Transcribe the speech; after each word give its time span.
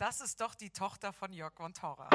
Das 0.00 0.22
ist 0.22 0.40
doch 0.40 0.54
die 0.54 0.70
Tochter 0.70 1.12
von 1.12 1.30
Jörg 1.30 1.52
von 1.54 1.74
Torra. 1.74 2.08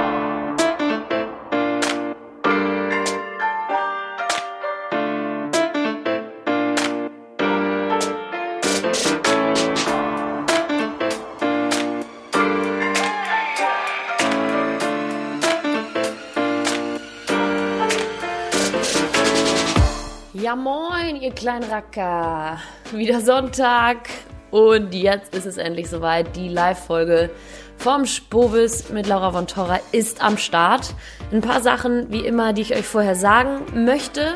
Ja 20.33 20.55
moin, 20.55 21.17
ihr 21.17 21.31
kleinen 21.35 21.69
Racker. 21.69 22.59
Wieder 22.91 23.21
Sonntag 23.21 24.09
und 24.49 24.93
jetzt 24.93 25.35
ist 25.35 25.45
es 25.45 25.57
endlich 25.57 25.89
soweit. 25.89 26.35
Die 26.35 26.47
Live-Folge 26.47 27.29
vom 27.77 28.05
Spobis 28.05 28.89
mit 28.89 29.07
Laura 29.07 29.31
von 29.31 29.47
Torra 29.47 29.79
ist 29.91 30.21
am 30.21 30.37
Start. 30.37 30.93
Ein 31.31 31.41
paar 31.41 31.61
Sachen, 31.61 32.11
wie 32.11 32.25
immer, 32.25 32.53
die 32.53 32.61
ich 32.61 32.75
euch 32.75 32.85
vorher 32.85 33.15
sagen 33.15 33.85
möchte. 33.85 34.33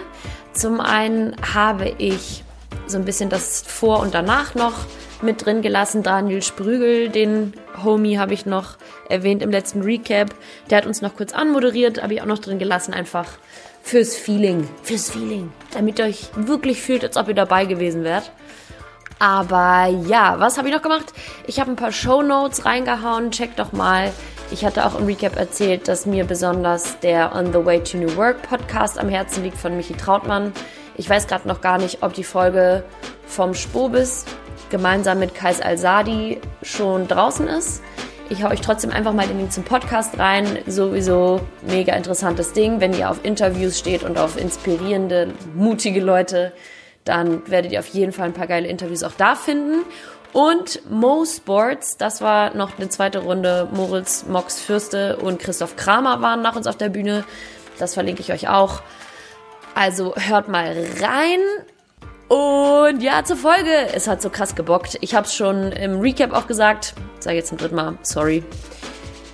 Zum 0.53 0.79
einen 0.79 1.35
habe 1.53 1.93
ich 1.97 2.43
so 2.87 2.97
ein 2.97 3.05
bisschen 3.05 3.29
das 3.29 3.61
Vor- 3.61 4.01
und 4.01 4.13
Danach 4.13 4.55
noch 4.55 4.73
mit 5.21 5.45
drin 5.45 5.61
gelassen. 5.61 6.03
Daniel 6.03 6.41
Sprügel, 6.41 7.09
den 7.09 7.53
Homie, 7.83 8.17
habe 8.17 8.33
ich 8.33 8.45
noch 8.45 8.77
erwähnt 9.09 9.43
im 9.43 9.51
letzten 9.51 9.81
Recap. 9.81 10.33
Der 10.69 10.79
hat 10.79 10.85
uns 10.85 11.01
noch 11.01 11.15
kurz 11.15 11.33
anmoderiert, 11.33 12.01
habe 12.01 12.13
ich 12.13 12.21
auch 12.21 12.25
noch 12.25 12.39
drin 12.39 12.59
gelassen, 12.59 12.93
einfach 12.93 13.27
fürs 13.81 14.15
Feeling. 14.15 14.67
Fürs 14.83 15.09
Feeling. 15.09 15.51
Damit 15.71 15.99
ihr 15.99 16.05
euch 16.05 16.29
wirklich 16.35 16.81
fühlt, 16.81 17.03
als 17.03 17.17
ob 17.17 17.27
ihr 17.27 17.35
dabei 17.35 17.65
gewesen 17.65 18.03
wärt. 18.03 18.31
Aber 19.19 19.87
ja, 20.07 20.39
was 20.39 20.57
habe 20.57 20.69
ich 20.69 20.73
noch 20.73 20.81
gemacht? 20.81 21.13
Ich 21.45 21.59
habe 21.59 21.69
ein 21.69 21.75
paar 21.75 21.91
Show 21.91 22.21
Notes 22.21 22.65
reingehauen. 22.65 23.31
Checkt 23.31 23.59
doch 23.59 23.73
mal. 23.73 24.11
Ich 24.51 24.65
hatte 24.65 24.85
auch 24.85 24.97
im 24.97 25.05
Recap 25.05 25.35
erzählt, 25.35 25.87
dass 25.87 26.05
mir 26.05 26.23
besonders 26.23 26.99
der 27.01 27.35
On 27.35 27.53
the 27.53 27.63
Way 27.63 27.83
to 27.83 27.97
New 27.97 28.15
Work 28.15 28.41
Podcast 28.41 28.97
am 28.97 29.09
Herzen 29.09 29.43
liegt 29.43 29.57
von 29.57 29.75
Michi 29.75 29.93
Trautmann. 29.93 30.53
Ich 30.95 31.09
weiß 31.09 31.27
gerade 31.27 31.47
noch 31.47 31.61
gar 31.61 31.77
nicht, 31.77 32.01
ob 32.01 32.13
die 32.13 32.23
Folge 32.23 32.83
vom 33.27 33.53
Spobis 33.53 34.25
gemeinsam 34.69 35.19
mit 35.19 35.35
Kais 35.35 35.61
Al-Sadi 35.61 36.39
schon 36.63 37.07
draußen 37.07 37.47
ist. 37.47 37.83
Ich 38.29 38.43
hau 38.43 38.49
euch 38.49 38.61
trotzdem 38.61 38.91
einfach 38.91 39.13
mal 39.13 39.27
den 39.27 39.37
Link 39.37 39.51
zum 39.51 39.63
Podcast 39.63 40.17
rein. 40.17 40.45
Sowieso 40.65 41.41
mega 41.61 41.93
interessantes 41.93 42.53
Ding. 42.53 42.79
Wenn 42.79 42.93
ihr 42.93 43.09
auf 43.09 43.23
Interviews 43.23 43.77
steht 43.77 44.03
und 44.03 44.17
auf 44.17 44.39
inspirierende, 44.39 45.33
mutige 45.55 45.99
Leute, 45.99 46.53
dann 47.09 47.49
werdet 47.49 47.71
ihr 47.71 47.79
auf 47.79 47.87
jeden 47.87 48.11
Fall 48.11 48.27
ein 48.27 48.33
paar 48.33 48.45
geile 48.45 48.67
Interviews 48.67 49.01
auch 49.01 49.13
da 49.17 49.35
finden. 49.35 49.83
Und 50.31 50.87
Mo 50.91 51.25
Sports, 51.25 51.97
das 51.97 52.21
war 52.21 52.55
noch 52.55 52.77
eine 52.77 52.87
zweite 52.87 53.19
Runde. 53.19 53.67
Moritz 53.71 54.25
Mox 54.27 54.61
Fürste 54.61 55.17
und 55.17 55.39
Christoph 55.39 55.75
Kramer 55.75 56.21
waren 56.21 56.43
nach 56.43 56.55
uns 56.55 56.67
auf 56.67 56.77
der 56.77 56.89
Bühne. 56.89 57.23
Das 57.79 57.95
verlinke 57.95 58.21
ich 58.21 58.31
euch 58.31 58.47
auch. 58.47 58.83
Also 59.73 60.13
hört 60.15 60.49
mal 60.49 60.85
rein. 61.01 61.39
Und 62.27 63.01
ja, 63.01 63.23
zur 63.23 63.37
Folge. 63.37 63.71
Es 63.91 64.07
hat 64.07 64.21
so 64.21 64.29
krass 64.29 64.53
gebockt. 64.53 64.99
Ich 65.01 65.15
habe 65.15 65.25
es 65.25 65.33
schon 65.33 65.71
im 65.71 65.99
Recap 65.99 66.31
auch 66.31 66.45
gesagt. 66.45 66.93
Sage 67.19 67.37
jetzt 67.37 67.49
zum 67.49 67.57
dritten 67.57 67.75
Mal, 67.75 67.97
sorry. 68.03 68.43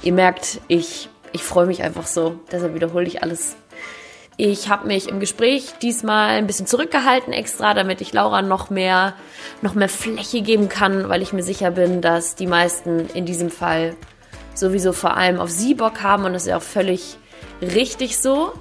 Ihr 0.01 0.13
merkt, 0.13 0.61
ich, 0.69 1.09
ich 1.33 1.43
freue 1.43 1.65
mich 1.65 1.83
einfach 1.83 2.07
so. 2.07 2.39
Deshalb 2.53 2.73
wiederhole 2.73 3.05
ich 3.05 3.21
alles. 3.21 3.57
Ich 4.37 4.69
habe 4.69 4.87
mich 4.87 5.07
im 5.07 5.21
Gespräch 5.21 5.75
diesmal 5.81 6.31
ein 6.31 6.47
bisschen 6.47 6.67
zurückgehalten 6.67 7.31
extra, 7.31 7.73
damit 7.73 8.01
ich 8.01 8.11
Laura 8.11 8.41
noch 8.41 8.69
mehr, 8.69 9.13
noch 9.61 9.75
mehr 9.75 9.87
Fläche 9.87 10.41
geben 10.41 10.67
kann, 10.67 11.07
weil 11.07 11.21
ich 11.21 11.31
mir 11.31 11.43
sicher 11.43 11.71
bin, 11.71 12.01
dass 12.01 12.35
die 12.35 12.47
meisten 12.47 13.07
in 13.13 13.25
diesem 13.25 13.49
Fall 13.49 13.95
sowieso 14.53 14.91
vor 14.91 15.15
allem 15.15 15.39
auf 15.39 15.49
sie 15.49 15.73
Bock 15.73 16.03
haben 16.03 16.25
und 16.25 16.33
das 16.33 16.43
ist 16.43 16.49
ja 16.49 16.57
auch 16.57 16.61
völlig 16.61 17.17
richtig 17.61 18.17
so. 18.17 18.51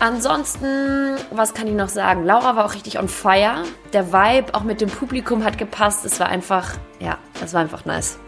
Ansonsten, 0.00 1.16
was 1.30 1.54
kann 1.54 1.66
ich 1.66 1.74
noch 1.74 1.88
sagen? 1.88 2.24
Laura 2.24 2.56
war 2.56 2.66
auch 2.66 2.74
richtig 2.74 2.98
on 2.98 3.08
fire. 3.08 3.64
Der 3.92 4.12
Vibe 4.12 4.54
auch 4.54 4.62
mit 4.62 4.80
dem 4.80 4.88
Publikum 4.88 5.44
hat 5.44 5.58
gepasst. 5.58 6.04
Es 6.04 6.20
war 6.20 6.28
einfach, 6.28 6.74
ja, 7.00 7.18
es 7.42 7.52
war 7.52 7.60
einfach 7.60 7.84
nice. 7.84 8.18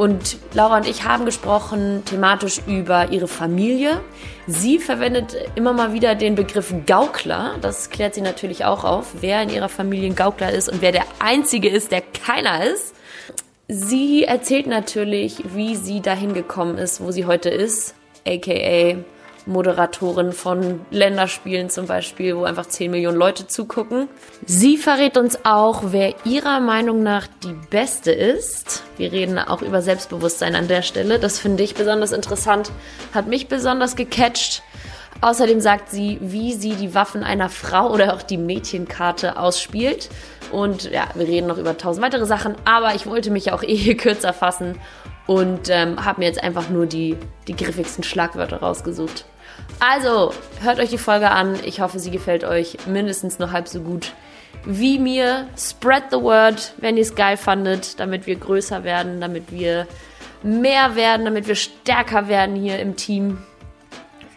Und 0.00 0.38
Laura 0.54 0.78
und 0.78 0.88
ich 0.88 1.04
haben 1.04 1.26
gesprochen 1.26 2.02
thematisch 2.06 2.62
über 2.66 3.12
ihre 3.12 3.28
Familie. 3.28 4.00
Sie 4.46 4.78
verwendet 4.78 5.36
immer 5.56 5.74
mal 5.74 5.92
wieder 5.92 6.14
den 6.14 6.36
Begriff 6.36 6.72
Gaukler. 6.86 7.56
Das 7.60 7.90
klärt 7.90 8.14
sie 8.14 8.22
natürlich 8.22 8.64
auch 8.64 8.84
auf, 8.84 9.08
wer 9.20 9.42
in 9.42 9.50
ihrer 9.50 9.68
Familie 9.68 10.08
ein 10.08 10.16
Gaukler 10.16 10.52
ist 10.52 10.70
und 10.70 10.80
wer 10.80 10.92
der 10.92 11.04
Einzige 11.18 11.68
ist, 11.68 11.92
der 11.92 12.00
keiner 12.00 12.64
ist. 12.64 12.94
Sie 13.68 14.24
erzählt 14.24 14.66
natürlich, 14.66 15.44
wie 15.54 15.76
sie 15.76 16.00
dahin 16.00 16.32
gekommen 16.32 16.78
ist, 16.78 17.02
wo 17.02 17.10
sie 17.10 17.26
heute 17.26 17.50
ist, 17.50 17.94
aka 18.26 18.96
Moderatorin 19.46 20.32
von 20.32 20.80
Länderspielen 20.90 21.70
zum 21.70 21.86
Beispiel, 21.86 22.36
wo 22.36 22.44
einfach 22.44 22.66
10 22.66 22.90
Millionen 22.90 23.16
Leute 23.16 23.46
zugucken. 23.46 24.08
Sie 24.46 24.76
verrät 24.76 25.16
uns 25.16 25.44
auch, 25.44 25.82
wer 25.86 26.14
ihrer 26.24 26.60
Meinung 26.60 27.02
nach 27.02 27.26
die 27.42 27.54
Beste 27.70 28.12
ist. 28.12 28.82
Wir 28.96 29.12
reden 29.12 29.38
auch 29.38 29.62
über 29.62 29.82
Selbstbewusstsein 29.82 30.54
an 30.54 30.68
der 30.68 30.82
Stelle. 30.82 31.18
Das 31.18 31.38
finde 31.38 31.62
ich 31.62 31.74
besonders 31.74 32.12
interessant, 32.12 32.70
hat 33.14 33.26
mich 33.26 33.48
besonders 33.48 33.96
gecatcht. 33.96 34.62
Außerdem 35.22 35.60
sagt 35.60 35.90
sie, 35.90 36.18
wie 36.20 36.54
sie 36.54 36.74
die 36.74 36.94
Waffen 36.94 37.24
einer 37.24 37.50
Frau 37.50 37.90
oder 37.92 38.14
auch 38.14 38.22
die 38.22 38.38
Mädchenkarte 38.38 39.38
ausspielt. 39.38 40.08
Und 40.50 40.90
ja, 40.90 41.08
wir 41.14 41.26
reden 41.26 41.46
noch 41.46 41.58
über 41.58 41.76
tausend 41.76 42.04
weitere 42.04 42.24
Sachen, 42.24 42.56
aber 42.64 42.94
ich 42.94 43.06
wollte 43.06 43.30
mich 43.30 43.52
auch 43.52 43.62
eh 43.62 43.94
kürzer 43.96 44.32
fassen 44.32 44.78
und 45.30 45.70
ähm, 45.70 46.04
habe 46.04 46.22
mir 46.22 46.26
jetzt 46.26 46.42
einfach 46.42 46.70
nur 46.70 46.86
die, 46.86 47.16
die 47.46 47.54
griffigsten 47.54 48.02
Schlagwörter 48.02 48.56
rausgesucht. 48.56 49.26
Also, 49.78 50.34
hört 50.60 50.80
euch 50.80 50.90
die 50.90 50.98
Folge 50.98 51.30
an. 51.30 51.56
Ich 51.64 51.80
hoffe, 51.80 52.00
sie 52.00 52.10
gefällt 52.10 52.42
euch 52.42 52.78
mindestens 52.88 53.38
nur 53.38 53.52
halb 53.52 53.68
so 53.68 53.80
gut 53.80 54.12
wie 54.64 54.98
mir. 54.98 55.46
Spread 55.56 56.02
the 56.10 56.20
word, 56.20 56.74
wenn 56.78 56.96
ihr 56.96 57.04
es 57.04 57.14
geil 57.14 57.36
fandet, 57.36 58.00
damit 58.00 58.26
wir 58.26 58.34
größer 58.34 58.82
werden, 58.82 59.20
damit 59.20 59.52
wir 59.52 59.86
mehr 60.42 60.96
werden, 60.96 61.26
damit 61.26 61.46
wir 61.46 61.54
stärker 61.54 62.26
werden 62.26 62.56
hier 62.56 62.80
im 62.80 62.96
Team. 62.96 63.38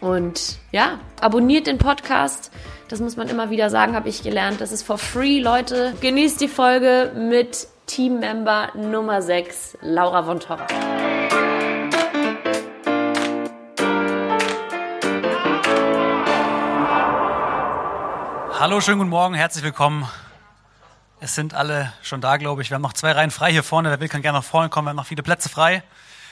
Und 0.00 0.58
ja, 0.70 1.00
abonniert 1.20 1.66
den 1.66 1.78
Podcast. 1.78 2.52
Das 2.88 3.00
muss 3.00 3.16
man 3.16 3.28
immer 3.28 3.50
wieder 3.50 3.68
sagen, 3.68 3.96
habe 3.96 4.08
ich 4.08 4.22
gelernt. 4.22 4.60
Das 4.60 4.70
ist 4.70 4.84
for 4.84 4.98
free, 4.98 5.40
Leute. 5.40 5.92
Genießt 6.00 6.40
die 6.40 6.46
Folge 6.46 7.10
mit 7.16 7.66
Teammember 7.86 8.70
Nummer 8.74 9.20
6, 9.20 9.78
Laura 9.82 10.22
von 10.22 10.40
Torra. 10.40 10.66
Hallo, 18.58 18.80
schönen 18.80 18.98
guten 18.98 19.10
Morgen, 19.10 19.34
herzlich 19.34 19.62
willkommen. 19.62 20.08
Es 21.20 21.34
sind 21.34 21.52
alle 21.52 21.92
schon 22.02 22.22
da, 22.22 22.38
glaube 22.38 22.62
ich. 22.62 22.70
Wir 22.70 22.76
haben 22.76 22.82
noch 22.82 22.94
zwei 22.94 23.12
Reihen 23.12 23.30
frei 23.30 23.52
hier 23.52 23.62
vorne. 23.62 23.90
Wer 23.90 24.00
will, 24.00 24.08
kann 24.08 24.22
gerne 24.22 24.38
nach 24.38 24.44
vorne 24.44 24.70
kommen. 24.70 24.86
Wir 24.86 24.90
haben 24.90 24.96
noch 24.96 25.06
viele 25.06 25.22
Plätze 25.22 25.50
frei. 25.50 25.82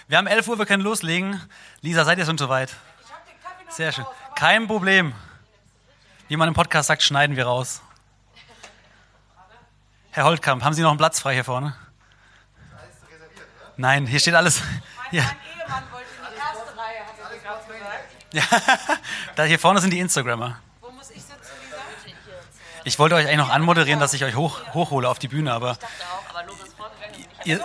Wir 0.08 0.16
haben 0.16 0.26
11 0.26 0.48
Uhr, 0.48 0.58
wir 0.58 0.64
können 0.66 0.82
loslegen. 0.82 1.38
Lisa, 1.82 2.06
seid 2.06 2.16
ihr 2.16 2.24
schon 2.24 2.38
soweit? 2.38 2.74
Sehr 3.68 3.92
schön. 3.92 4.06
Kein 4.36 4.66
Problem. 4.66 5.12
Wie 6.28 6.36
man 6.36 6.48
im 6.48 6.54
Podcast 6.54 6.88
sagt, 6.88 7.02
schneiden 7.02 7.36
wir 7.36 7.44
raus. 7.44 7.82
Herr 10.14 10.24
Holtkamp, 10.24 10.62
haben 10.62 10.74
Sie 10.74 10.82
noch 10.82 10.90
einen 10.90 10.98
Platz 10.98 11.20
frei 11.20 11.32
hier 11.32 11.44
vorne? 11.44 11.74
Nein, 13.78 14.06
hier 14.06 14.20
steht 14.20 14.34
alles. 14.34 14.60
Ja. 15.10 15.22
Mein 15.22 15.36
Ehemann 15.66 15.84
wollte 15.90 16.06
in 16.18 16.34
die 16.34 16.38
erste 16.38 16.78
Reihe, 16.78 17.00
hat 17.00 17.32
er 17.32 17.38
gerade 17.38 18.68
gesagt. 18.68 18.88
Ja, 18.88 18.96
da 19.36 19.44
hier 19.44 19.58
vorne 19.58 19.80
sind 19.80 19.90
die 19.90 20.00
Instagrammer. 20.00 20.58
Wo 20.82 20.90
muss 20.90 21.10
ich 21.10 21.22
sitzen, 21.22 21.52
Lisa? 21.62 21.76
Ich 22.84 22.98
wollte 22.98 23.14
euch 23.14 23.26
eigentlich 23.26 23.38
noch 23.38 23.48
anmoderieren, 23.48 24.00
dass 24.00 24.12
ich 24.12 24.22
euch 24.22 24.34
hoch, 24.34 24.60
hochhole 24.74 25.08
auf 25.08 25.18
die 25.18 25.28
Bühne, 25.28 25.50
aber. 25.50 25.78
Ihr, 27.44 27.58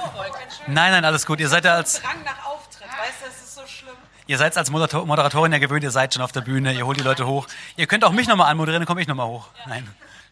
nein, 0.67 0.91
nein, 0.93 1.03
alles 1.03 1.25
gut. 1.25 1.41
Ihr 1.41 1.49
seid 1.49 1.65
ja 1.65 1.75
als, 1.75 2.01
Drang 2.01 2.23
nach 2.23 2.45
Auftritt, 2.45 2.87
weißt 2.87 3.21
du, 3.21 3.25
das 3.25 3.35
ist 3.35 3.55
so 3.55 3.67
schlimm. 3.67 3.95
ihr 4.25 4.37
seid 4.37 4.57
als 4.57 4.71
Moderator, 4.71 5.05
Moderatorin 5.05 5.51
ja 5.51 5.59
gewöhnt, 5.59 5.83
ihr 5.83 5.91
seid 5.91 6.13
schon 6.13 6.23
auf 6.23 6.31
der 6.31 6.41
Bühne, 6.41 6.73
ihr 6.73 6.85
holt 6.85 6.97
die 6.97 7.03
Leute 7.03 7.27
hoch. 7.27 7.45
Ihr 7.75 7.87
könnt 7.87 8.05
auch 8.05 8.11
mich 8.11 8.27
nochmal 8.27 8.49
anmoderieren, 8.49 8.81
dann 8.81 8.87
komme 8.87 9.01
ich 9.01 9.07
nochmal 9.07 9.27
hoch. 9.27 9.49
Nein. 9.67 9.87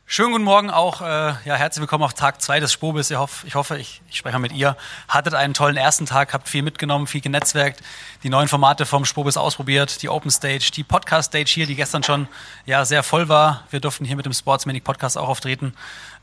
Schönen 0.07 0.33
guten 0.33 0.43
Morgen 0.43 0.69
auch, 0.69 1.01
äh, 1.01 1.05
ja, 1.05 1.55
herzlich 1.55 1.81
willkommen 1.81 2.03
auf 2.03 2.13
Tag 2.13 2.39
2 2.39 2.59
des 2.59 2.71
Spobis. 2.71 3.09
Ich 3.09 3.17
hoffe, 3.17 3.47
ich, 3.47 3.55
hoffe 3.55 3.75
ich, 3.79 4.03
ich 4.07 4.17
spreche 4.17 4.37
mit 4.37 4.51
ihr. 4.51 4.77
Hattet 5.07 5.33
einen 5.33 5.55
tollen 5.55 5.77
ersten 5.77 6.05
Tag, 6.05 6.31
habt 6.31 6.47
viel 6.47 6.61
mitgenommen, 6.61 7.07
viel 7.07 7.21
genetzwerkt, 7.21 7.81
die 8.21 8.29
neuen 8.29 8.47
Formate 8.47 8.85
vom 8.85 9.03
Spobis 9.05 9.35
ausprobiert, 9.35 10.03
die 10.03 10.09
Open 10.09 10.29
Stage, 10.29 10.69
die 10.75 10.83
Podcast 10.83 11.29
Stage 11.29 11.49
hier, 11.49 11.65
die 11.65 11.73
gestern 11.73 12.03
schon 12.03 12.27
ja, 12.67 12.85
sehr 12.85 13.01
voll 13.01 13.29
war. 13.29 13.63
Wir 13.71 13.79
durften 13.79 14.05
hier 14.05 14.15
mit 14.15 14.27
dem 14.27 14.33
Sportsmanic 14.33 14.83
Podcast 14.83 15.17
auch 15.17 15.27
auftreten. 15.27 15.73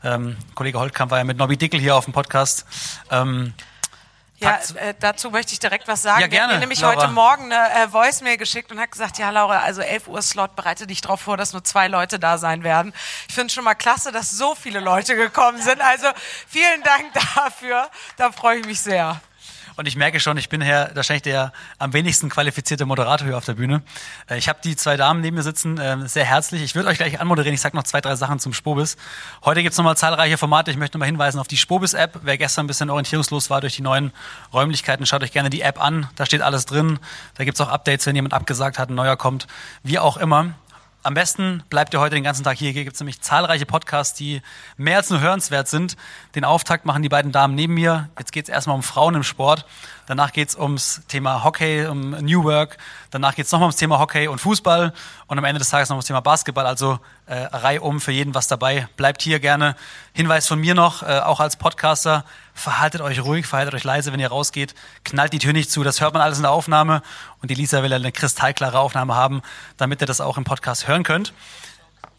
Ähm, 0.01 0.37
Kollege 0.55 0.79
Holtkamp 0.79 1.11
war 1.11 1.17
ja 1.17 1.25
mit 1.25 1.37
Nobby 1.37 1.57
Dickel 1.57 1.81
hier 1.81 1.97
auf 1.97 2.05
dem 2.05 2.13
Podcast. 2.13 2.65
Ähm, 3.11 3.53
Ja, 4.43 4.59
äh, 4.75 4.93
dazu 4.99 5.31
möchte 5.31 5.53
ich 5.53 5.59
direkt 5.59 5.87
was 5.87 6.01
sagen. 6.01 6.21
Ja, 6.21 6.27
Der 6.27 6.41
hat 6.41 6.47
gerne, 6.47 6.53
mir 6.53 6.59
nämlich 6.59 6.81
Laura. 6.81 6.95
heute 6.95 7.07
Morgen 7.09 7.51
eine 7.51 7.85
äh, 7.85 7.91
Voicemail 7.93 8.37
geschickt 8.37 8.71
und 8.71 8.79
hat 8.79 8.91
gesagt, 8.91 9.17
ja 9.17 9.29
Laura, 9.29 9.59
also 9.59 9.81
11 9.81 10.07
Uhr 10.07 10.21
Slot, 10.21 10.55
bereite 10.55 10.87
dich 10.87 11.01
darauf 11.01 11.21
vor, 11.21 11.37
dass 11.37 11.53
nur 11.53 11.63
zwei 11.63 11.87
Leute 11.87 12.19
da 12.19 12.37
sein 12.37 12.63
werden. 12.63 12.93
Ich 13.27 13.35
finde 13.35 13.53
schon 13.53 13.63
mal 13.63 13.75
klasse, 13.75 14.11
dass 14.11 14.31
so 14.31 14.55
viele 14.55 14.79
Leute 14.79 15.15
gekommen 15.15 15.61
sind. 15.61 15.81
Also 15.81 16.07
vielen 16.47 16.83
Dank 16.83 17.05
dafür. 17.35 17.89
Da 18.17 18.31
freue 18.31 18.59
ich 18.59 18.65
mich 18.65 18.81
sehr. 18.81 19.19
Und 19.75 19.87
ich 19.87 19.95
merke 19.95 20.19
schon, 20.19 20.37
ich 20.37 20.49
bin 20.49 20.61
hier 20.61 20.91
wahrscheinlich 20.93 21.23
der 21.23 21.51
am 21.79 21.93
wenigsten 21.93 22.29
qualifizierte 22.29 22.85
Moderator 22.85 23.27
hier 23.27 23.37
auf 23.37 23.45
der 23.45 23.55
Bühne. 23.55 23.81
Äh, 24.29 24.37
ich 24.37 24.47
habe 24.47 24.59
die 24.63 24.75
zwei 24.75 24.97
Damen 24.97 25.21
neben 25.21 25.35
mir 25.35 25.43
sitzen, 25.43 25.77
äh, 25.79 26.07
sehr 26.07 26.25
herzlich. 26.25 26.61
Ich 26.61 26.75
würde 26.75 26.89
euch 26.89 26.97
gleich 26.97 27.19
anmoderieren. 27.19 27.55
Ich 27.55 27.61
sage 27.61 27.75
noch 27.75 27.83
zwei, 27.83 28.01
drei 28.01 28.15
Sachen 28.15 28.39
zum 28.39 28.53
Spobis. 28.53 28.97
Heute 29.43 29.63
gibt's 29.63 29.77
nochmal 29.77 29.97
zahlreiche 29.97 30.37
Formate. 30.37 30.69
Ich 30.69 30.77
möchte 30.77 30.97
nochmal 30.97 31.07
hinweisen 31.07 31.39
auf 31.39 31.47
die 31.47 31.57
Spobis-App. 31.57 32.19
Wer 32.23 32.37
gestern 32.37 32.65
ein 32.65 32.67
bisschen 32.67 32.89
orientierungslos 32.89 33.49
war 33.49 33.61
durch 33.61 33.75
die 33.75 33.81
neuen 33.81 34.11
Räumlichkeiten, 34.53 35.05
schaut 35.05 35.23
euch 35.23 35.31
gerne 35.31 35.49
die 35.49 35.61
App 35.61 35.81
an. 35.81 36.07
Da 36.15 36.25
steht 36.25 36.41
alles 36.41 36.65
drin. 36.65 36.99
Da 37.35 37.43
gibt's 37.43 37.59
auch 37.61 37.69
Updates, 37.69 38.05
wenn 38.05 38.15
jemand 38.15 38.33
abgesagt 38.33 38.77
hat, 38.77 38.89
ein 38.89 38.95
neuer 38.95 39.17
kommt. 39.17 39.47
Wie 39.81 39.97
auch 39.97 40.17
immer. 40.17 40.53
Am 41.05 41.15
besten 41.15 41.63
bleibt 41.69 41.93
ihr 41.93 41.99
heute 41.99 42.15
den 42.15 42.23
ganzen 42.23 42.45
Tag 42.45 42.57
hier. 42.57 42.71
Hier 42.71 42.85
gibt 42.85 42.93
es 42.93 42.99
nämlich 43.01 43.19
zahlreiche 43.19 43.65
Podcasts, 43.65 44.17
die 44.17 44.41
mehr 44.77 44.95
als 44.95 45.09
nur 45.09 45.19
hörenswert 45.19 45.67
sind. 45.67 45.97
Den 46.33 46.45
Auftakt 46.45 46.85
machen 46.85 47.03
die 47.03 47.09
beiden 47.09 47.33
Damen 47.33 47.55
neben 47.55 47.73
mir. 47.73 48.09
Jetzt 48.17 48.31
geht 48.31 48.45
es 48.45 48.49
erstmal 48.49 48.77
um 48.77 48.83
Frauen 48.83 49.13
im 49.15 49.23
Sport. 49.23 49.65
Danach 50.05 50.33
geht 50.33 50.49
es 50.49 50.55
ums 50.55 51.01
Thema 51.07 51.43
Hockey, 51.43 51.85
um 51.85 52.11
New 52.11 52.43
Work. 52.43 52.77
Danach 53.09 53.35
geht 53.35 53.45
es 53.45 53.51
nochmal 53.51 53.67
ums 53.67 53.77
Thema 53.77 53.99
Hockey 53.99 54.27
und 54.27 54.39
Fußball. 54.39 54.93
Und 55.27 55.37
am 55.37 55.45
Ende 55.45 55.59
des 55.59 55.69
Tages 55.69 55.89
noch 55.89 55.95
ums 55.95 56.07
Thema 56.07 56.19
Basketball. 56.19 56.65
Also 56.65 56.99
äh, 57.25 57.35
Reihe 57.35 57.81
um 57.81 58.01
für 58.01 58.11
jeden 58.11 58.35
was 58.35 58.47
dabei. 58.47 58.87
Bleibt 58.97 59.21
hier 59.21 59.39
gerne. 59.39 59.75
Hinweis 60.11 60.47
von 60.47 60.59
mir 60.59 60.75
noch, 60.75 61.03
äh, 61.03 61.19
auch 61.19 61.39
als 61.39 61.55
Podcaster, 61.55 62.25
verhaltet 62.53 63.01
euch 63.01 63.23
ruhig, 63.23 63.45
verhaltet 63.45 63.75
euch 63.75 63.85
leise, 63.85 64.11
wenn 64.11 64.19
ihr 64.19 64.29
rausgeht. 64.29 64.75
Knallt 65.05 65.31
die 65.31 65.39
Tür 65.39 65.53
nicht 65.53 65.71
zu. 65.71 65.83
Das 65.83 66.01
hört 66.01 66.13
man 66.13 66.21
alles 66.21 66.37
in 66.37 66.43
der 66.43 66.51
Aufnahme. 66.51 67.01
Und 67.41 67.49
die 67.49 67.55
Lisa 67.55 67.81
will 67.81 67.93
eine 67.93 68.11
kristallklare 68.11 68.79
Aufnahme 68.79 69.15
haben, 69.15 69.41
damit 69.77 70.01
ihr 70.01 70.07
das 70.07 70.19
auch 70.19 70.37
im 70.37 70.43
Podcast 70.43 70.87
hören 70.87 71.03
könnt. 71.03 71.33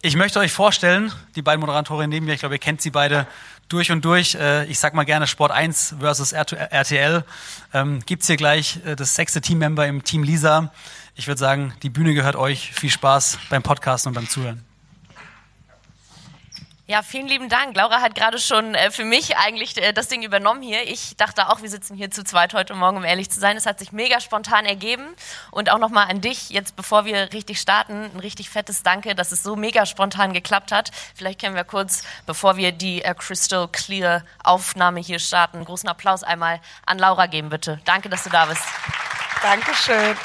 Ich 0.07 0.17
möchte 0.17 0.39
euch 0.39 0.53
vorstellen, 0.53 1.13
die 1.35 1.41
beiden 1.41 1.61
Moderatorinnen 1.61 2.11
neben 2.11 2.27
mir, 2.27 2.35
ich 2.35 2.41
glaube, 2.41 2.57
ihr 2.57 2.59
kennt 2.59 2.83
sie 2.83 2.91
beide 2.91 3.27
durch 3.69 3.91
und 3.91 4.05
durch. 4.05 4.35
Äh, 4.35 4.65
ich 4.67 4.79
sag 4.79 4.95
mal 4.95 5.05
gerne 5.05 5.27
Sport 5.27 5.53
1 5.53 5.97
versus 6.01 6.33
RTL. 6.33 7.25
Ähm, 7.73 8.01
gibt's 8.07 8.27
hier 8.27 8.37
gleich 8.37 8.81
äh, 8.85 8.97
das 8.97 9.15
sechste 9.15 9.41
Teammember 9.41 9.87
im 9.87 10.05
Team 10.05 10.23
Lisa. 10.23 10.73
Ich 11.15 11.27
würde 11.27 11.39
sagen, 11.39 11.75
die 11.83 11.91
Bühne 11.91 12.15
gehört 12.15 12.37
euch. 12.37 12.73
Viel 12.73 12.91
Spaß 12.91 13.39
beim 13.51 13.63
Podcasten 13.63 14.11
und 14.11 14.15
beim 14.15 14.29
Zuhören. 14.29 14.74
Ja, 16.87 17.01
vielen 17.01 17.29
lieben 17.29 17.49
Dank. 17.49 17.75
Laura 17.75 18.03
hat 18.03 18.15
gerade 18.15 18.39
schon 18.39 18.75
äh, 18.75 18.91
für 18.91 19.07
mich 19.07 19.39
eigentlich 19.39 19.81
äh, 19.83 19.95
das 19.95 20.09
Ding 20.09 20.23
übernommen 20.23 20.61
hier. 20.61 20.87
Ich 20.87 21.17
dachte 21.17 21.49
auch, 21.49 21.63
wir 21.63 21.71
sitzen 21.71 21.97
hier 21.97 22.11
zu 22.11 22.25
zweit 22.25 22.53
heute 22.53 22.75
Morgen, 22.75 22.99
um 22.99 23.05
ehrlich 23.05 23.31
zu 23.31 23.41
sein. 23.41 23.57
Es 23.57 23.65
hat 23.65 23.79
sich 23.79 23.91
mega 23.93 24.21
spontan 24.21 24.67
ergeben. 24.67 25.07
Und 25.51 25.71
auch 25.71 25.79
nochmal 25.79 26.09
an 26.11 26.21
dich, 26.21 26.51
jetzt 26.51 26.77
bevor 26.77 27.07
wir 27.07 27.33
richtig 27.33 27.59
starten, 27.59 28.11
ein 28.13 28.21
richtig 28.21 28.51
fettes 28.51 28.83
Danke, 28.83 29.15
dass 29.15 29.33
es 29.33 29.43
so 29.43 29.57
mega 29.57 29.87
spontan 29.87 30.35
geklappt 30.35 30.73
hat. 30.73 30.91
Vielleicht 31.15 31.41
können 31.41 31.55
wir 31.57 31.65
kurz, 31.65 32.05
bevor 32.27 32.59
wir 32.59 32.71
die 32.71 33.01
äh, 33.01 33.15
Crystal 33.15 33.67
Clear 33.67 34.23
Aufnahme 34.43 35.01
hier 35.01 35.21
starten, 35.21 35.57
einen 35.57 35.65
großen 35.65 35.89
Applaus 35.89 36.23
einmal 36.23 36.61
an 36.85 36.99
Laura 36.99 37.29
geben, 37.29 37.49
bitte. 37.49 37.81
Danke, 37.87 38.11
dass 38.11 38.25
du 38.25 38.31
da 38.31 38.45
bist. 38.45 38.63
Dankeschön. 39.41 40.17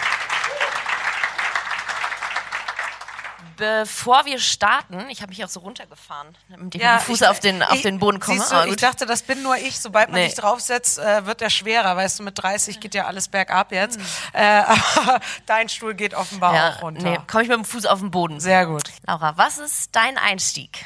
Bevor 3.60 4.26
wir 4.26 4.40
starten, 4.40 5.10
ich 5.10 5.22
habe 5.22 5.32
mich 5.32 5.44
auch 5.44 5.50
so 5.50 5.60
runtergefahren, 5.60 6.30
damit 6.48 6.76
ich 6.76 6.82
ja, 6.82 6.94
mit 6.94 7.02
dem 7.02 7.06
Fuß 7.08 7.22
ich, 7.22 7.28
auf, 7.28 7.42
den, 7.42 7.62
auf 7.62 7.76
ich, 7.76 7.82
den 7.82 8.00
Boden 8.00 8.22
komme. 8.22 8.40
Du, 8.40 8.70
ich 8.70 8.78
dachte, 8.78 9.06
das 9.06 9.22
bin 9.22 9.44
nur 9.44 9.58
ich. 9.58 9.82
Sobald 9.82 10.10
man 10.10 10.22
nee. 10.22 10.28
dich 10.28 10.36
draufsetzt, 10.36 10.98
äh, 10.98 11.26
wird 11.26 11.42
der 11.42 11.50
schwerer. 11.50 11.98
Weißt 11.98 12.20
du, 12.20 12.24
mit 12.24 12.42
30 12.42 12.80
geht 12.80 12.96
ja 12.96 13.06
alles 13.06 13.28
bergab 13.28 13.74
jetzt. 13.74 14.00
Mhm. 14.00 14.06
Äh, 14.32 14.64
aber 14.96 15.20
dein 15.46 15.68
Stuhl 15.68 15.94
geht 15.94 16.14
offenbar 16.14 16.56
ja, 16.56 16.70
auch 16.70 16.84
runter. 16.84 17.04
Nee, 17.04 17.20
komme 17.28 17.44
ich 17.44 17.50
mit 17.50 17.58
dem 17.58 17.66
Fuß 17.66 17.86
auf 17.86 18.00
den 18.00 18.12
Boden. 18.12 18.40
Sehr 18.40 18.66
gut. 18.66 18.84
Laura, 19.06 19.36
was 19.36 19.58
ist 19.58 19.94
dein 19.94 20.18
Einstieg? 20.18 20.86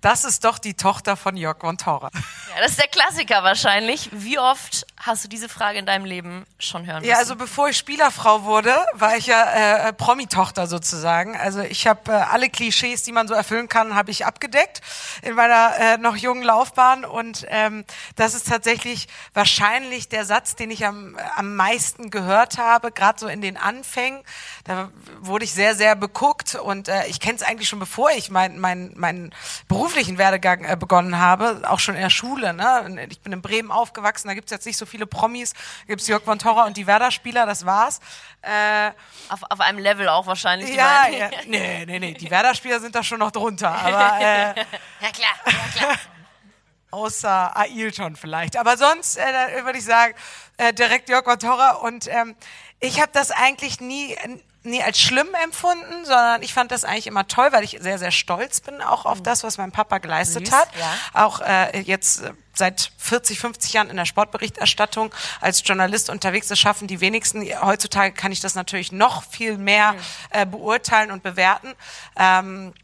Das 0.00 0.24
ist 0.24 0.44
doch 0.44 0.58
die 0.58 0.74
Tochter 0.74 1.16
von 1.16 1.36
Jörg 1.36 1.58
von 1.60 1.76
Torra. 1.78 2.10
Ja, 2.14 2.62
das 2.62 2.72
ist 2.72 2.80
der 2.80 2.88
Klassiker 2.88 3.44
wahrscheinlich. 3.44 4.08
Wie 4.12 4.38
oft 4.38 4.86
hast 5.00 5.24
du 5.24 5.28
diese 5.28 5.48
Frage 5.48 5.78
in 5.78 5.86
deinem 5.86 6.04
Leben 6.04 6.46
schon 6.58 6.86
hören 6.86 7.00
müssen? 7.00 7.10
Ja, 7.10 7.18
also 7.18 7.36
bevor 7.36 7.68
ich 7.68 7.76
Spielerfrau 7.76 8.44
wurde, 8.44 8.74
war 8.94 9.16
ich 9.16 9.26
ja 9.26 9.42
äh, 9.42 9.88
äh 9.88 9.92
Promi-Tochter 9.92 10.66
sozusagen. 10.66 11.36
Also 11.36 11.60
ich 11.60 11.86
habe 11.86 12.10
äh, 12.10 12.14
alle 12.14 12.48
Klischees, 12.48 13.02
die 13.02 13.12
man 13.12 13.28
so 13.28 13.34
erfüllen 13.34 13.68
kann, 13.68 13.94
habe 13.94 14.10
ich 14.10 14.24
abgedeckt 14.24 14.80
in 15.22 15.34
meiner 15.34 15.72
äh, 15.78 15.98
noch 15.98 16.16
jungen 16.16 16.42
Laufbahn. 16.42 17.04
Und 17.04 17.46
ähm, 17.48 17.84
das 18.16 18.34
ist 18.34 18.48
tatsächlich 18.48 19.08
wahrscheinlich 19.34 20.08
der 20.08 20.24
Satz, 20.24 20.56
den 20.56 20.70
ich 20.70 20.86
am, 20.86 21.18
am 21.36 21.56
meisten 21.56 22.10
gehört 22.10 22.58
habe, 22.58 22.90
gerade 22.90 23.18
so 23.18 23.28
in 23.28 23.42
den 23.42 23.56
Anfängen. 23.56 24.22
Da 24.64 24.90
wurde 25.20 25.44
ich 25.44 25.52
sehr, 25.52 25.74
sehr 25.74 25.96
beguckt 25.96 26.54
und 26.54 26.88
äh, 26.88 27.06
ich 27.06 27.20
kenne 27.20 27.36
es 27.36 27.42
eigentlich 27.42 27.68
schon 27.68 27.80
bevor 27.80 28.10
ich 28.10 28.30
meinen 28.30 28.60
mein, 28.60 28.92
mein 28.96 29.30
Beruf 29.68 29.90
beruflichen 29.90 30.18
Werdegang 30.18 30.64
äh, 30.64 30.76
begonnen 30.76 31.18
habe, 31.18 31.62
auch 31.68 31.80
schon 31.80 31.96
in 31.96 32.00
der 32.00 32.10
Schule. 32.10 32.54
Ne? 32.54 33.08
Ich 33.10 33.20
bin 33.20 33.32
in 33.32 33.42
Bremen 33.42 33.72
aufgewachsen, 33.72 34.28
da 34.28 34.34
gibt's 34.34 34.52
jetzt 34.52 34.66
nicht 34.66 34.76
so 34.76 34.86
viele 34.90 35.06
Promis. 35.06 35.52
Da 35.52 35.86
gibt's 35.86 36.06
Jörg 36.06 36.22
von 36.22 36.38
Torra 36.38 36.66
und 36.66 36.76
die 36.76 36.86
Werder-Spieler, 36.86 37.46
das 37.46 37.64
war's. 37.64 38.00
Äh, 38.42 38.90
auf, 39.28 39.42
auf 39.48 39.60
einem 39.60 39.78
Level 39.78 40.08
auch 40.08 40.26
wahrscheinlich. 40.26 40.74
Ja, 40.74 41.08
ja, 41.08 41.30
nee, 41.46 41.84
nee, 41.86 41.98
nee, 41.98 42.14
die 42.14 42.30
Werder-Spieler 42.30 42.80
sind 42.80 42.94
da 42.94 43.02
schon 43.02 43.20
noch 43.20 43.30
drunter. 43.30 43.70
Aber, 43.70 44.18
äh, 44.20 44.46
ja 44.46 45.10
klar, 45.12 45.34
ja 45.46 45.78
klar. 45.78 45.96
Außer 46.92 47.56
Ailton 47.56 48.16
vielleicht. 48.16 48.56
Aber 48.56 48.76
sonst 48.76 49.16
äh, 49.16 49.64
würde 49.64 49.78
ich 49.78 49.84
sagen, 49.84 50.12
äh, 50.56 50.72
direkt 50.72 51.08
Jörg 51.08 51.24
von 51.24 51.38
Torra. 51.38 51.76
Und 51.76 52.08
ähm, 52.08 52.34
ich 52.80 53.00
habe 53.00 53.10
das 53.12 53.30
eigentlich 53.30 53.80
nie 53.80 54.16
nie 54.62 54.82
als 54.82 55.00
schlimm 55.00 55.28
empfunden, 55.42 56.04
sondern 56.04 56.42
ich 56.42 56.52
fand 56.52 56.70
das 56.70 56.84
eigentlich 56.84 57.06
immer 57.06 57.26
toll, 57.26 57.48
weil 57.52 57.64
ich 57.64 57.78
sehr, 57.80 57.98
sehr 57.98 58.10
stolz 58.10 58.60
bin 58.60 58.82
auch 58.82 59.06
auf 59.06 59.18
mhm. 59.18 59.22
das, 59.24 59.42
was 59.42 59.58
mein 59.58 59.72
Papa 59.72 59.98
geleistet 59.98 60.46
Süß, 60.46 60.54
hat. 60.54 60.68
Ja. 60.78 61.24
Auch 61.24 61.40
äh, 61.40 61.80
jetzt 61.80 62.22
äh, 62.22 62.32
seit 62.52 62.92
40, 62.98 63.40
50 63.40 63.72
Jahren 63.72 63.90
in 63.90 63.96
der 63.96 64.04
Sportberichterstattung 64.04 65.14
als 65.40 65.62
Journalist 65.64 66.10
unterwegs. 66.10 66.48
Das 66.48 66.58
schaffen 66.58 66.88
die 66.88 67.00
wenigsten. 67.00 67.42
Heutzutage 67.62 68.12
kann 68.12 68.32
ich 68.32 68.40
das 68.40 68.54
natürlich 68.54 68.92
noch 68.92 69.22
viel 69.24 69.56
mehr 69.56 69.94
mhm. 69.94 69.98
äh, 70.30 70.46
beurteilen 70.46 71.10
und 71.10 71.22
bewerten. 71.22 71.72
Ähm, 72.16 72.74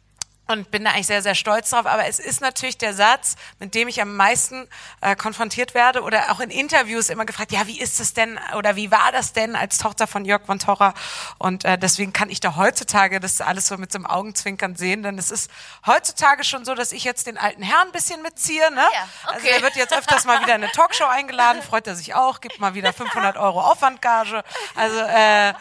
und 0.48 0.70
bin 0.70 0.84
da 0.84 0.90
eigentlich 0.90 1.06
sehr, 1.06 1.22
sehr 1.22 1.34
stolz 1.34 1.70
drauf. 1.70 1.87
Aber 1.87 2.06
es 2.06 2.19
ist 2.19 2.40
natürlich 2.40 2.78
der 2.78 2.94
Satz, 2.94 3.37
mit 3.58 3.75
dem 3.75 3.88
ich 3.88 4.00
am 4.00 4.16
meisten 4.16 4.69
äh, 5.00 5.16
konfrontiert 5.16 5.75
werde 5.75 6.02
oder 6.02 6.31
auch 6.31 6.40
in 6.40 6.50
Interviews 6.50 7.08
immer 7.08 7.25
gefragt, 7.25 7.52
ja, 7.52 7.66
wie 7.66 7.81
ist 7.81 8.00
es 8.00 8.14
denn 8.14 8.38
oder 8.56 8.76
wie 8.76 8.90
war 8.90 9.12
das 9.12 9.32
denn 9.32 9.56
als 9.56 9.78
Tochter 9.78 10.06
von 10.06 10.25
Jörg 10.25 10.44
von 10.46 10.58
Torra? 10.58 10.94
Und 11.38 11.64
äh, 11.64 11.78
deswegen 11.78 12.12
kann 12.12 12.31
ich 12.31 12.40
da 12.40 12.56
heutzutage 12.56 13.20
das 13.20 13.40
alles 13.40 13.66
so 13.66 13.76
mit 13.76 13.93
so 13.93 13.98
einem 13.98 14.06
Augenzwinkern 14.06 14.76
sehen, 14.76 15.02
denn 15.02 15.19
es 15.19 15.31
ist 15.31 15.50
heutzutage 15.87 16.44
schon 16.44 16.64
so, 16.64 16.75
dass 16.75 16.92
ich 16.92 17.04
jetzt 17.04 17.26
den 17.26 17.38
alten 17.38 17.62
Herrn 17.62 17.88
ein 17.88 17.92
bisschen 17.92 18.22
mitziehe. 18.22 18.70
Ne? 18.72 18.76
Ja, 18.76 19.08
okay. 19.25 19.34
Also 19.34 19.46
er 19.49 19.62
wird 19.62 19.76
jetzt 19.76 19.92
öfters 19.92 20.25
mal 20.25 20.40
wieder 20.42 20.54
in 20.54 20.62
eine 20.62 20.72
Talkshow 20.72 21.06
eingeladen, 21.06 21.62
freut 21.62 21.87
er 21.87 21.96
sich 21.96 22.14
auch, 22.14 22.40
gibt 22.40 22.60
mal 22.60 22.75
wieder 22.75 22.92
500 22.92 23.37
Euro 23.37 23.60
Aufwandgage. 23.60 24.42
Also 24.75 25.00
äh, 25.00 25.50
äh, 25.50 25.54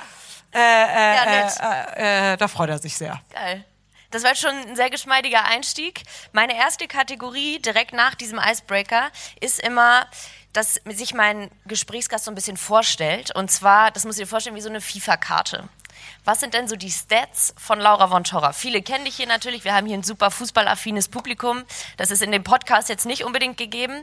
äh, 0.54 1.16
ja, 1.16 1.86
äh, 1.98 2.34
äh, 2.34 2.38
da 2.38 2.48
freut 2.48 2.70
er 2.70 2.80
sich 2.80 2.96
sehr. 2.96 3.20
Geil. 3.34 3.66
Das 4.16 4.24
war 4.24 4.34
schon 4.34 4.52
ein 4.52 4.78
sehr 4.78 4.90
geschmeidiger 4.90 5.44
Einstieg. 5.44 6.04
Meine 6.32 6.56
erste 6.56 6.88
Kategorie 6.88 7.60
direkt 7.60 7.92
nach 7.92 8.16
diesem 8.16 8.40
Icebreaker 8.40 9.12
ist 9.42 9.60
immer, 9.60 10.08
dass 10.54 10.76
sich 10.86 11.14
mein 11.14 11.52
Gesprächsgast 11.66 12.24
so 12.24 12.32
ein 12.32 12.36
bisschen 12.36 12.56
vorstellt. 12.56 13.36
Und 13.36 13.52
zwar, 13.52 13.92
das 13.92 14.06
muss 14.06 14.18
ich 14.18 14.24
dir 14.24 14.30
vorstellen, 14.30 14.56
wie 14.56 14.62
so 14.62 14.70
eine 14.70 14.80
FIFA-Karte. 14.80 15.68
Was 16.24 16.40
sind 16.40 16.54
denn 16.54 16.70
so 16.70 16.78
die 16.78 16.92
Stats 16.92 17.54
von 17.58 17.78
Laura 17.78 18.08
von 18.08 18.24
Torra? 18.24 18.54
Viele 18.54 18.82
kennen 18.82 19.04
dich 19.04 19.18
hier 19.18 19.28
natürlich. 19.28 19.66
Wir 19.66 19.74
haben 19.74 19.86
hier 19.86 19.98
ein 19.98 20.04
super 20.04 20.32
fußballaffines 20.32 21.10
Publikum. 21.10 21.66
Das 21.98 22.10
ist 22.10 22.22
in 22.22 22.32
dem 22.32 22.46
Podcast 22.46 22.88
jetzt 22.88 23.06
nicht 23.06 23.26
unbedingt 23.26 23.58
gegeben. 23.58 24.02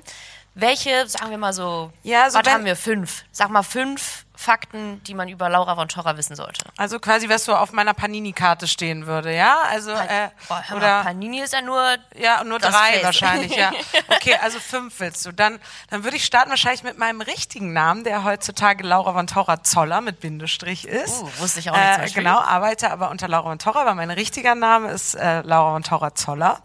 Welche, 0.54 1.08
sagen 1.08 1.30
wir 1.30 1.38
mal 1.38 1.52
so, 1.52 1.90
ja, 2.02 2.28
so 2.28 2.38
was 2.38 2.52
haben 2.52 2.64
wir? 2.64 2.76
Fünf. 2.76 3.24
Sag 3.32 3.48
mal 3.48 3.62
fünf 3.62 4.26
Fakten, 4.42 5.02
die 5.04 5.14
man 5.14 5.28
über 5.28 5.48
Laura 5.48 5.76
von 5.76 5.88
Torra 5.88 6.16
wissen 6.16 6.36
sollte. 6.36 6.64
Also 6.76 6.98
quasi, 6.98 7.28
was 7.28 7.44
so 7.44 7.54
auf 7.54 7.72
meiner 7.72 7.94
Panini-Karte 7.94 8.66
stehen 8.66 9.06
würde, 9.06 9.34
ja? 9.34 9.62
Also 9.70 9.92
äh, 9.92 10.28
Boah, 10.48 10.62
oder 10.72 10.80
mal, 10.80 11.04
Panini 11.04 11.40
ist 11.40 11.52
ja 11.52 11.62
nur 11.62 11.96
ja 12.16 12.42
nur 12.44 12.58
drei 12.58 12.70
Face. 12.70 13.04
wahrscheinlich, 13.04 13.54
ja. 13.54 13.70
Okay, 14.08 14.34
also 14.42 14.58
fünf 14.58 14.98
willst 15.00 15.24
du. 15.24 15.32
Dann 15.32 15.60
dann 15.88 16.04
würde 16.04 16.16
ich 16.16 16.24
starten 16.24 16.50
wahrscheinlich 16.50 16.82
mit 16.82 16.98
meinem 16.98 17.20
richtigen 17.20 17.72
Namen, 17.72 18.04
der 18.04 18.24
heutzutage 18.24 18.84
Laura 18.84 19.12
von 19.12 19.26
Torra 19.26 19.62
Zoller 19.62 20.00
mit 20.00 20.20
Bindestrich 20.20 20.86
ist. 20.86 21.22
Uh, 21.22 21.30
wusste 21.38 21.60
ich 21.60 21.70
auch 21.70 21.76
nicht. 21.76 22.10
Äh, 22.16 22.20
genau, 22.20 22.40
arbeite 22.40 22.90
aber 22.90 23.10
unter 23.10 23.28
Laura 23.28 23.48
von 23.48 23.58
Torra, 23.58 23.82
aber 23.82 23.94
mein 23.94 24.10
richtiger 24.10 24.54
Name 24.54 24.90
ist 24.90 25.14
äh, 25.14 25.40
Laura 25.42 25.72
von 25.72 25.82
Torra 25.82 26.14
Zoller. 26.14 26.60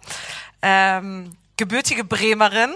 Ähm, 0.61 1.37
gebürtige 1.57 2.03
Bremerin 2.03 2.73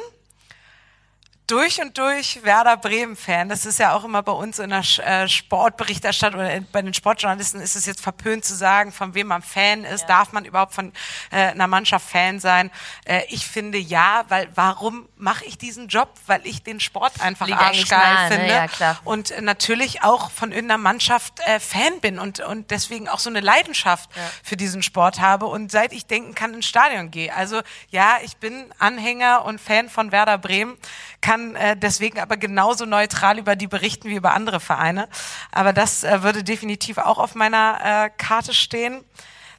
durch 1.51 1.81
und 1.81 1.97
durch 1.97 2.43
Werder 2.43 2.77
Bremen-Fan. 2.77 3.49
Das 3.49 3.65
ist 3.65 3.77
ja 3.77 3.93
auch 3.93 4.05
immer 4.05 4.23
bei 4.23 4.31
uns 4.31 4.57
in 4.57 4.69
der 4.69 4.83
äh, 4.99 5.27
Sportberichterstattung 5.27 6.39
oder 6.39 6.61
bei 6.71 6.81
den 6.81 6.93
Sportjournalisten 6.93 7.59
ist 7.59 7.75
es 7.75 7.85
jetzt 7.85 7.99
verpönt 7.99 8.45
zu 8.45 8.55
sagen, 8.55 8.93
von 8.93 9.13
wem 9.15 9.27
man 9.27 9.41
Fan 9.41 9.83
ist. 9.83 10.03
Ja. 10.03 10.07
Darf 10.07 10.31
man 10.31 10.45
überhaupt 10.45 10.73
von 10.73 10.93
äh, 11.29 11.47
einer 11.47 11.67
Mannschaft 11.67 12.09
Fan 12.09 12.39
sein? 12.39 12.71
Äh, 13.03 13.23
ich 13.27 13.45
finde 13.45 13.77
ja, 13.77 14.23
weil 14.29 14.47
warum 14.55 15.09
mache 15.17 15.43
ich 15.43 15.57
diesen 15.57 15.89
Job? 15.89 16.13
Weil 16.25 16.39
ich 16.47 16.63
den 16.63 16.79
Sport 16.79 17.19
einfach 17.19 17.49
arschgeil 17.51 17.99
nah, 17.99 18.29
ne? 18.29 18.35
finde. 18.35 18.53
Ne? 18.53 18.69
Ja. 18.79 18.99
Und 19.03 19.41
natürlich 19.41 20.03
auch 20.03 20.31
von 20.31 20.53
irgendeiner 20.53 20.77
Mannschaft 20.77 21.41
äh, 21.41 21.59
Fan 21.59 21.99
bin 21.99 22.17
und, 22.17 22.39
und 22.39 22.71
deswegen 22.71 23.09
auch 23.09 23.19
so 23.19 23.29
eine 23.29 23.41
Leidenschaft 23.41 24.09
ja. 24.15 24.21
für 24.41 24.55
diesen 24.55 24.83
Sport 24.83 25.19
habe 25.19 25.47
und 25.47 25.69
seit 25.69 25.91
ich 25.91 26.05
denken 26.05 26.33
kann 26.33 26.53
ins 26.53 26.65
Stadion 26.65 27.11
gehe. 27.11 27.35
Also 27.35 27.61
ja, 27.89 28.19
ich 28.23 28.37
bin 28.37 28.71
Anhänger 28.79 29.43
und 29.43 29.59
Fan 29.59 29.89
von 29.89 30.13
Werder 30.13 30.37
Bremen, 30.37 30.77
kann 31.19 31.40
kann 31.41 31.55
äh, 31.55 31.77
deswegen 31.77 32.19
aber 32.19 32.37
genauso 32.37 32.85
neutral 32.85 33.39
über 33.39 33.55
die 33.55 33.67
berichten 33.67 34.09
wie 34.09 34.15
über 34.15 34.33
andere 34.33 34.59
Vereine. 34.59 35.07
Aber 35.51 35.73
das 35.73 36.03
äh, 36.03 36.23
würde 36.23 36.43
definitiv 36.43 36.97
auch 36.97 37.17
auf 37.17 37.35
meiner 37.35 37.79
äh, 37.83 38.09
Karte 38.17 38.53
stehen. 38.53 39.03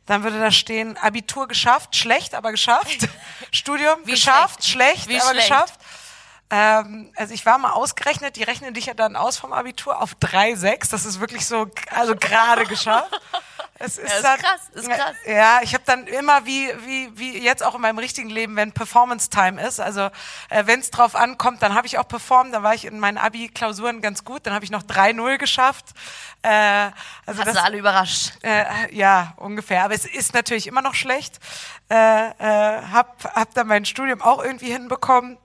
Dann 0.07 0.25
würde 0.25 0.41
da 0.41 0.51
stehen, 0.51 0.97
Abitur 0.97 1.47
geschafft, 1.47 1.95
schlecht, 1.95 2.35
aber 2.35 2.51
geschafft. 2.51 3.09
Studium 3.53 3.99
Wie 4.05 4.13
geschafft, 4.13 4.65
schlecht? 4.65 5.05
schlecht, 5.05 5.09
Wie 5.09 5.21
aber 5.21 5.31
schlecht? 5.31 5.49
geschafft. 5.49 5.81
Ähm, 6.51 7.13
also 7.17 7.33
ich 7.33 7.47
war 7.47 7.57
mal 7.59 7.71
ausgerechnet, 7.71 8.37
die 8.37 8.43
rechnen 8.43 8.75
dich 8.75 8.87
ja 8.87 8.95
dann 8.95 9.17
aus 9.17 9.39
vom 9.39 9.53
Abitur 9.53 10.03
auf 10.03 10.17
3,6. 10.21 10.91
Das 10.91 11.07
ist 11.07 11.21
wirklich 11.21 11.47
so, 11.47 11.69
also 11.95 12.17
gerade 12.17 12.67
geschafft. 12.67 13.21
Es 13.85 13.99
ist, 13.99 14.09
Ja, 14.09 14.17
ist 14.17 14.25
dann, 14.25 14.39
krass, 14.39 14.61
ist 14.75 14.89
krass. 14.89 15.15
Ja, 15.27 15.61
ich 15.63 15.75
habe 15.75 15.83
dann 15.87 16.07
immer 16.07 16.47
wie, 16.47 16.71
wie, 16.87 17.11
wie 17.19 17.39
jetzt 17.39 17.65
auch 17.65 17.75
in 17.75 17.81
meinem 17.81 17.99
richtigen 17.99 18.31
Leben, 18.31 18.55
wenn 18.55 18.71
Performance 18.73 19.29
Time 19.29 19.61
ist, 19.61 19.81
also 19.81 20.03
äh, 20.51 20.67
wenn 20.67 20.79
es 20.81 20.91
drauf 20.91 21.17
ankommt, 21.17 21.63
dann 21.63 21.75
habe 21.75 21.87
ich 21.87 21.99
auch 21.99 22.07
performt, 22.07 22.55
dann 22.55 22.63
war 22.63 22.75
ich 22.75 22.85
in 22.85 23.01
meinen 23.01 23.19
Abi-Klausuren 23.19 24.01
ganz 24.01 24.25
gut, 24.25 24.47
dann 24.47 24.55
habe 24.55 24.65
ich 24.65 24.71
noch 24.71 24.83
3-0 24.85 25.39
geschafft. 25.39 25.87
Äh, 26.43 26.91
also 27.27 27.41
Hast 27.41 27.47
das, 27.49 27.55
du 27.55 27.63
alle 27.63 27.79
überrascht? 27.79 28.33
äh, 28.43 28.95
ja, 28.95 29.35
ungefähr. 29.37 29.85
Aber 29.85 29.95
es 29.95 30.05
ist 30.05 30.33
natürlich 30.35 30.67
immer 30.67 30.83
noch 30.83 30.95
schlecht. 30.95 31.39
Äh, 31.91 31.95
äh, 32.29 32.83
hab, 32.93 33.25
hab 33.35 33.53
dann 33.55 33.67
mein 33.67 33.85
Studium 33.85 34.23
auch 34.23 34.43
irgendwie 34.43 34.73
hinbekommen 34.73 35.39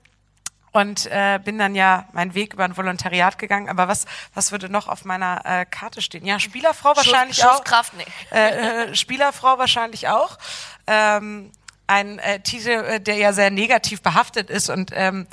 und 0.77 1.07
äh, 1.07 1.39
bin 1.43 1.57
dann 1.57 1.74
ja 1.74 2.07
meinen 2.13 2.36
Weg 2.36 2.53
über 2.53 2.63
ein 2.63 2.77
Volontariat 2.77 3.39
gegangen. 3.39 3.67
Aber 3.67 3.88
was, 3.88 4.05
was 4.36 4.51
würde 4.51 4.69
noch 4.69 4.88
auf 4.88 5.05
meiner 5.05 5.41
äh, 5.43 5.65
Karte 5.65 6.01
stehen? 6.01 6.25
Ja, 6.25 6.39
Spielerfrau 6.39 6.96
wahrscheinlich 6.96 7.38
Schuss, 7.38 7.46
auch. 7.46 7.57
Schusskraft, 7.57 7.93
nee. 7.98 8.05
Äh, 8.31 8.89
äh, 8.91 8.96
Spielerfrau 8.96 9.57
wahrscheinlich 9.57 10.07
auch. 10.07 10.38
Ähm, 10.86 11.51
ein 11.88 12.19
äh, 12.19 12.41
Titel, 12.41 12.69
äh, 12.69 13.00
der 13.01 13.15
ja 13.15 13.34
sehr 13.34 13.50
negativ 13.50 14.01
behaftet 14.01 14.50
ist 14.51 14.69
und 14.69 14.91
ähm, 14.93 15.25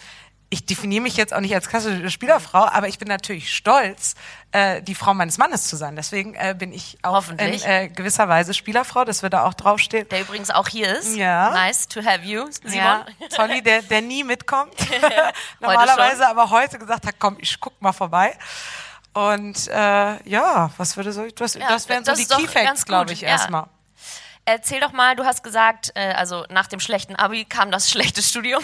ich 0.50 0.64
definiere 0.64 1.02
mich 1.02 1.16
jetzt 1.16 1.34
auch 1.34 1.40
nicht 1.40 1.54
als 1.54 1.68
klassische 1.68 2.10
Spielerfrau, 2.10 2.64
aber 2.66 2.86
ich 2.86 2.98
bin 2.98 3.08
natürlich 3.08 3.52
stolz, 3.52 4.14
äh, 4.54 4.82
die 4.82 4.94
Frau 4.94 5.14
meines 5.14 5.36
Mannes 5.36 5.66
zu 5.66 5.74
sein. 5.74 5.96
Deswegen 5.96 6.34
äh, 6.34 6.54
bin 6.56 6.72
ich 6.72 6.96
auch 7.02 7.28
in 7.28 7.38
äh, 7.38 7.88
gewisser 7.88 8.28
Weise 8.28 8.54
Spielerfrau, 8.54 9.04
das 9.04 9.24
wird 9.24 9.32
da 9.32 9.44
auch 9.44 9.54
draufstehen. 9.54 10.08
Der 10.08 10.20
übrigens 10.20 10.50
auch 10.50 10.68
hier 10.68 10.96
ist. 10.96 11.16
Ja. 11.16 11.50
Nice 11.50 11.88
to 11.88 12.04
have 12.04 12.22
you, 12.22 12.46
Simon. 12.62 12.76
Ja, 12.76 13.04
Tolly, 13.34 13.62
der, 13.62 13.82
der 13.82 14.00
nie 14.00 14.22
mitkommt. 14.22 14.74
Normalerweise 15.60 16.28
aber 16.28 16.50
heute 16.50 16.78
gesagt 16.78 17.04
hat, 17.04 17.16
komm, 17.18 17.36
ich 17.40 17.58
guck 17.58 17.80
mal 17.82 17.92
vorbei. 17.92 18.38
Und 19.12 19.66
äh, 19.68 20.28
ja, 20.28 20.70
was 20.76 20.96
würde 20.96 21.12
so, 21.12 21.26
das, 21.26 21.54
Ja, 21.54 21.68
das 21.68 21.88
wären 21.88 22.04
so 22.04 22.12
das 22.12 22.20
die 22.20 22.26
Key 22.26 22.46
Facts, 22.46 22.84
glaube 22.86 23.12
ich, 23.12 23.22
ja. 23.22 23.30
erstmal. 23.30 23.66
Erzähl 24.46 24.80
doch 24.80 24.92
mal, 24.92 25.16
du 25.16 25.24
hast 25.24 25.42
gesagt, 25.42 25.92
äh, 25.94 26.12
also 26.12 26.44
nach 26.50 26.66
dem 26.66 26.78
schlechten 26.78 27.16
Abi 27.16 27.46
kam 27.46 27.70
das 27.70 27.88
schlechte 27.90 28.22
Studium 28.22 28.62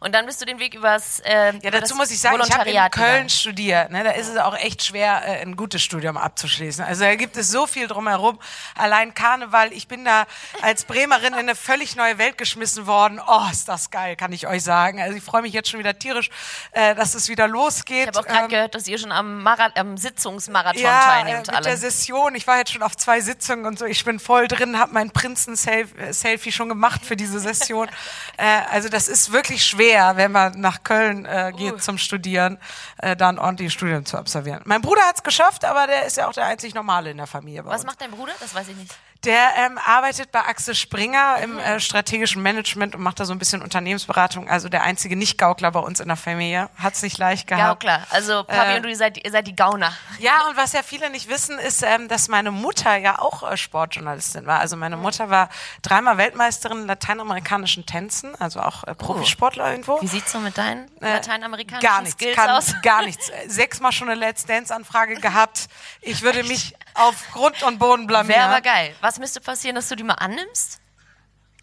und 0.00 0.14
dann 0.14 0.24
bist 0.26 0.40
du 0.40 0.44
den 0.46 0.60
Weg 0.60 0.74
übers 0.74 1.20
äh, 1.20 1.52
Ja, 1.62 1.70
dazu 1.72 1.96
muss 1.96 2.10
ich 2.12 2.20
sagen, 2.20 2.40
ich 2.46 2.56
habe 2.56 2.70
in 2.70 2.90
Köln 2.90 3.28
studiert. 3.28 3.90
Ne? 3.90 4.04
Da 4.04 4.12
ist 4.12 4.28
es 4.28 4.36
auch 4.36 4.56
echt 4.56 4.84
schwer, 4.84 5.22
äh, 5.26 5.42
ein 5.42 5.56
gutes 5.56 5.82
Studium 5.82 6.16
abzuschließen. 6.16 6.84
Also 6.84 7.02
da 7.02 7.14
gibt 7.16 7.36
es 7.36 7.50
so 7.50 7.66
viel 7.66 7.88
drumherum. 7.88 8.38
Allein 8.76 9.14
Karneval, 9.14 9.72
ich 9.72 9.88
bin 9.88 10.04
da 10.04 10.26
als 10.62 10.84
Bremerin 10.84 11.32
in 11.32 11.40
eine 11.40 11.54
völlig 11.56 11.96
neue 11.96 12.18
Welt 12.18 12.38
geschmissen 12.38 12.86
worden. 12.86 13.20
Oh, 13.26 13.46
ist 13.50 13.68
das 13.68 13.90
geil, 13.90 14.14
kann 14.14 14.32
ich 14.32 14.46
euch 14.46 14.62
sagen. 14.62 15.00
Also 15.02 15.16
ich 15.16 15.24
freue 15.24 15.42
mich 15.42 15.52
jetzt 15.52 15.68
schon 15.70 15.80
wieder 15.80 15.98
tierisch, 15.98 16.30
äh, 16.70 16.94
dass 16.94 17.14
es 17.14 17.28
wieder 17.28 17.48
losgeht. 17.48 18.10
Ich 18.10 18.16
habe 18.16 18.20
auch 18.20 18.26
gerade 18.26 18.44
Ähm, 18.44 18.48
gehört, 18.50 18.74
dass 18.76 18.86
ihr 18.86 18.98
schon 18.98 19.10
am, 19.10 19.42
Mara 19.42 19.70
am 19.74 19.96
Sitzungsmarathon 19.96 20.82
ja, 20.82 21.00
teilnehmt 21.00 21.46
mit 21.48 21.56
alle. 21.56 21.64
der 21.64 21.76
Session. 21.76 22.34
Ich 22.36 22.46
war 22.46 22.58
jetzt 22.58 22.72
schon 22.72 22.82
auf 22.82 22.96
zwei 22.96 23.20
Sitzungen 23.20 23.66
und 23.66 23.78
so. 23.78 23.86
Ich 23.86 24.04
bin 24.04 24.20
voll 24.20 24.46
drin, 24.46 24.78
habe 24.78 24.92
mein 24.92 25.10
Prinzen-Selfie 25.16 26.52
schon 26.52 26.68
gemacht 26.68 27.04
für 27.04 27.16
diese 27.16 27.40
Session. 27.40 27.88
äh, 28.36 28.60
also 28.70 28.88
das 28.88 29.08
ist 29.08 29.32
wirklich 29.32 29.64
schwer, 29.64 30.16
wenn 30.16 30.30
man 30.32 30.60
nach 30.60 30.82
Köln 30.84 31.24
äh, 31.24 31.52
geht 31.56 31.74
Uh. 31.74 31.78
zum 31.78 31.98
Studieren, 31.98 32.58
äh, 32.98 33.16
da 33.16 33.28
ein 33.30 33.38
ordentliches 33.38 33.72
Studium 33.72 34.04
zu 34.04 34.18
absolvieren. 34.18 34.60
Mein 34.64 34.82
Bruder 34.82 35.02
hat 35.02 35.16
es 35.16 35.22
geschafft, 35.22 35.64
aber 35.64 35.86
der 35.86 36.04
ist 36.06 36.16
ja 36.18 36.28
auch 36.28 36.32
der 36.32 36.46
einzig 36.46 36.74
Normale 36.74 37.10
in 37.10 37.16
der 37.16 37.26
Familie. 37.26 37.64
Was 37.64 37.76
uns. 37.80 37.86
macht 37.86 38.00
dein 38.00 38.10
Bruder? 38.10 38.32
Das 38.40 38.54
weiß 38.54 38.68
ich 38.68 38.76
nicht. 38.76 38.94
Der 39.24 39.48
ähm, 39.56 39.78
arbeitet 39.84 40.30
bei 40.30 40.40
Axel 40.40 40.74
Springer 40.74 41.36
Mhm. 41.38 41.42
im 41.44 41.58
äh, 41.58 41.80
strategischen 41.80 42.42
Management 42.42 42.94
und 42.94 43.00
macht 43.02 43.18
da 43.18 43.24
so 43.24 43.32
ein 43.32 43.38
bisschen 43.38 43.62
Unternehmensberatung. 43.62 44.48
Also 44.48 44.68
der 44.68 44.82
einzige 44.82 45.16
Nicht-Gaukler 45.16 45.70
bei 45.72 45.80
uns 45.80 46.00
in 46.00 46.08
der 46.08 46.16
Familie. 46.16 46.68
Hat's 46.76 47.02
nicht 47.02 47.18
leicht 47.18 47.46
gehabt. 47.46 47.80
klar. 47.80 48.06
Also 48.10 48.44
Papi 48.44 48.72
Äh, 48.72 48.76
und 48.76 48.82
du, 48.84 48.88
ihr 48.88 48.96
seid, 48.96 49.22
ihr 49.24 49.30
seid 49.30 49.46
die 49.46 49.56
Gauner. 49.56 49.92
Ja, 50.18 50.46
und 50.48 50.56
was 50.56 50.72
ja 50.72 50.82
viele 50.82 51.10
nicht 51.10 51.28
wissen, 51.28 51.58
ist, 51.58 51.82
ähm, 51.82 52.08
dass 52.08 52.28
meine 52.28 52.50
Mutter 52.50 52.96
ja 52.96 53.18
auch 53.18 53.50
äh, 53.50 53.56
Sportjournalistin 53.56 54.46
war. 54.46 54.60
Also 54.60 54.76
meine 54.76 54.96
Mutter 54.96 55.30
war 55.30 55.48
dreimal 55.82 56.18
Weltmeisterin 56.18 56.82
in 56.82 56.86
lateinamerikanischen 56.86 57.86
Tänzen, 57.86 58.34
also 58.40 58.60
auch 58.60 58.84
äh, 58.84 58.94
Profisportler 58.94 59.70
irgendwo. 59.70 60.00
Wie 60.02 60.06
sieht's 60.06 60.32
so 60.32 60.38
mit 60.38 60.56
deinen 60.58 60.90
lateinamerikanischen 61.00 61.86
Äh, 61.86 61.90
Gar 61.90 62.00
nichts, 62.02 62.14
Skills 62.14 62.36
kann, 62.36 62.50
aus? 62.50 62.74
gar 62.82 63.02
nichts. 63.02 63.28
Äh, 63.30 63.48
Sechsmal 63.48 63.92
schon 63.92 64.08
eine 64.08 64.18
Let's 64.20 64.44
Dance-Anfrage 64.44 65.14
gehabt. 65.16 65.68
Ich 66.02 66.22
würde 66.22 66.42
mich 66.44 66.74
auf 66.98 67.30
Grund 67.32 67.62
und 67.62 67.78
Boden 67.78 68.06
blamieren. 68.06 68.40
Wäre 68.40 68.48
aber 68.50 68.60
geil. 68.60 68.94
Was 69.00 69.18
müsste 69.18 69.40
passieren, 69.40 69.76
dass 69.76 69.88
du 69.88 69.96
die 69.96 70.02
mal 70.04 70.14
annimmst? 70.14 70.80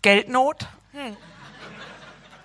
Geldnot? 0.02 0.68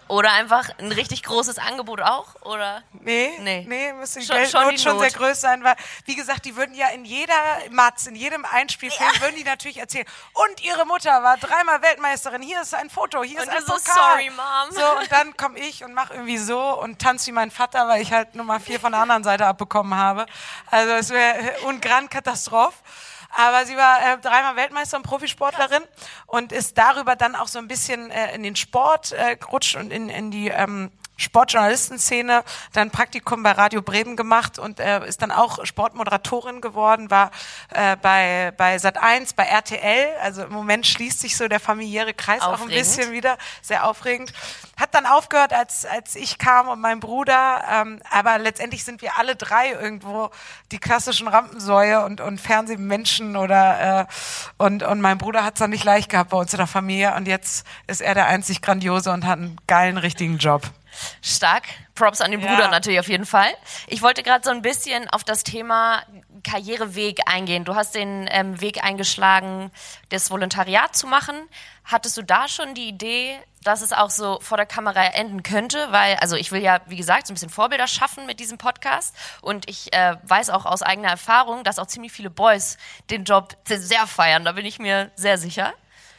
Oder 0.09 0.33
einfach 0.33 0.71
ein 0.79 0.91
richtig 0.93 1.23
großes 1.23 1.59
Angebot 1.59 2.01
auch? 2.01 2.35
Oder? 2.43 2.83
Nee, 2.93 3.31
Nee. 3.41 3.65
nee, 3.69 3.93
müsste 3.93 4.21
die 4.21 4.27
Schon- 4.27 4.37
Geldnot 4.37 4.63
schon 4.63 4.79
schon, 4.79 4.93
die 4.95 5.11
sehr 5.11 5.19
Not. 5.21 5.29
groß 5.29 5.41
sein, 5.41 5.65
weil, 5.65 5.77
wie 6.07 6.17
gesagt, 6.17 6.45
die 6.47 6.57
würden 6.57 6.75
ja 6.75 6.89
in 6.89 7.05
jeder 7.05 7.35
Matz, 7.71 8.07
in 8.07 8.15
jedem 8.15 8.45
Einspielfilm, 8.45 9.11
würden 9.21 9.37
die 9.37 9.45
natürlich 9.45 9.79
erzählen, 9.79 10.07
und 10.33 10.63
ihre 10.65 10.87
Mutter 10.87 11.23
war 11.23 11.37
dreimal 11.37 11.83
Weltmeisterin, 11.83 12.41
hier 12.43 12.63
ist 12.63 12.75
ein 12.75 12.89
Foto, 12.91 13.23
hier 13.23 13.39
ist 13.41 13.49
Und 13.49 13.53
ein 13.53 13.59
du 13.59 13.67
so, 13.67 13.73
Pokal. 13.75 13.95
sorry, 13.95 14.31
Mom. 14.31 14.71
So, 14.73 14.99
und 14.99 15.13
dann 15.13 15.37
komme 15.37 15.59
ich 15.59 15.85
und 15.85 15.93
mache 15.95 16.15
irgendwie 16.15 16.39
so 16.39 16.59
und 16.81 16.99
tanze 17.01 17.27
wie 17.27 17.33
mein 17.33 17.51
Vater, 17.51 17.87
weil 17.89 18.01
ich 18.01 18.13
halt 18.13 18.35
Nummer 18.35 18.61
vier 18.61 18.81
von 18.81 18.93
der 18.93 19.03
anderen 19.03 19.25
Seite 19.25 19.47
abbekommen 19.47 19.95
habe. 19.95 20.27
Also 20.71 20.93
es 20.95 21.11
wäre 21.11 21.53
und 21.67 21.83
Grand 21.83 22.11
Katastrophe. 22.11 22.77
Aber 23.39 23.65
sie 23.67 23.77
war 23.77 24.01
äh, 24.01 24.19
dreimal 24.19 24.57
Weltmeister 24.57 24.97
und 24.97 25.05
Profisportlerin 25.05 25.85
und 26.27 26.51
ist 26.51 26.77
darüber 26.77 27.15
dann 27.15 27.37
auch 27.37 27.47
so 27.47 27.61
ein 27.61 27.69
bisschen 27.69 28.11
äh, 28.11 28.35
in 28.35 28.43
den 28.43 28.57
Sport 28.57 29.13
äh, 29.13 29.37
gerutscht 29.37 29.77
und 29.77 29.93
in, 29.93 30.09
in 30.09 30.33
die 30.33 30.49
ähm, 30.49 30.91
Sportjournalistenszene, 31.19 32.45
dann 32.73 32.91
Praktikum 32.91 33.43
bei 33.43 33.51
Radio 33.51 33.83
Bremen 33.83 34.17
gemacht 34.17 34.59
und 34.59 34.81
äh, 34.81 35.07
ist 35.07 35.21
dann 35.21 35.33
auch 35.33 35.65
Sportmoderatorin 35.67 36.61
geworden, 36.61 37.11
war 37.11 37.33
äh, 37.71 37.97
bei, 37.97 38.53
bei 38.57 38.77
Sat1, 38.77 39.35
bei 39.37 39.45
RTL, 39.45 40.17
also 40.23 40.45
im 40.45 40.53
Moment 40.53 40.87
schließt 40.87 41.21
sich 41.21 41.37
so 41.37 41.49
der 41.49 41.61
familiäre 41.61 42.15
Kreis 42.15 42.41
auch 42.41 42.49
ein 42.49 42.55
Aufregend. 42.55 42.75
bisschen 42.77 43.13
wieder, 43.13 43.37
sehr 43.63 43.85
aufregend. 43.85 44.33
Hat 44.79 44.95
dann 44.95 45.07
aufgehört, 45.07 45.53
als, 45.53 45.85
als 45.85 46.15
ich 46.15 46.39
kam 46.39 46.69
und 46.69 46.81
mein 46.81 47.01
Bruder, 47.01 47.65
ähm, 47.71 48.01
aber 48.11 48.39
letztendlich 48.39 48.85
sind 48.85 49.03
wir 49.03 49.19
alle 49.19 49.35
drei 49.35 49.73
irgendwo 49.73 50.31
die 50.71 50.79
klassischen 50.79 51.27
Rampensäue 51.27 52.05
und, 52.05 52.21
und 52.21 52.41
Fernsehmenschen 52.41 53.37
oder 53.37 54.01
äh, 54.01 54.07
und, 54.57 54.85
und 54.85 55.01
mein 55.01 55.19
Bruder 55.19 55.45
hat 55.45 55.55
es 55.55 55.59
dann 55.59 55.71
nicht 55.71 55.85
leicht 55.85 56.11
gehabt 56.11 56.31
bei 56.31 56.37
uns 56.37 56.53
in 56.53 56.59
der 56.59 56.69
Familie 56.69 57.15
und 57.17 57.27
jetzt 57.27 57.67
ist 57.89 58.01
er 58.01 58.15
der 58.15 58.27
einzig 58.27 58.63
Grandiose 58.63 59.11
und 59.11 59.27
hat 59.27 59.39
einen 59.39 59.57
geilen, 59.67 59.99
richtigen 59.99 60.39
Job. 60.39 60.63
Stark. 61.23 61.65
Props 61.95 62.21
an 62.21 62.31
den 62.31 62.41
Ja. 62.41 62.49
Bruder 62.49 62.69
natürlich 62.69 63.01
auf 63.01 63.09
jeden 63.09 63.27
Fall. 63.27 63.51
Ich 63.89 64.03
wollte 64.03 64.23
gerade 64.23 64.45
so 64.45 64.51
ein 64.51 64.63
bisschen 64.63 65.09
auf 65.11 65.25
das 65.25 65.43
Thema 65.43 66.03
Karriereweg 66.45 67.21
eingehen. 67.27 67.65
Du 67.65 67.75
hast 67.75 67.95
den 67.95 68.29
ähm, 68.31 68.61
Weg 68.61 68.85
eingeschlagen, 68.85 69.73
das 70.11 70.31
Volontariat 70.31 70.95
zu 70.97 71.07
machen. 71.09 71.35
Hattest 71.85 72.17
du 72.17 72.23
da 72.23 72.47
schon 72.49 72.75
die 72.75 72.87
Idee, 72.89 73.37
dass 73.65 73.83
es 73.83 73.93
auch 73.93 74.11
so 74.11 74.39
vor 74.41 74.57
der 74.57 74.67
Kamera 74.67 75.07
enden 75.07 75.43
könnte? 75.43 75.89
Weil, 75.91 76.17
also 76.17 76.37
ich 76.37 76.53
will 76.53 76.63
ja, 76.63 76.81
wie 76.87 76.97
gesagt, 76.97 77.27
so 77.27 77.33
ein 77.33 77.35
bisschen 77.35 77.51
Vorbilder 77.51 77.89
schaffen 77.89 78.27
mit 78.27 78.39
diesem 78.39 78.59
Podcast. 78.59 79.15
Und 79.41 79.69
ich 79.69 79.93
äh, 79.93 80.17
weiß 80.23 80.51
auch 80.51 80.67
aus 80.67 80.83
eigener 80.83 81.09
Erfahrung, 81.09 81.65
dass 81.65 81.79
auch 81.81 81.87
ziemlich 81.87 82.13
viele 82.13 82.31
Boys 82.31 82.79
den 83.11 83.25
Job 83.25 83.57
sehr 83.67 84.07
feiern. 84.07 84.45
Da 84.45 84.53
bin 84.53 84.67
ich 84.67 84.79
mir 84.79 85.11
sehr 85.17 85.39
sicher. 85.39 85.73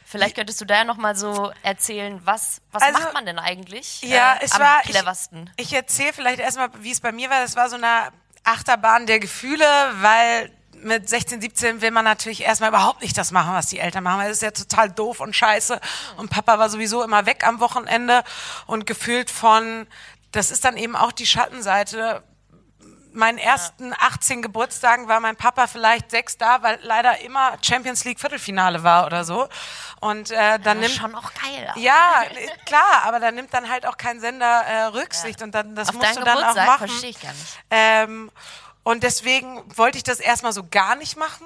Vielleicht 0.10 0.36
könntest 0.36 0.60
du 0.60 0.66
da 0.66 0.78
ja 0.78 0.84
noch 0.86 0.98
mal 0.98 1.16
so 1.16 1.51
erzählen, 1.62 2.20
was, 2.25 2.62
was 2.72 2.82
Also- 2.82 2.94
macht 3.00 3.13
man 3.13 3.25
denn 3.28 3.38
eigentlich 3.38 4.01
Ja, 4.01 4.34
äh, 4.34 4.39
es 4.46 4.54
am 4.54 4.62
war. 4.62 4.82
cleversten? 4.82 5.51
Ich, 5.56 5.68
ich 5.68 5.74
erzähle 5.74 6.13
vielleicht 6.13 6.39
erstmal, 6.39 6.70
wie 6.80 6.89
es 6.92 7.00
bei 7.00 7.12
mir 7.12 7.30
war. 7.30 7.42
Das 7.42 7.56
war 7.56 7.70
so 7.70 7.75
eine 7.75 8.10
Achterbahn 8.44 9.06
der 9.06 9.20
Gefühle, 9.20 9.66
weil 10.01 10.51
mit 10.82 11.08
16, 11.08 11.42
17 11.42 11.82
will 11.82 11.92
man 11.92 12.06
natürlich 12.06 12.42
erstmal 12.42 12.70
überhaupt 12.70 13.01
nicht 13.01 13.18
das 13.18 13.32
machen, 13.32 13.54
was 13.54 13.68
die 13.68 13.80
Eltern 13.80 14.04
machen, 14.04 14.20
weil 14.20 14.30
das 14.30 14.38
ist 14.38 14.44
ja 14.44 14.51
total 14.51 14.89
doof 14.89 15.20
und 15.20 15.36
scheiße. 15.36 15.80
Und 16.18 16.30
Papa 16.32 16.58
war 16.58 16.70
sowieso 16.70 17.04
immer 17.04 17.25
weg 17.28 17.46
am 17.46 17.60
Wochenende 17.60 18.24
und 18.66 18.86
gefühlt 18.88 19.30
von, 19.30 19.86
das 20.32 20.50
ist 20.51 20.66
dann 20.66 20.75
eben 20.78 20.96
auch 20.96 21.12
die 21.12 21.28
Schattenseite. 21.28 22.24
Meinen 23.12 23.38
ersten 23.38 23.94
18 23.94 24.42
Geburtstagen 24.42 25.08
war 25.08 25.20
mein 25.20 25.36
Papa 25.36 25.68
vielleicht 25.68 26.12
sechs 26.12 26.38
da, 26.38 26.62
weil 26.62 26.80
leider 26.84 27.20
immer 27.22 27.54
Champions 27.62 28.04
League 28.06 28.20
Viertelfinale 28.20 28.84
war 28.84 29.06
oder 29.06 29.24
so. 29.24 29.48
Und 30.00 30.32
äh, 30.32 30.60
dann 30.60 30.80
nimmt 30.80 30.94
schon 30.94 31.16
auch 31.16 31.32
geil. 31.34 31.72
ja, 31.75 32.22
äh, 32.30 32.48
klar, 32.66 33.04
aber 33.04 33.20
da 33.20 33.32
nimmt 33.32 33.54
dann 33.54 33.70
halt 33.70 33.86
auch 33.86 33.98
kein 33.98 34.20
Sender 34.20 34.62
äh, 34.62 34.84
Rücksicht 34.86 35.42
und 35.42 35.54
dann 35.56 35.75
das 35.75 35.89
Auf 35.89 35.96
musst 35.96 36.18
du 36.18 36.24
dann 36.24 36.44
auch 36.44 36.56
machen. 36.56 36.88
verstehe 36.88 37.10
ich 37.10 37.20
gar 37.22 37.32
nicht. 37.34 37.60
Ähm, 37.72 38.32
und 38.84 39.04
deswegen 39.04 39.63
wollte 39.75 39.98
ich 39.98 40.04
das 40.04 40.20
erstmal 40.20 40.54
so 40.54 40.63
gar 40.70 40.96
nicht 40.96 41.18
machen. 41.18 41.46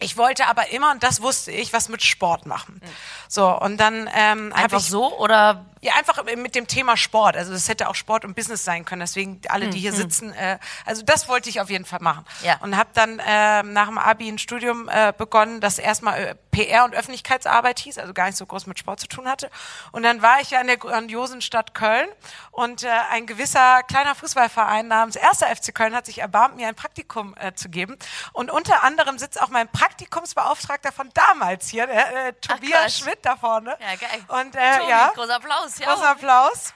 Ich 0.00 0.16
wollte 0.16 0.46
aber 0.46 0.70
immer, 0.70 0.90
und 0.90 1.02
das 1.02 1.22
wusste 1.22 1.50
ich, 1.52 1.72
was 1.72 1.88
mit 1.88 2.02
Sport 2.02 2.46
machen. 2.46 2.80
So, 3.28 3.48
und 3.58 3.78
dann 3.78 4.10
ähm, 4.14 4.52
habe 4.52 4.64
Einfach 4.64 4.78
ich 4.78 4.86
so 4.86 5.16
oder 5.18 5.64
Ja, 5.84 5.94
einfach 5.96 6.22
mit 6.24 6.54
dem 6.54 6.66
Thema 6.66 6.96
Sport. 6.96 7.36
Also 7.36 7.52
es 7.52 7.68
hätte 7.68 7.88
auch 7.90 7.94
Sport 7.94 8.24
und 8.24 8.34
Business 8.34 8.64
sein 8.64 8.84
können. 8.86 9.00
Deswegen 9.00 9.40
alle, 9.48 9.68
die 9.68 9.78
hier 9.78 9.92
Mhm. 9.92 9.96
sitzen, 9.96 10.32
äh, 10.32 10.58
also 10.86 11.02
das 11.02 11.28
wollte 11.28 11.50
ich 11.50 11.60
auf 11.60 11.68
jeden 11.68 11.84
Fall 11.84 12.00
machen. 12.00 12.24
Ja. 12.42 12.56
Und 12.62 12.76
habe 12.76 12.88
dann 12.94 13.18
äh, 13.18 13.62
nach 13.62 13.88
dem 13.88 13.98
Abi 13.98 14.28
ein 14.28 14.38
Studium 14.38 14.88
äh, 14.88 15.12
begonnen, 15.16 15.60
das 15.60 15.78
erstmal 15.78 16.18
äh, 16.18 16.34
PR 16.50 16.84
und 16.84 16.94
Öffentlichkeitsarbeit 16.94 17.80
hieß, 17.80 17.98
also 17.98 18.14
gar 18.14 18.26
nicht 18.26 18.38
so 18.38 18.46
groß 18.46 18.66
mit 18.66 18.78
Sport 18.78 19.00
zu 19.00 19.08
tun 19.08 19.28
hatte. 19.28 19.50
Und 19.92 20.04
dann 20.04 20.22
war 20.22 20.40
ich 20.40 20.50
ja 20.50 20.60
in 20.60 20.68
der 20.68 20.76
grandiosen 20.78 21.42
Stadt 21.42 21.74
Köln 21.74 22.08
und 22.52 22.82
äh, 22.84 22.88
ein 23.10 23.26
gewisser 23.26 23.82
kleiner 23.82 24.14
Fußballverein 24.14 24.86
namens 24.88 25.16
1. 25.18 25.40
FC 25.58 25.74
Köln 25.74 25.94
hat 25.94 26.06
sich 26.06 26.18
erbarmt, 26.20 26.56
mir 26.56 26.68
ein 26.68 26.74
Praktikum 26.76 27.34
äh, 27.38 27.52
zu 27.54 27.68
geben. 27.68 27.98
Und 28.32 28.50
unter 28.50 28.84
anderem 28.84 29.18
sitzt 29.18 29.42
auch 29.42 29.48
mein 29.48 29.68
Praktikumsbeauftragter 29.68 30.92
von 30.92 31.10
damals 31.12 31.68
hier, 31.68 31.86
der 31.86 32.28
äh, 32.28 32.32
Tobias 32.34 32.70
Quatsch. 32.82 33.02
Schmidt 33.02 33.18
da 33.22 33.36
vorne. 33.36 33.76
Ja, 33.80 33.96
geil. 33.96 34.40
Und 34.40 34.54
äh, 34.56 34.78
Tobi, 34.78 34.90
ja, 34.90 35.12
großer 35.14 35.36
Applaus. 35.36 35.73
Ja. 35.78 35.94
großer 35.94 36.10
Applaus. 36.10 36.74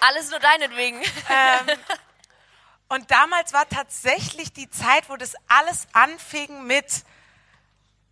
Alles 0.00 0.30
nur 0.30 0.40
deinetwegen. 0.40 1.00
Und 2.88 3.10
damals 3.10 3.52
war 3.52 3.68
tatsächlich 3.68 4.52
die 4.52 4.68
Zeit, 4.68 5.08
wo 5.08 5.16
das 5.16 5.34
alles 5.48 5.86
anfing 5.92 6.64
mit 6.64 7.04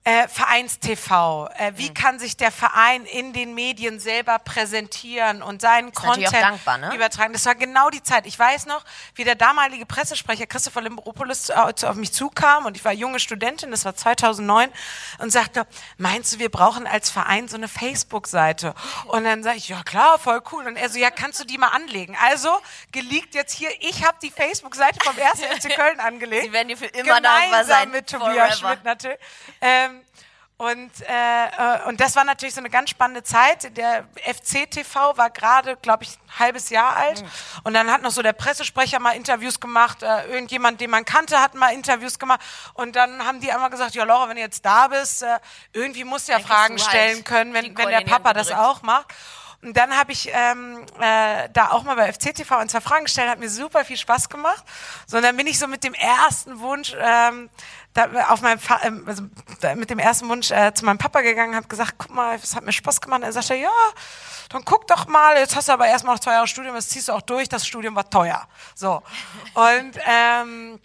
äh, 0.04 0.26
Vereins-TV. 0.28 1.49
Äh, 1.59 1.71
Mhm. 1.73 1.78
wie 1.78 1.92
kann 1.95 2.19
sich 2.19 2.37
der 2.37 2.50
Verein 2.50 3.04
in 3.04 3.33
den 3.35 3.54
Medien 3.54 4.00
selber 4.00 4.38
präsentieren 4.38 5.42
und 5.42 5.61
seinen 5.61 5.87
natürlich 5.88 6.14
Content 6.26 6.42
dankbar, 6.42 6.78
ne? 6.78 6.95
übertragen? 6.95 7.33
Das 7.35 7.45
war 7.47 7.54
genau 7.54 7.90
die 7.90 8.02
Zeit. 8.02 8.26
Ich 8.26 8.38
weiß 8.38 8.66
noch, 8.66 8.83
wie 9.14 9.25
der 9.25 9.35
damalige 9.35 9.85
Pressesprecher 9.87 10.47
Christopher 10.47 10.80
Limbropoulos 10.80 11.50
äh, 11.50 11.52
auf 11.54 11.95
mich 11.97 12.12
zukam 12.12 12.64
und 12.66 12.76
ich 12.76 12.85
war 12.85 12.92
junge 12.92 13.21
Studentin, 13.21 13.71
das 13.71 13.85
war 13.85 13.95
2009 13.95 14.73
und 15.19 15.30
sagte, 15.30 15.66
meinst 15.99 16.33
du, 16.35 16.38
wir 16.38 16.50
brauchen 16.50 16.87
als 16.87 17.11
Verein 17.11 17.47
so 17.49 17.57
eine 17.57 17.69
Facebook-Seite? 17.69 18.75
Und 19.07 19.25
dann 19.25 19.42
sage 19.42 19.59
ich, 19.59 19.69
ja 19.69 19.83
klar, 19.83 20.19
voll 20.19 20.40
cool. 20.52 20.66
Und 20.66 20.76
er 20.76 20.88
so, 20.88 20.99
ja, 20.99 21.11
kannst 21.11 21.40
du 21.40 21.45
die 21.45 21.59
mal 21.59 21.69
anlegen? 21.69 22.16
Also, 22.25 22.49
geleakt 22.92 23.35
jetzt 23.35 23.52
hier, 23.54 23.69
ich 23.80 24.04
habe 24.07 24.16
die 24.23 24.30
Facebook-Seite 24.30 24.99
vom 25.04 25.14
1. 25.16 25.40
FC 25.62 25.75
Köln 25.75 26.00
angelegt. 26.00 26.45
Sie 26.45 26.52
werden 26.52 26.69
dir 26.69 26.76
für 26.78 26.87
immer 26.87 27.21
dankbar 27.21 27.40
Gemeinsam 27.50 27.66
sein. 27.66 27.90
mit 27.90 28.07
Tobias. 28.09 28.59
Schmidt 28.59 28.83
natürlich. 28.85 29.19
Ähm, 29.61 29.89
und, 30.61 30.90
äh, 31.09 31.47
äh, 31.47 31.88
und 31.88 32.02
das 32.02 32.16
war 32.16 32.25
natürlich 32.25 32.54
so 32.54 32.61
eine 32.61 32.68
ganz 32.68 32.90
spannende 32.90 33.23
Zeit. 33.23 33.75
Der 33.78 34.04
FC-TV 34.26 35.16
war 35.16 35.30
gerade, 35.30 35.76
glaube 35.76 36.04
ich, 36.04 36.11
ein 36.11 36.38
halbes 36.38 36.68
Jahr 36.68 36.97
alt. 36.97 37.23
Mhm. 37.23 37.28
Und 37.64 37.73
dann 37.73 37.90
hat 37.90 38.02
noch 38.02 38.11
so 38.11 38.20
der 38.20 38.35
Pressesprecher 38.35 38.99
mal 38.99 39.12
Interviews 39.12 39.59
gemacht. 39.59 40.02
Äh, 40.02 40.26
irgendjemand, 40.26 40.82
den 40.82 40.90
man 40.90 41.06
kannte, 41.06 41.40
hat 41.40 41.54
mal 41.54 41.73
Interviews 41.73 42.18
gemacht. 42.18 42.42
Und 42.75 42.94
dann 42.94 43.25
haben 43.25 43.40
die 43.40 43.50
einmal 43.50 43.70
gesagt, 43.70 43.94
ja 43.94 44.04
Laura, 44.04 44.28
wenn 44.28 44.37
du 44.37 44.42
jetzt 44.42 44.62
da 44.62 44.88
bist, 44.88 45.23
äh, 45.23 45.38
irgendwie 45.73 46.04
musst 46.04 46.28
du 46.28 46.32
ja 46.32 46.38
kriegst 46.38 46.52
Fragen 46.52 46.75
halt 46.75 46.82
stellen 46.82 47.25
können, 47.25 47.54
wenn, 47.54 47.75
wenn 47.78 47.88
der 47.88 48.02
Papa 48.02 48.35
das 48.35 48.52
auch 48.52 48.82
macht. 48.82 49.14
Und 49.62 49.76
dann 49.76 49.94
habe 49.94 50.12
ich 50.12 50.30
ähm, 50.32 50.87
äh, 51.00 51.49
da 51.52 51.70
auch 51.70 51.82
mal 51.82 51.94
bei 51.94 52.11
FCTV 52.11 52.52
ein, 52.52 52.68
zwei 52.70 52.80
Fragen 52.80 53.04
gestellt, 53.04 53.28
hat 53.28 53.38
mir 53.38 53.50
super 53.50 53.85
viel 53.85 53.99
Spaß 53.99 54.30
gemacht. 54.30 54.64
So, 55.06 55.18
und 55.18 55.23
dann 55.23 55.37
bin 55.37 55.47
ich 55.47 55.59
so 55.59 55.66
mit 55.66 55.85
dem 55.85 55.92
ersten 55.92 56.61
Wunsch 56.61 56.97
ähm, 56.99 57.50
auf 58.28 58.40
meinem 58.42 58.59
Fa 58.59 58.80
ähm, 58.82 59.04
also, 59.06 59.25
da, 59.61 59.75
mit 59.75 59.90
dem 59.90 59.99
ersten 59.99 60.28
Wunsch 60.28 60.50
äh, 60.50 60.73
zu 60.73 60.85
meinem 60.85 60.99
Papa 60.99 61.20
gegangen, 61.23 61.54
habe 61.54 61.66
gesagt, 61.66 61.94
guck 61.99 62.14
mal, 62.14 62.37
es 62.37 62.54
hat 62.54 62.64
mir 62.64 62.73
Spaß 62.73 63.00
gemacht. 63.00 63.23
Er 63.23 63.32
sagte, 63.32 63.56
ja, 63.56 63.70
dann 64.50 64.64
guck 64.64 64.87
doch 64.87 65.06
mal, 65.06 65.37
jetzt 65.37 65.56
hast 65.56 65.68
du 65.68 65.73
aber 65.73 65.87
erstmal 65.87 66.14
noch 66.14 66.20
zwei 66.20 66.32
Jahre 66.32 66.47
Studium, 66.47 66.75
das 66.75 66.88
ziehst 66.88 67.09
du 67.09 67.12
auch 67.12 67.23
durch, 67.23 67.49
das 67.49 67.66
Studium 67.66 67.94
war 67.94 68.09
teuer. 68.09 68.47
So. 68.75 69.02
Und 69.54 69.92
ähm, 70.06 70.80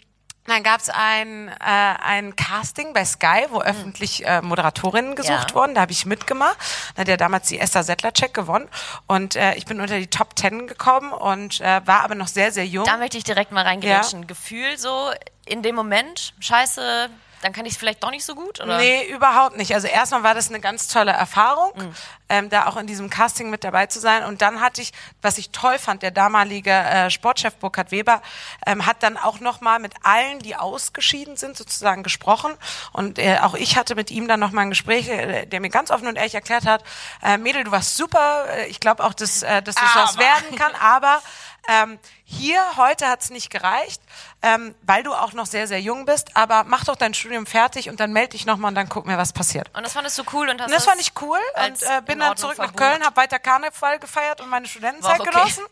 dann 0.48 0.62
gab 0.62 0.80
es 0.80 0.88
ein, 0.88 1.48
äh, 1.48 1.54
ein 1.60 2.36
Casting 2.36 2.92
bei 2.92 3.04
Sky, 3.04 3.46
wo 3.50 3.60
öffentlich 3.60 4.26
äh, 4.26 4.40
Moderatorinnen 4.42 5.14
gesucht 5.16 5.50
Ja. 5.50 5.54
wurden. 5.54 5.74
Da 5.74 5.82
habe 5.82 5.92
ich 5.92 6.06
mitgemacht. 6.06 6.56
Da 6.94 7.02
hat 7.02 7.08
ja 7.08 7.16
damals 7.16 7.48
die 7.48 7.58
Esther 7.58 7.82
Settlercheck 7.82 8.32
gewonnen. 8.34 8.68
Und 9.06 9.36
äh, 9.36 9.54
ich 9.54 9.66
bin 9.66 9.80
unter 9.80 9.98
die 9.98 10.06
Top 10.08 10.36
Ten 10.36 10.66
gekommen 10.66 11.12
und 11.12 11.60
äh, 11.60 11.80
war 11.86 12.02
aber 12.02 12.14
noch 12.14 12.28
sehr, 12.28 12.52
sehr 12.52 12.66
jung. 12.66 12.84
Da 12.86 12.96
möchte 12.96 13.18
ich 13.18 13.24
direkt 13.24 13.52
mal 13.52 13.64
reingrätschen. 13.64 14.26
Gefühl 14.26 14.78
so 14.78 15.10
in 15.44 15.62
dem 15.62 15.74
Moment, 15.74 16.34
scheiße, 16.40 17.08
dann 17.46 17.52
kann 17.52 17.64
ich 17.64 17.74
es 17.74 17.78
vielleicht 17.78 18.02
doch 18.02 18.10
nicht 18.10 18.24
so 18.24 18.34
gut, 18.34 18.60
oder? 18.60 18.76
Nee, 18.78 19.04
überhaupt 19.08 19.56
nicht. 19.56 19.72
Also 19.72 19.86
erstmal 19.86 20.24
war 20.24 20.34
das 20.34 20.48
eine 20.48 20.58
ganz 20.58 20.88
tolle 20.88 21.12
Erfahrung, 21.12 21.72
Mhm. 21.76 21.94
ähm, 22.28 22.50
da 22.50 22.66
auch 22.66 22.76
in 22.76 22.88
diesem 22.88 23.08
Casting 23.08 23.50
mit 23.50 23.62
dabei 23.62 23.86
zu 23.86 24.00
sein. 24.00 24.24
Und 24.24 24.42
dann 24.42 24.60
hatte 24.60 24.82
ich, 24.82 24.92
was 25.22 25.38
ich 25.38 25.50
toll 25.50 25.78
fand, 25.78 26.02
der 26.02 26.10
damalige 26.10 26.72
äh, 26.72 27.08
Sportchef 27.08 27.54
Burkhard 27.54 27.92
Weber 27.92 28.20
ähm, 28.66 28.84
hat 28.84 29.04
dann 29.04 29.16
auch 29.16 29.38
nochmal 29.38 29.78
mit 29.78 29.94
allen, 30.02 30.40
die 30.40 30.56
ausgeschieden 30.56 31.36
sind, 31.36 31.56
sozusagen 31.56 32.02
gesprochen. 32.02 32.52
Und 32.92 33.20
äh, 33.20 33.38
auch 33.40 33.54
ich 33.54 33.76
hatte 33.76 33.94
mit 33.94 34.10
ihm 34.10 34.26
dann 34.26 34.40
nochmal 34.40 34.64
ein 34.66 34.70
Gespräch, 34.70 35.08
äh, 35.08 35.46
der 35.46 35.60
mir 35.60 35.70
ganz 35.70 35.92
offen 35.92 36.08
und 36.08 36.16
ehrlich 36.16 36.34
erklärt 36.34 36.66
hat, 36.66 36.82
äh, 37.22 37.38
Mädel, 37.38 37.62
du 37.62 37.70
warst 37.70 37.96
super. 37.96 38.46
Äh, 38.50 38.66
Ich 38.66 38.80
glaube 38.80 39.04
auch, 39.04 39.14
dass, 39.14 39.44
äh, 39.44 39.62
dass 39.62 39.76
das 39.76 39.94
was 39.94 40.14
Aber. 40.14 40.18
werden 40.24 40.56
kann. 40.56 40.72
Aber 40.80 41.22
ähm, 41.68 41.98
hier 42.24 42.60
heute 42.76 43.08
hat's 43.08 43.30
nicht 43.30 43.50
gereicht, 43.50 44.02
ähm, 44.42 44.74
weil 44.82 45.02
du 45.02 45.12
auch 45.14 45.32
noch 45.32 45.46
sehr, 45.46 45.68
sehr 45.68 45.80
jung 45.80 46.04
bist. 46.04 46.36
Aber 46.36 46.64
mach 46.64 46.84
doch 46.84 46.96
dein 46.96 47.14
Studium 47.14 47.46
fertig 47.46 47.88
und 47.88 48.00
dann 48.00 48.12
melde 48.12 48.30
dich 48.30 48.46
nochmal 48.46 48.70
und 48.70 48.74
dann 48.74 48.88
gucken 48.88 49.10
wir, 49.10 49.18
was 49.18 49.32
passiert. 49.32 49.70
Und 49.76 49.84
das 49.84 49.92
fandest 49.92 50.18
du 50.18 50.24
cool 50.32 50.48
und 50.48 50.60
hast 50.60 50.66
Und 50.66 50.74
das 50.74 50.84
fand 50.84 51.00
ich 51.00 51.12
cool 51.20 51.38
und 51.64 51.82
äh, 51.82 51.98
in 51.98 52.04
bin 52.04 52.18
dann 52.18 52.36
zurück 52.36 52.58
nach 52.58 52.72
verbucht. 52.72 52.82
Köln, 52.82 53.04
habe 53.04 53.16
weiter 53.16 53.38
Karneval 53.38 53.98
gefeiert 53.98 54.40
und 54.40 54.48
meine 54.48 54.66
Studentenzeit 54.66 55.20
okay. 55.20 55.30
genossen. 55.30 55.64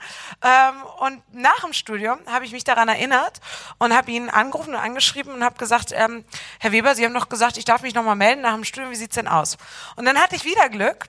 Ähm, 0.43 0.83
und 0.99 1.35
nach 1.35 1.61
dem 1.61 1.73
Studium 1.73 2.19
habe 2.27 2.45
ich 2.45 2.53
mich 2.53 2.65
daran 2.65 2.89
erinnert 2.89 3.41
und 3.79 3.95
habe 3.95 4.11
ihn 4.11 4.31
angerufen 4.31 4.75
und 4.75 4.81
angeschrieben 4.81 5.35
und 5.35 5.45
habe 5.45 5.57
gesagt, 5.57 5.93
ähm, 5.93 6.25
Herr 6.61 6.73
Weber, 6.73 6.95
Sie 6.95 7.05
haben 7.05 7.15
doch 7.15 7.29
gesagt, 7.29 7.57
ich 7.57 7.65
darf 7.65 7.83
mich 7.83 7.95
nochmal 7.95 8.17
melden 8.17 8.43
nach 8.43 8.55
dem 8.55 8.65
Studium, 8.65 8.91
wie 8.91 8.97
sieht's 8.97 9.17
denn 9.17 9.29
aus? 9.29 9.57
Und 9.97 10.05
dann 10.05 10.19
hatte 10.19 10.37
ich 10.37 10.45
wieder 10.45 10.69
Glück, 10.69 11.07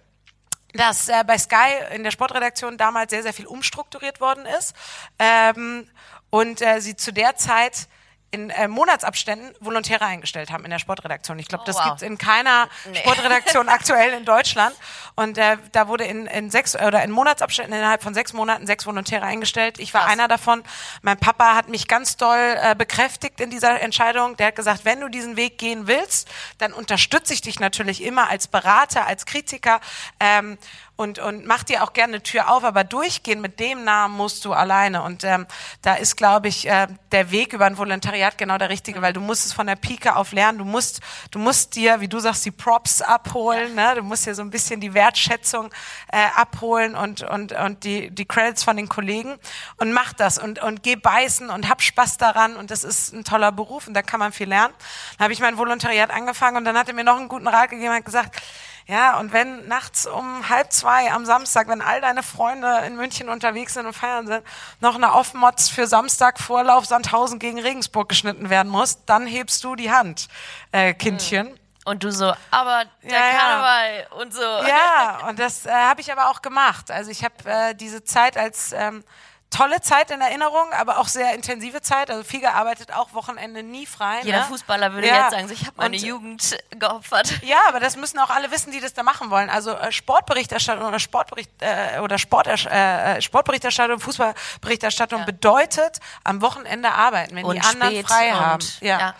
dass 0.77 1.09
äh, 1.09 1.23
bei 1.25 1.37
Sky 1.37 1.93
in 1.93 2.03
der 2.03 2.11
Sportredaktion 2.11 2.77
damals 2.77 3.11
sehr, 3.11 3.23
sehr 3.23 3.33
viel 3.33 3.47
umstrukturiert 3.47 4.19
worden 4.19 4.45
ist. 4.45 4.75
Ähm, 5.19 5.87
und 6.29 6.61
äh, 6.61 6.81
sie 6.81 6.95
zu 6.95 7.13
der 7.13 7.35
Zeit 7.35 7.87
in 8.31 8.49
äh, 8.49 8.67
Monatsabständen 8.67 9.53
Volontäre 9.61 10.05
eingestellt 10.05 10.51
haben 10.51 10.65
in 10.65 10.71
der 10.71 10.79
Sportredaktion. 10.79 11.39
Ich 11.39 11.47
glaube, 11.47 11.63
Oh, 11.63 11.67
das 11.67 11.77
wow. 11.77 11.85
gibt's 11.85 12.01
in 12.01 12.17
keiner 12.17 12.67
Nee. 12.91 12.99
Sportredaktion 12.99 13.69
aktuell 13.69 14.13
in 14.13 14.25
Deutschland. 14.25 14.75
Und 15.15 15.37
äh, 15.37 15.57
da 15.71 15.87
wurde 15.87 16.03
in, 16.03 16.25
in 16.27 16.49
sechs 16.51 16.75
oder 16.75 17.01
in 17.03 17.11
Monatsabständen 17.11 17.73
innerhalb 17.73 18.03
von 18.03 18.13
sechs 18.13 18.33
Monaten 18.33 18.67
sechs 18.67 18.85
Volontäre 18.85 19.23
eingestellt. 19.25 19.79
Ich 19.79 19.93
war 19.93 20.01
Krass. 20.01 20.11
einer 20.11 20.27
davon. 20.27 20.63
Mein 21.01 21.17
Papa 21.17 21.55
hat 21.55 21.69
mich 21.69 21.87
ganz 21.87 22.17
doll 22.17 22.57
äh, 22.61 22.75
bekräftigt 22.75 23.39
in 23.39 23.49
dieser 23.49 23.79
Entscheidung. 23.81 24.35
Der 24.35 24.47
hat 24.47 24.55
gesagt, 24.57 24.83
wenn 24.83 24.99
du 24.99 25.07
diesen 25.09 25.37
Weg 25.37 25.57
gehen 25.57 25.87
willst, 25.87 26.27
dann 26.57 26.73
unterstütze 26.73 27.33
ich 27.33 27.41
dich 27.41 27.59
natürlich 27.61 28.03
immer 28.03 28.29
als 28.29 28.47
Berater, 28.47 29.07
als 29.07 29.25
Kritiker. 29.25 29.79
Ähm, 30.19 30.57
und, 30.97 31.19
und 31.19 31.45
mach 31.45 31.63
dir 31.63 31.83
auch 31.83 31.91
gerne 31.91 32.13
eine 32.13 32.23
Tür 32.23 32.49
auf, 32.49 32.63
aber 32.63 32.85
durchgehen 32.85 33.41
mit 33.41 33.59
dem 33.59 33.83
Namen 33.83 34.15
musst 34.15 34.45
du 34.45 34.53
alleine. 34.53 35.03
Und 35.03 35.25
ähm, 35.25 35.45
da 35.81 35.95
ist, 35.95 36.15
glaube 36.15 36.47
ich, 36.47 36.69
äh, 36.69 36.87
der 37.11 37.31
Weg 37.31 37.51
über 37.51 37.65
ein 37.65 37.77
Volontariat 37.77 38.37
genau 38.37 38.57
der 38.57 38.69
richtige, 38.69 39.01
weil 39.01 39.11
du 39.11 39.19
musst 39.19 39.45
es 39.45 39.51
von 39.51 39.67
der 39.67 39.75
Pike 39.75 40.15
auf 40.15 40.31
lernen. 40.31 40.59
Du 40.59 40.65
musst, 40.65 41.01
du 41.31 41.39
musst 41.39 41.75
dir, 41.75 41.99
wie 41.99 42.07
du 42.07 42.19
sagst, 42.19 42.45
die 42.45 42.51
Props 42.51 43.01
abholen. 43.01 43.75
Ne? 43.75 43.95
Du 43.95 44.03
musst 44.03 44.25
dir 44.25 44.35
so 44.35 44.41
ein 44.41 44.49
bisschen 44.49 44.79
die 44.79 44.93
Wertschätzung 44.93 45.69
äh, 46.13 46.27
abholen 46.35 46.95
und, 46.95 47.23
und, 47.23 47.51
und 47.51 47.83
die, 47.83 48.09
die 48.11 48.25
Credits 48.25 48.63
von 48.63 48.77
den 48.77 48.87
Kollegen. 48.87 49.37
Und 49.75 49.91
mach 49.91 50.13
das 50.13 50.37
und, 50.37 50.59
und 50.59 50.81
geh 50.81 50.95
beißen 50.95 51.49
und 51.49 51.67
hab 51.67 51.81
Spaß 51.81 52.15
daran. 52.17 52.55
Und 52.55 52.71
das 52.71 52.85
ist 52.85 53.13
ein 53.13 53.25
toller 53.25 53.51
Beruf 53.51 53.87
und 53.87 53.95
da 53.95 54.01
kann 54.01 54.21
man 54.21 54.31
viel 54.31 54.47
lernen. 54.47 54.73
Dann 55.17 55.25
habe 55.25 55.33
ich 55.33 55.41
mein 55.41 55.57
Volontariat 55.57 56.09
angefangen 56.09 56.55
und 56.55 56.63
dann 56.63 56.77
hat 56.77 56.87
er 56.87 56.93
mir 56.93 57.03
noch 57.03 57.17
einen 57.17 57.27
guten 57.27 57.47
Rat 57.47 57.69
gegeben 57.69 57.89
und 57.89 57.95
hat 57.97 58.05
gesagt, 58.05 58.41
ja, 58.87 59.19
und 59.19 59.33
wenn 59.33 59.67
nachts 59.67 60.05
um 60.05 60.47
halb 60.47 60.71
zwei 60.71 61.11
am 61.11 61.25
Samstag, 61.25 61.67
wenn 61.67 61.81
all 61.81 62.01
deine 62.01 62.21
Freunde 62.21 62.83
in 62.85 62.95
München 62.95 63.29
unterwegs 63.29 63.73
sind 63.73 63.87
und 63.87 63.93
feiern 63.93 64.27
sind, 64.27 64.43
noch 64.79 64.95
eine 64.95 65.13
Offmods 65.13 65.69
für 65.69 65.87
Samstag 65.87 66.39
Vorlauf 66.39 66.85
Sandhausen 66.85 67.39
gegen 67.39 67.59
Regensburg 67.59 68.09
geschnitten 68.09 68.49
werden 68.51 68.71
muss, 68.71 69.03
dann 69.05 69.25
hebst 69.25 69.63
du 69.63 69.75
die 69.75 69.91
Hand, 69.91 70.27
äh, 70.71 70.93
Kindchen. 70.93 71.59
Und 71.85 72.03
du 72.03 72.11
so, 72.11 72.33
aber 72.49 72.85
der 73.03 73.11
Ja, 73.11 73.17
ja. 73.17 73.39
Karneval 73.39 74.07
und 74.19 74.33
so. 74.33 74.41
Ja, 74.41 75.19
und 75.29 75.39
das 75.39 75.65
äh, 75.65 75.71
habe 75.71 76.01
ich 76.01 76.11
aber 76.11 76.29
auch 76.29 76.41
gemacht. 76.41 76.89
Also 76.89 77.11
ich 77.11 77.23
habe 77.23 77.35
äh, 77.45 77.75
diese 77.75 78.03
Zeit 78.03 78.37
als 78.37 78.71
ähm, 78.71 79.03
tolle 79.49 79.79
Zeit 79.79 80.11
in 80.11 80.19
Erinnerung, 80.19 80.71
aber 80.73 80.99
auch 80.99 81.07
sehr 81.07 81.33
intensive 81.33 81.81
Zeit. 81.81 82.09
Also 82.09 82.23
viel 82.23 82.41
gearbeitet, 82.41 82.91
auch 82.93 83.13
Wochenende 83.13 83.63
nie 83.63 83.85
frei. 83.85 84.19
Jeder 84.23 84.39
ne? 84.39 84.45
Fußballer 84.45 84.91
würde 84.93 85.07
Ja. 85.07 85.21
jetzt 85.23 85.31
sagen, 85.31 85.49
ich 85.49 85.61
habe 85.61 85.73
meine 85.77 85.95
Und- 85.95 86.03
Jugend 86.03 86.57
geopfert. 86.71 87.41
Ja, 87.43 87.59
aber 87.69 87.79
das 87.79 87.95
müssen 87.95 88.19
auch 88.19 88.29
alle 88.29 88.51
wissen, 88.51 88.71
die 88.71 88.81
das 88.81 88.93
da 88.93 89.03
machen 89.03 89.29
wollen. 89.29 89.49
Also 89.49 89.71
äh, 89.71 89.91
Sportberichterstattung 89.93 90.85
oder 90.85 90.99
Sportbericht 90.99 91.51
äh, 91.61 91.99
oder 91.99 92.17
Sport, 92.17 92.47
äh, 92.47 93.21
Sportberichterstattung, 93.21 93.99
Fußballberichterstattung 93.99 95.25
bedeutet 95.25 95.99
am 96.23 96.41
Wochenende 96.41 96.91
arbeiten, 96.91 97.35
wenn 97.35 97.45
Und 97.45 97.55
die 97.55 97.61
anderen 97.61 98.05
frei 98.05 98.33
und- 98.33 98.39
haben. 98.39 98.65
Ja. 98.81 98.99
ja. 98.99 99.15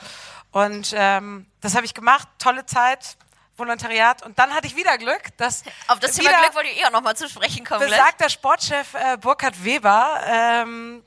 Und 0.52 0.94
ähm, 0.96 1.46
das 1.62 1.76
habe 1.76 1.86
ich 1.86 1.94
gemacht, 1.94 2.28
tolle 2.40 2.66
Zeit, 2.66 3.18
Volontariat. 3.58 4.24
Und 4.24 4.38
dann 4.38 4.54
hatte 4.54 4.68
ich 4.68 4.76
wieder 4.76 4.98
Glück, 4.98 5.36
dass 5.38 5.64
Auf 5.88 6.00
das 6.00 6.14
Thema 6.14 6.32
Glück 6.42 6.56
wollte 6.56 6.70
ich 6.70 6.82
eh 6.82 6.86
auch 6.86 6.92
nochmal 6.92 7.16
zu 7.16 7.30
sprechen 7.30 7.66
kommen. 7.66 7.82
besagter 7.82 8.30
Sportchef 8.30 8.94
äh, 8.94 9.18
Burkhard 9.18 9.64
Weber 9.64 10.22
ähm, 10.28 11.04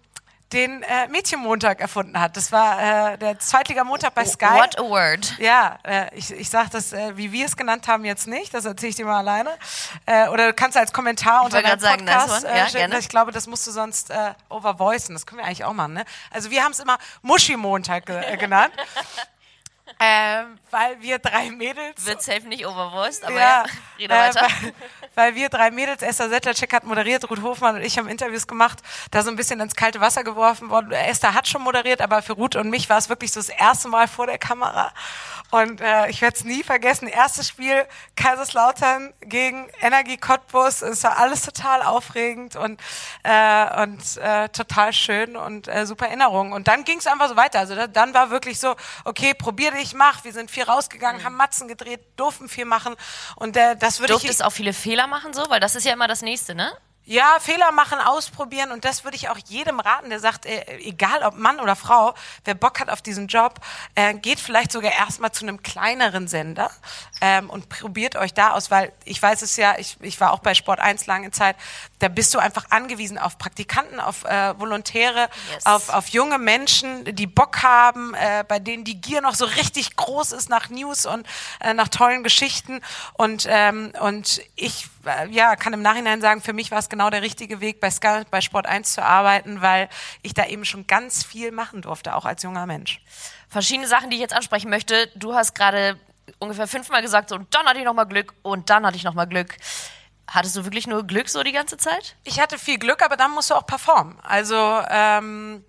den 0.52 0.82
äh, 0.82 1.08
Mädchenmontag 1.08 1.80
erfunden 1.80 2.18
hat. 2.18 2.37
Das 2.37 2.50
war 2.52 3.12
äh, 3.12 3.18
der 3.18 3.38
Zweitliga-Montag 3.38 4.14
bei 4.14 4.24
Sky. 4.24 4.46
What 4.46 4.78
a 4.78 4.82
word. 4.82 5.34
Ja, 5.38 5.78
äh, 5.82 6.14
ich, 6.14 6.30
ich 6.30 6.48
sage 6.48 6.70
das, 6.72 6.92
äh, 6.92 7.16
wie 7.16 7.32
wir 7.32 7.44
es 7.44 7.56
genannt 7.56 7.87
haben, 7.87 8.04
jetzt 8.04 8.26
nicht. 8.26 8.54
Das 8.54 8.64
erzähle 8.64 8.90
ich 8.90 8.96
dir 8.96 9.04
mal 9.04 9.18
alleine. 9.18 9.50
Äh, 10.06 10.28
oder 10.28 10.46
du 10.46 10.54
kannst 10.54 10.76
als 10.76 10.92
Kommentar 10.92 11.44
unter 11.44 11.61
deinem 11.61 11.78
sagen, 11.78 12.04
nice 12.04 12.14
Podcast 12.14 12.44
one. 12.46 12.56
Ja, 12.56 12.66
äh, 12.66 12.70
gerne. 12.70 12.98
Ich 12.98 13.08
glaube, 13.11 13.30
das 13.32 13.46
musst 13.46 13.66
du 13.66 13.70
sonst 13.70 14.11
äh, 14.11 14.32
overvoicen. 14.48 15.14
Das 15.14 15.26
können 15.26 15.40
wir 15.40 15.44
eigentlich 15.44 15.64
auch 15.64 15.74
machen. 15.74 15.92
Ne? 15.92 16.04
Also 16.30 16.50
wir 16.50 16.64
haben 16.64 16.72
es 16.72 16.80
immer 16.80 16.98
Muschi-Montag 17.22 18.06
ge 18.06 18.16
äh, 18.16 18.37
genannt. 18.38 18.72
Ähm, 20.00 20.58
weil 20.70 21.00
wir 21.02 21.18
drei 21.18 21.50
Mädels 21.50 22.06
Wird 22.06 22.22
safe 22.22 22.46
nicht 22.46 22.64
overvoiced, 22.64 23.24
aber 23.24 23.34
ja, 23.34 23.40
ja, 23.40 23.64
rede 23.98 24.14
äh, 24.14 24.18
weiter. 24.18 24.42
Weil, 24.42 24.74
weil 25.16 25.34
wir 25.34 25.48
drei 25.48 25.70
Mädels, 25.72 26.02
Esther 26.02 26.28
Settlercheck 26.28 26.72
hat 26.72 26.84
moderiert, 26.84 27.28
Ruth 27.28 27.42
Hofmann 27.42 27.76
und 27.76 27.82
ich 27.82 27.98
haben 27.98 28.08
Interviews 28.08 28.46
gemacht, 28.46 28.78
da 29.11 29.22
so 29.22 29.30
ein 29.30 29.37
bisschen 29.37 29.58
ins 29.61 29.74
kalte 29.74 30.00
Wasser 30.00 30.22
geworfen 30.22 30.70
worden. 30.70 30.92
Esther 30.92 31.34
hat 31.34 31.48
schon 31.48 31.62
moderiert, 31.62 32.00
aber 32.00 32.22
für 32.22 32.34
Ruth 32.34 32.54
und 32.54 32.70
mich 32.70 32.88
war 32.88 32.98
es 32.98 33.08
wirklich 33.08 33.32
so 33.32 33.40
das 33.40 33.48
erste 33.48 33.88
Mal 33.88 34.06
vor 34.06 34.26
der 34.26 34.38
Kamera. 34.38 34.92
Und 35.50 35.80
äh, 35.80 36.11
ich 36.11 36.20
werde 36.20 36.37
es 36.37 36.44
nie 36.44 36.62
vergessen, 36.62 37.08
erstes 37.08 37.48
Spiel 37.48 37.87
Kaiserslautern 38.16 39.14
gegen 39.20 39.70
Energie 39.80 40.18
Cottbus. 40.18 40.82
Es 40.82 41.02
war 41.04 41.16
alles 41.16 41.40
total 41.40 41.82
aufregend 41.82 42.54
und, 42.54 42.78
äh, 43.22 43.82
und 43.82 44.18
äh, 44.18 44.50
total 44.50 44.92
schön 44.92 45.37
und 45.37 45.66
äh, 45.66 45.87
super 45.87 46.06
Erinnerung. 46.06 46.52
Und 46.52 46.68
dann 46.68 46.84
ging 46.84 46.98
es 46.98 47.06
einfach 47.06 47.30
so 47.30 47.37
weiter. 47.37 47.61
Also 47.61 47.74
da, 47.74 47.87
dann 47.87 48.12
war 48.12 48.28
wirklich 48.28 48.61
so, 48.61 48.76
okay, 49.06 49.32
probier 49.32 49.70
dich, 49.70 49.88
mach. 49.94 50.24
Wir 50.24 50.33
sind 50.33 50.51
viel 50.51 50.64
rausgegangen, 50.64 51.24
haben 51.24 51.37
Matzen 51.37 51.68
gedreht, 51.68 52.01
durften 52.16 52.48
viel 52.48 52.64
machen. 52.64 52.96
Und 53.37 53.57
äh, 53.57 53.77
das 53.77 54.01
würde 54.01 54.14
ich... 54.14 54.20
Durftest 54.20 54.44
auch 54.44 54.53
viele 54.53 54.72
Fehler 54.72 55.07
machen 55.07 55.33
so? 55.33 55.48
Weil 55.48 55.61
das 55.61 55.74
ist 55.74 55.85
ja 55.85 55.92
immer 55.92 56.09
das 56.09 56.22
Nächste, 56.22 56.55
ne? 56.55 56.72
Ja, 57.10 57.38
Fehler 57.40 57.72
machen, 57.72 57.98
ausprobieren 58.00 58.70
und 58.70 58.84
das 58.84 59.02
würde 59.02 59.16
ich 59.16 59.30
auch 59.30 59.38
jedem 59.46 59.80
raten, 59.80 60.10
der 60.10 60.20
sagt, 60.20 60.44
äh, 60.44 60.62
egal 60.80 61.22
ob 61.22 61.38
Mann 61.38 61.58
oder 61.58 61.74
Frau, 61.74 62.12
wer 62.44 62.52
Bock 62.52 62.80
hat 62.80 62.90
auf 62.90 63.00
diesen 63.00 63.28
Job, 63.28 63.60
äh, 63.94 64.12
geht 64.12 64.38
vielleicht 64.38 64.70
sogar 64.70 64.92
erstmal 64.92 65.32
zu 65.32 65.46
einem 65.46 65.62
kleineren 65.62 66.28
Sender 66.28 66.70
ähm, 67.22 67.48
und 67.48 67.70
probiert 67.70 68.16
euch 68.16 68.34
da 68.34 68.50
aus, 68.50 68.70
weil 68.70 68.92
ich 69.06 69.22
weiß 69.22 69.40
es 69.40 69.56
ja, 69.56 69.78
ich, 69.78 69.96
ich 70.02 70.20
war 70.20 70.32
auch 70.32 70.40
bei 70.40 70.52
Sport 70.52 70.80
1 70.80 71.06
lange 71.06 71.30
Zeit, 71.30 71.56
da 71.98 72.08
bist 72.08 72.34
du 72.34 72.40
einfach 72.40 72.66
angewiesen 72.68 73.16
auf 73.16 73.38
Praktikanten, 73.38 74.00
auf 74.00 74.24
äh, 74.24 74.58
Volontäre, 74.60 75.30
Yes. 75.50 75.64
auf, 75.64 75.88
auf 75.88 76.08
junge 76.08 76.36
Menschen, 76.36 77.06
die 77.16 77.26
Bock 77.26 77.62
haben, 77.62 78.12
äh, 78.12 78.44
bei 78.46 78.58
denen 78.58 78.84
die 78.84 79.00
Gier 79.00 79.22
noch 79.22 79.34
so 79.34 79.46
richtig 79.46 79.96
groß 79.96 80.32
ist 80.32 80.50
nach 80.50 80.68
News 80.68 81.06
und 81.06 81.26
äh, 81.60 81.72
nach 81.72 81.88
tollen 81.88 82.22
Geschichten 82.22 82.82
und, 83.14 83.46
ähm, 83.48 83.92
und 84.00 84.42
ich 84.56 84.88
ja, 85.30 85.56
kann 85.56 85.72
im 85.72 85.82
Nachhinein 85.82 86.20
sagen, 86.20 86.40
für 86.40 86.52
mich 86.52 86.70
war 86.70 86.78
es 86.78 86.88
genau 86.88 87.10
der 87.10 87.22
richtige 87.22 87.60
Weg, 87.60 87.80
bei 87.80 87.90
Sky, 87.90 88.22
bei 88.30 88.40
Sport 88.40 88.66
1 88.66 88.92
zu 88.92 89.02
arbeiten, 89.02 89.60
weil 89.60 89.88
ich 90.22 90.34
da 90.34 90.46
eben 90.46 90.64
schon 90.64 90.86
ganz 90.86 91.24
viel 91.24 91.52
machen 91.52 91.82
durfte, 91.82 92.14
auch 92.14 92.24
als 92.24 92.42
junger 92.42 92.66
Mensch. 92.66 93.00
Verschiedene 93.48 93.88
Sachen, 93.88 94.10
die 94.10 94.16
ich 94.16 94.22
jetzt 94.22 94.34
ansprechen 94.34 94.70
möchte. 94.70 95.08
Du 95.14 95.34
hast 95.34 95.54
gerade 95.54 95.98
ungefähr 96.38 96.66
fünfmal 96.66 97.02
gesagt, 97.02 97.30
so, 97.30 97.36
und 97.36 97.54
dann 97.54 97.66
hatte 97.66 97.78
ich 97.78 97.84
nochmal 97.84 98.06
Glück 98.06 98.34
und 98.42 98.70
dann 98.70 98.86
hatte 98.86 98.96
ich 98.96 99.04
nochmal 99.04 99.26
Glück. 99.26 99.56
Hattest 100.26 100.56
du 100.56 100.64
wirklich 100.64 100.86
nur 100.86 101.06
Glück 101.06 101.28
so 101.28 101.42
die 101.42 101.52
ganze 101.52 101.78
Zeit? 101.78 102.16
Ich 102.24 102.38
hatte 102.38 102.58
viel 102.58 102.78
Glück, 102.78 103.02
aber 103.02 103.16
dann 103.16 103.30
musst 103.30 103.50
du 103.50 103.54
auch 103.54 103.66
performen. 103.66 104.18
Also 104.22 104.82
ähm, 104.90 105.64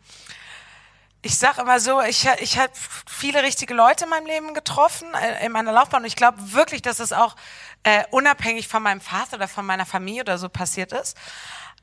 ich 1.22 1.38
sag 1.38 1.58
immer 1.58 1.80
so, 1.80 2.02
ich, 2.02 2.28
ich 2.40 2.58
habe 2.58 2.72
viele 3.08 3.44
richtige 3.44 3.74
Leute 3.74 4.06
in 4.06 4.10
meinem 4.10 4.26
Leben 4.26 4.54
getroffen, 4.54 5.08
äh, 5.14 5.46
in 5.46 5.52
meiner 5.52 5.72
Laufbahn. 5.72 6.04
Und 6.04 6.08
ich 6.08 6.16
glaube 6.16 6.54
wirklich, 6.54 6.82
dass 6.82 7.00
es 7.00 7.12
auch 7.12 7.36
äh, 7.84 8.04
unabhängig 8.12 8.68
von 8.68 8.82
meinem 8.82 9.02
Vater 9.02 9.36
oder 9.36 9.48
von 9.48 9.66
meiner 9.66 9.86
Familie 9.86 10.22
oder 10.22 10.38
so 10.38 10.48
passiert 10.48 10.94
ist. 10.94 11.18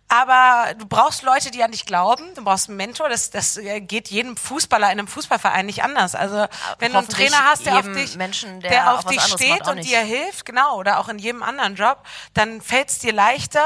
Aber 0.08 0.74
du 0.78 0.86
brauchst 0.86 1.22
Leute, 1.22 1.50
die 1.50 1.64
an 1.64 1.72
dich 1.72 1.84
glauben. 1.84 2.22
Du 2.36 2.44
brauchst 2.44 2.68
einen 2.68 2.76
Mentor. 2.76 3.08
Das, 3.08 3.30
das 3.30 3.56
äh, 3.56 3.80
geht 3.80 4.08
jedem 4.08 4.36
Fußballer 4.36 4.86
in 4.86 4.98
einem 4.98 5.08
Fußballverein 5.08 5.66
nicht 5.66 5.82
anders. 5.82 6.14
Also 6.14 6.46
wenn 6.78 6.92
du 6.92 6.98
einen 6.98 7.08
Trainer 7.08 7.44
hast, 7.44 7.66
der 7.66 7.78
auf 7.78 7.92
dich, 7.92 8.14
Menschen, 8.16 8.60
der 8.60 8.92
auf 8.92 9.00
auch 9.00 9.04
was 9.06 9.12
dich 9.12 9.22
steht 9.22 9.66
und 9.66 9.84
dir 9.84 9.98
hilft, 9.98 10.44
genau, 10.44 10.78
oder 10.78 11.00
auch 11.00 11.08
in 11.08 11.18
jedem 11.18 11.42
anderen 11.42 11.74
Job, 11.74 11.98
dann 12.34 12.60
fällt 12.60 12.88
es 12.88 13.00
dir 13.00 13.12
leichter. 13.12 13.64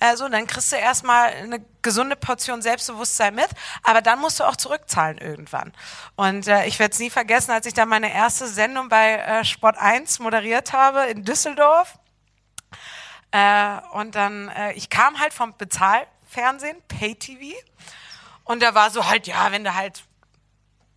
Also 0.00 0.28
dann 0.28 0.46
kriegst 0.46 0.72
du 0.72 0.76
erstmal 0.76 1.28
eine 1.28 1.60
gesunde 1.82 2.16
Portion 2.16 2.62
Selbstbewusstsein 2.62 3.34
mit, 3.34 3.48
aber 3.82 4.00
dann 4.00 4.18
musst 4.18 4.40
du 4.40 4.44
auch 4.44 4.56
zurückzahlen 4.56 5.18
irgendwann. 5.18 5.72
Und 6.16 6.48
äh, 6.48 6.64
ich 6.64 6.78
werde 6.78 6.92
es 6.92 6.98
nie 6.98 7.10
vergessen, 7.10 7.50
als 7.50 7.66
ich 7.66 7.74
da 7.74 7.84
meine 7.84 8.12
erste 8.12 8.48
Sendung 8.48 8.88
bei 8.88 9.16
äh, 9.16 9.44
Sport 9.44 9.76
1 9.76 10.18
moderiert 10.18 10.72
habe 10.72 11.04
in 11.04 11.24
Düsseldorf. 11.24 11.98
Äh, 13.34 13.80
und 13.94 14.14
dann, 14.14 14.48
äh, 14.50 14.72
ich 14.74 14.90
kam 14.90 15.18
halt 15.18 15.34
vom 15.34 15.56
Bezahlfernsehen, 15.56 16.76
Pay-TV. 16.86 17.56
Und 18.44 18.62
da 18.62 18.76
war 18.76 18.90
so 18.90 19.08
halt, 19.08 19.26
ja, 19.26 19.50
wenn 19.50 19.64
du 19.64 19.74
halt 19.74 20.04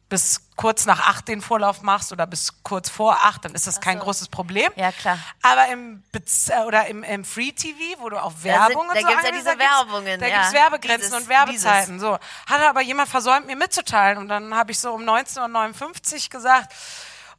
bis 0.10 0.41
kurz 0.56 0.86
nach 0.86 1.02
acht 1.08 1.28
den 1.28 1.41
Vorlauf 1.41 1.82
machst 1.82 2.12
oder 2.13 2.28
bis 2.28 2.63
kurz 2.63 2.89
vor 2.91 3.13
acht, 3.26 3.43
dann 3.43 3.56
ist 3.56 3.65
das 3.65 3.82
kein 3.82 3.97
so. 3.97 4.04
großes 4.06 4.28
Problem. 4.30 4.71
Ja, 4.76 4.91
klar. 4.91 5.17
Aber 5.41 5.67
im 5.69 6.04
Bez 6.12 6.50
äh, 6.50 6.60
oder 6.65 6.86
im, 6.88 7.04
im 7.04 7.26
Free 7.26 7.52
TV, 7.52 7.78
wo 8.00 8.10
du 8.10 8.21
auch 8.21 8.32
Werbung 8.43 8.88
da 8.88 8.93
und 8.93 9.02
so 9.02 9.08
gibt's 9.08 9.23
ja 9.26 9.32
diese 9.32 9.43
da 9.43 9.52
gibt's- 9.56 9.65
Werbungen, 9.67 10.19
Da 10.19 10.28
ja. 10.28 10.36
gibt's 10.38 10.54
Werbegrenzen 10.54 11.10
Dieses- 11.10 11.23
und 11.23 11.30
Werbezeiten. 11.30 12.00
So 12.00 12.13
hat 12.47 12.62
aber 12.69 12.82
jemand 12.82 13.10
versäumt, 13.10 13.47
mir 13.47 13.56
mitzuteilen 13.56 14.19
und 14.19 14.28
dann 14.30 14.54
habe 14.56 14.71
ich 14.71 14.80
so 14.80 14.93
um 14.93 15.04
19:59 15.04 16.26
Uhr 16.26 16.30
gesagt. 16.30 16.73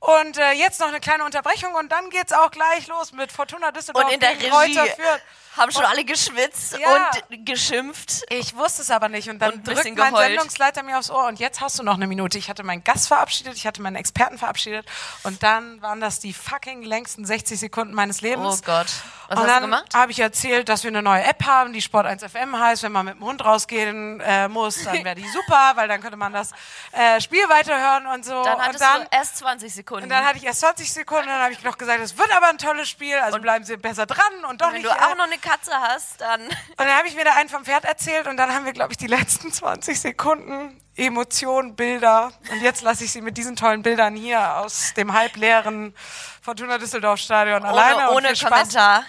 Und 0.00 0.38
äh, 0.38 0.52
jetzt 0.52 0.80
noch 0.80 0.88
eine 0.88 1.00
kleine 1.00 1.24
Unterbrechung 1.24 1.74
und 1.74 1.90
dann 1.90 2.08
geht's 2.10 2.32
auch 2.32 2.50
gleich 2.50 2.86
los 2.86 3.12
mit 3.12 3.32
Fortuna 3.32 3.72
Düsseldorf 3.72 4.04
Und 4.04 4.12
in 4.12 4.20
der 4.20 4.36
gegen 4.36 4.54
Regie 4.54 4.74
Kräuter 4.74 4.94
Fürth. 4.94 5.22
Haben 5.56 5.72
schon 5.72 5.82
Und- 5.84 5.90
alle 5.90 6.04
geschwitzt 6.04 6.78
Ja. 6.78 7.10
und 7.30 7.46
geschimpft. 7.46 8.24
Ich 8.30 8.54
wusste 8.56 8.82
es 8.82 8.90
aber 8.90 9.08
nicht 9.08 9.28
und 9.28 9.38
dann 9.40 9.54
Und 9.54 9.66
drückt 9.66 9.84
mein 9.84 9.94
geheult. 9.94 10.28
Sendungsleiter 10.28 10.82
mir 10.82 10.98
aufs 10.98 11.10
Ohr 11.10 11.26
und 11.26 11.38
jetzt 11.40 11.60
hast 11.60 11.78
du 11.78 11.82
noch 11.82 11.94
eine 11.94 12.06
Minute. 12.06 12.38
Ich 12.38 12.48
hatte 12.48 12.62
meinen 12.62 12.84
Gast 12.84 13.08
verabschiedet, 13.08 13.54
ich 13.56 13.66
hatte 13.66 13.82
meinen 13.82 13.96
Experten 13.96 14.38
verabschiedet 14.38 14.86
und 15.24 15.42
dann 15.42 15.80
waren 15.82 16.00
das 16.00 16.20
die 16.20 16.32
fucking 16.32 16.82
längsten 16.82 17.24
60 17.24 17.58
Sekunden 17.58 17.94
meines 17.94 18.20
Lebens. 18.20 18.60
Oh 18.62 18.66
Gott. 18.66 18.86
Was 19.30 19.36
und 19.38 19.44
hast 19.44 19.44
du 19.44 19.52
dann 19.52 19.62
gemacht? 19.62 19.94
habe 19.94 20.10
ich 20.12 20.20
erzählt, 20.20 20.68
dass 20.70 20.84
wir 20.84 20.88
eine 20.88 21.02
neue 21.02 21.22
App 21.22 21.44
haben, 21.44 21.72
die 21.74 21.82
Sport 21.82 22.06
1 22.06 22.22
FM 22.24 22.58
heißt. 22.58 22.82
Wenn 22.82 22.92
man 22.92 23.04
mit 23.04 23.16
dem 23.16 23.24
Hund 23.24 23.44
rausgehen 23.44 24.20
äh, 24.20 24.48
muss, 24.48 24.82
dann 24.84 25.04
wäre 25.04 25.16
die 25.16 25.28
super, 25.32 25.72
weil 25.74 25.86
dann 25.88 26.00
könnte 26.00 26.16
man 26.16 26.32
das 26.32 26.52
äh, 26.92 27.20
Spiel 27.20 27.46
weiterhören 27.48 28.06
und 28.06 28.24
so. 28.24 28.42
Dann 28.42 28.54
und 28.56 28.62
hattest 28.64 28.80
dann, 28.82 29.02
du 29.02 29.08
erst 29.10 29.36
20 29.38 29.74
Sekunden. 29.74 30.04
und 30.04 30.10
dann 30.10 30.24
hatte 30.24 30.38
ich 30.38 30.44
erst 30.44 30.60
20 30.60 30.90
Sekunden, 30.92 31.26
dann 31.26 31.42
habe 31.42 31.52
ich 31.52 31.62
noch 31.62 31.76
gesagt, 31.76 32.00
es 32.00 32.16
wird 32.16 32.34
aber 32.34 32.48
ein 32.48 32.58
tolles 32.58 32.88
Spiel, 32.88 33.16
also 33.18 33.38
bleiben 33.38 33.64
Sie 33.66 33.76
besser 33.76 34.06
dran 34.06 34.22
und 34.48 34.60
doch 34.62 34.68
Wenn 34.68 34.74
nicht. 34.80 34.86
du 34.86 34.90
äh, 34.90 34.92
auch 34.98 35.16
noch 35.16 35.24
eine 35.24 35.37
Katze 35.40 35.72
hast, 35.72 36.20
dann. 36.20 36.42
und 36.46 36.52
dann 36.78 36.96
habe 36.96 37.08
ich 37.08 37.14
mir 37.14 37.24
da 37.24 37.34
einen 37.34 37.48
vom 37.48 37.64
Pferd 37.64 37.84
erzählt 37.84 38.26
und 38.26 38.36
dann 38.36 38.52
haben 38.54 38.64
wir, 38.64 38.72
glaube 38.72 38.92
ich, 38.92 38.98
die 38.98 39.06
letzten 39.06 39.52
20 39.52 40.00
Sekunden 40.00 40.80
Emotionen, 40.96 41.76
Bilder. 41.76 42.32
Und 42.50 42.60
jetzt 42.60 42.82
lasse 42.82 43.04
ich 43.04 43.12
sie 43.12 43.20
mit 43.20 43.36
diesen 43.36 43.56
tollen 43.56 43.82
Bildern 43.82 44.16
hier 44.16 44.56
aus 44.56 44.94
dem 44.94 45.12
halbleeren 45.12 45.94
Fortuna 46.42 46.78
Düsseldorf 46.78 47.20
Stadion 47.20 47.64
alleine. 47.64 48.10
ohne 48.10 48.10
und 48.10 48.16
ohne. 48.16 48.34
Kommentar. 48.34 49.04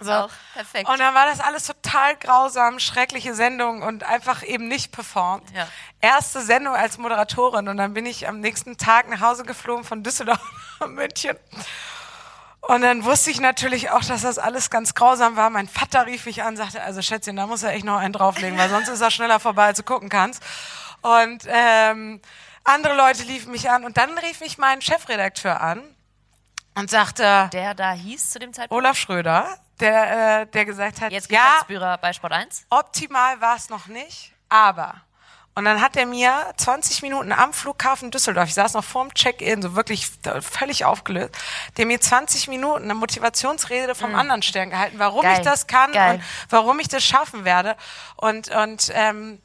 So. 0.00 0.12
Auch 0.12 0.30
perfekt. 0.54 0.88
Und 0.88 0.98
dann 0.98 1.14
war 1.14 1.26
das 1.26 1.40
alles 1.40 1.66
total 1.66 2.16
grausam, 2.16 2.78
schreckliche 2.78 3.34
Sendung 3.34 3.82
und 3.82 4.02
einfach 4.02 4.42
eben 4.42 4.66
nicht 4.66 4.92
performt. 4.92 5.44
Ja. 5.54 5.68
Erste 6.00 6.40
Sendung 6.40 6.74
als 6.74 6.96
Moderatorin 6.96 7.68
und 7.68 7.76
dann 7.76 7.92
bin 7.92 8.06
ich 8.06 8.26
am 8.26 8.40
nächsten 8.40 8.78
Tag 8.78 9.10
nach 9.10 9.20
Hause 9.20 9.44
geflogen 9.44 9.84
von 9.84 10.02
Düsseldorf 10.02 10.40
nach 10.80 10.88
München. 10.88 11.36
Und 12.62 12.82
dann 12.82 13.04
wusste 13.04 13.30
ich 13.30 13.40
natürlich 13.40 13.90
auch, 13.90 14.04
dass 14.04 14.22
das 14.22 14.38
alles 14.38 14.70
ganz 14.70 14.94
grausam 14.94 15.36
war. 15.36 15.50
Mein 15.50 15.66
Vater 15.66 16.06
rief 16.06 16.26
mich 16.26 16.42
an, 16.42 16.56
sagte, 16.56 16.82
also 16.82 17.00
Schätzchen, 17.02 17.36
da 17.36 17.46
muss 17.46 17.62
er 17.62 17.72
echt 17.72 17.84
noch 17.84 17.96
einen 17.96 18.12
drauflegen, 18.12 18.58
weil 18.58 18.68
sonst 18.68 18.88
ist 18.88 19.00
er 19.00 19.10
schneller 19.10 19.40
vorbei, 19.40 19.66
als 19.66 19.78
du 19.78 19.82
gucken 19.82 20.08
kannst. 20.08 20.42
Und 21.00 21.44
ähm, 21.46 22.20
andere 22.64 22.94
Leute 22.94 23.22
liefen 23.22 23.50
mich 23.52 23.70
an 23.70 23.84
und 23.84 23.96
dann 23.96 24.16
rief 24.18 24.40
mich 24.40 24.58
mein 24.58 24.82
Chefredakteur 24.82 25.60
an 25.60 25.82
und 26.74 26.90
sagte, 26.90 27.48
Der 27.52 27.74
da 27.74 27.92
hieß 27.92 28.30
zu 28.30 28.38
dem 28.38 28.52
Zeitpunkt. 28.52 28.72
Olaf 28.72 28.96
Schröder, 28.98 29.56
der, 29.80 30.42
äh, 30.42 30.46
der 30.46 30.64
gesagt 30.66 31.00
hat, 31.00 31.10
Jetzt 31.10 31.30
ja, 31.30 31.40
Geschäftsführer 31.44 31.98
bei 31.98 32.12
Sport 32.12 32.32
1. 32.34 32.66
optimal 32.68 33.40
war 33.40 33.56
es 33.56 33.70
noch 33.70 33.86
nicht, 33.86 34.32
aber. 34.48 35.00
Und 35.60 35.66
dann 35.66 35.82
hat 35.82 35.94
er 35.94 36.06
mir 36.06 36.32
20 36.56 37.02
Minuten 37.02 37.32
am 37.32 37.52
Flughafen 37.52 38.10
Düsseldorf, 38.10 38.48
ich 38.48 38.54
saß 38.54 38.72
noch 38.72 38.82
vorm 38.82 39.12
Check-in, 39.12 39.60
so 39.60 39.76
wirklich 39.76 40.08
völlig 40.40 40.86
aufgelöst, 40.86 41.36
der 41.76 41.84
mir 41.84 42.00
20 42.00 42.48
Minuten 42.48 42.84
eine 42.84 42.94
Motivationsrede 42.94 43.94
vom 43.94 44.14
anderen 44.14 44.40
Stern 44.40 44.70
gehalten, 44.70 44.98
warum. 44.98 45.20
Geil, 45.20 45.34
ich 45.36 45.44
das 45.44 45.66
kann 45.66 45.92
geil. 45.92 46.14
und 46.14 46.22
warum 46.48 46.80
ich 46.80 46.88
das 46.88 47.04
schaffen 47.04 47.44
werde. 47.44 47.76
Und, 48.16 48.48
und 48.48 48.90
ähm, 48.94 49.42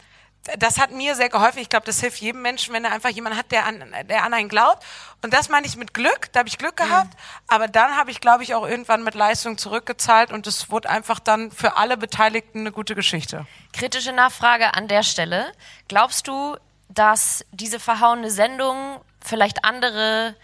das 0.58 0.80
hat 0.80 0.92
mir 0.92 1.16
sehr 1.16 1.30
geholfen. 1.30 1.60
Ich 1.60 1.70
glaube, 1.70 1.86
das 1.86 2.00
hilft 2.00 2.22
jedem 2.22 2.42
Menschen, 2.42 2.74
wenn 2.74 2.86
er 2.86 2.92
einfach 2.92 3.10
jemanden 3.10 3.38
hat, 3.38 3.52
der 3.52 3.66
an, 3.66 3.84
der 4.08 4.24
an 4.24 4.34
einen 4.34 4.50
glaubt. 4.50 4.86
Und 5.24 5.34
das 5.34 5.50
meine 5.50 5.66
ich 5.66 5.76
mit 5.76 5.94
Glück. 5.94 6.32
Da 6.32 6.40
habe 6.40 6.50
ich 6.50 6.58
Glück 6.58 6.78
gehabt. 6.78 7.18
Aber 7.48 7.68
dann 7.68 7.96
habe 7.98 8.12
ich, 8.12 8.22
glaube 8.22 8.44
ich, 8.44 8.54
auch 8.54 8.68
irgendwann 8.68 9.04
mit 9.04 9.16
Leistung 9.16 9.58
zurückgezahlt. 9.58 10.32
Und 10.32 10.46
es 10.46 10.70
wurde 10.70 10.90
einfach 10.90 11.20
dann 11.20 11.52
für 11.52 11.78
alle 11.78 11.98
Beteiligten 11.98 12.60
eine 12.60 12.72
gute 12.72 12.96
Geschichte. 12.96 13.48
Kritische 13.74 14.12
Nachfrage 14.12 14.76
an 14.76 14.88
der 14.88 15.04
Stelle. 15.04 15.52
Glaubst 15.88 16.28
du, 16.28 16.58
dass 16.90 17.44
diese 17.52 17.80
verhauene 17.80 18.30
Sendung 18.30 19.02
vielleicht 19.20 19.66
andere 19.66 20.36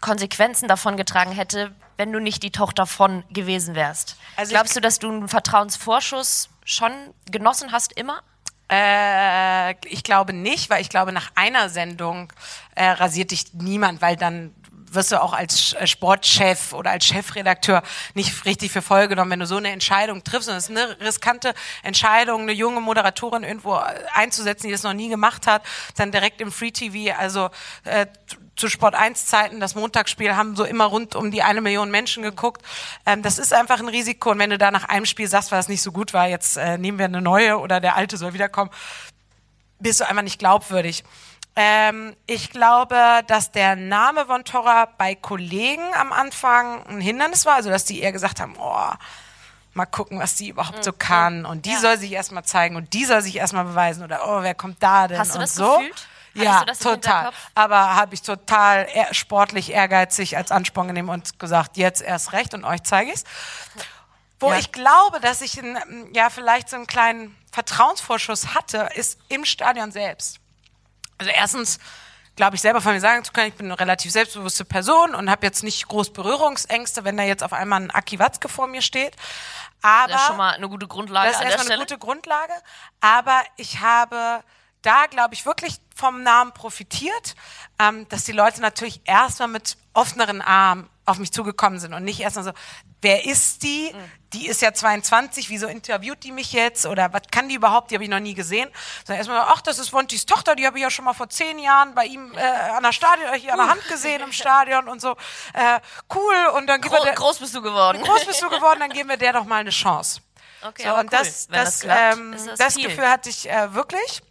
Konsequenzen 0.00 0.68
davon 0.68 0.98
getragen 0.98 1.32
hätte, 1.32 1.74
wenn 1.96 2.12
du 2.12 2.20
nicht 2.20 2.42
die 2.42 2.52
Tochter 2.52 2.86
von 2.86 3.24
gewesen 3.30 3.74
wärst? 3.74 4.16
Also 4.36 4.50
Glaubst 4.52 4.76
du, 4.76 4.80
dass 4.80 4.98
du 4.98 5.08
einen 5.08 5.28
Vertrauensvorschuss 5.28 6.50
schon 6.64 6.92
genossen 7.30 7.72
hast 7.72 7.92
immer? 7.94 8.22
Äh, 8.70 9.72
ich 9.86 10.02
glaube 10.02 10.32
nicht, 10.32 10.70
weil 10.70 10.80
ich 10.80 10.88
glaube, 10.88 11.12
nach 11.12 11.30
einer 11.34 11.68
Sendung 11.68 12.32
äh, 12.74 12.86
rasiert 12.86 13.30
dich 13.30 13.54
niemand, 13.54 14.02
weil 14.02 14.16
dann 14.16 14.54
wirst 14.92 15.12
du 15.12 15.22
auch 15.22 15.32
als 15.32 15.74
äh, 15.74 15.86
Sportchef 15.86 16.72
oder 16.72 16.90
als 16.90 17.06
Chefredakteur 17.06 17.82
nicht 18.14 18.44
richtig 18.44 18.72
für 18.72 18.82
voll 18.82 19.08
genommen, 19.08 19.30
wenn 19.30 19.40
du 19.40 19.46
so 19.46 19.56
eine 19.56 19.70
Entscheidung 19.70 20.24
triffst. 20.24 20.48
Und 20.48 20.54
das 20.54 20.68
ist 20.68 20.76
eine 20.76 21.00
riskante 21.00 21.54
Entscheidung, 21.82 22.42
eine 22.42 22.52
junge 22.52 22.80
Moderatorin 22.80 23.44
irgendwo 23.44 23.80
einzusetzen, 24.14 24.66
die 24.66 24.72
das 24.72 24.82
noch 24.82 24.94
nie 24.94 25.08
gemacht 25.08 25.46
hat, 25.46 25.62
dann 25.96 26.12
direkt 26.12 26.40
im 26.40 26.52
Free 26.52 26.70
TV, 26.70 27.16
also 27.16 27.50
äh, 27.84 28.06
zu 28.56 28.68
Sport 28.68 28.94
1 28.94 29.26
Zeiten, 29.26 29.60
das 29.60 29.74
Montagsspiel 29.74 30.34
haben 30.34 30.56
so 30.56 30.64
immer 30.64 30.86
rund 30.86 31.14
um 31.14 31.30
die 31.30 31.42
eine 31.42 31.60
Million 31.60 31.90
Menschen 31.90 32.22
geguckt. 32.22 32.62
Ähm, 33.04 33.22
das 33.22 33.38
ist 33.38 33.52
einfach 33.52 33.80
ein 33.80 33.88
Risiko. 33.88 34.30
Und 34.30 34.38
wenn 34.38 34.50
du 34.50 34.58
da 34.58 34.70
nach 34.70 34.84
einem 34.84 35.06
Spiel 35.06 35.28
sagst, 35.28 35.52
weil 35.52 35.60
es 35.60 35.68
nicht 35.68 35.82
so 35.82 35.92
gut 35.92 36.14
war, 36.14 36.26
jetzt 36.26 36.56
äh, 36.56 36.78
nehmen 36.78 36.98
wir 36.98 37.04
eine 37.04 37.20
neue 37.20 37.58
oder 37.58 37.80
der 37.80 37.96
alte 37.96 38.16
soll 38.16 38.32
wiederkommen, 38.32 38.70
bist 39.78 40.00
du 40.00 40.08
einfach 40.08 40.22
nicht 40.22 40.38
glaubwürdig. 40.38 41.04
Ähm, 41.58 42.14
ich 42.26 42.50
glaube, 42.50 43.22
dass 43.26 43.50
der 43.50 43.76
Name 43.76 44.26
von 44.26 44.44
Torra 44.44 44.86
bei 44.98 45.14
Kollegen 45.14 45.94
am 45.94 46.12
Anfang 46.12 46.84
ein 46.86 47.00
Hindernis 47.00 47.46
war, 47.46 47.54
also 47.54 47.70
dass 47.70 47.86
die 47.86 48.00
eher 48.00 48.12
gesagt 48.12 48.40
haben, 48.40 48.56
oh, 48.58 48.90
mal 49.72 49.86
gucken, 49.86 50.18
was 50.18 50.34
die 50.34 50.50
überhaupt 50.50 50.84
so 50.84 50.92
mhm. 50.92 50.98
kann 50.98 51.46
und 51.46 51.64
die 51.64 51.72
ja. 51.72 51.78
soll 51.78 51.98
sich 51.98 52.12
erstmal 52.12 52.44
zeigen 52.44 52.76
und 52.76 52.92
die 52.92 53.06
soll 53.06 53.22
sich 53.22 53.36
erstmal 53.36 53.64
beweisen 53.64 54.04
oder 54.04 54.26
oh, 54.26 54.42
wer 54.42 54.54
kommt 54.54 54.82
da 54.82 55.08
denn 55.08 55.18
Hast 55.18 55.30
du 55.30 55.38
und 55.38 55.42
das 55.42 55.54
so. 55.54 55.78
Gefühlt? 55.78 56.08
Ja, 56.34 56.64
total. 56.64 57.30
Aber 57.54 57.94
habe 57.94 58.14
ich 58.14 58.20
total 58.20 58.86
ehr 58.92 59.14
sportlich 59.14 59.72
ehrgeizig 59.72 60.36
als 60.36 60.50
Ansporn 60.50 60.88
genommen 60.88 61.08
und 61.08 61.38
gesagt, 61.38 61.78
jetzt 61.78 62.02
erst 62.02 62.34
recht 62.34 62.52
und 62.52 62.64
euch 62.64 62.82
zeige 62.82 63.10
ich's. 63.12 63.24
Wo 64.38 64.50
ja. 64.50 64.58
ich 64.58 64.70
glaube, 64.70 65.20
dass 65.20 65.40
ich 65.40 65.58
ein, 65.58 65.78
ja 66.12 66.28
vielleicht 66.28 66.68
so 66.68 66.76
einen 66.76 66.86
kleinen 66.86 67.34
Vertrauensvorschuss 67.52 68.54
hatte, 68.54 68.90
ist 68.94 69.18
im 69.28 69.46
Stadion 69.46 69.92
selbst. 69.92 70.40
Also 71.18 71.30
erstens 71.30 71.78
glaube 72.36 72.56
ich 72.56 72.62
selber 72.62 72.80
von 72.80 72.92
mir 72.92 73.00
sagen 73.00 73.24
zu 73.24 73.32
können, 73.32 73.48
ich 73.48 73.54
bin 73.54 73.66
eine 73.66 73.80
relativ 73.80 74.12
selbstbewusste 74.12 74.64
Person 74.64 75.14
und 75.14 75.30
habe 75.30 75.46
jetzt 75.46 75.62
nicht 75.62 75.88
groß 75.88 76.12
Berührungsängste, 76.12 77.04
wenn 77.04 77.16
da 77.16 77.22
jetzt 77.22 77.42
auf 77.42 77.52
einmal 77.52 77.80
ein 77.80 77.90
Aki 77.90 78.18
Watzke 78.18 78.48
vor 78.48 78.66
mir 78.66 78.82
steht. 78.82 79.16
Aber 79.82 80.12
das 80.12 80.20
ist 80.20 80.26
schon 80.28 80.36
mal 80.36 80.54
eine 80.54 80.68
gute 80.68 80.86
Grundlage. 80.86 81.30
Das 81.30 81.40
ist 81.40 81.46
erstmal 81.46 81.72
eine 81.72 81.80
gute 81.80 81.98
Grundlage. 81.98 82.52
Aber 83.00 83.42
ich 83.56 83.80
habe 83.80 84.42
da, 84.82 85.06
glaube 85.06 85.34
ich, 85.34 85.46
wirklich 85.46 85.78
vom 85.94 86.22
Namen 86.22 86.52
profitiert, 86.52 87.34
ähm, 87.78 88.08
dass 88.08 88.24
die 88.24 88.32
Leute 88.32 88.60
natürlich 88.60 89.00
erstmal 89.04 89.48
mit 89.48 89.76
offeneren 89.94 90.42
Armen 90.42 90.88
auf 91.06 91.18
mich 91.18 91.32
zugekommen 91.32 91.78
sind 91.78 91.94
und 91.94 92.04
nicht 92.04 92.20
erstmal 92.20 92.44
so, 92.44 92.52
wer 93.00 93.24
ist 93.24 93.62
die? 93.62 93.92
Mhm. 93.94 93.98
Die 94.32 94.48
ist 94.48 94.60
ja 94.60 94.74
22, 94.74 95.48
wieso 95.48 95.68
interviewt 95.68 96.22
die 96.24 96.32
mich 96.32 96.52
jetzt? 96.52 96.84
Oder 96.84 97.12
was 97.12 97.22
kann 97.30 97.48
die 97.48 97.54
überhaupt? 97.54 97.90
Die 97.90 97.94
habe 97.94 98.04
ich 98.04 98.10
noch 98.10 98.20
nie 98.20 98.34
gesehen. 98.34 98.68
Sondern 99.04 99.18
erstmal, 99.18 99.40
ach, 99.40 99.62
das 99.62 99.78
ist 99.78 99.92
Wontis 99.92 100.26
Tochter, 100.26 100.56
die 100.56 100.66
habe 100.66 100.76
ich 100.78 100.82
ja 100.82 100.90
schon 100.90 101.04
mal 101.04 101.14
vor 101.14 101.28
zehn 101.28 101.58
Jahren 101.60 101.94
bei 101.94 102.06
ihm 102.06 102.32
äh, 102.34 102.40
an 102.40 102.82
der 102.82 102.92
Stadion, 102.92 103.32
hier 103.34 103.52
an 103.52 103.60
der 103.60 103.68
Hand 103.68 103.88
gesehen 103.88 104.20
im 104.20 104.32
Stadion 104.32 104.88
und 104.88 105.00
so. 105.00 105.12
Äh, 105.54 105.80
cool. 106.14 106.34
Und 106.56 106.66
dann 106.66 106.80
geben 106.80 106.94
Gro 106.94 107.02
wir 107.02 107.06
der, 107.06 107.14
groß 107.14 107.38
bist 107.38 107.54
du 107.54 107.62
geworden. 107.62 108.02
Groß 108.02 108.24
bist 108.26 108.42
du 108.42 108.50
geworden, 108.50 108.80
dann 108.80 108.90
geben 108.90 109.08
wir 109.08 109.16
der 109.16 109.32
doch 109.32 109.44
mal 109.44 109.60
eine 109.60 109.70
Chance. 109.70 110.20
Okay, 110.62 110.84
so, 110.84 110.94
und 110.94 111.04
cool. 111.04 111.06
das, 111.10 111.46
das, 111.46 111.46
das, 111.48 111.80
klappt, 111.80 112.18
ähm, 112.18 112.32
das, 112.32 112.58
das 112.58 112.74
Gefühl 112.74 113.08
hatte 113.08 113.30
ich 113.30 113.48
äh, 113.48 113.72
wirklich 113.72 114.22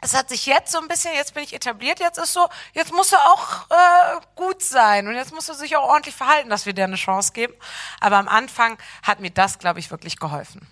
es 0.00 0.14
hat 0.14 0.28
sich 0.28 0.46
jetzt 0.46 0.70
so 0.70 0.78
ein 0.78 0.88
bisschen, 0.88 1.12
jetzt 1.14 1.34
bin 1.34 1.42
ich 1.42 1.52
etabliert, 1.52 1.98
jetzt 1.98 2.18
ist 2.18 2.32
so, 2.32 2.48
jetzt 2.72 2.92
muss 2.92 3.12
er 3.12 3.18
auch 3.26 3.70
äh, 3.70 4.20
gut 4.36 4.62
sein 4.62 5.08
und 5.08 5.14
jetzt 5.14 5.32
muss 5.32 5.48
er 5.48 5.54
sich 5.54 5.76
auch 5.76 5.88
ordentlich 5.88 6.14
verhalten, 6.14 6.50
dass 6.50 6.66
wir 6.66 6.72
dir 6.72 6.84
eine 6.84 6.96
Chance 6.96 7.32
geben. 7.32 7.54
Aber 8.00 8.16
am 8.16 8.28
Anfang 8.28 8.78
hat 9.02 9.20
mir 9.20 9.30
das, 9.30 9.58
glaube 9.58 9.80
ich, 9.80 9.90
wirklich 9.90 10.18
geholfen. 10.18 10.66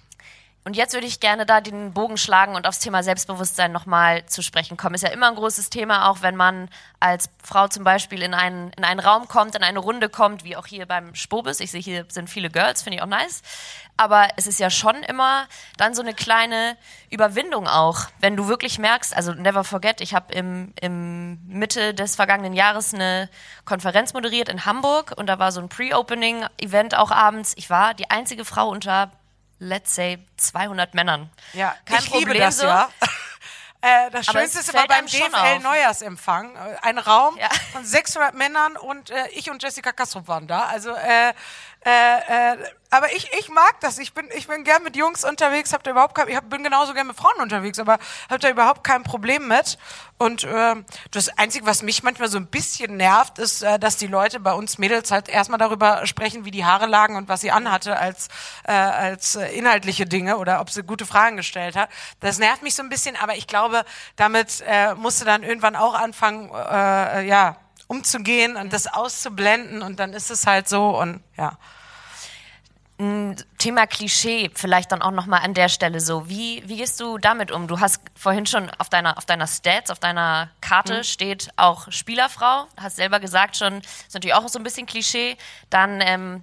Und 0.67 0.75
jetzt 0.75 0.95
würde 0.95 1.07
ich 1.07 1.21
gerne 1.21 1.47
da 1.47 1.61
den 1.61 1.93
Bogen 1.93 2.17
schlagen 2.17 2.57
und 2.57 2.67
aufs 2.67 2.81
Thema 2.81 3.05
Selbstbewusstsein 3.05 3.71
nochmal 3.71 4.27
zu 4.27 4.43
sprechen 4.43 4.77
kommen. 4.77 4.97
Ist 4.97 5.05
ja 5.05 5.11
immer 5.11 5.29
ein 5.29 5.37
großes 5.37 5.71
Thema, 5.71 6.11
auch 6.11 6.23
wenn 6.23 6.35
man 6.35 6.69
als 6.99 7.31
Frau 7.41 7.69
zum 7.69 7.85
Beispiel 7.85 8.21
in 8.21 8.35
einen, 8.35 8.73
in 8.73 8.83
einen 8.83 8.99
Raum 8.99 9.29
kommt, 9.29 9.55
in 9.55 9.63
eine 9.63 9.79
Runde 9.79 10.09
kommt, 10.09 10.43
wie 10.43 10.57
auch 10.57 10.67
hier 10.67 10.85
beim 10.87 11.15
Spobis. 11.15 11.61
Ich 11.61 11.71
sehe, 11.71 11.81
hier 11.81 12.05
sind 12.09 12.29
viele 12.29 12.51
Girls, 12.51 12.83
finde 12.83 12.97
ich 12.97 13.03
auch 13.05 13.07
nice. 13.07 13.43
Aber 13.97 14.27
es 14.35 14.49
ist 14.49 14.59
ja 14.59 14.69
schon 14.69 14.97
immer 15.05 15.47
dann 15.77 15.95
so 15.95 16.03
eine 16.03 16.15
kleine 16.15 16.77
Überwindung 17.11 17.69
auch, 17.69 18.01
wenn 18.19 18.37
du 18.37 18.49
wirklich 18.49 18.81
merkst, 18.81 19.17
also 19.17 19.35
never 19.35 19.63
forget, 19.63 20.01
ich 20.01 20.15
habe 20.15 20.35
im, 20.35 20.75
im 20.81 21.47
Mitte 21.47 21.95
des 21.95 22.17
vergangenen 22.17 22.55
Jahres 22.55 22.93
eine 22.93 23.31
Konferenz 23.67 24.15
moderiert 24.15 24.49
in 24.49 24.67
Hamburg 24.67 25.13
und 25.17 25.29
da 25.29 25.39
war 25.39 25.53
so 25.53 25.61
ein 25.61 25.69
Pre-Opening-Event 25.69 26.97
auch 26.97 27.13
abends. 27.13 27.55
Ich 27.57 27.71
war 27.71 27.95
die 27.95 28.11
einzige 28.11 28.45
Frau 28.45 28.69
unter 28.69 29.13
let's 29.59 29.95
say 29.95 30.19
200 30.37 30.95
Männern. 30.95 31.31
Ja, 31.53 31.75
Kein 31.85 31.99
ich 31.99 32.11
Problem 32.11 32.29
liebe 32.29 32.39
das, 32.39 32.59
so. 32.59 32.67
ja. 32.67 32.89
Äh, 33.83 34.11
das 34.11 34.29
Aber 34.29 34.41
Schönste 34.41 34.61
ist 34.61 34.71
immer 34.71 34.87
beim 34.87 35.07
DFL 35.07 35.59
Neujahrsempfang. 35.61 36.57
Äh, 36.57 36.77
ein 36.83 36.99
Raum 36.99 37.37
ja. 37.37 37.49
von 37.73 37.85
600 37.85 38.35
Männern 38.35 38.77
und 38.77 39.11
äh, 39.11 39.29
ich 39.33 39.51
und 39.51 39.63
Jessica 39.63 39.93
Kastrup 39.93 40.27
waren 40.27 40.49
da. 40.49 40.65
Also 40.65 40.91
äh, 40.91 41.35
äh, 41.87 42.53
äh, 42.53 42.57
aber 42.91 43.13
ich, 43.13 43.31
ich 43.39 43.49
mag 43.49 43.79
das. 43.81 43.99
Ich 43.99 44.13
bin, 44.13 44.27
ich 44.35 44.49
bin 44.49 44.65
gern 44.65 44.83
mit 44.83 44.97
Jungs 44.97 45.25
unterwegs, 45.25 45.73
hab 45.73 45.85
da 45.85 45.93
überhaupt 45.93 46.17
kein, 46.17 46.27
ich 46.29 46.35
hab, 46.35 46.51
bin 46.51 46.65
genauso 46.65 46.95
gern 46.95 47.07
mit 47.07 47.17
Frauen 47.17 47.41
unterwegs, 47.41 47.79
aber 47.79 47.99
hab 48.29 48.41
da 48.41 48.51
überhaupt 48.51 48.83
kein 48.83 49.05
Problem 49.05 49.47
mit. 49.47 49.79
Und 50.19 50.43
äh, 50.43 50.75
das 51.13 51.39
Einzige, 51.39 51.65
was 51.65 51.83
mich 51.83 52.03
manchmal 52.03 52.29
so 52.29 52.39
ein 52.39 52.47
bisschen 52.47 52.97
nervt, 52.97 53.39
ist, 53.39 53.63
äh, 53.63 53.79
dass 53.79 53.99
die 53.99 54.09
Leute 54.09 54.41
bei 54.41 54.53
uns 54.53 54.79
Mädels 54.79 55.13
halt 55.13 55.29
erstmal 55.29 55.59
darüber 55.59 56.07
sprechen, 56.07 56.45
wie 56.45 56.51
die 56.51 56.65
Haare 56.65 56.87
lagen 56.87 57.15
und 57.15 57.29
was 57.29 57.41
sie 57.41 57.53
anhatte 57.53 57.97
als, 57.97 58.29
äh, 58.65 58.73
als 58.73 59.37
äh, 59.37 59.47
inhaltliche 59.57 60.07
Dinge 60.07 60.39
oder 60.39 60.61
ob 60.61 60.71
sie 60.71 60.83
gute 60.83 61.07
Fragen 61.07 61.37
gestellt 61.37 61.77
hat. 61.77 61.89
Das 62.19 62.39
nervt 62.39 62.63
mich 62.63 62.75
so 62.75 62.83
ein 62.83 62.89
bisschen, 62.89 63.15
aber 63.15 63.37
ich 63.37 63.47
glaube, 63.47 63.85
damit 64.17 64.65
äh, 64.67 64.95
musste 64.97 65.25
dann 65.25 65.45
irgendwann 65.45 65.77
auch 65.77 65.95
anfangen, 65.95 66.51
äh, 66.53 67.27
ja, 67.27 67.59
umzugehen 67.87 68.57
und 68.57 68.73
das 68.73 68.89
auszublenden 68.89 69.83
und 69.83 70.01
dann 70.01 70.13
ist 70.13 70.31
es 70.31 70.47
halt 70.47 70.69
so 70.69 70.99
und 70.99 71.23
ja. 71.37 71.57
Thema 73.59 73.87
Klischee 73.87 74.51
vielleicht 74.55 74.91
dann 74.91 75.03
auch 75.03 75.11
noch 75.11 75.27
mal 75.27 75.39
an 75.39 75.53
der 75.53 75.69
Stelle 75.69 76.01
so. 76.01 76.31
Wie, 76.31 76.63
wie 76.67 76.79
gehst 76.79 76.99
du 76.99 77.19
damit 77.19 77.53
um? 77.53 77.69
Du 77.69 77.79
hast 77.79 78.01
vorhin 78.15 78.47
schon 78.47 78.71
auf 78.79 78.89
deiner, 78.89 79.19
auf 79.19 79.27
deiner 79.27 79.47
Stats, 79.47 79.91
auf 79.91 79.99
deiner 79.99 80.49
Karte 80.63 80.99
mhm. 80.99 81.03
steht 81.05 81.51
auch 81.57 81.93
Spielerfrau. 81.93 82.67
Hast 82.81 82.97
selber 82.97 83.21
gesagt 83.21 83.57
schon, 83.57 83.79
ist 83.81 84.15
natürlich 84.15 84.35
auch 84.35 84.49
so 84.49 84.59
ein 84.59 84.63
bisschen 84.63 84.87
Klischee. 84.87 85.37
Dann, 85.69 86.01
ähm, 86.01 86.43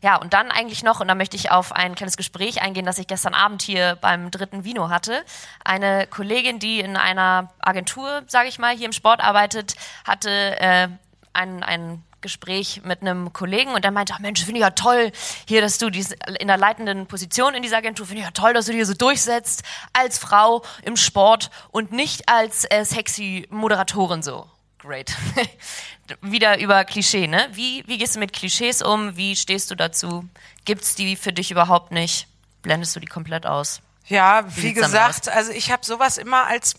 ja, 0.00 0.16
und 0.16 0.32
dann 0.32 0.50
eigentlich 0.50 0.82
noch, 0.82 1.00
und 1.00 1.08
da 1.08 1.14
möchte 1.14 1.36
ich 1.36 1.50
auf 1.50 1.72
ein 1.72 1.94
kleines 1.94 2.16
Gespräch 2.16 2.62
eingehen, 2.62 2.86
das 2.86 2.96
ich 2.96 3.06
gestern 3.06 3.34
Abend 3.34 3.60
hier 3.60 3.98
beim 4.00 4.30
dritten 4.30 4.64
Vino 4.64 4.88
hatte. 4.88 5.22
Eine 5.66 6.06
Kollegin, 6.06 6.58
die 6.58 6.80
in 6.80 6.96
einer 6.96 7.52
Agentur, 7.58 8.22
sage 8.26 8.48
ich 8.48 8.58
mal, 8.58 8.74
hier 8.74 8.86
im 8.86 8.92
Sport 8.92 9.22
arbeitet, 9.22 9.74
hatte 10.06 10.30
äh, 10.60 10.88
ein, 11.34 11.62
ein 11.62 12.02
Gespräch 12.20 12.82
mit 12.84 13.02
einem 13.02 13.32
Kollegen 13.32 13.72
und 13.72 13.84
der 13.84 13.90
meinte, 13.90 14.12
ach 14.14 14.18
Mensch, 14.20 14.44
finde 14.44 14.58
ich 14.58 14.62
ja 14.62 14.70
toll, 14.70 15.12
hier, 15.46 15.60
dass 15.60 15.78
du 15.78 15.90
dies, 15.90 16.14
in 16.38 16.48
der 16.48 16.56
leitenden 16.56 17.06
Position 17.06 17.54
in 17.54 17.62
dieser 17.62 17.78
Agentur, 17.78 18.06
finde 18.06 18.20
ich 18.20 18.26
ja 18.26 18.32
toll, 18.32 18.54
dass 18.54 18.66
du 18.66 18.72
dir 18.72 18.86
so 18.86 18.94
durchsetzt 18.94 19.62
als 19.92 20.18
Frau 20.18 20.62
im 20.82 20.96
Sport 20.96 21.50
und 21.70 21.92
nicht 21.92 22.28
als 22.28 22.64
äh, 22.70 22.84
sexy 22.84 23.46
Moderatorin 23.50 24.22
so. 24.22 24.46
Great. 24.78 25.14
Wieder 26.22 26.58
über 26.58 26.84
Klischee, 26.84 27.26
ne? 27.26 27.48
Wie, 27.52 27.84
wie 27.86 27.98
gehst 27.98 28.16
du 28.16 28.18
mit 28.18 28.32
Klischees 28.32 28.80
um? 28.80 29.16
Wie 29.16 29.36
stehst 29.36 29.70
du 29.70 29.74
dazu? 29.74 30.26
Gibt's 30.64 30.94
die 30.94 31.16
für 31.16 31.32
dich 31.32 31.50
überhaupt 31.50 31.92
nicht? 31.92 32.26
Blendest 32.62 32.96
du 32.96 33.00
die 33.00 33.06
komplett 33.06 33.46
aus? 33.46 33.82
Ja, 34.10 34.44
wie, 34.56 34.62
wie 34.64 34.72
gesagt, 34.72 35.28
also 35.28 35.52
ich 35.52 35.70
habe 35.70 35.86
sowas 35.86 36.18
immer 36.18 36.44
als 36.46 36.74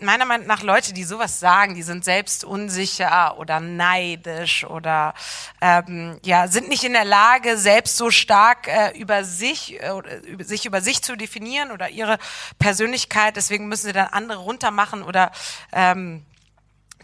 meiner 0.00 0.26
Meinung 0.26 0.46
nach 0.46 0.62
Leute, 0.62 0.92
die 0.92 1.02
sowas 1.02 1.40
sagen, 1.40 1.74
die 1.74 1.82
sind 1.82 2.04
selbst 2.04 2.44
unsicher 2.44 3.38
oder 3.38 3.58
neidisch 3.58 4.64
oder 4.64 5.14
ähm, 5.62 6.20
ja 6.26 6.46
sind 6.46 6.68
nicht 6.68 6.84
in 6.84 6.92
der 6.92 7.06
Lage, 7.06 7.56
selbst 7.56 7.96
so 7.96 8.10
stark 8.10 8.68
äh, 8.68 8.90
über 8.98 9.24
sich 9.24 9.82
äh, 9.82 9.92
oder 9.92 10.22
über, 10.24 10.44
sich 10.44 10.66
über 10.66 10.82
sich 10.82 11.02
zu 11.02 11.16
definieren 11.16 11.70
oder 11.70 11.88
ihre 11.88 12.18
Persönlichkeit. 12.58 13.36
Deswegen 13.36 13.68
müssen 13.68 13.86
sie 13.86 13.94
dann 13.94 14.08
andere 14.08 14.40
runtermachen 14.40 15.02
oder 15.02 15.32
ähm, 15.72 16.26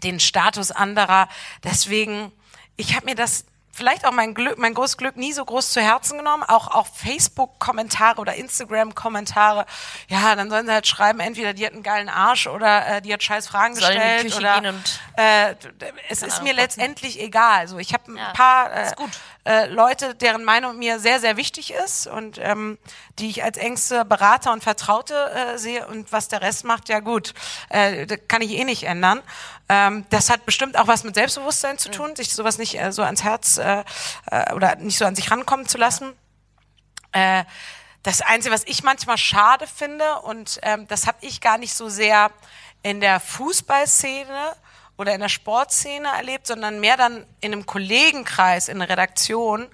den 0.03 0.19
Status 0.19 0.69
anderer. 0.69 1.27
Deswegen, 1.63 2.31
ich 2.77 2.95
habe 2.95 3.05
mir 3.05 3.15
das 3.15 3.45
vielleicht 3.75 4.05
auch 4.05 4.11
mein 4.11 4.33
Glück, 4.33 4.57
mein 4.57 4.73
großes 4.73 4.97
Glück 4.97 5.17
nie 5.17 5.33
so 5.33 5.43
groß 5.43 5.71
zu 5.71 5.81
Herzen 5.81 6.17
genommen. 6.17 6.43
Auch 6.43 6.67
auf 6.67 6.87
Facebook-Kommentare 6.95 8.19
oder 8.21 8.33
Instagram-Kommentare. 8.35 9.65
Ja, 10.07 10.35
dann 10.35 10.49
sollen 10.49 10.65
sie 10.65 10.71
halt 10.71 10.87
schreiben, 10.87 11.19
entweder 11.19 11.53
die 11.53 11.65
hat 11.65 11.73
einen 11.73 11.83
geilen 11.83 12.09
Arsch 12.09 12.47
oder 12.47 12.87
äh, 12.87 13.01
die 13.01 13.13
hat 13.13 13.21
scheiß 13.21 13.47
Fragen 13.47 13.75
Soll 13.75 13.93
gestellt. 13.93 14.35
oder 14.37 14.73
äh, 15.17 15.55
es 16.09 16.23
ist 16.23 16.41
mir 16.41 16.53
letztendlich 16.53 17.19
egal. 17.19 17.59
Also 17.59 17.77
ich 17.77 17.93
habe 17.93 18.13
ein 18.13 18.17
ja, 18.17 18.31
paar 18.33 18.71
äh, 18.71 18.91
äh, 19.45 19.67
Leute, 19.67 20.15
deren 20.15 20.43
Meinung 20.43 20.77
mir 20.77 20.99
sehr, 20.99 21.19
sehr 21.19 21.37
wichtig 21.37 21.71
ist 21.71 22.07
und 22.07 22.39
ähm, 22.41 22.77
die 23.19 23.29
ich 23.29 23.43
als 23.43 23.57
engste 23.57 24.03
Berater 24.03 24.51
und 24.51 24.63
Vertraute 24.63 25.13
äh, 25.31 25.57
sehe. 25.57 25.85
Und 25.87 26.11
was 26.11 26.29
der 26.29 26.41
Rest 26.41 26.63
macht, 26.63 26.89
ja 26.89 26.99
gut, 26.99 27.33
äh, 27.69 28.07
kann 28.27 28.41
ich 28.41 28.51
eh 28.51 28.63
nicht 28.63 28.83
ändern. 28.83 29.21
Ähm, 29.67 30.05
das 30.09 30.29
hat 30.29 30.45
bestimmt 30.45 30.77
auch 30.77 30.87
was 30.87 31.03
mit 31.03 31.15
Selbstbewusstsein 31.15 31.77
zu 31.77 31.89
tun, 31.89 32.11
mhm. 32.11 32.15
sich 32.15 32.33
sowas 32.33 32.57
nicht 32.57 32.79
äh, 32.79 32.91
so 32.91 33.01
ans 33.01 33.23
Herz 33.23 33.57
äh, 33.57 33.83
äh, 34.29 34.53
oder 34.53 34.75
nicht 34.75 34.97
so 34.97 35.05
an 35.05 35.15
sich 35.15 35.31
rankommen 35.31 35.67
zu 35.67 35.77
lassen. 35.77 36.13
Ja. 37.13 37.41
Äh, 37.41 37.45
das 38.03 38.21
Einzige, 38.21 38.53
was 38.53 38.63
ich 38.65 38.83
manchmal 38.83 39.17
schade 39.17 39.65
finde, 39.65 40.19
und 40.21 40.59
ähm, 40.61 40.87
das 40.87 41.07
habe 41.07 41.17
ich 41.21 41.41
gar 41.41 41.57
nicht 41.57 41.73
so 41.73 41.89
sehr 41.89 42.29
in 42.83 43.01
der 43.01 43.19
Fußballszene 43.19 44.55
oder 44.97 45.13
in 45.13 45.19
der 45.19 45.29
Sportszene 45.29 46.07
erlebt, 46.07 46.47
sondern 46.47 46.79
mehr 46.79 46.95
dann 46.95 47.25
in 47.41 47.51
einem 47.51 47.65
Kollegenkreis, 47.65 48.69
in 48.69 48.81
einer 48.81 48.89
Redaktion, 48.89 49.67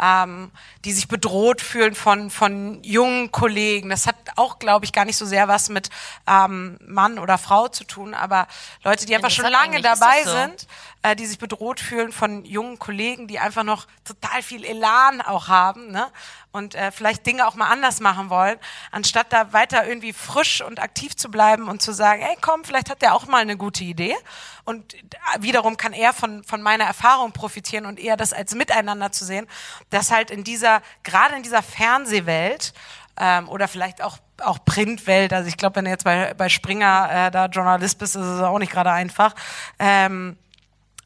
ähm, 0.00 0.52
die 0.84 0.92
sich 0.92 1.08
bedroht 1.08 1.60
fühlen 1.60 1.94
von, 1.94 2.30
von 2.30 2.82
jungen 2.84 3.32
Kollegen. 3.32 3.90
Das 3.90 4.06
hat 4.06 4.16
auch, 4.36 4.58
glaube 4.58 4.84
ich, 4.84 4.92
gar 4.92 5.04
nicht 5.04 5.16
so 5.16 5.26
sehr 5.26 5.48
was 5.48 5.68
mit 5.68 5.90
ähm, 6.28 6.78
Mann 6.86 7.18
oder 7.18 7.38
Frau 7.38 7.68
zu 7.68 7.84
tun, 7.84 8.14
aber 8.14 8.46
Leute, 8.84 9.06
die 9.06 9.16
einfach 9.16 9.30
schon 9.30 9.50
lange 9.50 9.82
dabei 9.82 10.22
so. 10.24 10.30
sind, 10.30 10.66
äh, 11.02 11.14
die 11.14 11.26
sich 11.26 11.38
bedroht 11.38 11.80
fühlen 11.80 12.12
von 12.12 12.44
jungen 12.44 12.78
Kollegen, 12.78 13.28
die 13.28 13.38
einfach 13.38 13.62
noch 13.62 13.86
total 14.04 14.42
viel 14.42 14.64
Elan 14.64 15.20
auch 15.20 15.48
haben 15.48 15.90
ne? 15.90 16.06
und 16.52 16.74
äh, 16.74 16.90
vielleicht 16.90 17.26
Dinge 17.26 17.46
auch 17.46 17.54
mal 17.54 17.68
anders 17.68 18.00
machen 18.00 18.30
wollen, 18.30 18.58
anstatt 18.90 19.32
da 19.32 19.52
weiter 19.52 19.86
irgendwie 19.86 20.12
frisch 20.12 20.60
und 20.60 20.80
aktiv 20.80 21.16
zu 21.16 21.30
bleiben 21.30 21.68
und 21.68 21.82
zu 21.82 21.92
sagen, 21.92 22.22
ey 22.22 22.36
komm, 22.40 22.64
vielleicht 22.64 22.90
hat 22.90 23.02
der 23.02 23.14
auch 23.14 23.26
mal 23.26 23.42
eine 23.42 23.56
gute 23.56 23.84
Idee. 23.84 24.16
Und 24.64 24.96
wiederum 25.40 25.76
kann 25.76 25.92
er 25.92 26.12
von, 26.12 26.44
von 26.44 26.60
meiner 26.60 26.84
Erfahrung 26.84 27.32
profitieren 27.32 27.86
und 27.86 27.98
eher 27.98 28.16
das 28.16 28.32
als 28.32 28.54
Miteinander 28.54 29.12
zu 29.12 29.24
sehen, 29.24 29.46
dass 29.90 30.10
halt 30.10 30.30
in 30.30 30.44
dieser, 30.44 30.82
gerade 31.04 31.36
in 31.36 31.42
dieser 31.42 31.62
Fernsehwelt, 31.62 32.74
ähm, 33.20 33.48
oder 33.48 33.66
vielleicht 33.66 34.02
auch 34.02 34.18
auch 34.40 34.64
Printwelt. 34.64 35.32
Also 35.32 35.48
ich 35.48 35.56
glaube, 35.56 35.76
wenn 35.76 35.84
du 35.84 35.90
jetzt 35.90 36.04
bei, 36.04 36.32
bei 36.34 36.48
Springer 36.48 37.08
äh, 37.10 37.30
da 37.32 37.46
Journalist 37.46 37.98
bist, 37.98 38.14
ist 38.14 38.22
es 38.22 38.40
auch 38.40 38.58
nicht 38.60 38.70
gerade 38.70 38.92
einfach. 38.92 39.34
Ähm, 39.80 40.36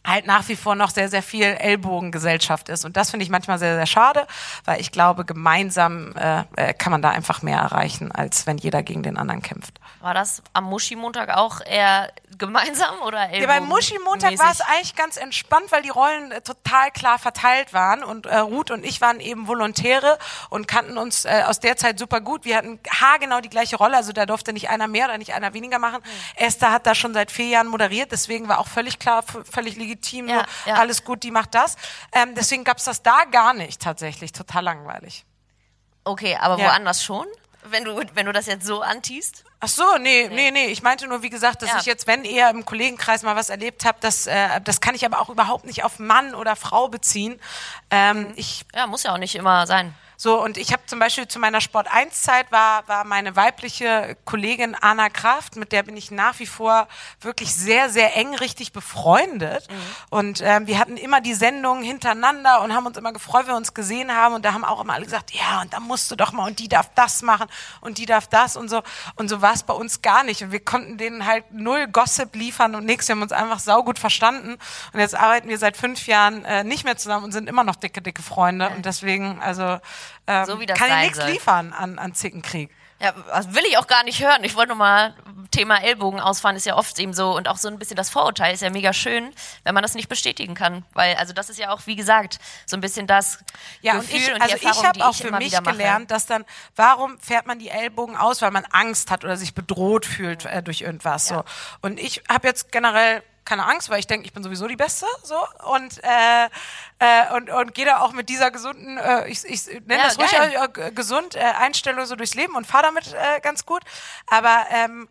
halt 0.07 0.27
nach 0.27 0.49
wie 0.49 0.57
vor 0.57 0.75
noch 0.75 0.91
sehr, 0.91 1.09
sehr 1.09 1.23
viel 1.23 1.45
Ellbogengesellschaft 1.45 2.69
ist. 2.69 2.85
Und 2.85 2.97
das 2.97 3.11
finde 3.11 3.25
ich 3.25 3.31
manchmal 3.31 3.59
sehr, 3.59 3.77
sehr 3.77 3.87
schade, 3.87 4.27
weil 4.65 4.81
ich 4.81 4.93
glaube, 4.93 5.25
gemeinsam 5.25 6.15
äh, 6.17 6.45
äh 6.57 6.75
kann 6.75 6.91
man 6.91 7.03
da 7.03 7.11
einfach 7.11 7.43
mehr 7.43 7.59
erreichen, 7.59 8.11
als 8.13 8.47
wenn 8.47 8.59
jeder 8.59 8.83
gegen 8.83 9.03
den 9.03 9.17
anderen 9.17 9.43
kämpft. 9.43 9.79
War 10.01 10.15
das 10.15 10.43
am 10.53 10.65
Muschi-Montag 10.65 11.37
auch 11.37 11.61
eher 11.65 12.11
gemeinsam 12.39 13.01
oder 13.07 13.33
Ja, 13.33 13.47
beim 13.47 13.67
Muschi-Montag 13.67 14.39
war 14.39 14.51
es 14.51 14.61
eigentlich 14.61 14.97
ganz 14.97 15.17
entspannt, 15.17 15.71
weil 15.71 15.83
die 15.83 15.91
Rollen 15.91 16.33
äh, 16.33 16.41
total 16.41 16.91
klar 16.91 17.19
verteilt 17.19 17.73
waren 17.73 18.03
und 18.03 18.27
äh, 18.27 18.39
Ruth 18.39 18.71
und 18.71 18.85
ich 18.85 19.01
waren 19.01 19.21
eben 19.21 19.47
Volontäre 19.47 20.19
und 20.51 20.67
kannten 20.67 20.99
uns 20.99 21.25
äh, 21.25 21.45
aus 21.47 21.61
der 21.61 21.77
Zeit 21.77 21.99
super 21.99 22.21
gut. 22.21 22.45
Wir 22.45 22.57
hatten 22.57 22.81
haargenau 22.91 23.41
die 23.41 23.49
gleiche 23.49 23.77
Rolle, 23.77 23.97
also 23.97 24.13
da 24.13 24.27
durfte 24.27 24.53
nicht 24.53 24.71
einer 24.71 24.89
mehr 24.89 25.07
oder 25.07 25.19
nicht 25.19 25.35
einer 25.35 25.55
weniger 25.55 25.79
machen. 25.79 26.01
Mhm. 26.03 26.47
Esther 26.47 26.73
hat 26.73 26.87
da 26.87 26.95
schon 26.95 27.15
seit 27.15 27.31
vier 27.31 27.47
Jahren 27.47 27.69
moderiert, 27.69 28.13
deswegen 28.13 28.49
war 28.49 28.59
auch 28.59 28.69
völlig 28.69 28.99
klar, 28.99 29.23
völlig 29.23 29.77
legitim, 29.77 29.92
ja, 30.29 30.47
so, 30.65 30.71
ja. 30.71 30.77
alles 30.77 31.05
gut, 31.05 31.23
die 31.23 31.31
macht 31.31 31.55
das. 31.55 31.77
Ähm, 32.13 32.35
deswegen 32.35 32.65
gab's 32.65 32.85
das 32.85 33.03
da 33.03 33.25
gar 33.31 33.55
nicht 33.55 33.81
tatsächlich, 33.81 34.33
total 34.33 34.65
langweilig. 34.65 35.25
Okay, 36.05 36.37
aber 36.41 36.59
ja. 36.59 36.67
woanders 36.67 37.05
schon? 37.05 37.27
Wenn 37.65 37.85
du, 37.85 38.03
wenn 38.15 38.27
du 38.27 38.33
das 38.33 38.47
jetzt 38.47 38.67
so 38.67 38.83
antiest? 38.83 39.45
Ach 39.61 39.69
so, 39.69 39.97
nee, 39.99 40.29
nee, 40.29 40.51
nee. 40.51 40.67
Ich 40.67 40.83
meinte 40.83 41.07
nur, 41.07 41.23
wie 41.23 41.31
gesagt, 41.31 41.63
dass 41.63 41.71
ja. 41.71 41.79
ich 41.79 41.87
jetzt, 41.87 42.09
wenn 42.09 42.25
eher 42.25 42.51
im 42.51 42.65
Kollegenkreis 42.65 43.23
mal 43.23 43.37
was 43.37 43.49
erlebt 43.49 43.85
habe, 43.85 43.99
das, 44.01 44.27
äh, 44.27 44.61
das 44.63 44.81
kann 44.81 44.97
ich 44.97 45.07
aber 45.07 45.21
auch 45.21 45.29
überhaupt 45.29 45.65
nicht 45.65 45.85
auf 45.85 46.01
Mann 46.01 46.35
oder 46.35 46.57
Frau 46.57 46.89
beziehen. 46.89 47.39
Ähm, 47.91 48.33
ich, 48.35 48.65
ja, 48.75 48.89
muss 48.89 49.05
ja 49.05 49.13
auch 49.13 49.19
nicht 49.19 49.37
immer 49.37 49.69
sein. 49.69 49.95
So, 50.23 50.41
und 50.41 50.57
ich 50.57 50.73
habe 50.73 50.87
zum 50.87 51.01
Beispiel 51.01 51.27
zu 51.27 51.41
meiner 51.41 51.61
Sport 51.61 51.89
1-Zeit 51.91 52.53
war, 52.53 52.87
war 52.87 53.03
meine 53.03 53.35
weibliche 53.35 54.17
Kollegin 54.25 54.77
Anna 54.81 55.09
Kraft, 55.09 55.57
mit 55.57 55.73
der 55.73 55.83
bin 55.83 55.97
ich 55.97 56.13
nach 56.13 56.39
wie 56.39 56.47
vor 56.47 56.87
wirklich 57.21 57.53
sehr, 57.53 57.91
sehr 57.91 58.15
eng 58.15 58.33
richtig 58.37 58.73
befreundet. 58.73 59.69
Mhm. 59.69 59.75
Und 60.11 60.41
ähm, 60.41 60.69
wir 60.69 60.79
hatten 60.79 60.97
immer 60.97 61.21
die 61.21 61.35
Sendungen 61.35 61.83
hintereinander 61.83 62.63
und 62.63 62.73
haben 62.73 62.87
uns 62.87 62.97
immer 62.97 63.13
gefreut, 63.13 63.47
wenn 63.47 63.55
wir 63.55 63.57
uns 63.57 63.75
gesehen 63.75 64.15
haben. 64.15 64.37
Und 64.37 64.45
da 64.45 64.53
haben 64.53 64.65
auch 64.65 64.81
immer 64.81 64.93
alle 64.93 65.07
gesagt, 65.07 65.33
ja, 65.33 65.63
und 65.63 65.73
da 65.73 65.81
musst 65.81 66.09
du 66.09 66.15
doch 66.15 66.31
mal, 66.31 66.47
und 66.47 66.61
die 66.61 66.69
darf 66.69 66.91
das 66.95 67.23
machen 67.23 67.49
und 67.81 67.99
die 67.99 68.07
darf 68.07 68.29
das 68.29 68.57
und 68.57 68.69
so. 68.69 68.85
Und 69.17 69.27
so 69.29 69.43
war 69.43 69.55
es 69.55 69.65
bei 69.65 69.75
uns 69.75 70.03
gar 70.03 70.23
nicht. 70.23 70.45
Und 70.45 70.53
wir 70.53 70.65
konnten 70.65 70.99
denen 70.99 71.27
halt 71.27 71.51
null 71.51 71.89
Gossip 71.89 72.37
liefern 72.37 72.77
und 72.77 72.87
nichts. 72.87 73.09
Wir 73.09 73.17
haben 73.17 73.23
uns 73.23 73.33
einfach 73.33 73.59
saugut 73.59 73.99
verstanden. 73.99 74.57
Und 74.93 75.01
jetzt 75.01 75.17
arbeiten 75.17 75.49
wir 75.49 75.59
seit 75.59 75.77
fünf 75.77 76.07
Jahren 76.07 76.45
äh, 76.45 76.63
nicht 76.63 76.85
mehr 76.85 76.97
zusammen 76.97 77.25
und 77.25 77.33
sind 77.33 77.49
immer 77.49 77.65
noch 77.65 77.75
dicke, 77.75 78.01
dicke 78.01 78.23
Freunde. 78.23 78.69
Und 78.69 78.87
deswegen, 78.87 79.41
also 79.43 79.81
ähm, 80.27 80.45
so 80.47 80.61
wie 80.61 80.67
das 80.67 80.79
kann 80.79 80.91
ich 80.91 81.11
nichts 81.11 81.25
liefern 81.27 81.73
an, 81.73 81.99
an 81.99 82.15
Zickenkrieg. 82.15 82.71
Ja, 83.03 83.13
das 83.31 83.53
will 83.53 83.65
ich 83.69 83.79
auch 83.79 83.89
gar 83.89 84.05
nicht 84.05 84.23
hören. 84.23 84.45
Ich 84.45 84.55
wollte 84.55 84.69
nur 84.69 84.77
mal, 84.77 85.13
Thema 85.51 85.83
Ellbogen 85.83 86.21
ausfahren 86.21 86.55
ist 86.55 86.67
ja 86.67 86.77
oft 86.77 86.97
eben 87.01 87.13
so 87.13 87.37
und 87.37 87.49
auch 87.49 87.57
so 87.57 87.67
ein 87.67 87.77
bisschen 87.77 87.97
das 87.97 88.11
Vorurteil 88.11 88.55
ist 88.55 88.63
ja 88.63 88.71
mega 88.71 88.93
schön, 88.93 89.35
wenn 89.65 89.75
man 89.75 89.83
das 89.83 89.95
nicht 89.97 90.09
bestätigen 90.09 90.55
kann. 90.55 90.85
Weil, 90.95 91.17
also 91.17 91.33
das 91.33 91.51
ist 91.51 91.59
ja 91.59 91.71
auch, 91.71 91.81
wie 91.87 91.97
gesagt, 91.97 92.39
so 92.65 92.77
ein 92.77 92.81
bisschen 92.81 93.09
das 93.09 93.39
ja, 93.81 93.95
Gefühl 93.95 94.19
und, 94.19 94.23
ich, 94.23 94.35
und 94.35 94.43
also 94.43 94.57
die 94.57 94.65
Erfahrung, 94.67 94.83
ich 94.95 95.01
habe 95.01 95.11
auch 95.11 95.15
für 95.17 95.33
mich 95.33 95.63
gelernt, 95.63 96.13
dass 96.13 96.27
dann, 96.27 96.45
warum 96.77 97.19
fährt 97.19 97.47
man 97.47 97.59
die 97.59 97.71
Ellbogen 97.71 98.17
aus? 98.17 98.41
Weil 98.41 98.53
man 98.53 98.65
Angst 98.67 99.11
hat 99.11 99.25
oder 99.25 99.37
sich 99.37 99.53
bedroht 99.53 100.07
fühlt 100.07 100.45
äh, 100.45 100.63
durch 100.63 100.83
irgendwas. 100.83 101.29
Ja. 101.29 101.39
So. 101.39 101.45
Und 101.81 101.99
ich 101.99 102.23
habe 102.29 102.47
jetzt 102.47 102.71
generell 102.71 103.25
keine 103.45 103.67
Angst, 103.67 103.91
weil 103.91 103.99
ich 103.99 104.07
denke, 104.07 104.27
ich 104.27 104.33
bin 104.33 104.43
sowieso 104.43 104.67
die 104.67 104.77
Beste, 104.77 105.07
so. 105.23 105.37
Und 105.71 106.03
äh, 106.03 106.47
äh, 106.99 107.35
und 107.35 107.51
und 107.51 107.75
gehe 107.75 107.85
da 107.85 108.01
auch 108.01 108.13
mit 108.13 108.29
dieser 108.29 108.51
gesunden, 108.51 108.99
äh, 108.99 109.29
ich, 109.29 109.45
ich 109.45 109.67
nenne 109.87 110.03
ja, 110.03 110.05
das 110.05 110.19
ruhig 110.19 110.33
äh, 110.33 110.93
gesund 110.93 111.35
äh, 111.35 111.41
Einstellung 111.41 112.07
so 112.07 112.17
durchs 112.17 112.35
Leben 112.35 112.55
und 112.55 112.67
fahre 112.67 112.85
damit 112.85 113.13
äh, 113.13 113.41
ganz 113.41 113.67
gut, 113.67 113.83
aber 114.27 114.67
ähm, 114.71 115.09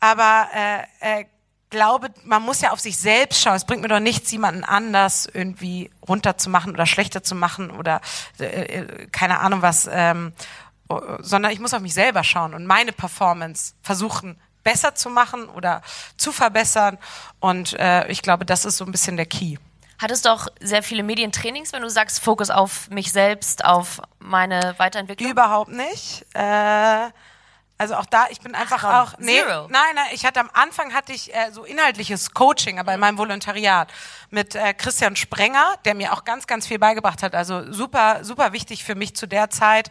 aber 0.00 0.48
äh, 0.54 1.20
äh, 1.20 1.24
glaube, 1.70 2.10
man 2.24 2.42
muss 2.42 2.60
ja 2.60 2.72
auf 2.72 2.80
sich 2.80 2.98
selbst 2.98 3.40
schauen. 3.40 3.54
Es 3.54 3.64
bringt 3.64 3.82
mir 3.82 3.88
doch 3.88 4.00
nichts, 4.00 4.30
jemanden 4.32 4.64
anders 4.64 5.28
irgendwie 5.32 5.90
runterzumachen 6.06 6.72
oder 6.72 6.84
schlechter 6.84 7.22
zu 7.22 7.34
machen 7.34 7.70
oder 7.70 8.00
äh, 8.38 8.44
äh 8.44 9.06
keine 9.12 9.38
Ahnung 9.38 9.62
was, 9.62 9.88
ähm, 9.90 10.32
sondern 11.20 11.52
ich 11.52 11.60
muss 11.60 11.72
auf 11.72 11.80
mich 11.80 11.94
selber 11.94 12.24
schauen 12.24 12.52
und 12.52 12.66
meine 12.66 12.92
Performance 12.92 13.74
versuchen 13.82 14.40
besser 14.64 14.94
zu 14.94 15.10
machen 15.10 15.48
oder 15.48 15.82
zu 16.16 16.32
verbessern. 16.32 16.98
Und 17.40 17.72
äh, 17.74 18.06
ich 18.08 18.22
glaube, 18.22 18.44
das 18.44 18.64
ist 18.64 18.76
so 18.76 18.84
ein 18.84 18.92
bisschen 18.92 19.16
der 19.16 19.26
Key. 19.26 19.56
Hattest 20.00 20.24
du 20.24 20.30
auch 20.30 20.46
sehr 20.60 20.82
viele 20.82 21.02
Medientrainings, 21.02 21.74
wenn 21.74 21.82
du 21.82 21.90
sagst, 21.90 22.20
Fokus 22.20 22.48
auf 22.48 22.88
mich 22.88 23.12
selbst, 23.12 23.64
auf 23.64 24.00
meine 24.18 24.74
Weiterentwicklung? 24.78 25.30
Überhaupt 25.30 25.70
nicht. 25.70 26.24
Äh, 26.32 27.10
also 27.80 27.94
auch 27.94 28.04
da, 28.04 28.26
ich 28.28 28.40
bin 28.42 28.54
einfach 28.54 28.84
Ach, 28.84 29.14
auch. 29.14 29.18
Nee, 29.18 29.40
Zero. 29.40 29.66
Nein, 29.70 29.94
nein, 29.94 30.04
ich 30.12 30.26
hatte 30.26 30.38
am 30.38 30.50
Anfang 30.52 30.92
hatte 30.92 31.14
ich 31.14 31.34
äh, 31.34 31.50
so 31.50 31.64
inhaltliches 31.64 32.34
Coaching, 32.34 32.78
aber 32.78 32.92
in 32.92 33.00
meinem 33.00 33.16
Volontariat 33.16 33.90
mit 34.28 34.54
äh, 34.54 34.74
Christian 34.74 35.16
Sprenger, 35.16 35.78
der 35.86 35.94
mir 35.94 36.12
auch 36.12 36.24
ganz, 36.24 36.46
ganz 36.46 36.66
viel 36.66 36.78
beigebracht 36.78 37.22
hat. 37.22 37.34
Also 37.34 37.72
super, 37.72 38.22
super 38.22 38.52
wichtig 38.52 38.84
für 38.84 38.94
mich 38.94 39.16
zu 39.16 39.26
der 39.26 39.48
Zeit. 39.48 39.88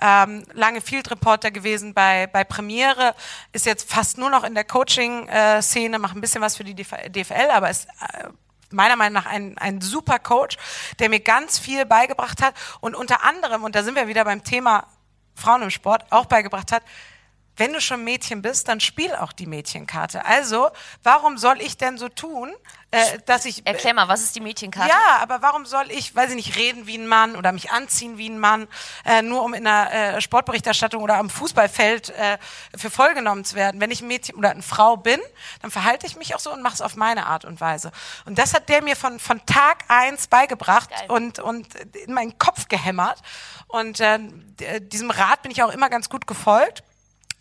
Ähm, 0.00 0.44
lange 0.52 0.80
Field 0.80 1.10
Reporter 1.10 1.50
gewesen 1.50 1.94
bei, 1.94 2.28
bei 2.28 2.44
Premiere, 2.44 3.12
ist 3.50 3.66
jetzt 3.66 3.90
fast 3.90 4.18
nur 4.18 4.30
noch 4.30 4.44
in 4.44 4.54
der 4.54 4.62
Coaching-Szene, 4.62 5.98
macht 5.98 6.14
ein 6.14 6.20
bisschen 6.20 6.42
was 6.42 6.56
für 6.56 6.62
die 6.62 6.76
DFL, 6.76 7.50
aber 7.50 7.70
ist 7.70 7.88
äh, 7.88 8.28
meiner 8.70 8.94
Meinung 8.94 9.14
nach 9.14 9.26
ein, 9.26 9.58
ein 9.58 9.80
super 9.80 10.20
Coach, 10.20 10.58
der 11.00 11.08
mir 11.08 11.18
ganz 11.18 11.58
viel 11.58 11.86
beigebracht 11.86 12.40
hat 12.40 12.54
und 12.80 12.94
unter 12.94 13.24
anderem, 13.24 13.64
und 13.64 13.74
da 13.74 13.82
sind 13.82 13.96
wir 13.96 14.06
wieder 14.06 14.24
beim 14.24 14.44
Thema 14.44 14.86
Frauen 15.34 15.62
im 15.62 15.70
Sport, 15.70 16.04
auch 16.10 16.26
beigebracht 16.26 16.70
hat, 16.70 16.84
wenn 17.56 17.72
du 17.72 17.80
schon 17.80 18.02
Mädchen 18.04 18.42
bist, 18.42 18.68
dann 18.68 18.80
spiel 18.80 19.14
auch 19.14 19.32
die 19.32 19.46
Mädchenkarte. 19.46 20.24
Also, 20.24 20.70
warum 21.02 21.36
soll 21.36 21.60
ich 21.60 21.76
denn 21.76 21.98
so 21.98 22.08
tun, 22.08 22.52
äh, 22.92 23.18
dass 23.24 23.46
ich. 23.46 23.66
Erklär 23.66 23.94
mal, 23.94 24.08
was 24.08 24.22
ist 24.22 24.36
die 24.36 24.40
Mädchenkarte? 24.40 24.90
Ja, 24.90 25.18
aber 25.20 25.42
warum 25.42 25.64
soll 25.64 25.90
ich, 25.90 26.14
weiß 26.14 26.30
ich 26.30 26.36
nicht, 26.36 26.56
reden 26.56 26.86
wie 26.86 26.96
ein 26.96 27.06
Mann 27.06 27.36
oder 27.36 27.52
mich 27.52 27.70
anziehen 27.70 28.18
wie 28.18 28.28
ein 28.28 28.38
Mann, 28.38 28.68
äh, 29.04 29.22
nur 29.22 29.42
um 29.42 29.54
in 29.54 29.66
einer 29.66 29.92
äh, 29.92 30.20
Sportberichterstattung 30.20 31.02
oder 31.02 31.16
am 31.16 31.30
Fußballfeld 31.30 32.10
äh, 32.10 32.38
für 32.76 32.90
voll 32.90 33.14
genommen 33.14 33.44
zu 33.44 33.54
werden? 33.56 33.80
Wenn 33.80 33.90
ich 33.90 34.02
ein 34.02 34.08
Mädchen 34.08 34.34
oder 34.36 34.50
eine 34.50 34.62
Frau 34.62 34.96
bin, 34.96 35.20
dann 35.62 35.70
verhalte 35.70 36.06
ich 36.06 36.16
mich 36.16 36.34
auch 36.34 36.40
so 36.40 36.52
und 36.52 36.62
mache 36.62 36.74
es 36.74 36.80
auf 36.82 36.96
meine 36.96 37.26
Art 37.26 37.44
und 37.44 37.60
Weise. 37.60 37.92
Und 38.26 38.38
das 38.38 38.52
hat 38.54 38.68
der 38.68 38.82
mir 38.82 38.94
von, 38.94 39.18
von 39.18 39.44
Tag 39.46 39.84
eins 39.88 40.26
beigebracht 40.26 40.90
und, 41.08 41.38
und 41.38 41.74
in 41.74 42.12
meinen 42.12 42.38
Kopf 42.38 42.68
gehämmert. 42.68 43.20
Und 43.68 44.00
äh, 44.00 44.18
diesem 44.80 45.10
Rat 45.10 45.42
bin 45.42 45.50
ich 45.50 45.62
auch 45.62 45.72
immer 45.72 45.88
ganz 45.88 46.10
gut 46.10 46.26
gefolgt. 46.26 46.82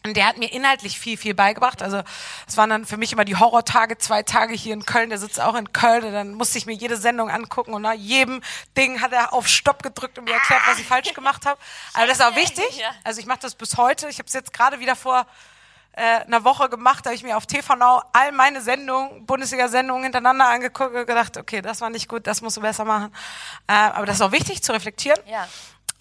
Und 0.04 0.18
der 0.18 0.26
hat 0.26 0.38
mir 0.38 0.52
inhaltlich 0.52 1.00
viel, 1.00 1.16
viel 1.16 1.36
beigebracht. 1.36 1.84
Also 1.84 2.02
es 2.48 2.58
waren 2.58 2.72
dann 2.72 2.86
für 2.86 2.98
mich 2.98 3.14
immer 3.14 3.24
die 3.24 3.36
Horrortage, 3.36 4.00
zwei 4.00 4.24
Tage 4.24 4.56
hier 4.56 4.74
in 4.74 4.84
Köln. 4.84 5.10
Der 5.10 5.20
sitzt 5.20 5.40
auch 5.40 5.54
in 5.56 5.72
Köln. 5.74 6.04
Und 6.06 6.14
dann 6.14 6.34
musste 6.34 6.58
ich 6.58 6.66
mir 6.66 6.74
jede 6.74 6.98
Sendung 6.98 7.30
angucken 7.30 7.74
und 7.74 7.84
nach 7.84 7.94
jedem 7.94 8.42
Ding 8.76 9.02
hat 9.02 9.12
er 9.12 9.34
auf 9.34 9.48
Stopp 9.48 9.84
gedrückt 9.84 10.18
und 10.18 10.26
mir 10.26 10.34
erklärt, 10.34 10.62
was 10.68 10.80
ich 10.80 10.88
falsch 10.88 11.14
gemacht 11.14 11.46
habe. 11.46 11.60
Aber 11.94 12.08
das 12.08 12.20
ist 12.20 12.26
auch 12.26 12.36
wichtig. 12.36 12.84
Also 13.04 13.20
ich 13.20 13.28
mache 13.28 13.40
das 13.42 13.54
bis 13.54 13.78
heute. 13.78 14.10
Ich 14.10 14.17
habe 14.17 14.28
es 14.28 14.34
jetzt 14.34 14.54
gerade 14.54 14.80
wieder 14.80 14.96
vor 14.96 15.28
äh, 15.94 16.21
einer 16.21 16.44
Woche 16.44 16.69
gemacht. 16.69 17.06
Da 17.06 17.10
habe 17.10 17.15
ich 17.15 17.23
mir 17.23 17.38
auf 17.38 17.46
TV 17.46 17.75
Now 17.75 18.02
all 18.13 18.32
meine 18.32 18.62
Sendungen, 18.62 19.25
Bundesliga-Sendungen 19.25 20.04
hintereinander 20.04 20.48
angeguckt 20.48 20.96
und 20.96 21.06
gedacht, 21.06 21.38
okay, 21.38 21.62
das 21.62 21.82
war 21.82 21.90
nicht 21.90 22.08
gut, 22.08 22.28
das 22.28 22.42
musst 22.42 22.58
du 22.58 22.62
besser 22.62 22.86
machen. 22.86 23.13
Äh, 23.67 23.73
aber 23.73 24.06
das 24.06 24.15
ist 24.15 24.21
auch 24.21 24.32
wichtig 24.32 24.63
zu 24.63 24.71
reflektieren. 24.71 25.19
Ja. 25.28 25.48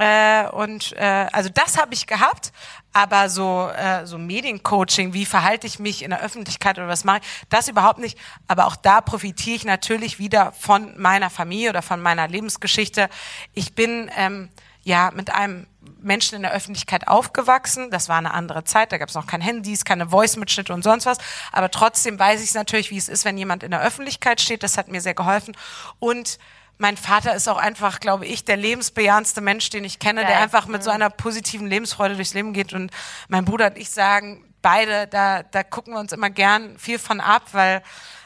Äh, 0.01 0.49
und 0.49 0.97
äh, 0.97 1.27
also 1.31 1.51
das 1.53 1.77
habe 1.77 1.93
ich 1.93 2.07
gehabt, 2.07 2.53
aber 2.95 3.29
so 3.29 3.69
äh, 3.69 4.07
so 4.07 4.17
Mediencoaching, 4.17 5.13
wie 5.13 5.27
verhalte 5.27 5.67
ich 5.67 5.79
mich 5.79 6.03
in 6.03 6.09
der 6.09 6.23
Öffentlichkeit 6.23 6.79
oder 6.79 6.89
was 6.89 7.05
mache 7.05 7.19
ich, 7.19 7.27
das 7.51 7.69
überhaupt 7.69 7.99
nicht. 7.99 8.17
Aber 8.49 8.67
auch 8.67 8.77
da 8.77 9.03
profitiere 9.03 9.57
ich 9.57 9.65
natürlich 9.67 10.19
wieder 10.19 10.53
von 10.53 10.99
meiner 10.99 11.29
Familie 11.29 11.69
oder 11.69 11.83
von 11.83 12.01
meiner 12.01 12.29
Lebensgeschichte. 12.29 13.11
Ich 13.53 13.75
bin 13.75 14.11
ähm, 14.17 14.49
ja 14.85 15.11
mit 15.11 15.35
einem 15.35 15.67
Menschen 16.01 16.37
in 16.37 16.43
der 16.43 16.53
Öffentlichkeit 16.53 17.07
aufgewachsen. 17.07 17.91
Das 17.91 18.09
war 18.09 18.17
eine 18.17 18.33
andere 18.33 18.65
Zeit, 18.65 18.93
da 18.93 18.97
gab 18.97 19.11
es 19.11 19.15
noch 19.15 19.27
kein 19.27 19.43
Handys, 19.43 19.85
keine 19.85 20.09
Voice-Mitschnitte 20.09 20.73
und 20.73 20.83
sonst 20.83 21.05
was. 21.05 21.19
Aber 21.53 21.71
trotzdem 21.71 22.19
weiß 22.19 22.43
ich 22.43 22.55
natürlich, 22.55 22.91
wie 22.91 22.97
es 22.97 23.11
ist, 23.11 23.27
wenn 23.27 23.37
jemand 23.37 23.63
in 23.63 23.71
der 23.71 23.83
Öffentlichkeit 23.83 24.41
steht. 24.41 24.63
Das 24.63 24.79
hat 24.79 24.89
mir 24.89 25.03
sehr 25.03 25.13
geholfen. 25.15 25.55
Und 25.99 26.39
mein 26.81 26.97
Vater 26.97 27.35
ist 27.35 27.47
auch 27.47 27.59
einfach, 27.59 28.01
glaube 28.01 28.25
ich, 28.25 28.45
der 28.47 28.57
lebensbejahendste 28.57 29.43
Mensch, 29.43 29.69
den 29.69 29.85
ich 29.85 29.99
kenne, 29.99 30.23
der 30.23 30.31
Geil. 30.31 30.43
einfach 30.43 30.67
mit 30.67 30.83
so 30.83 30.89
einer 30.89 31.11
positiven 31.11 31.67
Lebensfreude 31.67 32.17
durchs 32.17 32.33
Leben 32.33 32.55
geht. 32.55 32.73
Und 32.73 32.91
mein 33.29 33.45
Bruder 33.45 33.67
und 33.67 33.77
ich 33.77 33.91
sagen, 33.91 34.43
beide, 34.63 35.07
da, 35.07 35.43
da 35.43 35.63
gucken 35.63 35.93
wir 35.93 36.01
uns 36.01 36.13
immer 36.13 36.31
gern 36.31 36.79
viel 36.79 36.99
von 36.99 37.21
ab, 37.21 37.43
weil 37.53 37.83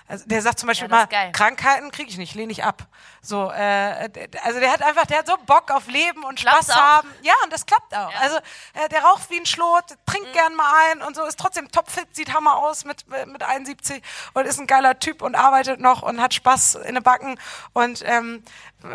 also 0.07 0.25
der 0.27 0.43
sagt 0.43 0.59
zum 0.59 0.67
Beispiel 0.67 0.91
Ja, 0.91 1.07
geil. 1.07 1.33
Krankheiten 1.33 1.91
kriege 1.91 2.11
ich 2.11 2.19
nicht, 2.19 2.35
lehne 2.35 2.53
ich 2.53 2.63
ab. 2.63 2.83
So, 3.23 3.51
äh, 3.51 4.11
also 4.45 4.61
der 4.61 4.71
hat 4.71 4.83
einfach, 4.83 5.07
der 5.07 5.19
hat 5.21 5.27
so 5.27 5.37
Bock 5.47 5.71
auf 5.71 5.87
Leben 5.89 6.25
und 6.25 6.39
Klappt's 6.39 6.67
Spaß 6.67 6.77
auch? 6.77 6.83
haben. 6.83 7.11
Ja, 7.23 7.33
und 7.45 7.53
das 7.53 7.65
klappt 7.65 7.95
auch. 7.97 8.13
Also 8.21 8.37
äh, 8.75 8.89
der 8.91 9.03
raucht 9.03 9.31
wie 9.31 9.39
ein 9.41 9.47
Schlot, 9.47 9.85
trinkt 10.05 10.29
Mhm. 10.29 10.33
gern 10.33 10.55
mal 10.55 10.71
ein 10.91 11.03
und 11.03 11.17
so, 11.17 11.25
ist 11.25 11.39
trotzdem 11.41 11.71
topfit, 11.71 12.15
sieht 12.15 12.35
hammer 12.35 12.57
aus 12.57 12.85
mit, 12.85 13.07
mit 13.27 13.43
71 13.43 14.03
und 14.35 14.47
ist 14.47 14.59
ein 14.61 14.67
geiler 14.67 14.99
Typ 14.99 15.23
und 15.23 15.35
arbeitet 15.35 15.81
noch 15.81 16.03
und 16.03 16.21
hat 16.21 16.35
Spaß 16.35 16.75
in 16.77 16.95
den 16.95 17.03
Backen. 17.03 17.39
Und 17.73 18.03
ähm, 18.05 18.43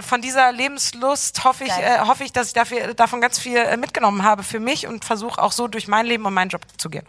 von 0.01 0.21
dieser 0.21 0.51
Lebenslust 0.51 1.43
hoffe 1.43 1.63
ich, 1.63 1.69
Geil. 1.69 1.99
äh, 2.03 2.07
hoffe 2.07 2.23
ich, 2.23 2.31
dass 2.33 2.47
ich 2.47 2.53
dafür, 2.53 2.93
davon 2.93 3.19
ganz 3.21 3.39
viel 3.39 3.57
äh, 3.57 3.77
mitgenommen 3.77 4.23
habe 4.23 4.43
für 4.43 4.59
mich 4.59 4.85
und 4.85 5.05
versuche 5.05 5.41
auch 5.41 5.51
so 5.53 5.67
durch 5.67 5.87
mein 5.87 6.05
Leben 6.05 6.25
und 6.25 6.33
meinen 6.35 6.49
Job 6.49 6.61
zu 6.77 6.89
gehen. 6.91 7.07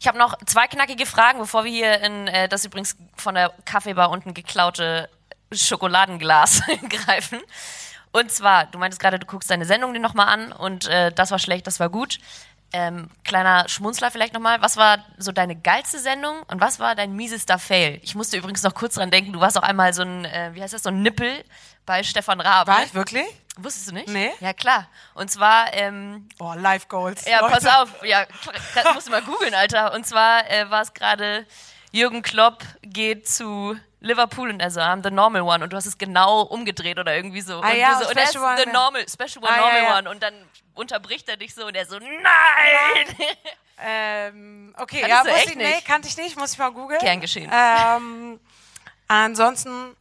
Ich 0.00 0.06
habe 0.06 0.18
noch 0.18 0.36
zwei 0.46 0.66
knackige 0.66 1.06
Fragen, 1.06 1.38
bevor 1.38 1.64
wir 1.64 1.70
hier 1.70 2.00
in 2.00 2.26
äh, 2.28 2.48
das 2.48 2.64
übrigens 2.64 2.96
von 3.16 3.34
der 3.34 3.52
Kaffeebar 3.64 4.10
unten 4.10 4.34
geklaute 4.34 5.08
Schokoladenglas 5.52 6.62
greifen. 6.88 7.40
Und 8.12 8.30
zwar, 8.30 8.66
du 8.66 8.78
meintest 8.78 9.00
gerade, 9.00 9.18
du 9.18 9.26
guckst 9.26 9.50
deine 9.50 9.64
Sendung 9.64 9.92
dir 9.92 10.00
nochmal 10.00 10.28
an 10.28 10.52
und 10.52 10.86
äh, 10.88 11.12
das 11.12 11.30
war 11.30 11.38
schlecht, 11.38 11.66
das 11.66 11.80
war 11.80 11.90
gut. 11.90 12.18
Ähm, 12.72 13.10
kleiner 13.24 13.68
Schmunzler 13.68 14.10
vielleicht 14.10 14.34
nochmal. 14.34 14.60
Was 14.60 14.76
war 14.76 15.04
so 15.18 15.32
deine 15.32 15.54
geilste 15.54 15.98
Sendung 15.98 16.42
und 16.48 16.60
was 16.60 16.80
war 16.80 16.94
dein 16.94 17.14
miesester 17.14 17.58
Fail? 17.58 18.00
Ich 18.02 18.14
musste 18.14 18.36
übrigens 18.36 18.62
noch 18.62 18.74
kurz 18.74 18.94
dran 18.94 19.10
denken, 19.10 19.32
du 19.32 19.40
warst 19.40 19.56
auch 19.56 19.62
einmal 19.62 19.92
so 19.94 20.02
ein, 20.02 20.24
äh, 20.24 20.50
wie 20.54 20.62
heißt 20.62 20.74
das, 20.74 20.82
so 20.82 20.88
ein 20.88 21.02
Nippel 21.02 21.44
bei 21.86 22.02
Stefan 22.02 22.40
Raab. 22.40 22.66
War 22.66 22.80
ne? 22.80 22.84
ich 22.84 22.94
wirklich? 22.94 23.26
Wusstest 23.58 23.88
du 23.88 23.94
nicht? 23.94 24.08
Nee. 24.08 24.32
Ja, 24.40 24.52
klar. 24.52 24.86
Und 25.14 25.30
zwar, 25.30 25.72
ähm, 25.72 26.28
Oh, 26.38 26.52
Life 26.54 26.88
Goals. 26.88 27.24
ja, 27.24 27.40
Leute. 27.40 27.54
pass 27.54 27.66
auf. 27.66 27.88
Ja, 28.04 28.26
klar, 28.72 28.92
musst 28.92 29.06
du 29.06 29.12
mal 29.12 29.22
googeln, 29.22 29.54
Alter. 29.54 29.94
Und 29.94 30.06
zwar 30.06 30.48
äh, 30.50 30.68
war 30.68 30.82
es 30.82 30.92
gerade, 30.92 31.46
Jürgen 31.90 32.20
Klopp 32.20 32.62
geht 32.82 33.26
zu 33.26 33.74
Liverpool 34.00 34.50
und 34.50 34.60
er 34.60 34.70
so, 34.70 34.80
I'm 34.80 35.02
the 35.02 35.10
normal 35.10 35.40
one. 35.40 35.64
Und 35.64 35.72
du 35.72 35.76
hast 35.76 35.86
es 35.86 35.96
genau 35.96 36.42
umgedreht 36.42 36.98
oder 36.98 37.16
irgendwie 37.16 37.40
so. 37.40 37.60
Ah 37.62 37.70
und 37.70 37.76
ja, 37.78 37.98
du 37.98 38.04
so, 38.04 38.10
und 38.10 38.20
Special 38.20 38.44
One, 38.44 38.56
the 38.58 38.64
ja. 38.66 38.72
normal, 38.72 39.06
special 39.08 39.42
one, 39.42 39.50
Ah, 39.52 39.56
ja, 39.56 39.60
normal 39.62 39.82
ja. 39.82 39.98
one. 39.98 40.10
Und 40.10 40.22
dann 40.22 40.34
unterbricht 40.74 41.26
er 41.30 41.38
dich 41.38 41.54
so 41.54 41.64
und 41.66 41.74
er 41.74 41.86
so, 41.86 41.98
nein! 41.98 43.16
Ähm, 43.78 44.74
okay, 44.78 45.00
Kanntest 45.02 45.26
ja, 45.26 45.32
muss 45.32 45.44
ich, 45.46 45.54
nee, 45.56 45.66
nicht? 45.66 45.84
kannte 45.86 46.08
ich 46.08 46.16
nicht, 46.16 46.36
muss 46.38 46.52
ich 46.52 46.58
mal 46.58 46.70
googeln. 46.72 46.98
Gern 47.00 47.20
geschehen. 47.20 47.50
Ähm, 47.52 48.40
ansonsten, 49.06 49.94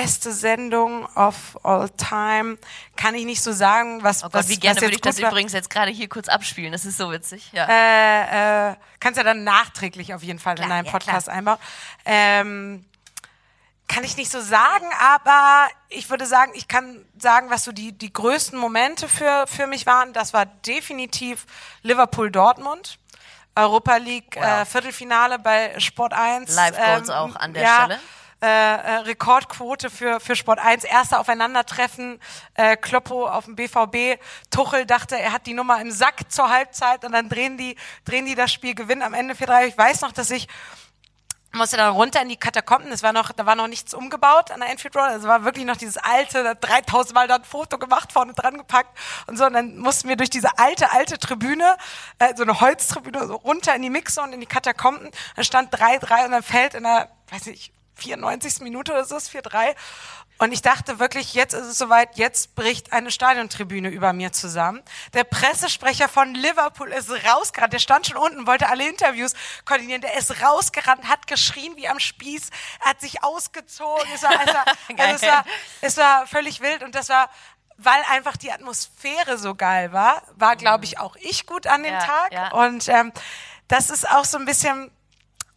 beste 0.00 0.32
Sendung 0.32 1.06
of 1.14 1.58
all 1.62 1.88
time, 1.90 2.58
kann 2.96 3.14
ich 3.14 3.24
nicht 3.24 3.42
so 3.42 3.52
sagen, 3.52 4.02
was, 4.02 4.22
Oh 4.22 4.26
Gott, 4.26 4.34
was, 4.34 4.48
wie 4.48 4.58
gerne 4.58 4.80
würde 4.80 4.94
ich 4.94 5.00
das 5.00 5.20
war. 5.20 5.30
übrigens 5.30 5.52
jetzt 5.52 5.70
gerade 5.70 5.90
hier 5.90 6.08
kurz 6.08 6.28
abspielen. 6.28 6.72
Das 6.72 6.84
ist 6.84 6.98
so 6.98 7.10
witzig. 7.10 7.50
Ja. 7.52 7.66
Äh, 7.68 8.72
äh, 8.72 8.76
kannst 9.00 9.16
ja 9.16 9.24
dann 9.24 9.44
nachträglich 9.44 10.12
auf 10.14 10.22
jeden 10.22 10.38
Fall 10.38 10.54
Klar, 10.54 10.66
in 10.66 10.70
deinen 10.70 10.84
ja, 10.86 10.92
Podcast 10.92 11.28
einbauen. 11.28 11.58
Ähm, 12.04 12.84
kann 13.88 14.04
ich 14.04 14.16
nicht 14.16 14.30
so 14.30 14.40
sagen, 14.40 14.86
aber 15.00 15.68
ich 15.88 16.10
würde 16.10 16.26
sagen, 16.26 16.52
ich 16.54 16.66
kann 16.68 17.04
sagen, 17.18 17.50
was 17.50 17.64
so 17.64 17.72
die, 17.72 17.92
die 17.92 18.12
größten 18.12 18.58
Momente 18.58 19.08
für, 19.08 19.46
für 19.46 19.66
mich 19.66 19.86
waren. 19.86 20.12
Das 20.12 20.32
war 20.32 20.44
definitiv 20.44 21.46
Liverpool-Dortmund. 21.82 22.98
Europa 23.54 23.96
League 23.96 24.36
Wow. 24.36 24.44
äh, 24.44 24.64
Viertelfinale 24.66 25.38
bei 25.38 25.78
Sport 25.80 26.12
1. 26.12 26.54
Live 26.54 26.76
Goals 26.76 27.08
auch 27.08 27.36
an 27.36 27.54
der 27.54 27.62
ja, 27.62 27.84
Stelle. 27.84 28.00
Äh, 28.42 28.46
äh, 28.46 28.96
Rekordquote 28.98 29.88
für, 29.88 30.20
für 30.20 30.36
Sport 30.36 30.58
1. 30.58 30.84
Erste 30.84 31.18
Aufeinandertreffen, 31.18 32.20
äh, 32.54 32.76
Kloppo 32.76 33.26
auf 33.26 33.46
dem 33.46 33.56
BVB. 33.56 34.20
Tuchel 34.50 34.84
dachte, 34.84 35.18
er 35.18 35.32
hat 35.32 35.46
die 35.46 35.54
Nummer 35.54 35.80
im 35.80 35.90
Sack 35.90 36.30
zur 36.30 36.50
Halbzeit 36.50 37.04
und 37.06 37.12
dann 37.12 37.30
drehen 37.30 37.56
die, 37.56 37.76
drehen 38.04 38.26
die 38.26 38.34
das 38.34 38.52
Spiel, 38.52 38.74
gewinnen 38.74 39.00
am 39.00 39.14
Ende 39.14 39.32
4-3. 39.32 39.68
Ich 39.68 39.78
weiß 39.78 40.02
noch, 40.02 40.12
dass 40.12 40.30
ich 40.30 40.48
musste 41.56 41.76
dann 41.76 41.94
runter 41.94 42.22
in 42.22 42.28
die 42.28 42.36
Katakomben. 42.36 42.92
Es 42.92 43.02
war 43.02 43.12
noch, 43.12 43.32
da 43.32 43.46
war 43.46 43.56
noch 43.56 43.68
nichts 43.68 43.94
umgebaut 43.94 44.50
an 44.50 44.60
der 44.60 44.70
Enfield 44.70 44.94
Road. 44.94 45.04
Also 45.04 45.28
war 45.28 45.44
wirklich 45.44 45.64
noch 45.64 45.76
dieses 45.76 45.96
alte, 45.96 46.42
da 46.42 46.54
3000 46.54 47.14
Mal 47.14 47.28
da 47.28 47.36
ein 47.36 47.44
Foto 47.44 47.78
gemacht, 47.78 48.12
vorne 48.12 48.34
dran 48.34 48.58
gepackt 48.58 48.96
und 49.26 49.36
so. 49.36 49.46
Und 49.46 49.54
dann 49.54 49.78
mussten 49.78 50.08
wir 50.08 50.16
durch 50.16 50.30
diese 50.30 50.58
alte, 50.58 50.92
alte 50.92 51.18
Tribüne, 51.18 51.76
äh, 52.18 52.34
so 52.36 52.42
eine 52.42 52.60
Holztribüne, 52.60 53.26
so 53.26 53.36
runter 53.36 53.74
in 53.74 53.82
die 53.82 53.90
Mixer 53.90 54.22
und 54.22 54.32
in 54.32 54.40
die 54.40 54.46
Katakomben. 54.46 55.10
Da 55.34 55.42
stand 55.42 55.74
3-3 55.74 56.26
und 56.26 56.32
dann 56.32 56.42
fällt 56.42 56.74
in 56.74 56.82
der, 56.82 57.08
weiß 57.30 57.46
nicht, 57.46 57.72
94. 57.96 58.60
Minute 58.60 58.92
oder 58.92 59.04
so 59.04 59.16
ist 59.16 59.30
4-3. 59.30 59.74
Und 60.38 60.52
ich 60.52 60.60
dachte 60.60 60.98
wirklich, 60.98 61.32
jetzt 61.32 61.54
ist 61.54 61.64
es 61.64 61.78
soweit, 61.78 62.18
jetzt 62.18 62.54
bricht 62.54 62.92
eine 62.92 63.10
Stadiontribüne 63.10 63.88
über 63.88 64.12
mir 64.12 64.32
zusammen. 64.32 64.82
Der 65.14 65.24
Pressesprecher 65.24 66.08
von 66.08 66.34
Liverpool 66.34 66.92
ist 66.92 67.10
rausgerannt, 67.10 67.72
der 67.72 67.78
stand 67.78 68.06
schon 68.06 68.18
unten, 68.18 68.46
wollte 68.46 68.68
alle 68.68 68.86
Interviews 68.86 69.32
koordinieren, 69.64 70.02
der 70.02 70.14
ist 70.18 70.42
rausgerannt, 70.42 71.08
hat 71.08 71.26
geschrien 71.26 71.74
wie 71.76 71.88
am 71.88 71.98
Spieß, 71.98 72.50
hat 72.80 73.00
sich 73.00 73.24
ausgezogen, 73.24 74.06
es 74.14 74.22
war, 74.22 74.32
es 74.44 74.52
war, 74.54 74.64
also 74.98 75.14
es 75.14 75.22
war, 75.32 75.44
es 75.80 75.96
war 75.96 76.26
völlig 76.26 76.60
wild 76.60 76.82
und 76.82 76.94
das 76.94 77.08
war, 77.08 77.30
weil 77.78 78.02
einfach 78.10 78.36
die 78.36 78.52
Atmosphäre 78.52 79.38
so 79.38 79.54
geil 79.54 79.92
war, 79.92 80.22
war, 80.36 80.56
glaube 80.56 80.84
ich, 80.84 80.98
auch 80.98 81.16
ich 81.16 81.46
gut 81.46 81.66
an 81.66 81.82
dem 81.82 81.94
Ja, 81.94 82.00
Tag. 82.00 82.32
ja. 82.32 82.52
Und 82.52 82.88
ähm, 82.88 83.10
das 83.68 83.88
ist 83.88 84.08
auch 84.10 84.24
so 84.26 84.36
ein 84.36 84.44
bisschen, 84.44 84.90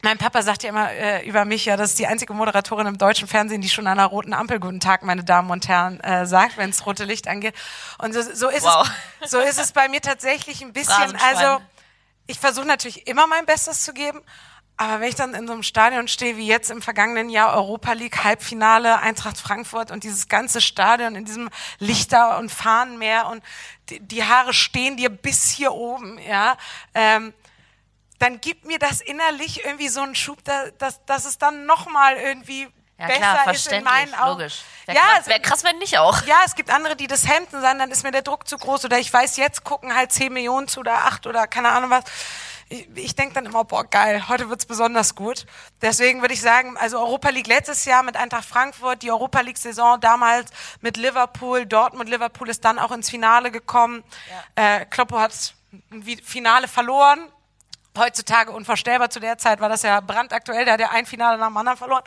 mein 0.01 0.17
Papa 0.17 0.41
sagt 0.41 0.63
ja 0.63 0.69
immer 0.69 0.91
äh, 0.91 1.27
über 1.27 1.45
mich, 1.45 1.65
ja, 1.65 1.75
das 1.75 1.91
ist 1.91 1.99
die 1.99 2.07
einzige 2.07 2.33
Moderatorin 2.33 2.87
im 2.87 2.97
deutschen 2.97 3.27
Fernsehen, 3.27 3.61
die 3.61 3.69
schon 3.69 3.85
an 3.87 3.99
einer 3.99 4.07
roten 4.07 4.33
Ampel 4.33 4.59
Guten 4.59 4.79
Tag, 4.79 5.03
meine 5.03 5.23
Damen 5.23 5.49
und 5.51 5.67
Herren, 5.67 5.99
äh, 5.99 6.25
sagt, 6.25 6.57
wenn 6.57 6.69
es 6.69 6.85
rote 6.85 7.03
Licht 7.03 7.27
angeht. 7.27 7.53
Und 7.97 8.13
so, 8.13 8.21
so 8.21 8.49
ist 8.49 8.63
Wow. 8.63 8.89
es, 9.19 9.31
so 9.31 9.39
ist 9.39 9.59
es 9.59 9.71
bei 9.73 9.89
mir 9.89 10.01
tatsächlich 10.01 10.61
ein 10.61 10.71
bisschen. 10.73 11.17
Also 11.29 11.61
ich 12.27 12.39
versuche 12.39 12.65
natürlich 12.65 13.07
immer 13.07 13.27
mein 13.27 13.45
Bestes 13.45 13.83
zu 13.83 13.93
geben, 13.93 14.21
aber 14.77 15.01
wenn 15.01 15.09
ich 15.09 15.15
dann 15.15 15.33
in 15.33 15.45
so 15.45 15.51
einem 15.51 15.63
Stadion 15.63 16.07
stehe 16.07 16.37
wie 16.37 16.47
jetzt 16.47 16.71
im 16.71 16.81
vergangenen 16.81 17.29
Jahr 17.29 17.53
Europa 17.53 17.91
League 17.91 18.23
Halbfinale 18.23 18.99
Eintracht 18.99 19.37
Frankfurt 19.37 19.91
und 19.91 20.05
dieses 20.05 20.29
ganze 20.29 20.61
Stadion 20.61 21.15
in 21.15 21.25
diesem 21.25 21.49
Lichter 21.79 22.37
und 22.37 22.49
Fahnenmeer 22.49 23.27
und 23.27 23.43
die, 23.89 23.99
die 23.99 24.23
Haare 24.23 24.53
stehen 24.53 24.95
dir 24.95 25.09
bis 25.09 25.49
hier 25.49 25.73
oben, 25.73 26.17
ja. 26.19 26.55
Ähm, 26.93 27.33
dann 28.19 28.39
gibt 28.41 28.65
mir 28.65 28.79
das 28.79 29.01
innerlich 29.01 29.63
irgendwie 29.65 29.87
so 29.89 30.01
einen 30.01 30.15
Schub, 30.15 30.43
da, 30.43 30.69
dass, 30.77 31.03
dass 31.05 31.25
es 31.25 31.37
dann 31.37 31.65
nochmal 31.65 32.15
irgendwie 32.17 32.67
Ja 32.97 33.07
besser 33.07 33.19
klar, 33.19 33.53
ist 33.53 33.71
in 33.71 33.83
meinen 33.83 34.13
Augen. 34.13 34.39
logisch. 34.41 34.61
Wäre 34.85 34.97
ja, 34.97 35.03
krass, 35.05 35.19
es- 35.21 35.27
wär 35.27 35.39
krass, 35.39 35.63
wenn 35.63 35.77
nicht 35.79 35.97
auch. 35.97 36.21
ja, 36.25 36.37
es 36.45 36.55
gibt 36.55 36.69
andere, 36.69 36.95
die 36.95 37.07
das 37.07 37.27
hemden 37.27 37.61
sagen, 37.61 37.79
dann 37.79 37.91
ist 37.91 38.03
mir 38.03 38.11
der 38.11 38.21
Druck 38.21 38.47
zu 38.47 38.57
groß 38.57 38.85
oder 38.85 38.99
ich 38.99 39.11
weiß, 39.13 39.37
jetzt 39.37 39.63
gucken 39.63 39.95
halt 39.95 40.11
10 40.11 40.33
Millionen 40.33 40.67
zu 40.67 40.81
oder 40.81 41.05
8 41.05 41.27
oder 41.27 41.47
keine 41.47 41.69
Ahnung 41.69 41.89
was. 41.89 42.03
Ich, 42.71 42.87
ich 42.95 43.15
denke 43.15 43.33
dann 43.33 43.45
immer, 43.47 43.63
boah, 43.63 43.83
geil, 43.83 44.27
heute 44.29 44.47
wird's 44.49 44.65
besonders 44.67 45.15
gut. 45.15 45.47
Deswegen 45.81 46.21
würde 46.21 46.35
ich 46.35 46.41
sagen, 46.41 46.77
also 46.77 46.99
Europa 46.99 47.29
League 47.29 47.47
letztes 47.47 47.85
Jahr 47.85 48.03
mit 48.03 48.15
Eintracht 48.15 48.45
Frankfurt, 48.45 49.01
die 49.01 49.09
Europa 49.11 49.39
League-Saison 49.41 49.99
damals 49.99 50.51
mit 50.81 50.95
Liverpool, 50.97 51.65
Dortmund, 51.65 52.09
Liverpool 52.09 52.47
ist 52.49 52.63
dann 52.65 52.77
auch 52.77 52.91
ins 52.91 53.09
Finale 53.09 53.49
gekommen. 53.49 54.03
Äh, 54.55 54.85
Kloppo 54.85 55.17
hat 55.19 55.31
Finale 56.23 56.67
verloren. 56.67 57.31
Heutzutage 57.99 58.51
unvorstellbar. 58.51 59.09
Zu 59.09 59.19
der 59.19 59.37
Zeit 59.37 59.59
war 59.59 59.69
das 59.69 59.83
ja 59.83 59.99
brandaktuell. 59.99 60.65
Der 60.65 60.73
hat 60.73 60.79
ja 60.79 60.89
ein 60.91 61.05
Finale 61.05 61.37
nach 61.37 61.47
dem 61.47 61.57
anderen 61.57 61.77
verloren. 61.77 62.03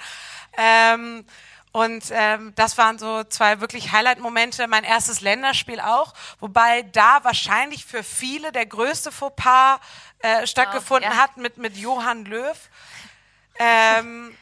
Ähm, 0.56 1.24
und 1.72 2.04
ähm, 2.10 2.52
das 2.54 2.76
waren 2.76 2.98
so 2.98 3.24
zwei 3.24 3.60
wirklich 3.60 3.92
Highlight-Momente. 3.92 4.68
Mein 4.68 4.84
erstes 4.84 5.22
Länderspiel 5.22 5.80
auch, 5.80 6.12
wobei 6.38 6.82
da 6.82 7.20
wahrscheinlich 7.22 7.86
für 7.86 8.02
viele 8.02 8.52
der 8.52 8.66
größte 8.66 9.10
Fauxpas 9.10 9.80
äh, 10.18 10.46
stattgefunden 10.46 11.10
ja. 11.10 11.16
hat 11.16 11.38
mit 11.38 11.56
mit 11.56 11.76
Johann 11.76 12.26
Löw. 12.26 12.56
Ähm, 13.58 14.36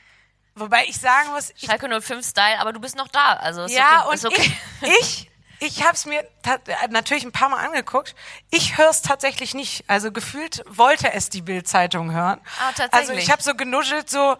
wobei 0.57 0.84
ich 0.86 0.98
sagen 0.98 1.30
muss, 1.30 1.51
ich 1.51 1.66
Schalke 1.66 1.88
05 2.01 2.26
Style, 2.26 2.59
aber 2.59 2.72
du 2.72 2.80
bist 2.80 2.96
noch 2.96 3.09
da. 3.09 3.34
Also 3.34 3.64
ist 3.64 3.72
ja, 3.72 4.07
okay, 4.07 4.11
und 4.11 4.26
okay. 4.26 4.57
ich, 4.82 4.88
ich, 4.88 5.29
ich 5.61 5.82
habe 5.82 5.94
es 5.94 6.06
mir 6.06 6.26
ta- 6.42 6.58
natürlich 6.88 7.24
ein 7.24 7.32
paar 7.32 7.48
Mal 7.50 7.64
angeguckt. 7.64 8.14
Ich 8.50 8.78
höre 8.78 8.90
es 8.90 9.02
tatsächlich 9.02 9.54
nicht. 9.54 9.84
Also 9.88 10.11
gefühlt 10.12 10.62
wollte 10.66 11.12
es 11.12 11.28
die 11.28 11.42
Bild-Zeitung 11.42 12.12
hören. 12.12 12.40
Ah, 12.61 12.72
tatsächlich. 12.72 12.92
Also 12.94 13.12
ich 13.12 13.30
habe 13.30 13.42
so 13.42 13.54
genuschelt, 13.54 14.08
so 14.11 14.36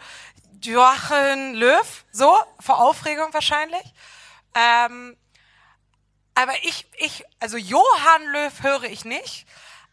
Joachim 0.63 1.55
Löw, 1.55 2.05
so 2.11 2.37
vor 2.59 2.81
Aufregung 2.81 3.33
wahrscheinlich. 3.33 3.83
Ähm, 4.55 5.17
aber 6.35 6.53
ich, 6.63 6.87
ich, 6.99 7.25
also 7.41 7.57
Johann 7.57 8.25
Löw 8.33 8.63
höre 8.63 8.85
ich 8.85 9.05
nicht. 9.05 9.47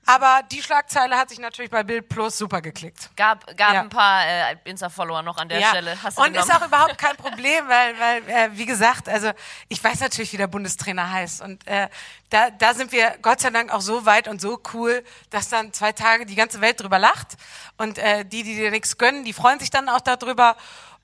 Aber 0.10 0.42
die 0.52 0.64
Schlagzeile 0.64 1.18
hat 1.18 1.30
sich 1.30 1.38
natürlich 1.40 1.70
bei 1.70 1.84
Bild 1.84 2.08
Plus 2.08 2.38
super 2.38 2.62
geklickt. 2.62 3.10
Gab, 3.18 3.46
gab 3.58 3.74
Ja. 3.74 3.82
ein 3.82 3.90
paar 3.90 4.26
äh, 4.26 4.56
Insta-Follower 4.64 5.22
noch 5.22 5.38
an 5.38 5.50
der 5.50 5.62
Stelle. 5.68 5.98
Hast 6.02 6.18
du 6.18 6.22
und 6.24 6.34
ist 6.36 6.44
genommen? 6.48 6.64
auch 6.64 6.68
überhaupt 6.68 6.98
kein 6.98 7.16
Problem, 7.18 7.66
weil, 7.68 8.00
weil 8.00 8.30
äh, 8.30 8.50
wie 8.54 8.66
gesagt, 8.66 9.10
also 9.10 9.32
ich 9.68 9.84
weiß 9.84 10.00
natürlich, 10.00 10.32
wie 10.32 10.38
der 10.38 10.48
Bundestrainer 10.48 11.12
heißt. 11.12 11.42
Und 11.42 11.68
äh, 11.68 11.90
da, 12.30 12.50
da 12.52 12.74
sind 12.74 12.92
wir 12.94 13.16
Gott 13.22 13.42
sei 13.42 13.50
Dank 13.50 13.72
auch 13.74 13.82
so 13.82 14.06
weit 14.06 14.28
und 14.30 14.40
so 14.40 14.62
cool, 14.74 15.04
dass 15.30 15.50
dann 15.50 15.74
zwei 15.74 15.92
Tage 15.92 16.26
die 16.26 16.36
ganze 16.36 16.62
Welt 16.62 16.82
drüber 16.82 17.00
lacht. 17.00 17.36
Und 17.78 17.98
äh, 17.98 18.24
die, 18.24 18.44
die 18.44 18.56
dir 18.56 18.72
nichts 18.72 18.98
gönnen, 18.98 19.26
die 19.26 19.34
freuen 19.34 19.60
sich 19.60 19.70
dann 19.72 19.90
auch 19.90 20.02
darüber. 20.02 20.56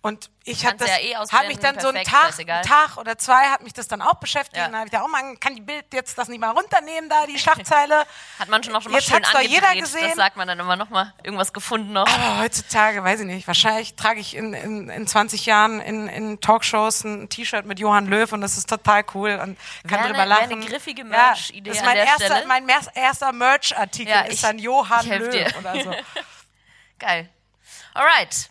Und 0.06 0.30
ich 0.43 0.66
habe 0.66 0.86
ja 0.86 0.97
eh 0.99 1.16
hab 1.16 1.47
mich 1.47 1.60
dann 1.60 1.80
so 1.80 1.88
einen 1.88 2.04
perfekt, 2.04 2.49
Tag, 2.49 2.64
Tag 2.66 2.97
oder 2.97 3.18
zwei 3.18 3.45
hat 3.45 3.64
mich 3.64 3.72
das 3.72 3.88
dann 3.88 4.01
auch 4.01 4.16
beschäftigt. 4.16 4.58
Ja. 4.58 4.66
Und 4.66 4.74
dann 4.74 4.80
habe 4.82 4.88
ich 4.88 4.91
gedacht, 4.91 5.08
oh 5.08 5.10
man, 5.10 5.39
kann 5.39 5.56
die 5.56 5.62
Bild 5.62 5.86
jetzt 5.93 6.18
das 6.18 6.28
nicht 6.28 6.41
mal 6.41 6.49
runternehmen 6.49 7.10
da, 7.10 7.26
die 7.26 7.39
Schlagzeile. 7.39 8.04
Hat 8.38 8.49
man 8.49 8.62
schon 8.62 8.74
noch 8.74 8.82
schon 8.82 8.91
mal 8.91 8.97
Jetzt 8.97 9.08
schön 9.10 9.24
angedreht. 9.24 9.49
jeder 9.49 9.74
gesehen. 9.76 10.08
Das 10.10 10.16
sagt 10.18 10.36
man 10.36 10.45
dann 10.49 10.60
immer 10.60 10.76
noch 10.76 10.89
mal. 10.89 11.14
Irgendwas 11.24 11.54
gefunden 11.54 11.93
noch. 11.93 12.06
Aber 12.06 12.39
heutzutage, 12.39 13.01
weiß 13.01 13.22
ich 13.22 13.26
nicht, 13.28 13.47
wahrscheinlich 13.47 13.95
trage 13.95 14.20
ich 14.20 14.36
in, 14.36 14.54
in, 14.54 14.89
in 14.89 15.08
20 15.08 15.45
Jahren 15.45 15.80
in, 15.80 16.10
in 16.10 16.41
Talkshows 16.41 17.06
ein 17.06 17.30
T-Shirt 17.30 17.66
mit 17.66 17.80
Johann 17.80 18.08
Löw 18.08 18.30
und 18.34 18.41
das 18.41 18.58
ist 18.58 18.68
total 18.68 19.06
cool 19.14 19.39
und 19.41 19.58
kann 19.88 19.99
Wäre 20.01 20.08
drüber 20.10 20.20
eine- 20.24 20.30
lachen. 20.30 20.51
eine 20.51 20.66
griffige 20.66 21.04
Ja, 21.04 21.08
Merch-Idee 21.08 21.70
das 21.70 21.78
ist 21.80 21.86
mein 21.86 21.95
erster, 21.95 22.26
Stelle. 22.26 22.45
mein 22.47 22.68
erster 22.93 23.32
Merch-Artikel 23.32 24.12
Ja, 24.12 24.22
ist 24.24 24.43
dann 24.43 24.60
Johann 24.60 25.08
Löw 25.08 25.30
dir. 25.30 25.47
oder 25.58 25.82
so. 25.82 25.95
Geil. 26.99 27.30
Alright. 27.93 28.49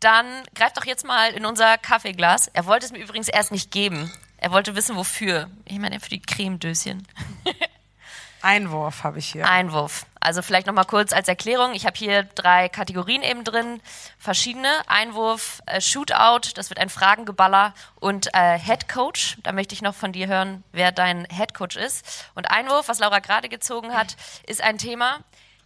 Dann 0.00 0.26
greif 0.54 0.72
doch 0.74 0.84
jetzt 0.84 1.04
mal 1.04 1.32
in 1.32 1.44
unser 1.44 1.76
Kaffeeglas. 1.78 2.48
Er 2.48 2.66
wollte 2.66 2.86
es 2.86 2.92
mir 2.92 2.98
übrigens 2.98 3.28
erst 3.28 3.50
nicht 3.50 3.70
geben. 3.70 4.12
Er 4.36 4.52
wollte 4.52 4.76
wissen, 4.76 4.96
wofür. 4.96 5.50
Ich 5.64 5.78
meine, 5.78 5.98
für 5.98 6.10
die 6.10 6.22
Cremedöschen. 6.22 7.06
Einwurf 8.42 9.02
habe 9.02 9.18
ich 9.18 9.32
hier. 9.32 9.48
Einwurf. 9.48 10.06
Also 10.20 10.42
vielleicht 10.42 10.68
noch 10.68 10.74
mal 10.74 10.84
kurz 10.84 11.12
als 11.12 11.26
Erklärung. 11.26 11.74
Ich 11.74 11.86
habe 11.86 11.96
hier 11.96 12.22
drei 12.22 12.68
Kategorien 12.68 13.24
eben 13.24 13.42
drin. 13.42 13.80
Verschiedene. 14.16 14.68
Einwurf, 14.86 15.60
äh, 15.66 15.80
Shootout, 15.80 16.50
das 16.54 16.70
wird 16.70 16.78
ein 16.78 16.88
Fragengeballer 16.88 17.74
und 17.96 18.32
äh, 18.34 18.56
Head 18.58 18.88
Coach. 18.88 19.38
Da 19.42 19.50
möchte 19.50 19.74
ich 19.74 19.82
noch 19.82 19.94
von 19.94 20.12
dir 20.12 20.28
hören, 20.28 20.62
wer 20.70 20.92
dein 20.92 21.26
Head 21.30 21.54
Coach 21.54 21.76
ist. 21.76 22.30
Und 22.36 22.48
Einwurf, 22.48 22.88
was 22.88 23.00
Laura 23.00 23.18
gerade 23.18 23.48
gezogen 23.48 23.92
hat, 23.92 24.16
ist 24.46 24.62
ein 24.62 24.78
Thema, 24.78 25.18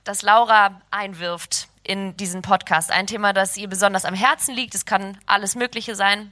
das 0.05 0.23
Laura 0.23 0.81
einwirft 0.91 1.69
in 1.85 2.17
diesen 2.17 2.43
Podcast. 2.43 2.91
Ein 2.91 3.07
Thema, 3.07 3.33
das 3.33 3.57
ihr 3.57 3.69
besonders 3.69 4.05
am 4.05 4.15
Herzen 4.15 4.55
liegt. 4.55 4.75
Es 4.75 4.85
kann 4.85 5.19
alles 5.27 5.55
Mögliche 5.55 5.95
sein. 5.95 6.31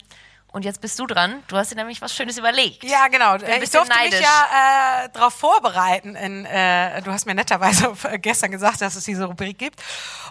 Und 0.53 0.65
jetzt 0.65 0.81
bist 0.81 0.99
du 0.99 1.07
dran. 1.07 1.45
Du 1.47 1.57
hast 1.57 1.71
dir 1.71 1.77
nämlich 1.77 2.03
was 2.03 2.15
Schönes 2.15 2.37
überlegt. 2.37 2.83
Ja, 2.83 3.07
genau. 3.07 3.37
Ich 3.37 3.71
durfte 3.71 3.81
mich 3.81 3.89
neidisch. 3.89 4.21
ja 4.21 5.05
äh, 5.05 5.09
darauf 5.11 5.33
vorbereiten. 5.35 6.17
In, 6.17 6.45
äh, 6.45 7.01
du 7.03 7.13
hast 7.13 7.25
mir 7.25 7.37
netterweise 7.37 7.93
gestern 8.19 8.51
gesagt, 8.51 8.81
dass 8.81 8.97
es 8.97 9.05
diese 9.05 9.27
Rubrik 9.27 9.59
gibt. 9.59 9.81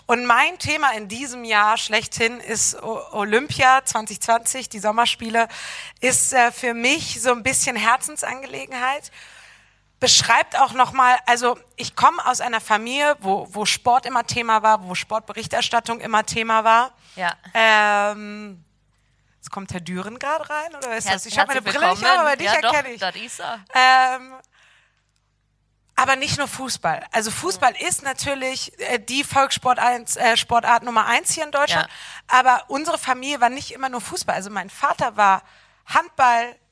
Und 0.07 0.25
mein 0.25 0.57
Thema 0.59 0.91
in 0.91 1.07
diesem 1.07 1.45
Jahr 1.45 1.77
schlechthin 1.77 2.41
ist 2.41 2.81
Olympia 2.83 3.85
2020, 3.85 4.67
die 4.67 4.79
Sommerspiele, 4.79 5.47
ist 6.01 6.33
äh, 6.33 6.51
für 6.51 6.73
mich 6.73 7.21
so 7.21 7.31
ein 7.31 7.43
bisschen 7.43 7.77
Herzensangelegenheit. 7.77 9.11
Beschreibt 9.99 10.57
auch 10.57 10.73
nochmal, 10.73 11.17
also 11.25 11.59
ich 11.75 11.95
komme 11.95 12.25
aus 12.25 12.39
einer 12.39 12.61
Familie, 12.61 13.17
wo, 13.19 13.47
wo 13.51 13.65
Sport 13.65 14.05
immer 14.05 14.25
Thema 14.25 14.63
war, 14.63 14.87
wo 14.87 14.95
Sportberichterstattung 14.95 15.99
immer 15.99 16.25
Thema 16.25 16.63
war. 16.63 16.91
Ja. 17.15 17.33
Ähm, 17.53 18.63
jetzt 19.35 19.51
kommt 19.51 19.73
Herr 19.73 19.81
Düren 19.81 20.17
gerade 20.17 20.49
rein, 20.49 20.75
oder 20.75 20.95
ist 20.95 21.09
das? 21.09 21.25
Ich 21.25 21.37
habe 21.37 21.49
meine 21.49 21.61
Brille 21.61 21.89
nicht, 21.89 22.05
aber 22.05 22.35
dich 22.37 22.47
ja, 22.47 22.53
erkenne 22.53 22.83
doch, 22.83 22.93
ich. 22.93 22.99
Das 22.99 23.15
ist 23.15 23.39
er. 23.41 23.59
Ähm, 23.73 24.33
aber 25.99 26.15
nicht 26.15 26.37
nur 26.37 26.47
Fußball. 26.47 27.05
Also 27.11 27.29
Fußball 27.29 27.73
ist 27.77 28.03
natürlich 28.03 28.71
äh, 28.79 28.99
die 28.99 29.25
Volkssport 29.25 29.79
eins, 29.79 30.15
äh, 30.15 30.37
Sportart 30.37 30.83
Nummer 30.83 31.07
eins 31.07 31.33
hier 31.33 31.43
in 31.43 31.51
Deutschland. 31.51 31.89
Aber 32.29 32.63
unsere 32.69 32.97
Familie 32.97 33.41
war 33.41 33.49
nicht 33.49 33.71
immer 33.71 33.89
nur 33.89 33.99
Fußball. 33.99 34.33
Also 34.33 34.49
mein 34.49 34.69
Vater 34.69 35.17
war 35.17 35.43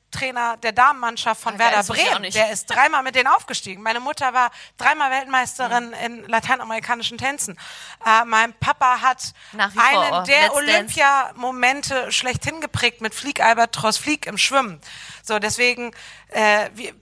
Handballtrainer 0.08 0.56
der 0.58 0.72
Damenmannschaft 0.72 1.40
von 1.40 1.56
geil, 1.56 1.72
Werder 1.72 1.86
Bremen. 1.86 2.30
Der 2.32 2.50
ist 2.50 2.66
dreimal 2.66 3.02
mit 3.02 3.14
denen 3.14 3.28
aufgestiegen. 3.28 3.82
Meine 3.82 4.00
Mutter 4.00 4.32
war 4.32 4.50
dreimal 4.76 5.10
Weltmeisterin 5.10 5.92
in 6.04 6.24
lateinamerikanischen 6.28 7.18
Tänzen. 7.18 7.58
Äh, 8.04 8.24
mein 8.24 8.54
Papa 8.54 9.00
hat 9.00 9.32
wie 9.52 9.58
vor, 9.58 9.82
einen 9.82 10.14
oh, 10.14 10.22
der. 10.24 10.54
Olympia-Momente 10.54 12.12
schlechthin 12.12 12.60
geprägt 12.60 13.00
mit 13.00 13.14
Flieg 13.14 13.40
Albatros 13.40 13.98
Flieg 13.98 14.26
im 14.26 14.38
Schwimmen. 14.38 14.80
So, 15.22 15.38
deswegen, 15.38 15.92
äh, 16.28 16.70
wir, 16.74 16.94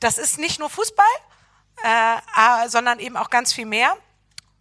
das 0.00 0.18
ist 0.18 0.38
nicht 0.38 0.58
nur 0.58 0.70
Fußball, 0.70 1.06
äh, 1.84 2.16
äh, 2.16 2.68
sondern 2.68 2.98
eben 2.98 3.16
auch 3.16 3.30
ganz 3.30 3.52
viel 3.52 3.66
mehr. 3.66 3.96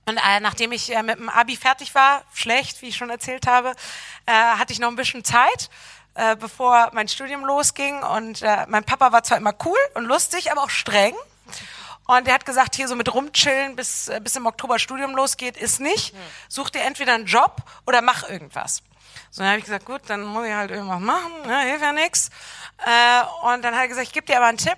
Und 0.07 0.17
äh, 0.17 0.39
nachdem 0.39 0.71
ich 0.71 0.95
äh, 0.95 1.01
mit 1.01 1.17
dem 1.17 1.29
Abi 1.29 1.55
fertig 1.57 1.95
war, 1.95 2.23
schlecht, 2.33 2.81
wie 2.83 2.89
ich 2.89 2.95
schon 2.95 3.09
erzählt 3.09 3.47
habe, 3.47 3.73
äh, 4.27 4.31
hatte 4.31 4.71
ich 4.71 4.79
noch 4.79 4.89
ein 4.89 4.95
bisschen 4.95 5.23
Zeit, 5.23 5.71
äh, 6.15 6.35
bevor 6.35 6.89
mein 6.93 7.07
Studium 7.07 7.45
losging. 7.45 8.01
Und 8.03 8.41
äh, 8.41 8.65
mein 8.67 8.83
Papa 8.83 9.11
war 9.11 9.23
zwar 9.23 9.37
immer 9.37 9.53
cool 9.65 9.77
und 9.93 10.05
lustig, 10.05 10.51
aber 10.51 10.63
auch 10.63 10.69
streng. 10.69 11.13
Und 12.07 12.27
er 12.27 12.35
hat 12.35 12.45
gesagt, 12.45 12.75
hier 12.75 12.87
so 12.87 12.95
mit 12.95 13.13
rumchillen, 13.13 13.75
bis, 13.75 14.07
äh, 14.07 14.19
bis 14.21 14.35
im 14.35 14.45
Oktober 14.45 14.79
Studium 14.79 15.15
losgeht, 15.15 15.57
ist 15.57 15.79
nicht. 15.79 16.15
Such 16.47 16.69
dir 16.69 16.81
entweder 16.81 17.13
einen 17.13 17.25
Job 17.25 17.57
oder 17.85 18.01
mach 18.01 18.27
irgendwas. 18.29 18.81
So, 19.31 19.41
dann 19.41 19.49
habe 19.49 19.59
ich 19.59 19.65
gesagt, 19.65 19.85
gut, 19.85 20.01
dann 20.07 20.23
muss 20.23 20.45
ich 20.45 20.53
halt 20.53 20.71
irgendwas 20.71 20.99
machen, 20.99 21.31
ne, 21.45 21.59
hilft 21.61 21.81
ja 21.81 21.91
nix. 21.91 22.29
Äh, 22.85 23.47
und 23.47 23.63
dann 23.63 23.73
hat 23.73 23.81
er 23.81 23.87
gesagt, 23.87 24.07
ich 24.07 24.13
gebe 24.13 24.25
dir 24.25 24.37
aber 24.37 24.45
einen 24.45 24.57
Tipp. 24.57 24.77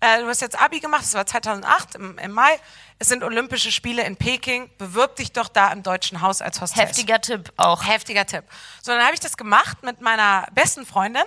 Äh, 0.00 0.20
du 0.20 0.28
hast 0.28 0.40
jetzt 0.40 0.60
Abi 0.60 0.78
gemacht, 0.78 1.02
das 1.02 1.14
war 1.14 1.26
2008 1.26 1.96
im, 1.96 2.18
im 2.18 2.30
Mai. 2.30 2.60
Es 3.00 3.08
sind 3.08 3.22
Olympische 3.22 3.70
Spiele 3.70 4.04
in 4.04 4.16
Peking. 4.16 4.70
Bewirb 4.76 5.16
dich 5.16 5.32
doch 5.32 5.48
da 5.48 5.70
im 5.72 5.82
Deutschen 5.82 6.20
Haus 6.20 6.42
als 6.42 6.60
Hostess. 6.60 6.82
Heftiger 6.82 7.20
Tipp 7.20 7.52
auch. 7.56 7.86
Heftiger 7.86 8.26
Tipp. 8.26 8.44
So, 8.82 8.92
dann 8.92 9.02
habe 9.02 9.14
ich 9.14 9.20
das 9.20 9.36
gemacht 9.36 9.82
mit 9.82 10.00
meiner 10.00 10.46
besten 10.52 10.84
Freundin 10.84 11.22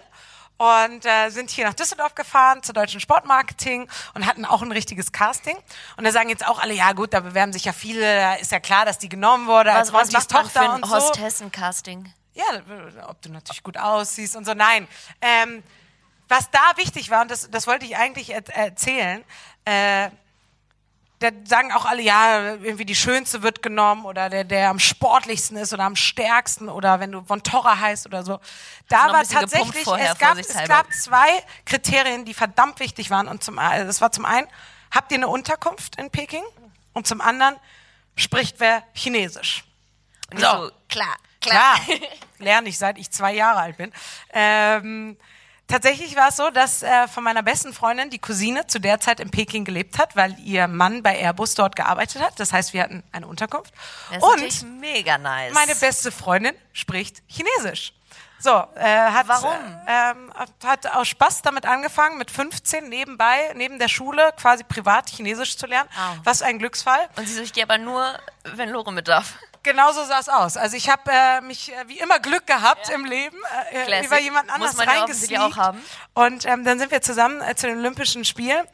und 0.57 1.05
äh, 1.05 1.29
sind 1.29 1.49
hier 1.49 1.65
nach 1.65 1.73
Düsseldorf 1.73 2.13
gefahren 2.13 2.61
zur 2.61 2.73
deutschen 2.73 2.99
Sportmarketing 2.99 3.87
und 4.13 4.25
hatten 4.27 4.45
auch 4.45 4.61
ein 4.61 4.71
richtiges 4.71 5.11
Casting. 5.11 5.57
Und 5.95 6.03
da 6.03 6.11
sagen 6.11 6.29
jetzt 6.29 6.45
auch 6.45 6.59
alle, 6.59 6.73
ja 6.73 6.91
gut, 6.91 7.13
da 7.13 7.21
bewerben 7.21 7.53
sich 7.53 7.65
ja 7.65 7.73
viele, 7.73 8.01
da 8.01 8.33
ist 8.35 8.51
ja 8.51 8.59
klar, 8.59 8.85
dass 8.85 8.99
die 8.99 9.09
genommen 9.09 9.47
wurde 9.47 9.71
als 9.71 9.93
Was, 9.93 10.11
was 10.11 10.11
Montis 10.11 10.13
macht 10.13 10.31
man 10.33 10.43
Tochter 10.43 10.59
für 10.59 10.69
ein 10.71 10.83
und 10.83 10.85
so. 10.87 10.95
Hostessen-Casting? 10.95 12.13
Ja, 12.33 12.43
ob 13.07 13.21
du 13.21 13.29
natürlich 13.29 13.63
gut 13.63 13.77
aussiehst 13.77 14.35
und 14.35 14.45
so. 14.45 14.53
Nein. 14.53 14.87
Ähm, 15.21 15.63
was 16.27 16.49
da 16.51 16.59
wichtig 16.75 17.09
war, 17.09 17.23
und 17.23 17.31
das, 17.31 17.49
das 17.49 17.65
wollte 17.65 17.85
ich 17.85 17.97
eigentlich 17.97 18.29
er 18.29 18.47
erzählen, 18.49 19.23
äh, 19.65 20.09
da 21.21 21.29
sagen 21.45 21.71
auch 21.71 21.85
alle, 21.85 22.01
ja, 22.01 22.55
irgendwie 22.55 22.85
die 22.85 22.95
Schönste 22.95 23.43
wird 23.43 23.61
genommen 23.61 24.05
oder 24.05 24.29
der, 24.29 24.43
der 24.43 24.69
am 24.69 24.79
sportlichsten 24.79 25.55
ist 25.55 25.73
oder 25.73 25.83
am 25.83 25.95
stärksten 25.95 26.67
oder 26.67 26.99
wenn 26.99 27.11
du 27.11 27.23
von 27.23 27.43
Torra 27.43 27.79
heißt 27.79 28.05
oder 28.05 28.23
so. 28.23 28.39
Da 28.89 29.13
war 29.13 29.23
tatsächlich, 29.23 29.83
vorher, 29.83 30.11
es, 30.11 30.17
gab, 30.17 30.37
es 30.37 30.67
gab 30.67 30.91
zwei 30.93 31.43
Kriterien, 31.65 32.25
die 32.25 32.33
verdammt 32.33 32.79
wichtig 32.79 33.09
waren. 33.09 33.27
Und 33.27 33.43
zum, 33.43 33.57
äh, 33.57 33.85
das 33.85 34.01
war 34.01 34.11
zum 34.11 34.25
einen, 34.25 34.47
habt 34.89 35.11
ihr 35.11 35.17
eine 35.17 35.27
Unterkunft 35.27 35.97
in 35.97 36.09
Peking? 36.09 36.43
Und 36.93 37.07
zum 37.07 37.21
anderen, 37.21 37.55
spricht 38.15 38.59
wer 38.59 38.83
Chinesisch? 38.93 39.63
Und 40.31 40.39
ich 40.39 40.43
so, 40.43 40.71
klar, 40.89 41.15
Klar, 41.41 41.75
lerne 42.37 42.69
ich, 42.69 42.77
seit 42.77 42.97
ich 42.97 43.11
zwei 43.11 43.33
Jahre 43.33 43.59
alt 43.59 43.77
bin. 43.77 43.91
Ähm, 44.31 45.17
tatsächlich 45.71 46.15
war 46.15 46.29
es 46.29 46.37
so, 46.37 46.49
dass 46.49 46.83
äh, 46.83 47.07
von 47.07 47.23
meiner 47.23 47.41
besten 47.41 47.73
Freundin 47.73 48.09
die 48.09 48.19
Cousine 48.19 48.67
zu 48.67 48.79
der 48.79 48.99
Zeit 48.99 49.19
in 49.19 49.31
Peking 49.31 49.65
gelebt 49.65 49.97
hat, 49.97 50.15
weil 50.15 50.37
ihr 50.39 50.67
Mann 50.67 51.01
bei 51.01 51.17
Airbus 51.17 51.55
dort 51.55 51.75
gearbeitet 51.75 52.21
hat. 52.21 52.39
Das 52.39 52.53
heißt, 52.53 52.73
wir 52.73 52.83
hatten 52.83 53.03
eine 53.11 53.27
Unterkunft. 53.27 53.73
Das 54.09 54.17
ist 54.43 54.63
Und 54.63 54.79
mega 54.79 55.17
nice. 55.17 55.53
meine 55.53 55.75
beste 55.75 56.11
Freundin 56.11 56.55
spricht 56.73 57.23
Chinesisch. 57.27 57.93
So, 58.39 58.63
äh, 58.75 58.83
hat, 58.83 59.27
Warum? 59.27 59.51
Äh, 59.85 60.11
ähm, 60.11 60.33
hat 60.65 60.87
aus 60.87 61.07
Spaß 61.07 61.43
damit 61.43 61.67
angefangen, 61.67 62.17
mit 62.17 62.31
15 62.31 62.89
nebenbei, 62.89 63.53
neben 63.55 63.77
der 63.77 63.87
Schule, 63.87 64.33
quasi 64.35 64.63
privat 64.63 65.09
Chinesisch 65.09 65.57
zu 65.57 65.67
lernen. 65.67 65.87
Au. 65.95 66.17
Was 66.23 66.41
ein 66.41 66.57
Glücksfall. 66.57 67.07
Und 67.17 67.27
sie 67.27 67.35
so, 67.35 67.41
ich 67.43 67.53
gehe 67.53 67.63
aber 67.63 67.77
nur, 67.77 68.17
wenn 68.55 68.69
Lore 68.69 68.91
mit 68.91 69.07
darf. 69.07 69.35
Genau 69.63 69.91
so 69.91 70.03
sah 70.03 70.19
es 70.19 70.27
aus. 70.27 70.57
Also 70.57 70.75
ich 70.75 70.89
habe 70.89 71.03
äh, 71.11 71.41
mich 71.41 71.71
äh, 71.71 71.87
wie 71.87 71.99
immer 71.99 72.19
Glück 72.19 72.47
gehabt 72.47 72.89
im 72.89 73.05
Leben, 73.05 73.37
äh, 73.71 73.85
Classic. 73.85 74.07
über 74.07 74.19
jemand 74.19 74.51
anders 74.51 74.77
ja 74.77 74.83
reingesneakt. 74.83 75.55
haben. 75.55 75.83
Und 76.13 76.45
ähm, 76.45 76.63
dann 76.63 76.79
sind 76.79 76.91
wir 76.91 77.01
zusammen 77.01 77.41
äh, 77.41 77.55
zu 77.55 77.67
den 77.67 77.77
Olympischen 77.77 78.25
Spielen 78.25 78.65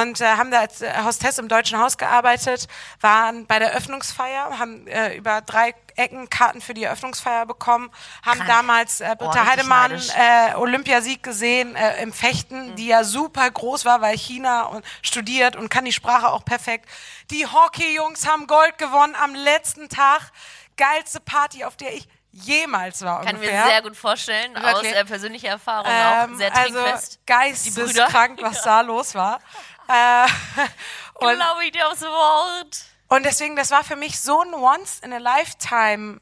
und 0.00 0.20
äh, 0.20 0.24
haben 0.36 0.50
da 0.50 0.60
als 0.60 0.80
äh, 0.80 0.90
Hostess 1.04 1.38
im 1.38 1.48
Deutschen 1.48 1.78
Haus 1.78 1.98
gearbeitet, 1.98 2.66
waren 3.00 3.46
bei 3.46 3.58
der 3.58 3.72
Öffnungsfeier, 3.72 4.58
haben 4.58 4.86
äh, 4.86 5.14
über 5.16 5.42
drei 5.42 5.74
Ecken 5.96 6.30
Karten 6.30 6.62
für 6.62 6.72
die 6.72 6.84
Eröffnungsfeier 6.84 7.44
bekommen, 7.44 7.90
haben 8.24 8.38
Krank. 8.38 8.48
damals 8.50 9.00
äh, 9.02 9.10
Oh, 9.12 9.26
Britta 9.26 9.42
richtig 9.42 9.50
Heidemann 9.50 9.92
äh, 9.92 10.54
Olympiasieg 10.54 11.22
gesehen 11.22 11.76
äh, 11.76 12.02
im 12.02 12.12
Fechten, 12.12 12.74
die 12.76 12.86
ja 12.86 13.04
super 13.04 13.50
groß 13.50 13.84
war, 13.84 14.00
weil 14.00 14.16
China 14.16 14.62
und 14.62 14.84
studiert 15.02 15.56
und 15.56 15.68
kann 15.68 15.84
die 15.84 15.92
Sprache 15.92 16.28
auch 16.30 16.44
perfekt. 16.46 16.88
Die 17.30 17.46
Hockey-Jungs 17.46 18.26
haben 18.26 18.46
Gold 18.46 18.78
gewonnen 18.78 19.14
am 19.22 19.34
letzten 19.34 19.90
Tag. 19.90 20.30
Geilste 20.78 21.20
Party, 21.20 21.64
auf 21.64 21.76
der 21.76 21.92
ich 21.94 22.08
jemals 22.34 23.02
war 23.02 23.20
Kann 23.26 23.36
ungefähr. 23.36 23.62
mir 23.66 23.70
sehr 23.70 23.82
gut 23.82 23.94
vorstellen, 23.94 24.56
aus 24.56 24.62
Wirklich? 24.64 24.94
äh, 24.94 25.04
persönlicher 25.04 25.48
Erfahrung 25.48 25.86
Ähm, 25.90 26.32
auch. 26.32 26.38
Sehr 26.38 26.56
also 26.56 26.78
trinkfest. 26.82 27.18
geisteskrank, 27.26 28.40
was 28.40 28.62
da 28.64 28.80
los 28.80 29.14
war. 29.14 29.38
Äh, 29.92 30.26
Und- 31.14 31.36
Glaube 31.36 31.64
ich 31.64 31.72
dir 31.72 31.88
aufs 31.88 32.02
Wort. 32.02 32.84
Und 33.08 33.24
deswegen, 33.24 33.56
das 33.56 33.70
war 33.70 33.84
für 33.84 33.96
mich 33.96 34.18
so 34.20 34.40
ein 34.40 34.54
Once 34.54 35.00
in 35.00 35.12
a 35.12 35.18
Lifetime 35.18 36.18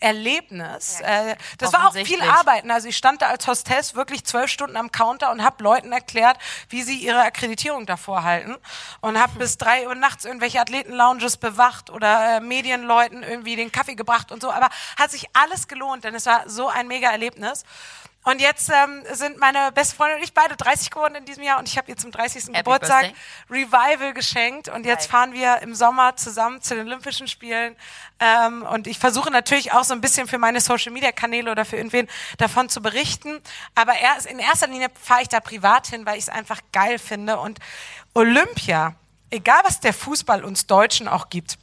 Erlebnis. 0.00 1.00
Äh, 1.00 1.36
das 1.58 1.72
war 1.72 1.88
auch 1.88 1.94
viel. 1.94 2.20
Arbeiten. 2.20 2.70
Also 2.70 2.88
ich 2.88 2.96
stand 2.96 3.22
da 3.22 3.28
als 3.28 3.46
Hostess 3.46 3.94
wirklich 3.94 4.24
zwölf 4.24 4.50
Stunden 4.50 4.76
am 4.76 4.92
Counter 4.92 5.30
und 5.30 5.42
habe 5.42 5.62
Leuten 5.62 5.92
erklärt, 5.92 6.36
wie 6.68 6.82
sie 6.82 6.98
ihre 6.98 7.22
Akkreditierung 7.22 7.86
davor 7.86 8.22
halten 8.22 8.56
und 9.00 9.18
habe 9.18 9.38
bis 9.38 9.56
drei 9.56 9.86
Uhr 9.86 9.94
nachts 9.94 10.24
irgendwelche 10.26 10.60
Athletenlounges 10.60 11.38
bewacht 11.38 11.88
oder 11.88 12.36
äh, 12.36 12.40
Medienleuten 12.40 13.22
irgendwie 13.22 13.56
den 13.56 13.72
Kaffee 13.72 13.94
gebracht 13.94 14.30
und 14.30 14.42
so. 14.42 14.50
Aber 14.50 14.68
hat 14.98 15.10
sich 15.10 15.26
alles 15.32 15.68
gelohnt, 15.68 16.04
denn 16.04 16.14
es 16.14 16.26
war 16.26 16.48
so 16.48 16.68
ein 16.68 16.86
mega 16.86 17.10
Erlebnis. 17.10 17.64
Und 18.24 18.40
jetzt 18.40 18.70
ähm, 18.70 19.02
sind 19.12 19.38
meine 19.38 19.70
beste 19.72 19.96
Freundin 19.96 20.16
und 20.16 20.24
ich 20.24 20.32
beide 20.32 20.56
30 20.56 20.90
geworden 20.90 21.14
in 21.14 21.26
diesem 21.26 21.42
Jahr 21.42 21.58
und 21.58 21.68
ich 21.68 21.76
habe 21.76 21.90
ihr 21.90 21.96
zum 21.96 22.10
30. 22.10 22.44
Happy 22.44 22.58
Geburtstag 22.58 23.12
Birthday. 23.48 23.64
Revival 23.64 24.14
geschenkt 24.14 24.68
und 24.70 24.86
jetzt 24.86 25.10
fahren 25.10 25.34
wir 25.34 25.60
im 25.60 25.74
Sommer 25.74 26.16
zusammen 26.16 26.62
zu 26.62 26.74
den 26.74 26.86
Olympischen 26.86 27.28
Spielen 27.28 27.76
ähm, 28.20 28.62
und 28.62 28.86
ich 28.86 28.98
versuche 28.98 29.30
natürlich 29.30 29.72
auch 29.72 29.84
so 29.84 29.92
ein 29.92 30.00
bisschen 30.00 30.26
für 30.26 30.38
meine 30.38 30.62
Social 30.62 30.90
Media 30.90 31.12
Kanäle 31.12 31.50
oder 31.50 31.66
für 31.66 31.76
irgendwen 31.76 32.08
davon 32.38 32.70
zu 32.70 32.80
berichten, 32.80 33.42
aber 33.74 33.94
erst, 33.98 34.24
in 34.24 34.38
erster 34.38 34.68
Linie 34.68 34.88
fahre 35.00 35.20
ich 35.20 35.28
da 35.28 35.40
privat 35.40 35.88
hin, 35.88 36.06
weil 36.06 36.16
ich 36.16 36.24
es 36.24 36.28
einfach 36.30 36.60
geil 36.72 36.98
finde 36.98 37.38
und 37.38 37.58
Olympia, 38.14 38.94
egal 39.30 39.60
was 39.64 39.80
der 39.80 39.92
Fußball 39.92 40.44
uns 40.44 40.66
Deutschen 40.66 41.08
auch 41.08 41.28
gibt, 41.28 41.58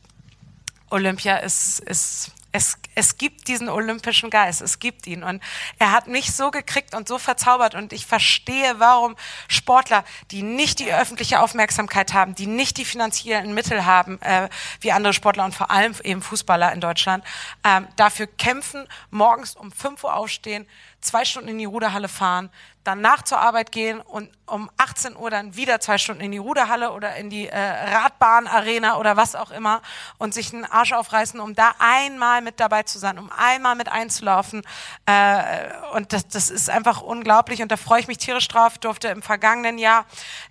Olympia 0.92 1.38
ist, 1.38 1.80
ist 1.80 2.32
es, 2.52 2.78
es 2.96 3.18
gibt 3.18 3.48
diesen 3.48 3.70
olympischen 3.70 4.30
Geist, 4.30 4.62
es 4.62 4.80
gibt 4.80 5.08
ihn. 5.08 5.24
Und 5.24 5.42
er 5.80 5.92
hat 5.92 6.08
mich 6.08 6.34
so 6.34 6.52
gekriegt 6.52 6.94
und 6.94 7.08
so 7.08 7.18
verzaubert. 7.18 7.76
Und 7.76 7.94
ich 7.94 8.06
verstehe, 8.06 8.80
warum 8.80 9.16
Sportler, 9.48 10.04
die 10.32 10.44
nicht 10.44 10.80
die 10.80 10.94
öffentliche 10.94 11.40
Aufmerksamkeit 11.40 12.14
haben, 12.14 12.36
die 12.36 12.48
nicht 12.48 12.78
die 12.78 12.86
finanziellen 12.86 13.54
Mittel 13.54 13.86
haben, 13.86 14.22
äh, 14.22 14.50
wie 14.82 14.92
andere 14.92 15.14
Sportler 15.14 15.46
und 15.46 15.56
vor 15.56 15.72
allem 15.72 15.96
eben 16.04 16.22
Fußballer 16.22 16.74
in 16.74 16.82
Deutschland, 16.82 17.24
ähm, 17.64 17.88
dafür 17.96 18.28
kämpfen, 18.28 18.88
morgens 19.10 19.56
um 19.56 19.72
5 19.72 20.04
Uhr 20.04 20.16
aufstehen, 20.16 20.68
zwei 21.02 21.26
Stunden 21.26 21.50
in 21.50 21.58
die 21.58 21.66
Ruderhalle 21.66 22.08
fahren, 22.08 22.50
danach 22.84 23.22
zur 23.22 23.40
Arbeit 23.40 23.72
gehen 23.72 24.02
und 24.02 24.30
um 24.48 24.70
18 24.78 25.16
Uhr 25.16 25.30
dann 25.30 25.56
wieder 25.56 25.80
zwei 25.80 25.98
Stunden 25.98 26.22
in 26.22 26.32
die 26.32 26.40
Ruderhalle 26.40 26.92
oder 26.92 27.16
in 27.16 27.30
die 27.30 27.48
äh, 27.48 27.58
Radbahnarena 27.58 28.98
oder 28.98 29.16
was 29.16 29.36
auch 29.36 29.52
immer 29.52 29.82
und 30.18 30.34
sich 30.34 30.54
einen 30.54 30.66
Arsch 30.66 30.92
aufreißen, 30.92 31.40
um 31.40 31.54
da 31.54 31.74
einmal 31.80 32.42
mit 32.42 32.60
dabei 32.60 32.84
zu 32.84 33.00
sein, 33.00 33.20
um 33.20 33.32
einmal 33.32 33.76
mit 33.76 33.88
einzulaufen. 33.90 34.64
Äh, 35.06 35.70
und 35.94 36.12
das, 36.12 36.28
das 36.28 36.50
ist 36.50 36.70
einfach 36.70 37.02
unglaublich 37.02 37.62
und 37.62 37.72
da 37.72 37.78
freue 37.78 38.02
ich 38.02 38.08
mich 38.08 38.18
tierisch 38.18 38.48
drauf. 38.48 38.78
Durfte 38.78 39.10
im 39.10 39.22
vergangenen 39.22 39.78
Jahr 39.78 40.06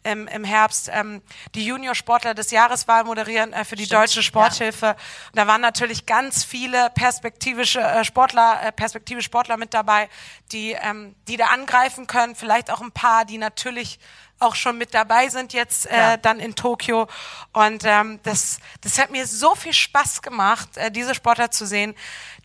im, 0.05 0.29
im 0.29 0.45
Herbst 0.45 0.89
ähm, 0.93 1.23
die 1.55 1.67
Junior-Sportler 1.67 2.35
des 2.35 2.53
Jahres-Wahl 2.53 3.05
moderieren 3.05 3.53
äh, 3.53 3.65
für 3.65 3.77
die 3.77 3.89
Deutsche 3.89 4.23
Sporthilfe. 4.23 4.91
Und 5.29 5.37
da 5.37 5.47
waren 5.47 5.61
natürlich 5.61 6.07
ganz 6.07 6.45
viele 6.45 6.91
perspektivische 6.91 7.81
äh, 7.81 8.05
Sportler, 8.05 8.61
äh, 8.63 8.73
perspektive 8.73 9.21
Sportler 9.21 9.57
mit 9.57 9.75
dabei, 9.75 10.09
die, 10.53 10.73
ähm, 10.73 11.15
die 11.29 11.37
da 11.37 11.47
angreifen 11.47 12.07
können. 12.07 12.35
Vielleicht 12.35 12.71
auch 12.71 12.81
ein 12.81 12.93
paar, 12.93 13.25
die 13.25 13.39
natürlich 13.39 13.99
auch 14.41 14.55
schon 14.55 14.79
mit 14.79 14.95
dabei 14.95 15.29
sind 15.29 15.53
jetzt 15.53 15.87
äh, 15.91 15.97
Ja. 15.97 16.17
dann 16.17 16.41
in 16.41 16.55
Tokio. 16.55 17.07
Und 17.53 17.83
ähm, 17.85 18.21
das, 18.23 18.59
das 18.81 18.99
hat 18.99 19.11
mir 19.11 19.27
so 19.27 19.55
viel 19.55 19.75
Spaß 19.75 20.23
gemacht, 20.23 20.77
äh, 20.77 20.91
diese 20.91 21.15
Sportler 21.15 21.51
zu 21.51 21.67
sehen, 21.67 21.95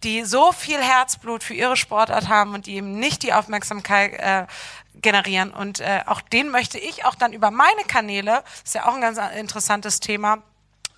die 0.04 0.24
so 0.26 0.52
viel 0.52 0.82
Herzblut 0.82 1.44
für 1.44 1.54
ihre 1.54 1.78
Sportart 1.78 2.28
haben 2.28 2.54
und 2.54 2.66
die 2.66 2.76
eben 2.76 3.00
nicht 3.00 3.24
die 3.24 3.32
Aufmerksamkeit 3.34 4.14
äh, 4.14 4.46
generieren. 5.02 5.52
Und 5.54 5.80
äh, 5.80 6.02
auch 6.06 6.22
den 6.22 6.50
möchte 6.50 6.78
ich 6.78 7.06
auch 7.06 7.16
dann 7.16 7.32
über 7.34 7.50
meine 7.50 7.84
Kanäle, 7.88 8.44
ist 8.64 8.76
ja 8.76 8.88
auch 8.88 8.96
ein 8.96 9.02
ganz 9.02 9.18
interessantes 9.38 10.00
Thema, 10.02 10.40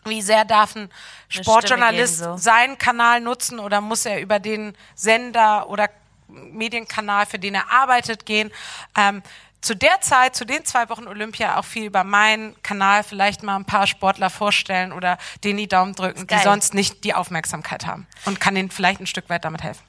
wie 0.03 0.21
sehr 0.21 0.45
darf 0.45 0.75
ein 0.75 0.89
Sportjournalist 1.29 2.17
so. 2.19 2.37
seinen 2.37 2.77
Kanal 2.77 3.21
nutzen 3.21 3.59
oder 3.59 3.81
muss 3.81 4.05
er 4.05 4.19
über 4.21 4.39
den 4.39 4.75
Sender 4.95 5.69
oder 5.69 5.89
Medienkanal, 6.27 7.25
für 7.25 7.39
den 7.39 7.55
er 7.55 7.71
arbeitet, 7.71 8.25
gehen? 8.25 8.51
Ähm, 8.97 9.23
zu 9.61 9.75
der 9.75 10.01
Zeit, 10.01 10.35
zu 10.35 10.45
den 10.45 10.65
zwei 10.65 10.87
Wochen 10.89 11.07
Olympia, 11.07 11.57
auch 11.57 11.65
viel 11.65 11.85
über 11.85 12.03
meinen 12.03 12.61
Kanal 12.61 13.03
vielleicht 13.03 13.43
mal 13.43 13.55
ein 13.55 13.65
paar 13.65 13.87
Sportler 13.87 14.29
vorstellen 14.29 14.93
oder 14.93 15.17
denen 15.43 15.57
die 15.57 15.67
Daumen 15.67 15.93
drücken, 15.93 16.27
die 16.27 16.37
sonst 16.39 16.73
nicht 16.73 17.03
die 17.03 17.13
Aufmerksamkeit 17.13 17.85
haben 17.85 18.07
und 18.25 18.39
kann 18.39 18.55
ihnen 18.55 18.69
vielleicht 18.69 19.01
ein 19.01 19.07
Stück 19.07 19.29
weit 19.29 19.45
damit 19.45 19.63
helfen. 19.63 19.83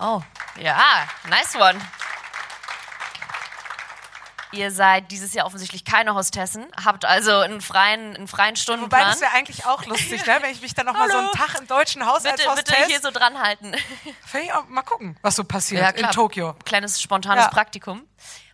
Oh, 0.00 0.22
ja, 0.60 0.78
nice 1.28 1.56
one. 1.56 1.78
Ihr 4.52 4.70
seid 4.70 5.10
dieses 5.10 5.34
Jahr 5.34 5.46
offensichtlich 5.46 5.84
keine 5.84 6.14
Hostessen, 6.14 6.66
habt 6.84 7.04
also 7.04 7.38
einen 7.38 7.60
freien, 7.60 8.16
einen 8.16 8.28
freien 8.28 8.54
Wobei 8.54 8.60
Stundenplan. 8.60 9.10
das 9.10 9.20
wäre 9.20 9.32
eigentlich 9.32 9.66
auch 9.66 9.84
lustig, 9.86 10.24
ne? 10.26 10.38
wenn 10.40 10.50
ich 10.50 10.62
mich 10.62 10.74
dann 10.74 10.86
noch 10.86 10.94
mal 10.94 11.10
so 11.10 11.18
einen. 11.18 11.32
Tag 11.32 11.58
im 11.60 11.66
deutschen 11.66 12.06
Haus 12.06 12.22
bitte, 12.22 12.48
als 12.48 12.56
bitte 12.56 12.72
Hostess, 12.72 12.86
hier 12.86 13.00
so 13.00 13.10
dranhalten. 13.10 13.76
Mal 14.68 14.82
gucken, 14.82 15.16
was 15.22 15.36
so 15.36 15.44
passiert 15.44 15.98
in 15.98 16.08
Tokio. 16.10 16.54
Kleines 16.64 17.00
spontanes 17.00 17.44
Ja. 17.44 17.50
Praktikum. 17.50 18.06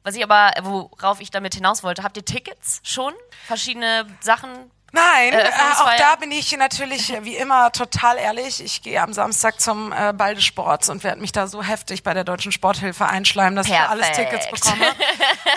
Was 0.03 0.15
ich 0.15 0.23
aber, 0.23 0.53
worauf 0.63 1.21
ich 1.21 1.31
damit 1.31 1.55
hinaus 1.55 1.83
wollte, 1.83 2.03
habt 2.03 2.17
ihr 2.17 2.25
Tickets 2.25 2.81
schon? 2.83 3.15
Verschiedene 3.47 4.07
Sachen? 4.21 4.71
Nein, 4.95 5.33
äh, 5.33 5.37
auch 5.37 5.41
Eröffnungsfeier. 5.41 5.99
da 5.99 6.17
bin 6.17 6.31
ich 6.31 6.57
natürlich 6.57 7.13
äh, 7.13 7.25
wie 7.25 7.37
immer 7.37 7.73
total 7.73 8.17
ehrlich. 8.17 8.63
Ich 8.63 8.83
gehe 8.83 9.01
am 9.03 9.13
Samstag 9.13 9.61
zum 9.61 9.93
äh, 9.93 10.13
Ball 10.13 10.35
des 10.35 10.45
Sports 10.45 10.89
und 10.89 11.03
werde 11.05 11.21
mich 11.21 11.33
da 11.33 11.47
so 11.49 11.63
heftig 11.63 12.03
bei 12.03 12.15
der 12.15 12.25
Deutschen 12.25 12.53
Sporthilfe 12.53 13.07
einschleimen, 13.07 13.57
dass 13.57 13.67
ich 13.67 13.75
für 13.75 13.89
alles 13.89 14.07
Perfekt. 14.11 14.31
Tickets 14.31 14.51
bekomme. 14.63 14.87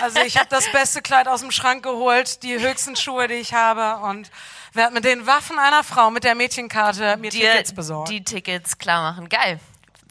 Also 0.00 0.20
ich 0.20 0.36
habe 0.36 0.46
das 0.48 0.70
beste 0.70 1.02
Kleid 1.02 1.26
aus 1.28 1.40
dem 1.40 1.50
Schrank 1.50 1.82
geholt, 1.82 2.42
die 2.42 2.58
höchsten 2.60 2.94
Schuhe, 2.94 3.26
die 3.26 3.34
ich 3.34 3.52
habe 3.54 4.04
und 4.06 4.30
werde 4.72 4.94
mit 4.94 5.04
den 5.04 5.26
Waffen 5.26 5.58
einer 5.58 5.82
Frau 5.82 6.10
mit 6.10 6.24
der 6.24 6.34
Mädchenkarte 6.34 7.16
mir 7.16 7.30
dir 7.30 7.50
Tickets 7.52 7.74
besorgen. 7.74 8.10
die 8.10 8.22
Tickets 8.22 8.78
klar 8.78 9.02
machen. 9.10 9.28
Geil. 9.28 9.58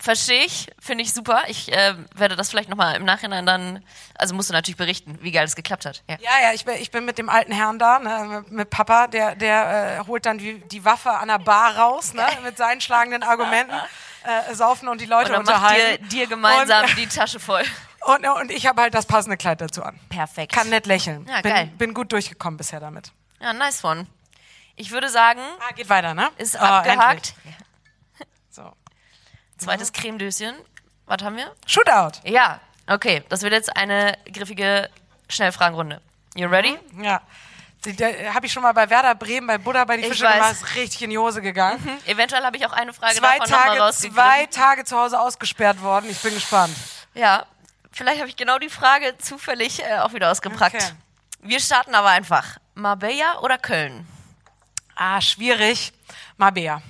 Verstehe 0.08 0.46
ich, 0.46 0.68
finde 0.80 1.04
ich 1.04 1.14
super. 1.14 1.44
Ich 1.50 1.70
äh, 1.70 1.94
werde 2.16 2.38
das 2.38 2.50
vielleicht 2.50 2.70
nochmal 2.70 2.96
im 2.96 3.04
Nachhinein 3.04 3.46
dann, 3.46 3.84
also 4.18 4.34
musst 4.36 4.50
du 4.50 4.54
natürlich 4.54 4.78
berichten, 4.78 5.18
wie 5.22 5.34
geil 5.34 5.44
es 5.44 5.54
geklappt 5.58 5.86
hat. 5.86 6.02
Ja. 6.08 6.16
Ja, 6.22 6.30
ja, 6.44 6.54
ich 6.54 6.64
bin, 6.64 6.76
ich 6.76 6.92
bin 6.92 7.04
mit 7.04 7.18
dem 7.18 7.28
alten 7.28 7.52
Herrn 7.52 7.78
da, 7.78 8.00
ne, 8.00 8.46
mit, 8.48 8.70
Papa, 8.70 9.08
der, 9.08 9.36
der 9.36 10.00
äh, 10.00 10.08
holt 10.08 10.26
dann 10.26 10.38
die, 10.38 10.60
die 10.70 10.86
Waffe 10.86 11.12
an 11.12 11.28
der 11.28 11.40
Bar 11.40 11.76
raus, 11.76 12.14
ne, 12.14 12.26
mit 12.46 12.56
seinen 12.56 12.80
schlagenden 12.80 13.22
Argumenten, 13.22 13.76
äh, 14.24 14.56
saufen 14.56 14.88
und 14.88 15.02
die 15.02 15.08
Leute 15.08 15.36
Und 15.38 15.46
dann 15.46 15.56
macht 15.56 15.72
dir, 15.76 15.76
unterhalten. 15.76 16.08
dir 16.08 16.28
gemeinsam 16.28 16.86
Und, 16.86 16.98
die 16.98 17.08
Tasche 17.08 17.42
voll. 17.42 17.64
und, 18.06 18.26
und 18.26 18.50
ich 18.50 18.66
habe 18.66 18.84
halt 18.84 18.94
das 18.94 19.08
passende 19.08 19.36
Kleid 19.36 19.60
dazu 19.60 19.84
an. 19.84 20.00
Perfekt. 20.08 20.54
Kann 20.54 20.70
nett 20.70 20.86
lächeln. 20.86 21.28
Ja, 21.28 21.42
geil. 21.42 21.66
bin, 21.66 21.78
bin 21.80 21.94
gut 21.94 22.14
durchgekommen 22.14 22.56
bisher 22.56 22.80
damit. 22.80 23.12
Ja, 23.42 23.52
nice 23.52 23.84
one. 23.84 24.08
Ich 24.78 24.92
würde 24.92 25.10
sagen, 25.10 25.42
Ah, 25.60 25.74
geht 25.74 25.90
weiter, 25.90 26.14
ne? 26.14 26.30
ist 26.38 26.56
Ah, 26.58 26.78
abgehakt. 26.78 27.34
endlich. 27.46 27.56
Zweites 29.58 29.92
Cremedöschen. 29.92 30.56
Was 31.06 31.22
haben 31.24 31.38
wir? 31.38 31.54
Shootout. 31.66 32.20
Ja, 32.26 32.60
okay. 32.88 33.24
Das 33.30 33.42
wird 33.42 33.54
jetzt 33.54 33.76
eine 33.76 34.18
griffige 34.32 34.90
Schnellfragenrunde. 35.30 36.02
You 36.36 36.48
ready? 36.48 36.78
Ja. 37.02 37.22
Habe 38.34 38.46
ich 38.48 38.52
schon 38.52 38.64
mal 38.64 38.74
bei 38.74 38.90
Werder 38.90 39.16
Bremen, 39.16 39.48
bei 39.48 39.58
Buddha, 39.58 39.86
bei 39.86 39.96
die 39.98 40.04
Ich 40.04 40.10
Fische 40.10 40.26
weiß. 40.26 40.34
gemacht, 40.34 40.52
ist 40.54 40.76
richtig 40.76 41.02
in 41.04 41.10
die 41.12 41.18
Hose 41.18 41.42
gegangen. 41.42 41.80
Eventuell 42.06 42.44
habe 42.44 42.58
ich 42.58 42.66
auch 42.66 42.74
eine 42.74 42.92
Frage 42.92 43.16
Zwei 43.16 43.38
davon 43.38 43.54
Tage, 43.54 43.80
rausgegriffen. 43.80 44.16
zwei 44.16 44.46
Tage 44.48 44.84
zu 44.84 44.98
Hause 44.98 45.20
ausgesperrt 45.20 45.82
worden. 45.82 46.10
Ich 46.10 46.20
bin 46.22 46.34
gespannt. 46.34 46.76
Ja, 47.14 47.46
vielleicht 47.92 48.20
habe 48.20 48.28
ich 48.30 48.36
genau 48.36 48.58
die 48.60 48.70
Frage 48.70 49.18
zufällig 49.20 49.82
äh, 49.84 50.00
auch 50.00 50.12
wieder 50.14 50.30
ausgepackt. 50.32 50.76
Okay. 50.76 50.92
Wir 51.44 51.60
starten 51.62 51.96
aber 51.96 52.10
einfach. 52.10 52.58
Marbella 52.76 53.40
oder 53.40 53.58
Köln? 53.58 54.06
Ah, 54.96 55.22
schwierig. 55.22 55.94
Mabea. 56.36 56.82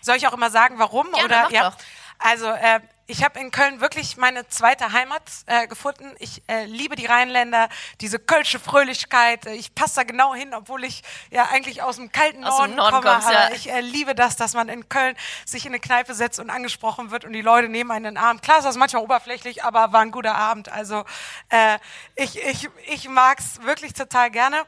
Soll 0.00 0.16
ich 0.16 0.26
auch 0.26 0.32
immer 0.32 0.50
sagen, 0.50 0.78
warum? 0.78 1.10
Gerne, 1.12 1.24
oder 1.24 1.50
ja. 1.50 1.70
doch. 1.70 1.76
Also 2.18 2.46
äh, 2.46 2.80
ich 3.10 3.24
habe 3.24 3.40
in 3.40 3.50
Köln 3.50 3.80
wirklich 3.80 4.16
meine 4.16 4.46
zweite 4.46 4.92
Heimat 4.92 5.22
äh, 5.46 5.66
gefunden. 5.66 6.14
Ich 6.20 6.42
äh, 6.46 6.64
liebe 6.66 6.94
die 6.94 7.06
Rheinländer, 7.06 7.68
diese 8.00 8.20
kölsche 8.20 8.60
Fröhlichkeit. 8.60 9.46
Äh, 9.46 9.54
Ich 9.54 9.74
passe 9.74 9.96
da 9.96 10.02
genau 10.04 10.32
hin, 10.32 10.54
obwohl 10.54 10.84
ich 10.84 11.02
ja 11.30 11.48
eigentlich 11.50 11.82
aus 11.82 11.96
dem 11.96 12.12
kalten 12.12 12.44
Aus 12.44 12.56
dem 12.58 12.76
Norden, 12.76 12.76
Norden 12.76 12.96
komme. 13.04 13.14
kommst, 13.14 13.26
aber 13.26 13.50
ja. 13.50 13.54
ich 13.54 13.68
äh, 13.68 13.80
liebe 13.80 14.14
das, 14.14 14.36
dass 14.36 14.54
man 14.54 14.68
in 14.68 14.88
Köln 14.88 15.16
sich 15.44 15.66
in 15.66 15.72
eine 15.72 15.80
Kneipe 15.80 16.14
setzt 16.14 16.38
und 16.38 16.50
angesprochen 16.50 17.10
wird 17.10 17.24
und 17.24 17.32
die 17.32 17.42
Leute 17.42 17.68
nehmen 17.68 17.90
einen 17.90 18.04
in 18.04 18.14
den 18.14 18.22
Arm. 18.22 18.40
Klar 18.40 18.58
ist 18.58 18.64
das 18.64 18.76
manchmal 18.76 19.02
oberflächlich, 19.02 19.64
aber 19.64 19.92
war 19.92 20.02
ein 20.02 20.12
guter 20.12 20.36
Abend. 20.36 20.70
Also 20.70 21.04
äh, 21.48 21.78
ich, 22.14 22.40
ich, 22.40 22.68
ich 22.86 23.08
mag's 23.08 23.60
wirklich 23.62 23.92
total 23.92 24.30
gerne. 24.30 24.62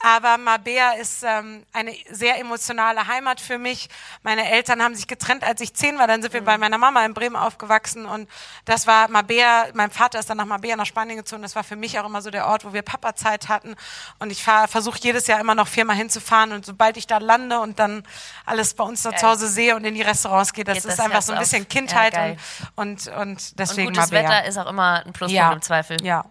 Aber 0.00 0.36
Mabea 0.36 0.92
ist 0.92 1.22
ähm, 1.22 1.64
eine 1.72 1.96
sehr 2.10 2.38
emotionale 2.38 3.06
Heimat 3.06 3.40
für 3.40 3.56
mich. 3.56 3.88
Meine 4.22 4.50
Eltern 4.50 4.82
haben 4.82 4.94
sich 4.94 5.06
getrennt, 5.06 5.42
als 5.42 5.62
ich 5.62 5.72
zehn 5.72 5.98
war. 5.98 6.06
Dann 6.06 6.20
sind 6.20 6.34
wir 6.34 6.44
bei 6.44 6.58
meiner 6.58 6.76
Mama 6.76 7.02
in 7.06 7.14
Bremen 7.14 7.36
aufgewachsen 7.36 7.85
und 7.94 8.28
das 8.64 8.86
war 8.86 9.08
Mabea. 9.08 9.66
Mein 9.74 9.90
Vater 9.90 10.18
ist 10.18 10.28
dann 10.28 10.38
nach 10.38 10.44
Mabea 10.46 10.74
nach 10.76 10.86
Spanien 10.86 11.16
gezogen. 11.16 11.42
Das 11.42 11.54
war 11.54 11.62
für 11.62 11.76
mich 11.76 11.98
auch 12.00 12.04
immer 12.06 12.20
so 12.22 12.30
der 12.30 12.46
Ort, 12.48 12.64
wo 12.64 12.72
wir 12.72 12.82
Papa-Zeit 12.82 13.48
hatten. 13.48 13.76
Und 14.18 14.30
ich 14.32 14.42
versuche 14.42 14.98
jedes 15.00 15.26
Jahr 15.28 15.38
immer 15.40 15.54
noch 15.54 15.68
viermal 15.68 15.96
hinzufahren. 15.96 16.52
Und 16.52 16.66
sobald 16.66 16.96
ich 16.96 17.06
da 17.06 17.18
lande 17.18 17.60
und 17.60 17.78
dann 17.78 18.02
alles 18.44 18.74
bei 18.74 18.82
uns 18.84 19.02
da 19.02 19.14
zu 19.14 19.26
Hause 19.26 19.48
sehe 19.48 19.76
und 19.76 19.84
in 19.84 19.94
die 19.94 20.02
Restaurants 20.02 20.52
gehe, 20.52 20.64
das 20.64 20.74
Geht 20.74 20.84
ist 20.84 20.98
das 20.98 21.00
einfach 21.00 21.14
Herz 21.16 21.26
so 21.26 21.32
ein 21.32 21.38
auf. 21.38 21.44
bisschen 21.44 21.62
Ja, 21.62 21.68
Kindheit 21.68 22.12
geil. 22.14 22.36
und, 22.74 23.06
und, 23.06 23.08
und 23.08 23.16
Und 23.16 23.58
deswegen 23.58 23.88
gutes 23.94 24.10
Mabea. 24.10 24.22
Wetter 24.28 24.44
ist 24.46 24.58
auch 24.58 24.66
immer 24.68 25.04
ein 25.06 25.12
Pluspunkt 25.12 25.32
ja. 25.32 25.52
im 25.52 25.62
Zweifel. 25.62 25.96
Ja. 26.02 26.24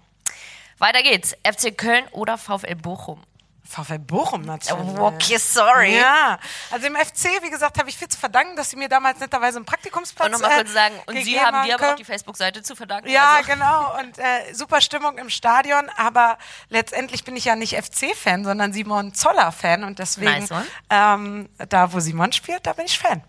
Weiter 0.77 1.01
geht's. 1.03 1.35
FC 1.43 1.77
Köln 1.77 2.03
oder 2.11 2.37
VfL 2.37 2.75
Bochum? 2.75 3.23
VfL 3.67 3.99
Bochum 3.99 4.41
natürlich. 4.43 4.99
Okay, 4.99 5.37
sorry. 5.37 5.97
Ja, 5.97 6.39
also 6.71 6.85
im 6.87 6.95
FC, 6.95 7.41
wie 7.41 7.49
gesagt, 7.49 7.77
habe 7.79 7.89
ich 7.89 7.97
viel 7.97 8.07
zu 8.07 8.17
verdanken, 8.17 8.55
dass 8.55 8.69
sie 8.69 8.75
mir 8.75 8.89
damals 8.89 9.19
netterweise 9.19 9.57
einen 9.57 9.65
Praktikumsplatz 9.65 10.27
Und 10.27 10.33
nochmal 10.33 10.51
äh, 10.51 10.55
kurz 10.55 10.73
sagen, 10.73 10.95
und 11.07 11.23
Sie 11.23 11.39
haben 11.39 11.65
dir 11.65 11.75
aber 11.75 11.91
auch 11.91 11.95
die 11.95 12.03
Facebook-Seite 12.03 12.61
zu 12.61 12.75
verdanken. 12.75 13.09
Ja, 13.09 13.37
also. 13.37 13.51
genau. 13.51 13.99
Und 13.99 14.17
äh, 14.17 14.53
super 14.53 14.81
Stimmung 14.81 15.17
im 15.17 15.29
Stadion. 15.29 15.89
Aber 15.97 16.37
letztendlich 16.69 17.23
bin 17.23 17.35
ich 17.35 17.45
ja 17.45 17.55
nicht 17.55 17.75
FC-Fan, 17.75 18.43
sondern 18.43 18.71
Simon 18.71 19.13
Zoller-Fan. 19.13 19.83
Und 19.83 19.99
deswegen, 19.99 20.31
Nice 20.31 20.49
ähm, 20.89 21.49
da 21.69 21.91
wo 21.91 21.99
Simon 21.99 22.31
spielt, 22.31 22.65
da 22.67 22.73
bin 22.73 22.85
ich 22.85 22.99
Fan. 22.99 23.23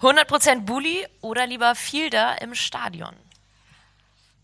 100% 0.00 0.60
Bully 0.60 1.06
oder 1.20 1.46
lieber 1.46 1.74
Fielder 1.74 2.40
im 2.40 2.54
Stadion? 2.54 3.14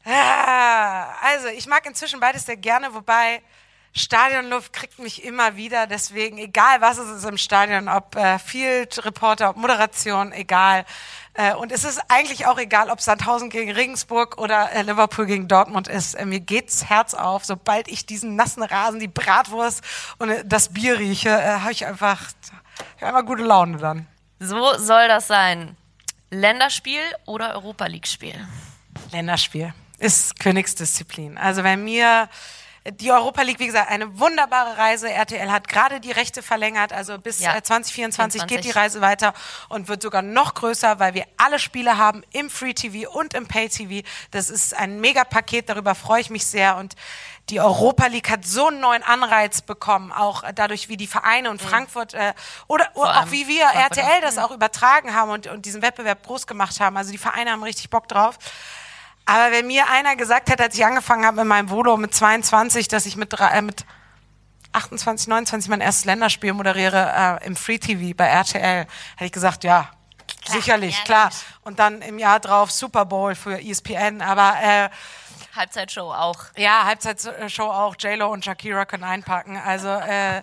Ah, 0.05 1.15
also, 1.23 1.49
ich 1.49 1.67
mag 1.67 1.85
inzwischen 1.87 2.21
beides 2.21 2.47
sehr 2.47 2.57
gerne, 2.57 2.95
wobei 2.95 3.43
Stadionluft 3.97 4.75
kriegt 4.75 4.99
mich 4.99 5.25
immer 5.25 5.57
wieder. 5.57 5.87
Deswegen, 5.87 6.37
egal 6.37 6.83
was 6.83 6.99
es 6.99 7.09
ist 7.09 7.25
im 7.25 7.39
Stadion, 7.39 7.89
ob 7.89 8.15
äh, 8.15 8.39
Field 8.39 9.05
Reporter, 9.05 9.51
ob 9.51 9.57
Moderation, 9.57 10.33
egal. 10.33 10.85
Äh, 11.33 11.55
und 11.55 11.73
es 11.73 11.83
ist 11.83 12.01
eigentlich 12.09 12.47
auch 12.47 12.59
egal, 12.59 12.91
ob 12.91 13.01
Sandhausen 13.01 13.49
gegen 13.49 13.73
Regensburg 13.73 14.37
oder 14.37 14.71
äh, 14.73 14.83
Liverpool 14.83 15.25
gegen 15.25 15.49
Dortmund 15.49 15.89
ist. 15.89 16.15
Äh, 16.15 16.27
mir 16.27 16.41
geht's 16.41 16.85
Herz 16.85 17.15
auf, 17.15 17.47
sobald 17.47 17.89
ich 17.89 18.05
diesen 18.05 18.37
nassen 18.37 18.63
Rasen, 18.63 19.01
die 19.01 19.09
Bratwurst 19.09 19.83
und 20.19 20.29
äh, 20.29 20.45
das 20.45 20.75
Bier 20.75 20.99
rieche, 20.99 21.31
äh, 21.31 21.61
habe 21.61 21.73
ich 21.73 21.87
einfach, 21.87 22.21
hab 23.01 23.09
einfach 23.09 23.25
gute 23.25 23.45
Laune 23.45 23.79
dann. 23.79 24.07
So 24.39 24.77
soll 24.77 25.09
das 25.09 25.27
sein. 25.27 25.75
Länderspiel 26.31 27.01
oder 27.25 27.55
Europa 27.55 27.87
League-Spiel? 27.87 28.47
Länderspiel 29.11 29.73
ist 29.99 30.39
Königsdisziplin. 30.39 31.39
Also 31.39 31.65
wenn 31.65 31.85
mir 31.85 32.29
die 32.93 33.11
Europa 33.11 33.43
League, 33.43 33.59
wie 33.59 33.67
gesagt, 33.67 33.91
eine 33.91 34.19
wunderbare 34.19 34.79
Reise. 34.79 35.11
RTL 35.11 35.51
hat 35.51 35.69
gerade 35.69 36.01
die 36.01 36.13
Rechte 36.13 36.43
verlängert, 36.43 36.93
also 36.93 37.19
bis 37.19 37.41
Ja. 37.41 37.57
äh, 37.57 37.63
2024 37.63 38.43
geht 38.43 38.49
24. 38.49 38.73
die 38.73 38.79
Reise 38.79 39.01
weiter 39.01 39.35
und 39.69 39.89
wird 39.89 40.03
sogar 40.03 40.23
noch 40.23 40.55
größer, 40.55 40.99
weil 40.99 41.15
wir 41.15 41.25
alle 41.37 41.59
Spiele 41.59 41.99
haben 41.99 42.23
im 42.33 42.51
Free 42.51 42.75
TV 42.75 43.11
und 43.11 43.35
im 43.35 43.47
Pay 43.47 43.69
TV. 43.69 44.07
Das 44.31 44.51
ist 44.51 44.75
ein 44.75 45.01
Mega-Paket, 45.01 45.69
darüber 45.69 45.95
freue 45.95 46.21
ich 46.21 46.31
mich 46.31 46.47
sehr 46.47 46.77
und 46.77 46.95
die 47.49 47.61
Europa 47.61 48.07
League 48.07 48.29
hat 48.29 48.45
so 48.45 48.69
einen 48.69 48.81
neuen 48.81 49.03
Anreiz 49.05 49.63
bekommen, 49.63 50.11
auch 50.13 50.43
äh, 50.43 50.53
dadurch, 50.53 50.89
wie 50.89 50.97
die 50.97 51.07
Vereine 51.07 51.51
und 51.51 51.63
Frankfurt 51.63 52.15
äh, 52.15 52.35
oder, 52.67 52.89
auch 52.95 53.31
wie 53.31 53.47
wir 53.47 53.67
Frankfurt 53.69 53.99
RTL 53.99 54.21
das 54.21 54.39
auch 54.39 54.51
übertragen 54.51 55.15
haben 55.15 55.31
und, 55.31 55.47
und 55.47 55.65
diesen 55.65 55.83
Wettbewerb 55.83 56.25
groß 56.27 56.47
gemacht 56.47 56.81
haben. 56.81 56.97
Also 56.97 57.13
die 57.13 57.19
Vereine 57.19 57.53
haben 57.53 57.63
richtig 57.63 57.91
Bock 57.91 58.09
drauf. 58.09 58.39
Aber 59.27 59.51
wenn 59.51 59.67
mir 59.67 59.91
einer 59.91 60.15
gesagt 60.17 60.49
hätte, 60.51 60.63
als 60.63 60.75
ich 60.77 60.85
angefangen 60.85 61.27
habe 61.27 61.39
mit 61.39 61.47
meinem 61.47 61.69
Volo 61.71 61.97
mit 61.97 62.15
22, 62.15 62.89
dass 62.89 63.07
ich 63.07 63.17
mit, 63.17 63.33
drei- 63.33 63.51
äh, 63.59 63.63
mit 63.63 63.85
28, 64.73 65.29
29 65.29 65.69
mein 65.71 65.81
erstes 65.81 66.05
Länderspiel 66.05 66.53
moderiere 66.53 67.39
äh, 67.43 67.47
im 67.47 67.57
Free 67.57 67.79
TV 67.79 68.15
bei 68.17 68.27
RTL, 68.27 68.87
hätte 69.17 69.25
ich 69.25 69.33
gesagt, 69.33 69.65
ja, 69.65 69.91
sicherlich, 70.47 70.99
ja, 70.99 71.05
klar. 71.05 71.31
Und 71.63 71.79
dann 71.79 72.03
im 72.03 72.19
Jahr 72.19 72.41
drauf 72.41 72.71
Super 72.71 73.05
Bowl 73.05 73.35
für 73.35 73.61
ESPN. 73.61 74.23
Aber 74.23 74.55
äh, 74.63 74.89
Halbzeitshow 75.57 76.13
auch. 76.13 76.37
ja, 76.57 76.85
Halbzeitshow 76.85 77.71
auch, 77.71 77.97
J-Lo 77.99 78.29
und 78.33 78.45
Shakira 78.45 78.85
können 78.85 79.05
einpacken. 79.05 79.57
Also 79.57 79.89
äh, 79.89 80.43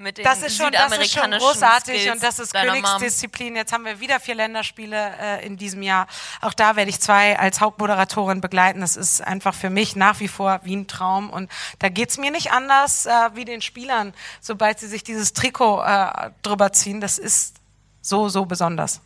Mit 0.00 0.16
den 0.16 0.24
das 0.24 0.42
ist 0.42 0.56
schon, 0.56 0.72
das 0.72 0.96
ist 0.96 1.12
schon 1.12 1.30
großartig 1.30 2.00
Skills 2.00 2.14
und 2.14 2.22
das 2.22 2.38
ist. 2.38 2.54
Königsdisziplin. 2.54 3.54
Jetzt 3.54 3.72
haben 3.72 3.84
wir 3.84 4.00
wieder 4.00 4.18
vier 4.18 4.34
Länderspiele 4.34 5.14
äh, 5.20 5.46
in 5.46 5.58
diesem 5.58 5.82
Jahr. 5.82 6.06
Auch 6.40 6.54
da 6.54 6.74
werde 6.74 6.88
ich 6.88 7.00
zwei 7.00 7.38
als 7.38 7.60
Hauptmoderatorin 7.60 8.40
begleiten. 8.40 8.80
Das 8.80 8.96
ist 8.96 9.20
einfach 9.20 9.54
für 9.54 9.68
mich 9.68 9.96
nach 9.96 10.18
wie 10.20 10.28
vor 10.28 10.60
wie 10.64 10.74
ein 10.74 10.86
Traum 10.86 11.28
und 11.28 11.50
da 11.80 11.90
geht's 11.90 12.16
mir 12.16 12.30
nicht 12.30 12.50
anders 12.50 13.04
äh, 13.04 13.10
wie 13.34 13.44
den 13.44 13.60
Spielern, 13.60 14.14
sobald 14.40 14.78
sie 14.78 14.86
sich 14.86 15.04
dieses 15.04 15.34
Trikot 15.34 15.82
äh, 15.82 16.30
drüber 16.42 16.72
ziehen. 16.72 17.02
Das 17.02 17.18
ist 17.18 17.56
so, 18.00 18.30
so 18.30 18.46
besonders. 18.46 19.02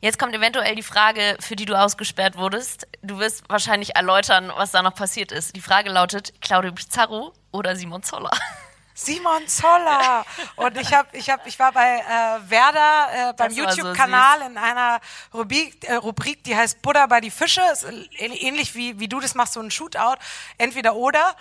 Jetzt 0.00 0.20
kommt 0.20 0.34
eventuell 0.36 0.76
die 0.76 0.84
Frage, 0.84 1.36
für 1.40 1.56
die 1.56 1.64
du 1.64 1.74
ausgesperrt 1.74 2.36
wurdest. 2.36 2.86
Du 3.02 3.18
wirst 3.18 3.42
wahrscheinlich 3.48 3.96
erläutern, 3.96 4.52
was 4.54 4.70
da 4.70 4.82
noch 4.82 4.94
passiert 4.94 5.32
ist. 5.32 5.56
Die 5.56 5.60
Frage 5.60 5.90
lautet, 5.90 6.40
Claudio 6.40 6.70
Pizarro 6.70 7.32
oder 7.50 7.74
Simon 7.74 8.04
Zoller? 8.04 8.30
Simon 8.96 9.46
Zoller. 9.46 10.24
Und 10.56 10.76
ich 10.78 10.92
hab, 10.92 11.14
ich 11.14 11.28
hab, 11.28 11.46
ich 11.46 11.58
war 11.58 11.70
bei 11.70 11.98
äh, 11.98 12.50
Werder 12.50 13.30
äh, 13.30 13.32
beim 13.34 13.54
war 13.56 13.70
so 13.70 13.80
YouTube-Kanal 13.80 14.42
in 14.50 14.56
einer 14.56 15.00
Rubrik, 15.34 15.86
äh, 15.86 15.94
Rubrik, 15.94 16.42
die 16.44 16.56
heißt 16.56 16.80
Buddha 16.80 17.06
bei 17.06 17.20
die 17.20 17.30
Fische. 17.30 17.60
Ist 17.72 17.84
äh, 17.84 18.26
ähnlich 18.26 18.74
wie, 18.74 18.98
wie 18.98 19.06
du 19.06 19.20
das 19.20 19.34
machst, 19.34 19.52
so 19.52 19.60
ein 19.60 19.70
Shootout. 19.70 20.16
Entweder 20.56 20.96
oder. 20.96 21.36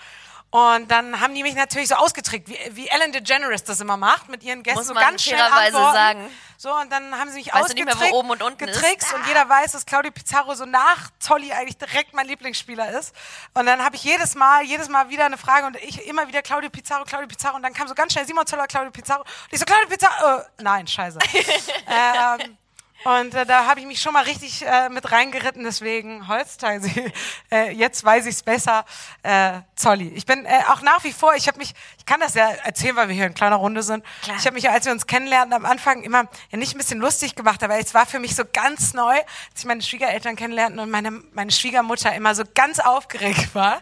Und 0.55 0.89
dann 0.89 1.19
haben 1.19 1.35
die 1.35 1.43
mich 1.43 1.53
natürlich 1.55 1.89
so 1.89 1.95
ausgetrickt, 1.95 2.47
wie, 2.47 2.57
wie 2.71 2.87
Ellen 2.87 3.11
DeGeneres 3.11 3.65
das 3.65 3.81
immer 3.81 3.97
macht, 3.97 4.29
mit 4.29 4.41
ihren 4.41 4.63
Gästen 4.63 4.79
Muss 4.79 4.87
so 4.87 4.93
man 4.93 5.03
ganz 5.03 5.23
schnell 5.23 5.41
antworten. 5.41 5.93
sagen. 5.93 6.31
So, 6.57 6.73
und 6.73 6.89
dann 6.89 7.19
haben 7.19 7.29
sie 7.29 7.39
mich 7.39 7.53
Weißt 7.53 7.65
ausgetrickst, 7.65 7.99
mehr, 7.99 8.13
oben 8.13 8.29
und 8.29 8.41
unten 8.41 8.65
getrickst 8.65 9.13
und 9.13 9.21
Ah. 9.23 9.27
jeder 9.27 9.49
weiß, 9.49 9.73
dass 9.73 9.85
Claudio 9.85 10.11
Pizarro 10.13 10.55
so 10.55 10.65
nach 10.65 11.09
Zolli 11.19 11.51
eigentlich 11.51 11.77
direkt 11.77 12.13
mein 12.13 12.25
Lieblingsspieler 12.27 12.97
ist. 12.97 13.13
Und 13.53 13.65
dann 13.65 13.83
habe 13.83 13.97
ich 13.97 14.05
jedes 14.05 14.35
Mal, 14.35 14.63
jedes 14.63 14.87
Mal 14.87 15.09
wieder 15.09 15.25
eine 15.25 15.37
Frage 15.37 15.67
und 15.67 15.75
ich 15.75 16.07
immer 16.07 16.25
wieder 16.29 16.41
Claudio 16.41 16.69
Pizarro, 16.69 17.03
Claudio 17.03 17.27
Pizarro 17.27 17.57
und 17.57 17.61
dann 17.63 17.73
kam 17.73 17.89
so 17.89 17.93
ganz 17.93 18.13
schnell 18.13 18.25
Simon 18.25 18.47
Zoller, 18.47 18.67
Claudio 18.67 18.91
Pizarro. 18.91 19.23
Und 19.23 19.29
ich 19.51 19.59
so, 19.59 19.65
Claudio 19.65 19.89
Pizarro, 19.89 20.39
äh, 20.39 20.43
nein, 20.61 20.87
scheiße. 20.87 21.19
ähm, 21.87 22.57
und 23.05 23.35
äh, 23.35 23.45
da 23.45 23.67
habe 23.67 23.79
ich 23.79 23.85
mich 23.85 24.01
schon 24.01 24.13
mal 24.13 24.23
richtig 24.23 24.65
äh, 24.65 24.89
mit 24.89 25.11
reingeritten, 25.11 25.63
deswegen 25.63 26.27
Holstein. 26.27 26.81
Äh, 27.51 27.71
jetzt 27.73 28.03
weiß 28.03 28.25
ich 28.25 28.35
es 28.35 28.43
besser. 28.43 28.85
Äh, 29.21 29.59
Zolli. 29.75 30.07
Ich 30.15 30.25
bin 30.25 30.45
äh, 30.45 30.61
auch 30.69 30.81
nach 30.81 31.03
wie 31.03 31.13
vor, 31.13 31.35
ich 31.35 31.47
habe 31.47 31.59
mich, 31.59 31.73
ich 32.05 32.11
kann 32.11 32.19
das 32.19 32.35
ja 32.35 32.51
erzählen, 32.63 32.95
weil 32.95 33.07
wir 33.07 33.15
hier 33.15 33.25
in 33.25 33.33
kleiner 33.33 33.55
Runde 33.55 33.81
sind. 33.81 34.05
Klar. 34.21 34.37
Ich 34.37 34.45
habe 34.45 34.53
mich, 34.53 34.63
ja, 34.65 34.71
als 34.71 34.85
wir 34.85 34.91
uns 34.91 35.07
kennenlernten, 35.07 35.53
am 35.53 35.65
Anfang 35.65 36.03
immer 36.03 36.25
ja 36.51 36.57
nicht 36.59 36.75
ein 36.75 36.77
bisschen 36.77 36.99
lustig 36.99 37.33
gemacht, 37.33 37.63
aber 37.63 37.79
es 37.79 37.95
war 37.95 38.05
für 38.05 38.19
mich 38.19 38.35
so 38.35 38.43
ganz 38.53 38.93
neu, 38.93 39.15
als 39.15 39.25
ich 39.57 39.65
meine 39.65 39.81
Schwiegereltern 39.81 40.35
kennenlernten 40.35 40.79
und 40.79 40.91
meine, 40.91 41.09
meine 41.33 41.49
Schwiegermutter 41.49 42.13
immer 42.13 42.35
so 42.35 42.43
ganz 42.53 42.77
aufgeregt 42.77 43.55
war 43.55 43.81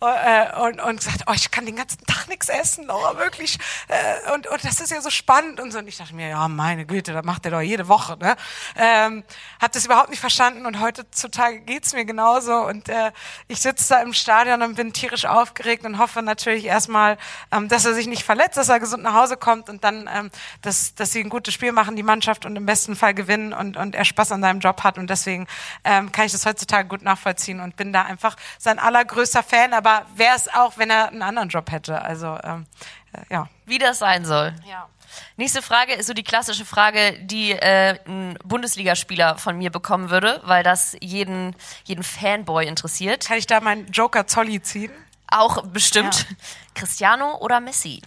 und, 0.00 0.10
äh, 0.10 0.60
und, 0.60 0.82
und 0.82 0.96
gesagt, 0.98 1.22
oh, 1.26 1.32
ich 1.32 1.50
kann 1.50 1.64
den 1.64 1.76
ganzen 1.76 2.04
Tag 2.04 2.28
nichts 2.28 2.50
essen, 2.50 2.88
Laura, 2.88 3.16
wirklich. 3.16 3.58
Äh, 3.88 4.34
und, 4.34 4.46
und 4.48 4.62
das 4.64 4.78
ist 4.78 4.90
ja 4.90 5.00
so 5.00 5.08
spannend 5.08 5.58
und 5.58 5.72
so. 5.72 5.78
Und 5.78 5.88
ich 5.88 5.96
dachte 5.96 6.14
mir, 6.14 6.28
ja, 6.28 6.48
meine 6.48 6.84
Güte, 6.84 7.14
das 7.14 7.24
macht 7.24 7.46
er 7.46 7.52
doch 7.52 7.62
jede 7.62 7.88
Woche. 7.88 8.18
Ne? 8.18 8.36
Ähm, 8.76 9.24
hab 9.62 9.72
das 9.72 9.86
überhaupt 9.86 10.10
nicht 10.10 10.20
verstanden 10.20 10.66
und 10.66 10.78
heutzutage 10.78 11.60
geht's 11.60 11.94
mir 11.94 12.04
genauso. 12.04 12.52
Und 12.52 12.90
äh, 12.90 13.12
ich 13.48 13.62
sitze 13.62 13.94
da 13.94 14.02
im 14.02 14.12
Stadion 14.12 14.60
und 14.60 14.74
bin 14.74 14.92
tierisch 14.92 15.24
aufgeregt 15.24 15.86
und 15.86 15.98
hoffe 15.98 16.20
natürlich 16.20 16.66
erstmal, 16.66 17.16
ähm, 17.62 17.68
dass 17.68 17.84
er 17.84 17.94
sich 17.94 18.06
nicht 18.06 18.24
verletzt, 18.24 18.56
dass 18.56 18.68
er 18.68 18.80
gesund 18.80 19.02
nach 19.02 19.14
Hause 19.14 19.36
kommt 19.36 19.68
und 19.68 19.84
dann, 19.84 20.08
ähm, 20.12 20.30
dass, 20.62 20.94
dass 20.94 21.12
sie 21.12 21.20
ein 21.20 21.28
gutes 21.28 21.54
Spiel 21.54 21.72
machen, 21.72 21.96
die 21.96 22.02
Mannschaft 22.02 22.44
und 22.44 22.56
im 22.56 22.66
besten 22.66 22.96
Fall 22.96 23.14
gewinnen 23.14 23.52
und, 23.52 23.76
und 23.76 23.94
er 23.94 24.04
Spaß 24.04 24.32
an 24.32 24.42
seinem 24.42 24.60
Job 24.60 24.82
hat. 24.82 24.98
Und 24.98 25.08
deswegen 25.08 25.46
ähm, 25.84 26.12
kann 26.12 26.26
ich 26.26 26.32
das 26.32 26.46
heutzutage 26.46 26.88
gut 26.88 27.02
nachvollziehen 27.02 27.60
und 27.60 27.76
bin 27.76 27.92
da 27.92 28.02
einfach 28.02 28.36
sein 28.58 28.78
allergrößter 28.78 29.42
Fan, 29.42 29.72
aber 29.72 30.06
wäre 30.14 30.36
es 30.36 30.48
auch, 30.52 30.78
wenn 30.78 30.90
er 30.90 31.08
einen 31.08 31.22
anderen 31.22 31.48
Job 31.48 31.70
hätte. 31.70 32.02
Also 32.02 32.38
ähm, 32.44 32.66
äh, 33.12 33.34
ja. 33.34 33.48
Wie 33.66 33.78
das 33.78 33.98
sein 33.98 34.24
soll. 34.24 34.54
Ja. 34.68 34.88
Nächste 35.36 35.60
Frage 35.60 35.92
ist 35.92 36.06
so 36.06 36.14
die 36.14 36.22
klassische 36.22 36.64
Frage, 36.64 37.18
die 37.20 37.52
äh, 37.52 37.98
ein 38.06 38.38
Bundesligaspieler 38.44 39.36
von 39.36 39.58
mir 39.58 39.70
bekommen 39.70 40.08
würde, 40.08 40.40
weil 40.44 40.62
das 40.62 40.96
jeden, 41.00 41.54
jeden 41.84 42.02
Fanboy 42.02 42.66
interessiert. 42.66 43.26
Kann 43.26 43.36
ich 43.36 43.46
da 43.46 43.60
meinen 43.60 43.90
Joker 43.92 44.26
Zolli 44.26 44.62
ziehen? 44.62 44.90
Auch 45.26 45.62
bestimmt. 45.66 46.26
Ja. 46.28 46.36
Cristiano 46.74 47.36
oder 47.38 47.60
Messi? 47.60 48.02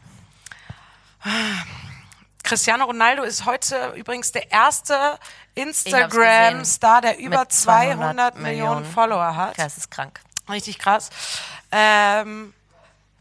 Cristiano 2.43 2.86
Ronaldo 2.86 3.24
ist 3.24 3.45
heute 3.45 3.93
übrigens 3.95 4.32
der 4.32 4.51
erste. 4.51 5.18
Instagram-Star, 5.55 7.01
der 7.01 7.18
über 7.18 7.39
Mit 7.39 7.51
200, 7.51 7.97
200 7.97 8.36
Millionen 8.36 8.43
Millionen. 8.82 8.86
Follower 8.86 9.36
hat. 9.36 9.57
Das 9.57 9.78
ist 9.78 9.89
krank. 9.89 10.20
Richtig 10.49 10.78
krass. 10.80 11.09
Ähm, 11.72 12.53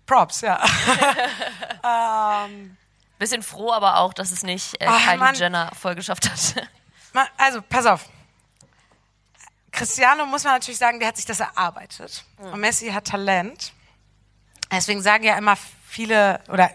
Props, 0.07 0.40
ja. 0.42 0.61
Bisschen 3.18 3.42
froh 3.42 3.72
aber 3.72 3.99
auch, 3.99 4.12
dass 4.12 4.32
es 4.32 4.42
nicht 4.42 4.74
äh, 4.80 4.86
Kylie 4.86 5.16
Mann. 5.18 5.34
Jenner 5.36 5.70
voll 5.80 5.95
geschafft 5.95 6.28
hat. 6.28 6.66
Ma- 7.12 7.28
Also, 7.38 7.62
pass 7.62 7.86
auf. 7.86 8.05
Cristiano 9.70 10.26
muss 10.26 10.45
man 10.45 10.55
natürlich 10.55 10.78
sagen, 10.78 10.99
der 10.99 11.09
hat 11.09 11.16
sich 11.16 11.24
das 11.26 11.40
erarbeitet. 11.40 12.24
Und 12.38 12.61
Messi 12.61 12.90
hat 12.90 13.07
Talent. 13.07 13.72
Deswegen 14.73 15.03
sagen 15.03 15.25
ja 15.25 15.37
immer 15.39 15.57
viele, 15.87 16.41
oder 16.49 16.71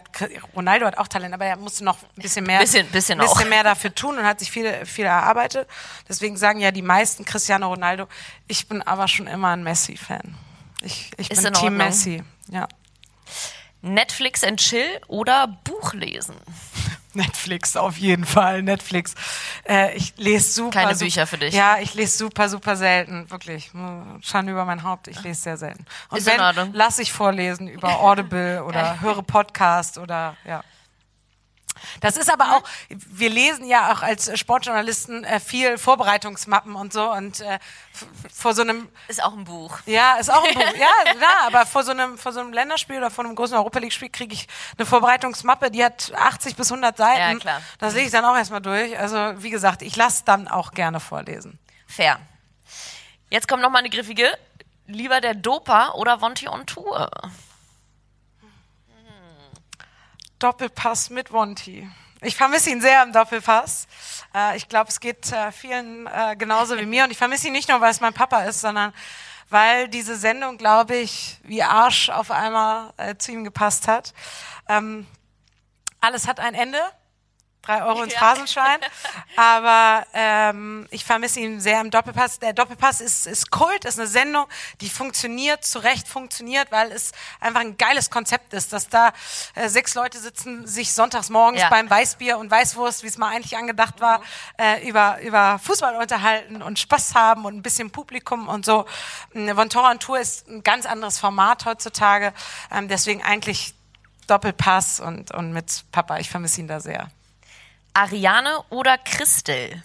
Ronaldo 0.56 0.86
hat 0.86 0.96
auch 0.96 1.08
Talent, 1.08 1.34
aber 1.34 1.44
er 1.44 1.56
musste 1.56 1.84
noch 1.84 1.98
ein 2.02 2.22
bisschen 2.22 2.46
mehr, 2.46 2.60
Bisschen- 2.60 2.86
bisschen 2.88 3.18
bisschen 3.18 3.48
mehr 3.50 3.62
dafür 3.64 3.94
tun 3.94 4.16
und 4.18 4.24
hat 4.24 4.38
sich 4.38 4.50
viel, 4.50 4.86
viel 4.86 5.04
erarbeitet. 5.04 5.68
Deswegen 6.08 6.36
sagen 6.38 6.60
ja 6.60 6.70
die 6.70 6.80
meisten 6.82 7.24
Cristiano 7.26 7.68
Ronaldo. 7.68 8.06
Ich 8.48 8.66
bin 8.68 8.80
aber 8.82 9.08
schon 9.08 9.26
immer 9.26 9.48
ein 9.48 9.62
Messi-Fan. 9.62 10.34
Ich, 10.82 11.10
ich 11.18 11.30
Ist 11.30 11.38
bin 11.42 11.48
in 11.48 11.52
Team. 11.52 11.76
Messi. 11.76 12.22
Ja. 12.48 12.66
Netflix 13.82 14.44
and 14.44 14.60
Chill 14.60 15.00
oder 15.08 15.46
Buch 15.64 15.92
lesen? 15.94 16.36
Netflix, 17.14 17.76
auf 17.76 17.96
jeden 17.96 18.24
Fall. 18.24 18.62
Netflix. 18.62 19.14
Äh, 19.68 19.96
ich 19.96 20.14
lese 20.16 20.52
super. 20.52 20.70
Keine 20.70 20.94
super, 20.94 21.04
Bücher 21.06 21.26
für 21.26 21.38
dich. 21.38 21.54
Ja, 21.54 21.78
ich 21.80 21.94
lese 21.94 22.16
super, 22.16 22.48
super 22.48 22.76
selten. 22.76 23.30
Wirklich. 23.30 23.70
Schande 24.22 24.52
über 24.52 24.64
mein 24.64 24.82
Haupt. 24.82 25.08
Ich 25.08 25.22
lese 25.22 25.40
sehr 25.40 25.56
selten. 25.56 25.84
Und 26.08 26.18
Ist 26.18 26.26
wenn, 26.26 26.72
lass 26.72 26.98
ich 26.98 27.12
vorlesen 27.12 27.68
über 27.68 28.00
Audible 28.00 28.64
oder 28.64 29.00
höre 29.00 29.22
Podcast 29.22 29.98
oder 29.98 30.36
ja. 30.44 30.62
Das 32.00 32.16
ist 32.16 32.32
aber 32.32 32.56
auch, 32.56 32.62
wir 32.88 33.30
lesen 33.30 33.66
ja 33.66 33.92
auch 33.92 34.02
als 34.02 34.38
Sportjournalisten 34.38 35.24
äh, 35.24 35.40
viel 35.40 35.78
Vorbereitungsmappen 35.78 36.74
und 36.74 36.92
so 36.92 37.10
und 37.10 37.40
äh, 37.40 37.58
vor 38.32 38.54
so 38.54 38.62
einem 38.62 38.88
Ist 39.08 39.22
auch 39.22 39.32
ein 39.32 39.44
Buch. 39.44 39.78
ja, 39.86 40.14
ist 40.14 40.30
auch 40.30 40.44
ein 40.44 40.54
Buch. 40.54 40.60
Ja, 40.60 41.12
ja, 41.20 41.46
aber 41.46 41.66
vor 41.66 41.82
so 41.82 41.90
einem, 41.90 42.18
vor 42.18 42.32
so 42.32 42.40
einem 42.40 42.52
Länderspiel 42.52 42.98
oder 42.98 43.10
vor 43.10 43.24
einem 43.24 43.34
großen 43.34 43.56
Europa 43.56 43.78
League-Spiel 43.78 44.10
kriege 44.10 44.34
ich 44.34 44.46
eine 44.78 44.86
Vorbereitungsmappe, 44.86 45.70
die 45.70 45.84
hat 45.84 46.12
80 46.14 46.56
bis 46.56 46.70
100 46.70 46.96
Seiten. 46.96 47.20
Ja, 47.20 47.34
klar. 47.38 47.62
Das 47.78 47.94
lese 47.94 48.06
ich 48.06 48.12
dann 48.12 48.24
auch 48.24 48.36
erstmal 48.36 48.60
durch. 48.60 48.98
Also, 48.98 49.16
wie 49.42 49.50
gesagt, 49.50 49.82
ich 49.82 49.96
lasse 49.96 50.24
dann 50.24 50.48
auch 50.48 50.72
gerne 50.72 51.00
vorlesen. 51.00 51.58
Fair. 51.86 52.20
Jetzt 53.30 53.48
kommt 53.48 53.62
noch 53.62 53.70
mal 53.70 53.78
eine 53.78 53.90
griffige. 53.90 54.36
Lieber 54.86 55.20
der 55.20 55.34
Doper 55.34 55.94
oder 55.94 56.20
Vonti 56.20 56.48
on 56.48 56.66
Tour? 56.66 57.10
Doppelpass 60.40 61.10
mit 61.10 61.32
Wonti. 61.32 61.86
Ich 62.22 62.34
vermisse 62.34 62.70
ihn 62.70 62.80
sehr 62.80 63.02
im 63.02 63.12
Doppelpass. 63.12 63.86
Äh, 64.34 64.56
ich 64.56 64.68
glaube, 64.68 64.88
es 64.88 64.98
geht 64.98 65.30
äh, 65.32 65.52
vielen 65.52 66.06
äh, 66.06 66.34
genauso 66.36 66.78
wie 66.78 66.86
mir. 66.86 67.04
Und 67.04 67.10
ich 67.10 67.18
vermisse 67.18 67.48
ihn 67.48 67.52
nicht 67.52 67.68
nur, 67.68 67.80
weil 67.80 67.90
es 67.90 68.00
mein 68.00 68.14
Papa 68.14 68.44
ist, 68.44 68.62
sondern 68.62 68.94
weil 69.50 69.88
diese 69.88 70.16
Sendung, 70.16 70.56
glaube 70.56 70.96
ich, 70.96 71.38
wie 71.42 71.62
Arsch 71.62 72.08
auf 72.08 72.30
einmal 72.30 72.94
zu 73.18 73.32
ihm 73.32 73.42
gepasst 73.42 73.88
hat. 73.88 74.14
Ähm, 74.68 75.06
alles 76.00 76.28
hat 76.28 76.38
ein 76.38 76.54
Ende. 76.54 76.78
Drei 77.70 77.84
Euro 77.84 78.02
ins 78.02 78.14
Ja. 78.14 78.18
Phrasenschwein. 78.18 78.80
Aber 79.36 80.04
ähm, 80.12 80.88
ich 80.90 81.04
vermisse 81.04 81.38
ihn 81.40 81.60
sehr 81.60 81.80
im 81.80 81.90
Doppelpass. 81.90 82.40
Der 82.40 82.52
Doppelpass 82.52 83.00
ist, 83.00 83.26
ist 83.28 83.50
Kult, 83.50 83.84
ist 83.84 83.98
eine 83.98 84.08
Sendung, 84.08 84.46
die 84.80 84.90
funktioniert, 84.90 85.64
zu 85.64 85.78
Recht 85.78 86.08
funktioniert, 86.08 86.72
weil 86.72 86.90
es 86.90 87.12
einfach 87.38 87.60
ein 87.60 87.76
geiles 87.78 88.10
Konzept 88.10 88.52
ist, 88.54 88.72
dass 88.72 88.88
da 88.88 89.12
äh, 89.54 89.68
sechs 89.68 89.94
Leute 89.94 90.18
sitzen, 90.18 90.66
sich 90.66 90.92
sonntags 90.92 91.30
morgens 91.30 91.60
Ja. 91.60 91.68
beim 91.70 91.88
Weißbier 91.88 92.38
und 92.38 92.50
Weißwurst, 92.50 93.04
wie 93.04 93.06
es 93.06 93.18
mal 93.18 93.28
eigentlich 93.28 93.56
angedacht 93.56 94.00
war, 94.00 94.20
äh, 94.58 94.86
über, 94.88 95.20
über 95.20 95.60
Fußball 95.60 95.94
unterhalten 95.96 96.62
und 96.62 96.78
Spaß 96.78 97.14
haben 97.14 97.44
und 97.44 97.54
ein 97.56 97.62
bisschen 97.62 97.90
Publikum 97.90 98.48
und 98.48 98.64
so. 98.64 98.84
Eine 99.34 99.54
Von 99.54 99.70
Torra 99.70 99.94
Tour 99.94 100.18
ist 100.18 100.48
ein 100.48 100.62
ganz 100.64 100.86
anderes 100.86 101.18
Format 101.20 101.64
heutzutage. 101.66 102.32
Ähm, 102.72 102.88
deswegen 102.88 103.22
eigentlich 103.22 103.74
Doppelpass 104.26 105.00
und, 105.00 105.30
und 105.32 105.52
mit 105.52 105.84
Papa. 105.92 106.18
Ich 106.18 106.30
vermisse 106.30 106.60
ihn 106.60 106.68
da 106.68 106.80
sehr. 106.80 107.10
Ariane 107.94 108.62
oder 108.70 108.98
Christel? 108.98 109.80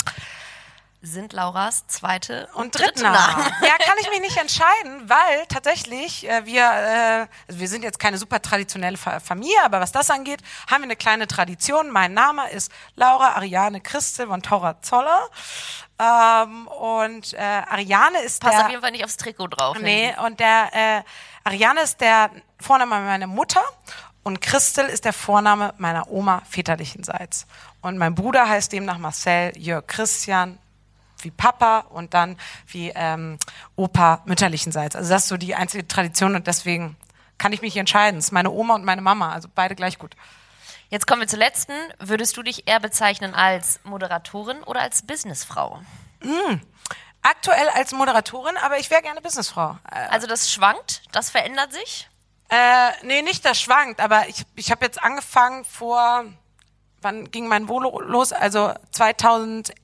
Sind 1.01 1.33
Lauras 1.33 1.85
zweite 1.85 2.47
und, 2.53 2.63
Und 2.63 2.79
dritten 2.79 3.03
Namen. 3.03 3.45
Ja, 3.61 3.77
kann 3.85 3.95
ich 4.01 4.09
mich 4.09 4.21
nicht 4.21 4.37
entscheiden, 4.37 5.07
weil 5.07 5.45
tatsächlich 5.47 6.27
äh, 6.27 6.45
wir, 6.47 6.63
äh, 6.63 7.27
also 7.47 7.59
wir 7.59 7.67
sind 7.67 7.83
jetzt 7.83 7.99
keine 7.99 8.17
super 8.17 8.41
traditionelle 8.41 8.97
Fa 8.97 9.19
Familie, 9.19 9.63
aber 9.63 9.79
was 9.79 9.91
das 9.91 10.09
angeht, 10.09 10.39
haben 10.67 10.81
wir 10.81 10.85
eine 10.85 10.95
kleine 10.95 11.27
Tradition. 11.27 11.91
Mein 11.91 12.13
Name 12.15 12.49
ist 12.49 12.71
Laura 12.95 13.35
Ariane 13.35 13.81
Christel 13.81 14.27
von 14.27 14.41
Torra 14.41 14.81
Zoller. 14.81 15.29
Ähm, 15.99 16.67
und 16.67 17.33
äh, 17.33 17.37
Ariane 17.37 18.21
ist 18.23 18.41
Passt 18.41 18.55
der... 18.55 18.65
auf 18.65 18.69
jeden 18.71 18.81
Fall 18.81 18.91
nicht 18.91 19.05
aufs 19.05 19.17
Trikot 19.17 19.47
drauf. 19.47 19.77
Nee, 19.79 20.15
und 20.25 20.39
der 20.39 20.69
äh, 20.73 21.03
Ariane 21.43 21.81
ist 21.81 22.01
der 22.01 22.31
Vorname 22.59 22.99
meiner 23.01 23.27
Mutter 23.27 23.61
und 24.23 24.41
Christel 24.41 24.87
ist 24.87 25.05
der 25.05 25.13
Vorname 25.13 25.75
meiner 25.77 26.09
Oma 26.09 26.41
väterlichenseits. 26.49 27.45
Und 27.85 27.99
mein 27.99 28.15
Bruder 28.15 28.49
heißt 28.49 28.71
demnach 28.71 28.97
Marcel 28.97 29.55
Jörg 29.59 29.85
Christian 29.85 30.57
wie 31.21 31.29
Papa 31.29 31.81
und 31.91 32.15
dann 32.15 32.35
wie 32.65 32.91
ähm, 32.95 33.37
Opa 33.75 34.23
mütterlichenseits. 34.25 34.95
Also 34.95 35.11
das 35.11 35.23
ist 35.23 35.29
so 35.29 35.37
die 35.37 35.53
einzige 35.53 35.87
Tradition 35.87 36.33
und 36.33 36.47
deswegen 36.47 36.97
kann 37.37 37.53
ich 37.53 37.61
mich 37.61 37.77
entscheiden. 37.77 38.17
Es 38.17 38.25
ist 38.25 38.31
meine 38.31 38.49
Oma 38.49 38.73
und 38.73 38.85
meine 38.85 39.03
Mama, 39.03 39.31
also 39.31 39.47
beide 39.53 39.75
gleich 39.75 39.99
gut. 39.99 40.15
Jetzt 40.89 41.05
kommen 41.05 41.21
wir 41.21 41.27
zur 41.27 41.37
letzten. 41.37 41.73
Würdest 41.99 42.35
du 42.37 42.41
dich 42.41 42.67
eher 42.67 42.79
bezeichnen 42.79 43.35
als 43.35 43.79
Moderatorin 43.83 44.63
oder 44.63 44.81
als 44.81 45.03
Businessfrau? 45.03 45.79
Aktuell 47.21 47.69
als 47.69 47.91
Moderatorin, 47.91 48.57
aber 48.57 48.79
ich 48.79 48.89
wäre 48.89 49.03
gerne 49.03 49.21
Businessfrau. 49.21 49.77
Äh, 49.91 50.07
Also 50.09 50.25
das 50.25 50.51
schwankt, 50.51 51.03
das 51.11 51.29
verändert 51.29 51.71
sich. 51.71 52.09
Äh, 52.49 52.89
nee, 53.03 53.21
nicht 53.21 53.45
das 53.45 53.61
schwankt, 53.61 53.99
aber 53.99 54.27
ich, 54.27 54.43
ich 54.55 54.71
habe 54.71 54.83
jetzt 54.83 55.03
angefangen 55.03 55.65
vor, 55.65 56.25
wann 57.05 57.31
ging 57.31 57.47
mein 57.47 57.69
Volo 57.69 58.01
los? 58.01 58.33
Also 58.33 58.73
2011, 58.91 59.75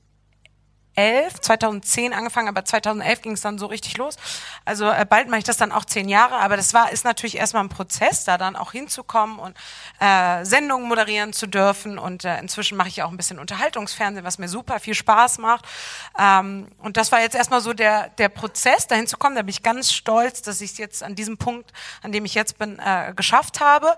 2010 1.40 2.12
angefangen, 2.12 2.48
aber 2.48 2.64
2011 2.64 3.22
ging 3.22 3.32
es 3.32 3.40
dann 3.40 3.58
so 3.58 3.66
richtig 3.66 3.96
los. 3.96 4.16
Also 4.64 4.90
äh, 4.90 5.06
bald 5.08 5.28
mache 5.28 5.38
ich 5.38 5.44
das 5.44 5.56
dann 5.56 5.70
auch 5.70 5.84
zehn 5.84 6.08
Jahre, 6.08 6.34
aber 6.36 6.56
das 6.56 6.74
war 6.74 6.90
ist 6.90 7.04
natürlich 7.04 7.36
erstmal 7.38 7.62
ein 7.62 7.68
Prozess, 7.68 8.24
da 8.24 8.38
dann 8.38 8.56
auch 8.56 8.72
hinzukommen 8.72 9.38
und 9.38 9.56
äh, 10.00 10.44
Sendungen 10.44 10.88
moderieren 10.88 11.32
zu 11.32 11.46
dürfen. 11.46 11.96
Und 11.96 12.24
äh, 12.24 12.38
inzwischen 12.40 12.76
mache 12.76 12.88
ich 12.88 13.04
auch 13.04 13.10
ein 13.12 13.16
bisschen 13.16 13.38
Unterhaltungsfernsehen, 13.38 14.26
was 14.26 14.38
mir 14.38 14.48
super 14.48 14.80
viel 14.80 14.94
Spaß 14.94 15.38
macht. 15.38 15.64
Ähm, 16.18 16.66
und 16.78 16.96
das 16.96 17.12
war 17.12 17.20
jetzt 17.20 17.36
erstmal 17.36 17.60
so 17.60 17.72
der 17.72 18.08
der 18.18 18.28
Prozess, 18.28 18.88
dahin 18.88 19.06
zu 19.06 19.16
kommen. 19.16 19.36
Da 19.36 19.42
bin 19.42 19.50
ich 19.50 19.62
ganz 19.62 19.92
stolz, 19.92 20.42
dass 20.42 20.60
ich 20.60 20.72
es 20.72 20.78
jetzt 20.78 21.04
an 21.04 21.14
diesem 21.14 21.38
Punkt, 21.38 21.72
an 22.02 22.10
dem 22.10 22.24
ich 22.24 22.34
jetzt 22.34 22.58
bin, 22.58 22.80
äh, 22.80 23.12
geschafft 23.14 23.60
habe. 23.60 23.96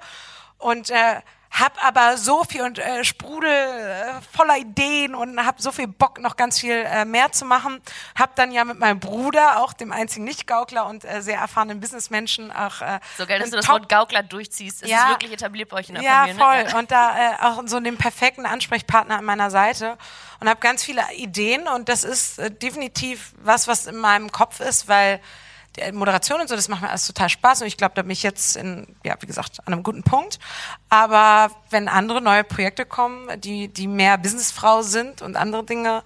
Und 0.58 0.90
äh, 0.90 1.20
hab 1.54 1.84
aber 1.84 2.16
so 2.16 2.42
viel 2.42 2.62
und 2.62 2.80
äh, 2.80 3.04
Sprudel 3.04 3.48
äh, 3.48 4.36
voller 4.36 4.56
Ideen 4.58 5.14
und 5.14 5.38
hab 5.46 5.60
so 5.60 5.70
viel 5.70 5.86
Bock, 5.86 6.18
noch 6.18 6.34
ganz 6.34 6.58
viel 6.58 6.72
äh, 6.84 7.04
mehr 7.04 7.30
zu 7.30 7.44
machen. 7.44 7.80
Hab 8.18 8.34
dann 8.34 8.50
ja 8.50 8.64
mit 8.64 8.80
meinem 8.80 8.98
Bruder, 8.98 9.60
auch 9.62 9.72
dem 9.72 9.92
einzigen 9.92 10.24
Nicht-Gaukler 10.24 10.86
und 10.86 11.04
äh, 11.04 11.22
sehr 11.22 11.38
erfahrenen 11.38 11.78
Businessmenschen, 11.78 12.50
auch 12.50 12.80
äh, 12.80 12.98
So 13.16 13.24
geil, 13.24 13.38
dass 13.38 13.50
du 13.50 13.56
das 13.56 13.68
Wort 13.68 13.88
Gaukler 13.88 14.24
durchziehst. 14.24 14.82
Es 14.82 14.90
Ja. 14.90 15.04
ist 15.04 15.08
wirklich 15.10 15.32
etabliert 15.32 15.68
bei 15.68 15.76
euch 15.76 15.88
in 15.88 15.94
der 15.94 16.02
ja, 16.02 16.20
Familie. 16.26 16.44
voll. 16.44 16.64
Ne? 16.64 16.76
Und 16.76 16.90
da 16.90 17.16
äh, 17.16 17.34
auch 17.42 17.62
so 17.66 17.78
den 17.78 17.98
perfekten 17.98 18.46
Ansprechpartner 18.46 19.18
an 19.18 19.24
meiner 19.24 19.50
Seite 19.50 19.96
und 20.40 20.48
habe 20.48 20.58
ganz 20.58 20.82
viele 20.82 21.02
Ideen 21.14 21.68
und 21.68 21.88
das 21.88 22.02
ist 22.02 22.40
äh, 22.40 22.50
definitiv 22.50 23.32
was, 23.38 23.68
was 23.68 23.86
in 23.86 23.96
meinem 23.96 24.32
Kopf 24.32 24.58
ist, 24.58 24.88
weil 24.88 25.20
die 25.76 25.92
Moderation 25.92 26.40
und 26.40 26.48
so, 26.48 26.56
das 26.56 26.68
macht 26.68 26.82
mir 26.82 26.88
alles 26.88 27.06
total 27.06 27.28
Spaß 27.28 27.62
und 27.62 27.66
ich 27.66 27.76
glaube, 27.76 27.94
da 27.94 28.02
bin 28.02 28.10
ich 28.10 28.22
jetzt 28.22 28.56
in, 28.56 28.96
ja, 29.04 29.16
wie 29.20 29.26
gesagt, 29.26 29.58
an 29.64 29.72
einem 29.72 29.82
guten 29.82 30.02
Punkt. 30.02 30.38
Aber 30.88 31.50
wenn 31.70 31.88
andere 31.88 32.20
neue 32.20 32.44
Projekte 32.44 32.86
kommen, 32.86 33.40
die, 33.40 33.68
die 33.68 33.88
mehr 33.88 34.18
Businessfrau 34.18 34.82
sind 34.82 35.22
und 35.22 35.36
andere 35.36 35.64
Dinge 35.64 36.02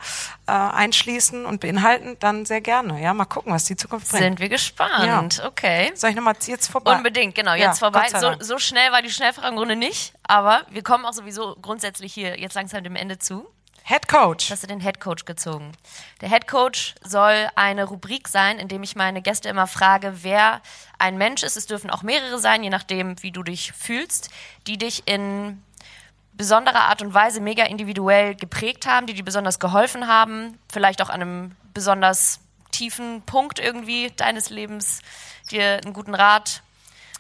äh, 0.47 0.53
einschließen 0.53 1.45
und 1.45 1.61
beinhalten, 1.61 2.16
dann 2.21 2.47
sehr 2.47 2.61
gerne. 2.61 3.03
Ja, 3.03 3.12
mal 3.14 3.27
gucken, 3.27 3.53
was 3.53 3.64
die 3.64 3.77
Zukunft 3.77 4.09
bringt. 4.11 4.23
Sind 4.23 4.41
wir 4.41 4.49
gespannt. 4.49 5.43
Okay. 5.47 5.93
Soll 5.95 6.11
ich 6.11 6.16
nochmal 6.16 6.37
jetzt 6.47 6.69
vorbei? 6.69 6.97
Unbedingt, 6.97 7.35
genau. 7.35 7.53
Ja, 7.55 7.69
Jetzt 7.69 7.81
vorbei. 7.81 8.07
Gott 8.11 8.21
sei 8.21 8.21
So, 8.21 8.35
so 8.41 8.59
schnell 8.59 8.93
war 8.93 9.03
die 9.03 9.11
Schnellfragenrunde 9.11 9.77
nicht, 9.77 10.14
aber 10.23 10.62
wir 10.71 10.83
kommen 10.83 11.05
auch 11.05 11.12
sowieso 11.12 11.57
grundsätzlich 11.61 12.14
hier 12.14 12.39
jetzt 12.39 12.55
langsam 12.55 12.83
dem 12.83 12.97
Ende 12.97 13.19
zu. 13.19 13.47
Head 13.89 14.07
Coach. 14.07 14.51
Hast 14.51 14.62
du 14.62 14.66
den 14.66 14.80
Head 14.80 15.01
Coach 15.01 15.24
gezogen? 15.24 15.72
Der 16.20 16.28
Head 16.28 16.47
Coach 16.47 16.95
soll 17.03 17.49
eine 17.55 17.84
Rubrik 17.84 18.28
sein, 18.28 18.59
in 18.59 18.68
dem 18.68 18.82
ich 18.82 18.97
meine 18.97 19.22
Gäste 19.22 19.49
immer 19.49 19.66
frage, 19.66 20.22
wer 20.22 20.61
ein 20.99 21.16
Mensch 21.16 21.43
ist. 21.43 21.57
Es 21.57 21.64
dürfen 21.64 21.89
auch 21.89 22.03
mehrere 22.03 22.39
sein, 22.39 22.62
je 22.62 22.68
nachdem, 22.68 23.22
wie 23.22 23.32
du 23.32 23.43
dich 23.43 23.72
fühlst, 23.72 24.28
die 24.66 24.76
dich 24.76 25.05
in 25.07 25.62
besonderer 26.34 26.80
Art 26.80 27.01
und 27.01 27.14
Weise 27.14 27.41
mega 27.41 27.64
individuell 27.64 28.34
geprägt 28.34 28.84
haben, 28.84 29.07
die 29.07 29.14
dir 29.14 29.24
besonders 29.24 29.59
geholfen 29.59 30.07
haben, 30.07 30.59
vielleicht 30.70 31.01
auch 31.01 31.09
an 31.09 31.22
einem 31.22 31.57
besonders 31.72 32.41
tiefen 32.70 33.22
Punkt 33.22 33.59
irgendwie 33.59 34.11
deines 34.11 34.51
Lebens 34.51 35.01
dir 35.51 35.80
einen 35.82 35.95
guten 35.95 36.14
Rat 36.14 36.62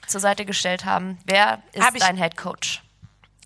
zur 0.06 0.20
Seite 0.20 0.44
gestellt 0.44 0.84
haben. 0.84 1.18
Wer 1.24 1.62
ist 1.72 1.82
Hab 1.82 1.94
dein 1.94 2.18
Head 2.18 2.36
Coach? 2.36 2.82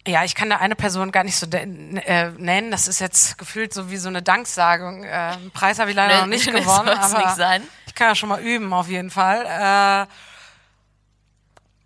Ja, 0.06 0.24
ich 0.24 0.34
kann 0.34 0.50
da 0.50 0.56
eine 0.56 0.74
Person 0.74 1.12
gar 1.12 1.22
nicht 1.22 1.36
so 1.36 1.46
äh, 1.46 1.64
nennen. 1.66 2.70
Das 2.72 2.88
ist 2.88 2.98
jetzt 2.98 3.38
gefühlt 3.38 3.72
so 3.72 3.90
wie 3.90 3.96
so 3.98 4.08
eine 4.08 4.20
Danksagung. 4.22 5.04
Äh, 5.04 5.08
einen 5.10 5.50
Preis 5.52 5.78
habe 5.78 5.90
ich 5.90 5.96
leider 5.96 6.14
Nee, 6.14 6.20
noch 6.22 6.26
nicht 6.26 6.46
gewonnen, 6.52 6.88
aber 6.88 7.18
nicht 7.18 7.36
sein. 7.36 7.62
ich 7.86 7.94
kann 7.94 8.08
ja 8.08 8.14
schon 8.16 8.28
mal 8.28 8.40
üben 8.40 8.72
auf 8.72 8.88
jeden 8.88 9.10
Fall. 9.10 10.06
Äh, 10.08 10.12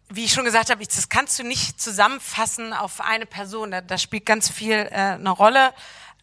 wie 0.09 0.25
ich 0.25 0.33
schon 0.33 0.45
gesagt 0.45 0.71
habe, 0.71 0.81
ich, 0.83 0.89
das 0.89 1.09
kannst 1.09 1.39
du 1.39 1.43
nicht 1.43 1.81
zusammenfassen 1.81 2.73
auf 2.73 3.01
eine 3.01 3.27
Person. 3.27 3.71
Da, 3.71 3.81
da 3.83 3.99
spielt 3.99 4.25
ganz 4.25 4.49
viel 4.49 4.89
äh, 4.91 4.95
eine 4.95 5.31
Rolle. 5.31 5.75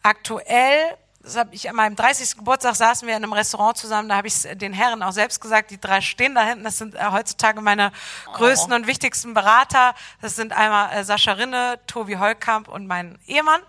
Aktuell, 0.02 0.96
das 1.24 1.36
habe 1.36 1.54
ich 1.54 1.68
an 1.68 1.76
meinem 1.76 1.96
30. 1.96 2.36
Geburtstag 2.36 2.76
saßen 2.76 3.08
wir 3.08 3.16
in 3.16 3.24
einem 3.24 3.32
Restaurant 3.32 3.76
zusammen, 3.76 4.08
da 4.08 4.16
habe 4.16 4.28
ich 4.28 4.42
den 4.42 4.72
Herren 4.72 5.02
auch 5.02 5.12
selbst 5.12 5.40
gesagt, 5.40 5.70
die 5.70 5.80
drei 5.80 6.00
stehen 6.00 6.34
da 6.34 6.42
hinten, 6.44 6.64
das 6.64 6.78
sind 6.78 6.94
äh, 6.94 6.98
heutzutage 7.10 7.60
meine 7.60 7.92
größten 8.34 8.72
und 8.72 8.86
wichtigsten 8.86 9.34
Berater. 9.34 9.94
Das 10.20 10.36
sind 10.36 10.52
einmal 10.52 10.92
äh, 10.92 11.04
Sascha 11.04 11.32
Rinne, 11.32 11.80
Tobi 11.86 12.16
Holkamp 12.16 12.68
und 12.68 12.86
mein 12.86 13.18
Ehemann. 13.26 13.60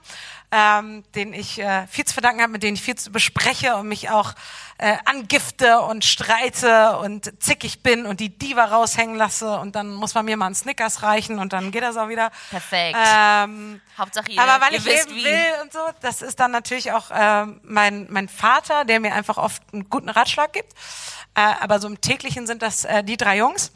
ähm, 0.51 1.03
den 1.15 1.33
ich 1.33 1.59
äh, 1.59 1.85
viel 1.87 2.05
zu 2.05 2.13
verdanken 2.13 2.41
habe, 2.41 2.51
mit 2.51 2.63
denen 2.63 2.75
ich 2.75 2.81
viel 2.81 2.95
zu 2.95 3.11
bespreche 3.11 3.75
und 3.75 3.87
mich 3.89 4.09
auch 4.09 4.33
äh, 4.77 4.95
angifte 5.05 5.81
und 5.81 6.05
streite 6.05 6.97
und 6.99 7.41
zickig 7.41 7.83
bin 7.83 8.05
und 8.05 8.19
die 8.19 8.29
Diva 8.29 8.65
raushängen 8.65 9.15
lasse 9.15 9.57
und 9.59 9.75
dann 9.75 9.93
muss 9.93 10.13
man 10.13 10.23
mir 10.23 10.37
mal 10.37 10.45
einen 10.45 10.55
Snickers 10.55 11.03
reichen 11.03 11.39
und 11.39 11.51
dann 11.51 11.71
geht 11.71 11.83
das 11.83 11.97
auch 11.97 12.07
wieder. 12.07 12.31
Perfekt. 12.51 12.97
Ähm, 12.97 13.81
Hauptsache 13.97 14.31
ihr, 14.31 14.41
aber 14.41 14.63
weil 14.63 14.73
ihr 14.73 14.79
ich 14.79 14.85
wisst 14.85 15.09
leben 15.09 15.19
wie. 15.19 15.25
will 15.25 15.61
und 15.63 15.73
so, 15.73 15.79
das 16.01 16.21
ist 16.21 16.39
dann 16.39 16.51
natürlich 16.51 16.91
auch 16.91 17.09
ähm, 17.13 17.44
mein, 17.63 18.07
mein 18.09 18.29
Vater, 18.29 18.85
der 18.85 18.99
mir 18.99 19.13
einfach 19.13 19.37
oft 19.37 19.61
einen 19.73 19.89
guten 19.89 20.09
Ratschlag 20.09 20.53
gibt. 20.53 20.73
Äh, 21.35 21.41
aber 21.59 21.79
so 21.79 21.87
im 21.87 22.01
täglichen 22.01 22.47
sind 22.47 22.61
das 22.61 22.85
äh, 22.85 23.03
die 23.03 23.17
drei 23.17 23.37
Jungs. 23.37 23.71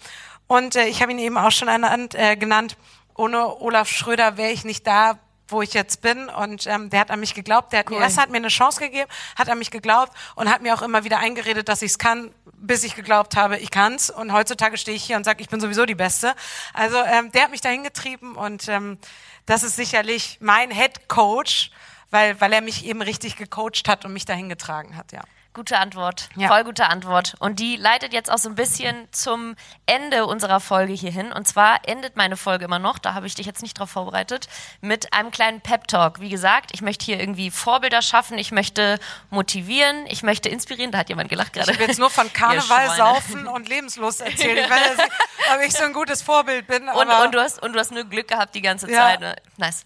Und 0.48 0.76
äh, 0.76 0.86
ich 0.88 1.02
habe 1.02 1.12
ihn 1.12 1.20
eben 1.20 1.38
auch 1.38 1.52
schon 1.52 1.68
ernannt, 1.68 2.16
äh, 2.16 2.36
genannt, 2.36 2.76
ohne 3.16 3.60
Olaf 3.62 3.90
Schröder 3.90 4.38
wäre 4.38 4.52
ich 4.52 4.64
nicht 4.64 4.88
da, 4.88 5.20
wo 5.50 5.62
ich 5.62 5.74
jetzt 5.74 6.02
bin. 6.02 6.30
Und 6.30 6.68
ähm, 6.68 6.90
der 6.90 7.02
hat 7.02 7.12
an 7.12 7.20
mich 7.20 7.34
geglaubt. 7.34 7.74
Der 7.74 7.80
hat 7.80 7.90
mir 7.90 7.98
Cool. 7.98 8.02
erst 8.02 8.18
hat 8.20 8.30
mir 8.30 8.38
eine 8.38 8.48
Chance 8.48 8.80
gegeben, 8.80 9.10
hat 9.38 9.50
an 9.50 9.58
mich 9.58 9.72
geglaubt 9.72 10.14
und 10.36 10.50
hat 10.50 10.62
mir 10.62 10.74
auch 10.74 10.82
immer 10.82 11.04
wieder 11.04 11.20
eingeredet, 11.20 11.68
dass 11.70 11.82
ich 11.82 11.92
es 11.92 11.98
kann, 12.00 12.32
bis 12.54 12.84
ich 12.84 12.96
geglaubt 12.96 13.36
habe, 13.36 13.58
ich 13.58 13.72
kann's. 13.72 14.10
Und 14.10 14.32
heutzutage 14.32 14.78
stehe 14.78 14.96
ich 14.96 15.04
hier 15.04 15.18
und 15.18 15.24
sage, 15.24 15.42
ich 15.42 15.50
bin 15.50 15.60
sowieso 15.60 15.86
die 15.86 15.96
Beste. 15.96 16.34
Also 16.74 16.98
ähm, 16.98 17.32
der 17.32 17.44
hat 17.44 17.52
mich 17.52 17.62
dahin 17.62 17.84
getrieben 17.84 18.36
und 18.36 18.68
ähm, 18.68 18.98
das 19.46 19.64
ist 19.64 19.76
sicherlich 19.76 20.38
mein 20.42 20.72
Head 20.72 21.10
Coach, 21.10 21.72
weil, 22.12 22.40
weil 22.42 22.54
er 22.54 22.62
mich 22.62 22.86
eben 22.86 23.02
richtig 23.02 23.36
gecoacht 23.36 23.88
hat 23.88 24.06
und 24.06 24.14
mich 24.14 24.26
dahin 24.26 24.50
getragen 24.50 24.96
hat, 24.96 25.12
ja. 25.12 25.22
Gute 25.52 25.80
Antwort, 25.80 26.30
Ja. 26.36 26.48
voll 26.48 26.64
gute 26.64 26.86
Antwort. 26.86 27.34
Und 27.40 27.60
die 27.60 27.76
leitet 27.76 28.14
jetzt 28.14 28.32
auch 28.32 28.38
so 28.38 28.48
ein 28.50 28.56
bisschen 28.56 29.08
zum 29.12 29.56
Ende 29.88 30.28
unserer 30.28 30.60
Folge 30.60 30.94
hierhin. 30.94 31.32
Und 31.32 31.48
zwar 31.48 31.80
endet 31.88 32.16
meine 32.16 32.38
Folge 32.38 32.66
immer 32.66 32.78
noch, 32.78 33.00
da 33.00 33.16
habe 33.16 33.26
ich 33.26 33.34
dich 33.34 33.48
jetzt 33.48 33.64
nicht 33.64 33.78
drauf 33.78 33.90
vorbereitet, 33.90 34.48
mit 34.80 35.12
einem 35.12 35.32
kleinen 35.32 35.60
Pep-Talk. 35.60 36.22
Wie 36.22 36.30
gesagt, 36.30 36.70
ich 36.74 36.84
möchte 36.84 37.04
hier 37.04 37.20
irgendwie 37.20 37.50
Vorbilder 37.50 38.04
schaffen, 38.04 38.38
ich 38.38 38.52
möchte 38.52 39.00
motivieren, 39.32 40.06
ich 40.08 40.22
möchte 40.22 40.50
inspirieren. 40.50 40.92
Da 40.92 41.00
hat 41.00 41.10
jemand 41.10 41.30
gelacht 41.30 41.54
gerade. 41.54 41.72
Ich 41.72 41.80
will 41.80 41.88
jetzt 41.88 42.00
nur 42.00 42.12
von 42.12 42.32
Karneval. 42.34 42.96
Saufen 42.96 43.48
und 43.48 43.68
Lebenslust 43.68 44.22
erzählen. 44.22 44.60
Ich 44.66 44.70
weiß 44.70 44.98
nicht, 44.98 45.10
ob 45.56 45.62
ich 45.66 45.74
so 45.74 45.84
ein 45.84 45.94
gutes 45.94 46.22
Vorbild 46.22 46.68
bin. 46.68 46.88
Und, 46.90 47.08
und, 47.10 47.34
du 47.34 47.42
hast, 47.42 47.60
und 47.62 47.74
du 47.74 47.80
hast 47.80 47.92
nur 47.92 48.04
Glück 48.06 48.28
gehabt 48.28 48.54
die 48.54 48.62
ganze. 48.62 48.88
Zeit. 48.88 49.20
Ne? 49.20 49.36
Nice. 49.58 49.86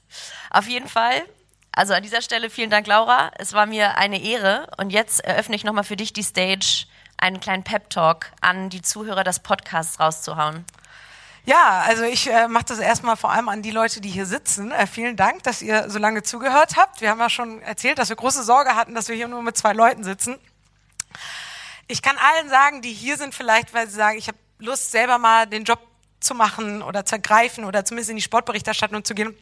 Auf 0.49 0.67
jeden 0.67 0.89
Fall. 0.89 1.24
Also 1.76 1.93
an 1.93 2.03
dieser 2.03 2.21
Stelle 2.21 2.51
vielen 2.51 2.69
Dank, 2.69 2.86
Laura. 2.86 3.32
Es 3.38 3.53
war 3.53 3.65
mir 3.65 3.97
eine 3.97 4.21
Ehre. 4.21 4.67
Und 4.78 4.91
jetzt 4.91 5.21
eröffne 5.21 5.55
ich 5.55 5.63
nochmal 5.63 5.84
für 5.84 5.95
dich 5.95 6.13
die 6.13 6.24
Stage, 6.24 6.86
einen 7.17 7.39
kleinen 7.39 7.63
Pep-Talk 7.63 8.32
an 8.41 8.69
die 8.69 8.82
Zuhörer 8.82 9.24
des 9.24 9.39
Podcasts 9.39 9.99
rauszuhauen. 9.99 10.65
Ja, 11.45 11.84
also 11.86 12.03
ich 12.03 12.30
äh, 12.30 12.47
mache 12.47 12.65
das 12.65 12.80
erstmal 12.80 13.17
vor 13.17 13.32
allem 13.32 13.49
an 13.49 13.61
die 13.61 13.71
Leute, 13.71 14.01
die 14.01 14.09
hier 14.09 14.26
sitzen. 14.26 14.71
Äh, 14.71 14.88
vielen 14.88 15.17
Dank, 15.17 15.43
dass 15.43 15.61
ihr 15.61 15.89
so 15.89 15.99
lange 15.99 16.24
zugehört 16.24 16.78
habt. 16.78 17.01
Wir 17.01 17.09
haben 17.09 17.19
ja 17.19 17.30
schon 17.30 17.61
erzählt, 17.63 17.97
dass 17.97 18.09
wir 18.09 18.15
große 18.15 18.43
Sorge 18.43 18.76
hatten, 18.76 18.93
dass 18.93 19.09
wir 19.09 19.15
hier 19.15 19.28
nur 19.28 19.41
mit 19.41 19.57
zwei 19.57 19.74
Leuten 19.74 20.03
sitzen. 20.03 20.38
Ich 21.88 22.01
kann 22.01 22.15
allen 22.17 22.49
sagen, 22.49 22.82
die 22.82 22.93
hier 22.93 23.17
sind, 23.17 23.34
vielleicht, 23.34 23.74
weil 23.74 23.88
sie 23.88 23.95
sagen, 23.95 24.17
ich 24.17 24.28
habe 24.28 24.38
Lust, 24.59 24.91
selber 24.91 25.17
mal 25.17 25.47
den 25.47 25.65
Job 25.65 25.80
zu 26.21 26.34
machen 26.34 26.82
oder 26.82 27.05
zu 27.05 27.15
ergreifen 27.15 27.65
oder 27.65 27.84
zumindest 27.84 28.11
in 28.11 28.15
die 28.15 28.21
Sportberichterstattung 28.21 29.03
zu 29.03 29.13
gehen. 29.13 29.36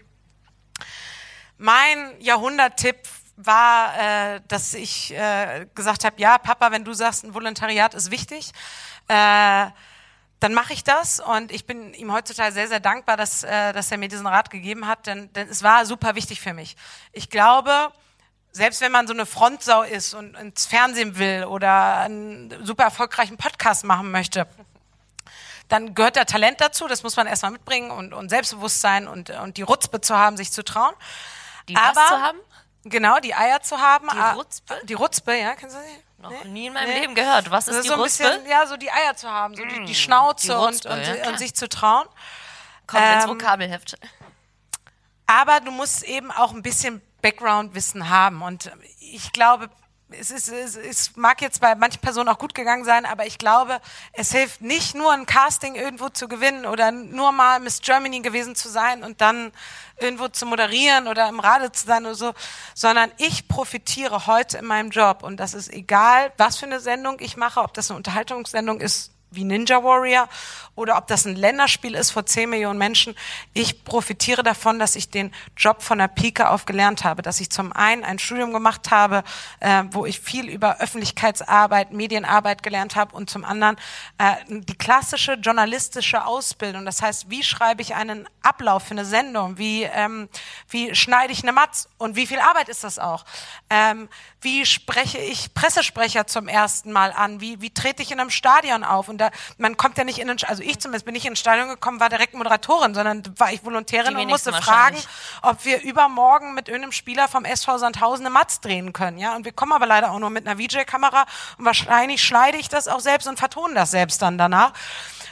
Mein 1.63 2.19
Jahrhunderttipp 2.19 2.97
war, 3.37 3.93
äh, 4.35 4.41
dass 4.47 4.73
ich 4.73 5.13
äh, 5.13 5.67
gesagt 5.75 6.03
habe, 6.05 6.19
ja, 6.19 6.39
Papa, 6.39 6.71
wenn 6.71 6.83
du 6.83 6.91
sagst, 6.93 7.23
ein 7.23 7.35
Volontariat 7.35 7.93
ist 7.93 8.09
wichtig, 8.09 8.51
äh, 9.07 9.67
dann 10.39 10.53
mache 10.55 10.73
ich 10.73 10.83
das 10.83 11.19
und 11.19 11.51
ich 11.51 11.67
bin 11.67 11.93
ihm 11.93 12.11
heutzutage 12.11 12.51
sehr, 12.51 12.67
sehr 12.67 12.79
dankbar, 12.79 13.15
dass, 13.15 13.43
äh, 13.43 13.73
dass 13.73 13.91
er 13.91 13.99
mir 13.99 14.07
diesen 14.07 14.25
Rat 14.25 14.49
gegeben 14.49 14.87
hat, 14.87 15.05
denn, 15.05 15.31
denn 15.33 15.49
es 15.49 15.61
war 15.61 15.85
super 15.85 16.15
wichtig 16.15 16.41
für 16.41 16.55
mich. 16.55 16.75
Ich 17.11 17.29
glaube, 17.29 17.91
selbst 18.51 18.81
wenn 18.81 18.91
man 18.91 19.05
so 19.05 19.13
eine 19.13 19.27
Frontsau 19.27 19.83
ist 19.83 20.15
und 20.15 20.35
ins 20.37 20.65
Fernsehen 20.65 21.19
will 21.19 21.43
oder 21.43 21.97
einen 21.97 22.65
super 22.65 22.85
erfolgreichen 22.85 23.37
Podcast 23.37 23.83
machen 23.83 24.09
möchte, 24.09 24.47
dann 25.67 25.93
gehört 25.93 26.15
da 26.15 26.25
Talent 26.25 26.59
dazu, 26.59 26.87
das 26.87 27.03
muss 27.03 27.15
man 27.17 27.27
erstmal 27.27 27.51
mitbringen 27.51 27.91
und, 27.91 28.15
und 28.15 28.29
Selbstbewusstsein 28.29 29.07
und, 29.07 29.29
und 29.29 29.57
die 29.57 29.61
Rutzpe 29.61 30.01
zu 30.01 30.17
haben, 30.17 30.37
sich 30.37 30.51
zu 30.51 30.63
trauen. 30.63 30.95
Die 31.71 31.75
was 31.75 31.97
Aber- 31.97 32.07
zu 32.07 32.21
haben? 32.21 32.37
Genau, 32.83 33.19
die 33.19 33.33
Eier 33.35 33.61
zu 33.61 33.77
haben. 33.79 34.07
Die 34.11 34.17
Ah, 34.17 34.33
Rutzpe? 34.33 34.79
Die 34.83 34.93
Rutzpe, 34.95 35.35
ja, 35.37 35.55
kennst 35.55 35.75
du 35.75 35.79
sie? 35.81 36.03
Noch 36.21 36.29
Nee? 36.31 36.49
nie 36.49 36.67
in 36.67 36.73
meinem 36.73 36.89
Nee. 36.89 36.99
Leben 37.01 37.15
gehört. 37.15 37.49
Was 37.51 37.67
ist, 37.67 37.75
Das 37.75 37.81
die 37.83 37.87
so 37.89 37.93
ein 37.95 37.99
Ruspe? 37.99 38.23
bisschen, 38.23 38.45
ja, 38.47 38.65
so 38.67 38.75
die 38.77 38.91
Eier 38.91 39.15
zu 39.15 39.29
haben, 39.29 39.55
so 39.55 39.63
die, 39.65 39.85
die 39.85 39.95
Schnauze 39.95 40.47
die 40.47 40.53
und, 40.53 40.59
Rutzpe, 40.59 40.89
und, 40.89 41.01
ja, 41.05 41.15
klar. 41.15 41.27
und 41.29 41.37
sich 41.39 41.53
zu 41.55 41.69
trauen. 41.69 42.07
Kommt 42.87 43.03
ins 43.03 43.23
ähm, 43.23 43.29
Vokabelheft. 43.29 43.97
Aber 45.27 45.59
du 45.61 45.71
musst 45.71 46.03
eben 46.03 46.31
auch 46.31 46.51
ein 46.53 46.61
bisschen 46.61 47.01
Background-Wissen 47.21 48.09
haben. 48.09 48.41
Und 48.41 48.71
ich 48.99 49.31
glaube, 49.31 49.69
es, 50.19 50.31
ist, 50.31 50.49
es, 50.49 50.75
es 50.75 51.15
mag 51.15 51.41
jetzt 51.41 51.61
bei 51.61 51.75
manchen 51.75 52.01
Personen 52.01 52.29
auch 52.29 52.37
gut 52.37 52.53
gegangen 52.53 52.83
sein, 52.83 53.05
aber 53.05 53.25
ich 53.25 53.37
glaube, 53.37 53.79
es 54.13 54.31
hilft 54.31 54.61
nicht 54.61 54.95
nur 54.95 55.11
ein 55.11 55.25
Casting 55.25 55.75
irgendwo 55.75 56.09
zu 56.09 56.27
gewinnen 56.27 56.65
oder 56.65 56.91
nur 56.91 57.31
mal 57.31 57.59
Miss 57.59 57.81
Germany 57.81 58.21
gewesen 58.21 58.55
zu 58.55 58.69
sein 58.69 59.03
und 59.03 59.21
dann 59.21 59.51
irgendwo 59.99 60.27
zu 60.27 60.45
moderieren 60.45 61.07
oder 61.07 61.29
im 61.29 61.39
Radio 61.39 61.69
zu 61.69 61.85
sein 61.85 62.05
oder 62.05 62.15
so, 62.15 62.33
sondern 62.73 63.11
ich 63.17 63.47
profitiere 63.47 64.27
heute 64.27 64.57
in 64.57 64.65
meinem 64.65 64.89
Job 64.89 65.23
und 65.23 65.37
das 65.37 65.53
ist 65.53 65.71
egal, 65.71 66.31
was 66.37 66.57
für 66.57 66.65
eine 66.65 66.79
Sendung 66.79 67.17
ich 67.19 67.37
mache, 67.37 67.61
ob 67.61 67.73
das 67.73 67.89
eine 67.89 67.97
Unterhaltungssendung 67.97 68.81
ist 68.81 69.11
wie 69.31 69.43
Ninja 69.43 69.83
Warrior 69.83 70.27
oder 70.75 70.97
ob 70.97 71.07
das 71.07 71.25
ein 71.25 71.35
Länderspiel 71.35 71.95
ist 71.95 72.11
vor 72.11 72.25
10 72.25 72.49
Millionen 72.49 72.79
Menschen. 72.79 73.15
Ich 73.53 73.83
profitiere 73.83 74.41
davon, 74.43 74.79
dass 74.79 74.95
ich 74.95 75.09
den 75.09 75.33
Job 75.57 75.81
von 75.81 75.97
der 75.97 76.07
Pike 76.07 76.49
auf 76.49 76.65
gelernt 76.65 77.03
habe, 77.03 77.21
dass 77.21 77.39
ich 77.39 77.49
zum 77.49 77.71
einen 77.73 78.03
ein 78.03 78.19
Studium 78.19 78.53
gemacht 78.53 78.89
habe, 78.91 79.23
äh, 79.59 79.83
wo 79.91 80.05
ich 80.05 80.19
viel 80.19 80.49
über 80.49 80.79
Öffentlichkeitsarbeit, 80.79 81.91
Medienarbeit 81.91 82.63
gelernt 82.63 82.95
habe 82.95 83.15
und 83.15 83.29
zum 83.29 83.45
anderen 83.45 83.75
äh, 84.17 84.35
die 84.47 84.77
klassische 84.77 85.33
journalistische 85.33 86.25
Ausbildung. 86.25 86.85
Das 86.85 87.01
heißt, 87.01 87.29
wie 87.29 87.43
schreibe 87.43 87.81
ich 87.81 87.95
einen 87.95 88.27
Ablauf 88.41 88.83
für 88.83 88.91
eine 88.91 89.05
Sendung? 89.05 89.57
Wie, 89.57 89.83
ähm, 89.83 90.29
wie 90.69 90.95
schneide 90.95 91.31
ich 91.31 91.43
eine 91.43 91.53
Matz? 91.53 91.87
Und 91.97 92.15
wie 92.15 92.25
viel 92.25 92.39
Arbeit 92.39 92.69
ist 92.69 92.83
das 92.83 92.97
auch? 92.97 93.25
Ähm, 93.69 94.09
wie 94.41 94.65
spreche 94.65 95.19
ich 95.19 95.53
Pressesprecher 95.53 96.25
zum 96.25 96.47
ersten 96.47 96.91
Mal 96.91 97.11
an? 97.11 97.41
Wie, 97.41 97.61
wie 97.61 97.69
trete 97.69 98.01
ich 98.01 98.11
in 98.11 98.19
einem 98.19 98.31
Stadion 98.31 98.83
auf? 98.83 99.07
Und 99.07 99.20
da, 99.21 99.31
man 99.57 99.77
kommt 99.77 99.97
ja 99.97 100.03
nicht 100.03 100.19
in 100.19 100.29
ein, 100.29 100.37
also 100.47 100.61
ich 100.63 100.79
zumindest 100.79 101.05
bin 101.05 101.13
nicht 101.13 101.25
in 101.25 101.35
Stadion 101.35 101.69
gekommen, 101.69 101.99
war 101.99 102.09
direkt 102.09 102.33
Moderatorin, 102.33 102.93
sondern 102.93 103.23
war 103.37 103.51
ich 103.51 103.63
Volontärin 103.63 104.15
und 104.15 104.27
musste 104.27 104.53
fragen, 104.53 104.97
ob 105.41 105.63
wir 105.65 105.81
übermorgen 105.81 106.53
mit 106.53 106.67
irgendeinem 106.67 106.91
Spieler 106.91 107.27
vom 107.27 107.45
SV 107.45 107.77
Sandhausen 107.77 108.25
eine 108.25 108.33
Matz 108.33 108.59
drehen 108.59 108.93
können, 108.93 109.17
ja. 109.17 109.35
Und 109.35 109.45
wir 109.45 109.51
kommen 109.51 109.73
aber 109.73 109.85
leider 109.85 110.11
auch 110.11 110.19
nur 110.19 110.29
mit 110.29 110.47
einer 110.47 110.59
VJ-Kamera 110.59 111.25
und 111.57 111.65
wahrscheinlich 111.65 112.23
schneide 112.23 112.57
ich 112.57 112.69
das 112.69 112.87
auch 112.87 112.99
selbst 112.99 113.27
und 113.27 113.37
vertone 113.37 113.73
das 113.73 113.91
selbst 113.91 114.21
dann 114.21 114.37
danach. 114.37 114.73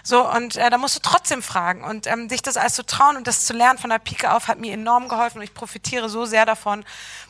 So, 0.04 0.30
und 0.30 0.56
äh, 0.56 0.70
da 0.70 0.78
musst 0.78 0.96
du 0.96 1.00
trotzdem 1.02 1.42
fragen. 1.42 1.84
Und 1.84 2.08
ähm, 2.08 2.30
sich 2.30 2.42
das 2.42 2.58
alles 2.58 2.74
zu 2.74 2.86
trauen 2.86 3.18
und 3.18 3.28
das 3.28 3.46
zu 3.46 3.54
lernen 3.54 3.78
von 3.78 3.90
der 3.90 4.00
Pike 4.00 4.32
auf, 4.32 4.48
hat 4.48 4.60
mir 4.60 4.74
enorm 4.74 5.08
geholfen. 5.08 5.40
Und 5.40 5.44
ich 5.44 5.54
profitiere 5.54 6.10
so 6.10 6.26
sehr 6.26 6.46
davon, 6.46 6.86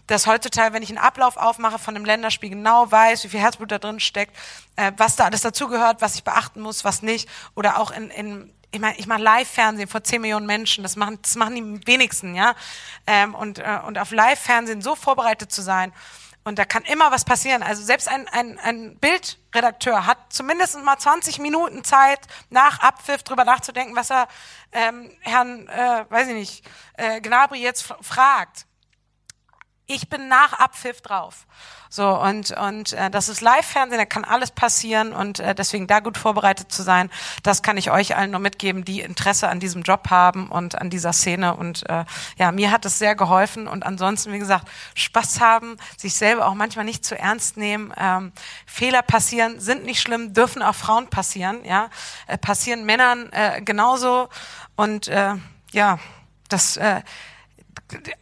dass 0.07 0.27
heutzutage, 0.27 0.73
wenn 0.73 0.83
ich 0.83 0.89
einen 0.89 0.97
Ablauf 0.97 1.37
aufmache 1.37 1.79
von 1.79 1.95
einem 1.95 2.05
Länderspiel, 2.05 2.49
genau 2.49 2.91
weiß, 2.91 3.23
wie 3.23 3.29
viel 3.29 3.39
Herzblut 3.39 3.71
da 3.71 3.79
drin 3.79 3.99
steckt, 3.99 4.35
äh, 4.75 4.91
was 4.97 5.15
da 5.15 5.25
alles 5.25 5.41
dazugehört, 5.41 6.01
was 6.01 6.15
ich 6.15 6.23
beachten 6.23 6.61
muss, 6.61 6.83
was 6.83 7.01
nicht. 7.01 7.29
Oder 7.55 7.79
auch 7.79 7.91
in, 7.91 8.09
in 8.09 8.53
ich 8.71 8.79
meine, 8.79 8.97
ich 8.97 9.07
mache 9.07 9.21
Live-Fernsehen 9.21 9.87
vor 9.87 10.03
10 10.03 10.21
Millionen 10.21 10.45
Menschen. 10.45 10.83
Das 10.83 10.95
machen, 10.95 11.17
das 11.21 11.35
machen 11.35 11.55
die 11.55 11.87
wenigsten, 11.87 12.35
ja. 12.35 12.53
Ähm, 13.07 13.33
und, 13.33 13.59
äh, 13.59 13.79
und 13.85 13.97
auf 13.97 14.11
Live-Fernsehen 14.11 14.81
so 14.81 14.95
vorbereitet 14.95 15.51
zu 15.51 15.61
sein. 15.61 15.91
Und 16.49 16.57
da 16.57 16.65
kann 16.65 16.81
immer 16.85 17.11
was 17.11 17.25
passieren. 17.25 17.61
Also 17.61 17.83
selbst 17.83 18.09
ein, 18.09 18.27
ein, 18.29 18.57
ein 18.57 18.97
Bildredakteur 18.97 20.07
hat 20.07 20.17
zumindest 20.33 20.83
mal 20.83 20.97
20 20.97 21.37
Minuten 21.37 21.83
Zeit, 21.83 22.21
nach 22.49 22.79
Abpfiff 22.79 23.21
drüber 23.21 23.45
nachzudenken, 23.45 23.95
was 23.95 24.09
er 24.09 24.27
ähm, 24.71 25.11
Herrn, 25.21 25.67
äh, 25.67 26.05
weiß 26.09 26.29
ich 26.29 26.33
nicht, 26.33 26.65
äh, 26.97 27.21
Gnabry 27.21 27.61
jetzt 27.61 27.93
fragt. 28.01 28.65
Ich 29.91 30.07
bin 30.07 30.27
nach 30.27 30.53
Abpfiff 30.53 31.01
drauf. 31.01 31.47
So, 31.89 32.07
und, 32.21 32.51
und 32.51 32.93
äh, 32.93 33.09
das 33.09 33.27
ist 33.27 33.41
Live-Fernsehen, 33.41 33.97
da 33.97 34.05
kann 34.05 34.23
alles 34.23 34.51
passieren 34.51 35.13
und 35.13 35.39
äh, 35.39 35.55
deswegen 35.55 35.87
da 35.87 35.99
gut 35.99 36.15
vorbereitet 36.15 36.71
zu 36.71 36.83
sein, 36.83 37.09
das 37.41 37.63
kann 37.63 37.75
ich 37.75 37.89
euch 37.89 38.15
allen 38.15 38.29
nur 38.29 38.39
mitgeben, 38.39 38.85
die 38.85 39.01
Interesse 39.01 39.49
an 39.49 39.59
diesem 39.59 39.81
Job 39.81 40.11
haben 40.11 40.49
und 40.49 40.79
an 40.79 40.91
dieser 40.91 41.11
Szene. 41.11 41.55
Und 41.55 41.89
äh, 41.89 42.05
ja, 42.37 42.51
mir 42.51 42.69
hat 42.69 42.85
es 42.85 42.99
sehr 42.99 43.15
geholfen 43.15 43.67
und 43.67 43.83
ansonsten, 43.83 44.31
wie 44.31 44.37
gesagt, 44.37 44.67
Spaß 44.93 45.41
haben, 45.41 45.77
sich 45.97 46.13
selber 46.13 46.45
auch 46.45 46.53
manchmal 46.53 46.85
nicht 46.85 47.03
zu 47.03 47.17
ernst 47.17 47.57
nehmen. 47.57 47.91
Ähm, 47.97 48.31
Fehler 48.67 49.01
passieren, 49.01 49.59
sind 49.59 49.85
nicht 49.85 50.01
schlimm, 50.01 50.35
dürfen 50.35 50.61
auch 50.61 50.75
Frauen 50.75 51.09
passieren, 51.09 51.65
ja, 51.65 51.89
äh, 52.27 52.37
passieren 52.37 52.85
Männern 52.85 53.31
äh, 53.31 53.63
genauso 53.63 54.29
und 54.75 55.07
äh, 55.07 55.33
ja, 55.71 55.97
das 56.47 56.77
äh, 56.77 57.01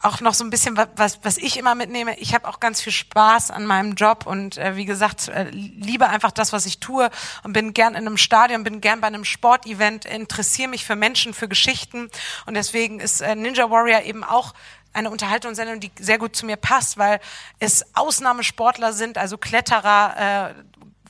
auch 0.01 0.21
noch 0.21 0.33
so 0.33 0.43
ein 0.43 0.49
bisschen 0.49 0.77
wa- 0.77 0.87
was 0.95 1.19
was 1.23 1.37
ich 1.37 1.57
immer 1.57 1.75
mitnehme. 1.75 2.17
Ich 2.19 2.33
habe 2.33 2.47
auch 2.47 2.59
ganz 2.59 2.81
viel 2.81 2.93
Spaß 2.93 3.51
an 3.51 3.65
meinem 3.65 3.95
Job 3.95 4.25
und 4.25 4.57
äh, 4.57 4.75
wie 4.75 4.85
gesagt 4.85 5.27
äh, 5.27 5.49
liebe 5.51 6.07
einfach 6.07 6.31
das, 6.31 6.53
was 6.53 6.65
ich 6.65 6.79
tue 6.79 7.09
und 7.43 7.53
bin 7.53 7.73
gern 7.73 7.95
in 7.95 8.07
einem 8.07 8.17
Stadion, 8.17 8.63
bin 8.63 8.81
gern 8.81 9.01
bei 9.01 9.07
einem 9.07 9.25
Sportevent, 9.25 10.05
interessiere 10.05 10.69
mich 10.69 10.85
für 10.85 10.95
Menschen, 10.95 11.33
für 11.33 11.47
Geschichten 11.47 12.09
und 12.45 12.53
deswegen 12.53 12.99
ist 12.99 13.21
äh, 13.21 13.35
Ninja 13.35 13.69
Warrior 13.69 14.01
eben 14.03 14.23
auch 14.23 14.53
eine 14.93 15.09
Unterhaltungssendung, 15.11 15.79
die 15.79 15.91
sehr 15.99 16.17
gut 16.17 16.35
zu 16.35 16.45
mir 16.45 16.57
passt, 16.57 16.97
weil 16.97 17.19
es 17.59 17.85
Ausnahmesportler 17.95 18.93
sind, 18.93 19.17
also 19.17 19.37
Kletterer, 19.37 20.53
äh, 20.55 20.63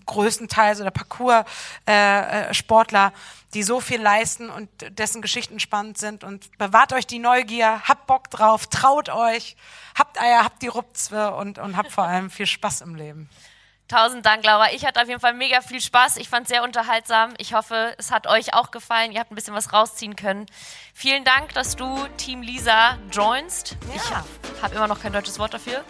größtenteils 0.06 0.82
oder 0.82 0.92
Parcours-Sportler, 0.92 3.08
äh, 3.08 3.12
die 3.58 3.64
so 3.64 3.82
viel 3.82 4.00
leisten 4.00 4.52
und 4.52 4.70
dessen 5.00 5.24
Geschichten 5.24 5.60
spannend 5.60 5.98
sind. 5.98 6.24
Und 6.24 6.56
bewahrt 6.60 6.94
euch 6.94 7.08
die 7.08 7.18
Neugier, 7.18 7.82
habt 7.88 8.06
Bock 8.06 8.30
drauf, 8.30 8.68
traut 8.68 9.10
euch, 9.10 9.56
habt 9.98 10.22
Eier, 10.22 10.44
habt 10.44 10.62
die 10.62 10.68
Rupzwe 10.68 11.34
und, 11.34 11.58
und 11.58 11.76
habt 11.76 11.92
vor 11.92 12.04
allem 12.04 12.30
viel 12.30 12.46
Spaß 12.46 12.82
im 12.82 12.94
Leben. 12.94 13.28
Tausend 13.88 14.24
Dank, 14.28 14.46
Laura. 14.46 14.72
Ich 14.74 14.86
hatte 14.86 15.02
auf 15.02 15.08
jeden 15.08 15.20
Fall 15.20 15.34
mega 15.34 15.62
viel 15.62 15.82
Spaß. 15.82 16.18
Ich 16.18 16.30
fand 16.30 16.44
es 16.44 16.50
sehr 16.50 16.62
unterhaltsam. 16.62 17.34
Ich 17.40 17.56
hoffe, 17.56 17.96
es 17.98 18.12
hat 18.12 18.28
euch 18.28 18.54
auch 18.54 18.70
gefallen. 18.70 19.12
Ihr 19.12 19.20
habt 19.20 19.32
ein 19.32 19.36
bisschen 19.36 19.56
was 19.56 19.74
rausziehen 19.74 20.16
können. 20.16 20.46
Vielen 20.94 21.24
Dank, 21.24 21.56
dass 21.56 21.76
du 21.76 22.06
Team 22.18 22.44
Lisa 22.44 23.00
joinst. 23.12 23.76
Ja. 24.12 24.24
Ich 24.56 24.62
habe 24.62 24.76
immer 24.76 24.88
noch 24.88 25.02
kein 25.02 25.14
deutsches 25.14 25.40
Wort 25.40 25.56
dafür. 25.56 25.84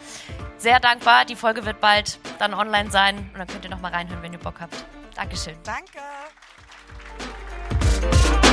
Sehr 0.57 0.79
dankbar. 0.79 1.25
Die 1.25 1.35
Folge 1.35 1.65
wird 1.65 1.81
bald 1.81 2.17
dann 2.39 2.53
online 2.53 2.91
sein 2.91 3.29
und 3.33 3.39
dann 3.39 3.47
könnt 3.47 3.65
ihr 3.65 3.71
noch 3.71 3.81
mal 3.81 3.91
reinhören, 3.91 4.23
wenn 4.23 4.31
ihr 4.31 4.39
Bock 4.39 4.61
habt. 4.61 4.85
Dankeschön. 5.15 5.57
Danke. 5.63 5.99
Bye. 8.11 8.46